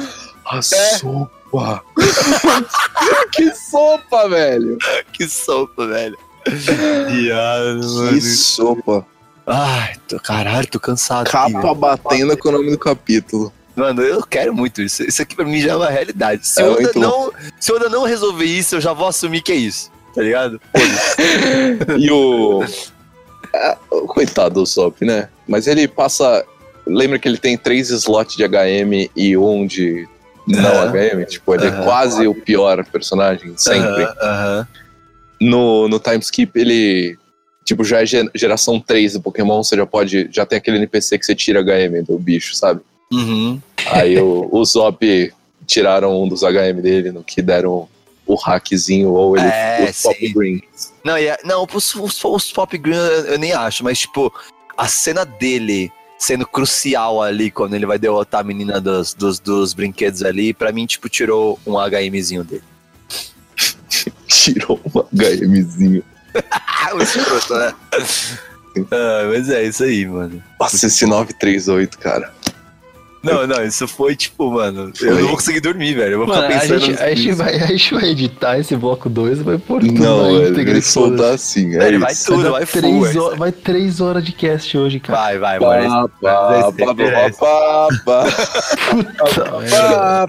[0.47, 0.63] A É.
[0.63, 1.83] sopa.
[3.33, 4.77] que sopa, velho.
[5.13, 6.19] que sopa, velho.
[7.11, 9.07] Viado, Que sopa.
[9.47, 11.23] Ai, tô, caralho, tô cansado.
[11.29, 11.75] aqui, Capa velho.
[11.75, 13.53] batendo com o nome do capítulo.
[13.77, 15.03] Mano, eu quero muito isso.
[15.03, 16.47] Isso aqui pra mim já é uma realidade.
[16.47, 19.43] Se É o Oda muito não, se Oda não resolver isso, eu já vou assumir
[19.43, 19.91] que é isso.
[20.15, 20.61] Tá ligado?
[21.99, 22.63] E o.
[23.53, 25.29] é, o coitado do Sop, né?
[25.47, 26.45] Mas ele passa.
[26.87, 30.07] Lembra que ele tem três slots de HM e um de
[30.47, 30.93] não.
[30.93, 31.25] HM?
[31.27, 34.07] Tipo, ele é quase o pior personagem, sempre.
[35.41, 37.17] No, no time skip, ele.
[37.65, 40.29] Tipo, já é ge- geração 3 do Pokémon, você já pode.
[40.31, 42.81] Já tem aquele NPC que você tira HM do bicho, sabe?
[43.13, 43.61] Uhum.
[43.91, 45.33] Aí o, o Zop
[45.67, 47.89] tiraram um dos HM dele, no que deram
[48.27, 50.33] o hackzinho ou ele É, o Top sim.
[50.33, 50.63] Green.
[51.03, 54.33] Não, e é- não os, os, os Pop Green eu nem acho, mas tipo,
[54.77, 59.75] a cena dele sendo crucial ali quando ele vai derrotar a menina dos, dos, dos
[59.75, 62.65] brinquedos ali, pra mim, tipo, tirou um HMzinho dele.
[64.27, 66.03] Tirou um HMzinho.
[66.95, 67.75] O escroto, né?
[68.91, 70.43] ah, mas é isso aí, mano.
[70.61, 72.33] Nossa, esse 938, cara.
[73.25, 76.13] Não, não, isso foi tipo, mano, eu não vou conseguir dormir, velho.
[76.13, 76.81] Eu vou Mano, ficar a pensando.
[76.81, 80.33] gente, a, gente vai, a gente vai editar esse bloco 2 vai pôr tudo Não,
[80.41, 83.53] na íntegra e soltar assim, é Ele vai tudo, vai full, três é horas, vai
[83.53, 85.19] três horas de cast hoje, cara.
[85.19, 86.11] Vai, vai, Pá, mano.
[86.21, 87.39] pá, Esse- pá, merece.
[87.41, 88.25] pá, pá,
[88.91, 90.29] Puta merda.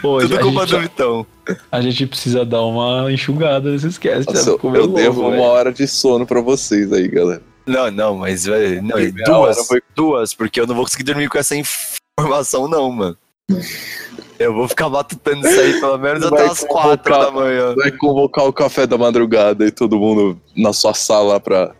[0.00, 1.26] Tudo a, culpa do gente, Vitão.
[1.70, 4.26] a gente precisa dar uma enxugada nesses casts.
[4.26, 5.42] Nossa, eu, louco, devo velho.
[5.42, 7.42] uma hora de sono pra vocês aí, galera.
[7.66, 9.56] Não, não, mas velho, não, e duas,
[9.94, 11.56] duas, porque eu não vou conseguir dormir com essa
[12.26, 13.16] informação, não, mano.
[14.38, 17.74] Eu vou ficar matutando isso aí pelo menos Vai até as quatro da manhã.
[17.74, 21.74] Vai convocar o café da madrugada e todo mundo na sua sala pra.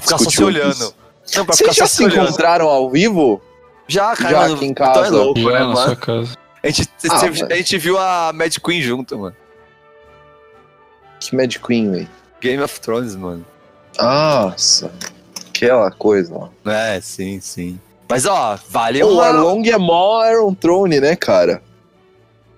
[0.00, 0.94] Ficar só se olhando.
[1.34, 2.24] Não, pra Vocês já se olhando.
[2.24, 3.40] encontraram ao vivo?
[3.88, 5.06] Já, cara, Já mano, aqui em Vitão casa?
[5.06, 5.76] é louco, Já né, na mano?
[5.76, 6.36] sua casa.
[6.62, 9.36] A gente, Ah, a gente viu a Mad Queen junto, mano.
[11.20, 12.08] Que Mad Queen, velho.
[12.40, 13.44] Game of Thrones, mano.
[13.98, 14.92] Nossa.
[15.48, 16.48] Aquela coisa, ó.
[16.70, 17.78] É, sim, sim.
[18.08, 19.20] Mas ó, vale O.
[19.20, 21.62] Arlong é mó Iron Throne, né, cara?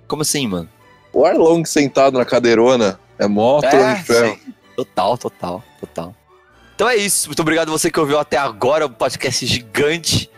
[0.08, 0.68] Como assim, mano?
[1.12, 4.34] O Arlong sentado na cadeirona é mó Throne de ferro.
[4.34, 4.54] sim.
[4.76, 6.14] Total, total, total.
[6.74, 7.28] Então é isso.
[7.28, 10.30] Muito obrigado você que ouviu até agora, um podcast gigante.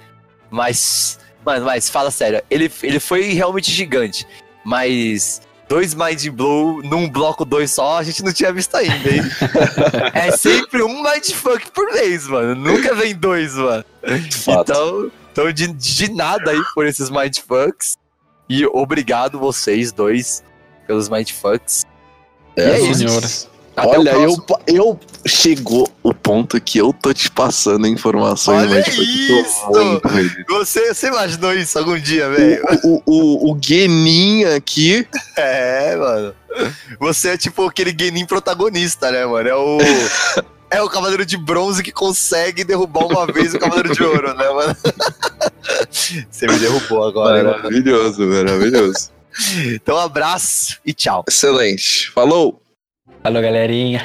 [0.49, 4.27] Mas, mano, mas fala sério, ele, ele foi realmente gigante.
[4.65, 9.23] Mas dois Mind Blow num bloco dois só, a gente não tinha visto ainda, hein?
[10.15, 12.55] é sempre um Mindfuck por vez, mano.
[12.55, 13.85] Nunca vem dois, mano.
[14.03, 17.97] Então, então de, de nada aí por esses Mindfucks.
[18.49, 20.43] E obrigado vocês dois
[20.87, 21.85] pelos Mindfucks.
[22.57, 23.51] É, E é isso.
[23.79, 28.75] Até o Olha, eu, eu chegou o ponto que eu tô te passando informações, Olha
[28.75, 30.45] mas tipo, isso!
[30.49, 32.63] Você, você imaginou isso algum dia, velho?
[32.83, 35.07] o, o, o Genin aqui.
[35.37, 36.35] É, mano.
[36.99, 39.49] Você é tipo aquele Genin protagonista, né, mano?
[39.49, 39.79] É o.
[40.71, 44.51] É o Cavaleiro de Bronze que consegue derrubar uma vez o Cavaleiro de Ouro, né,
[44.51, 44.77] mano?
[46.31, 47.51] Você me derrubou agora, né?
[47.53, 49.11] Maravilhoso, maravilhoso.
[49.65, 51.25] Então, um abraço e tchau.
[51.27, 52.11] Excelente.
[52.11, 52.61] Falou!
[53.25, 54.01] Alô, galerinha.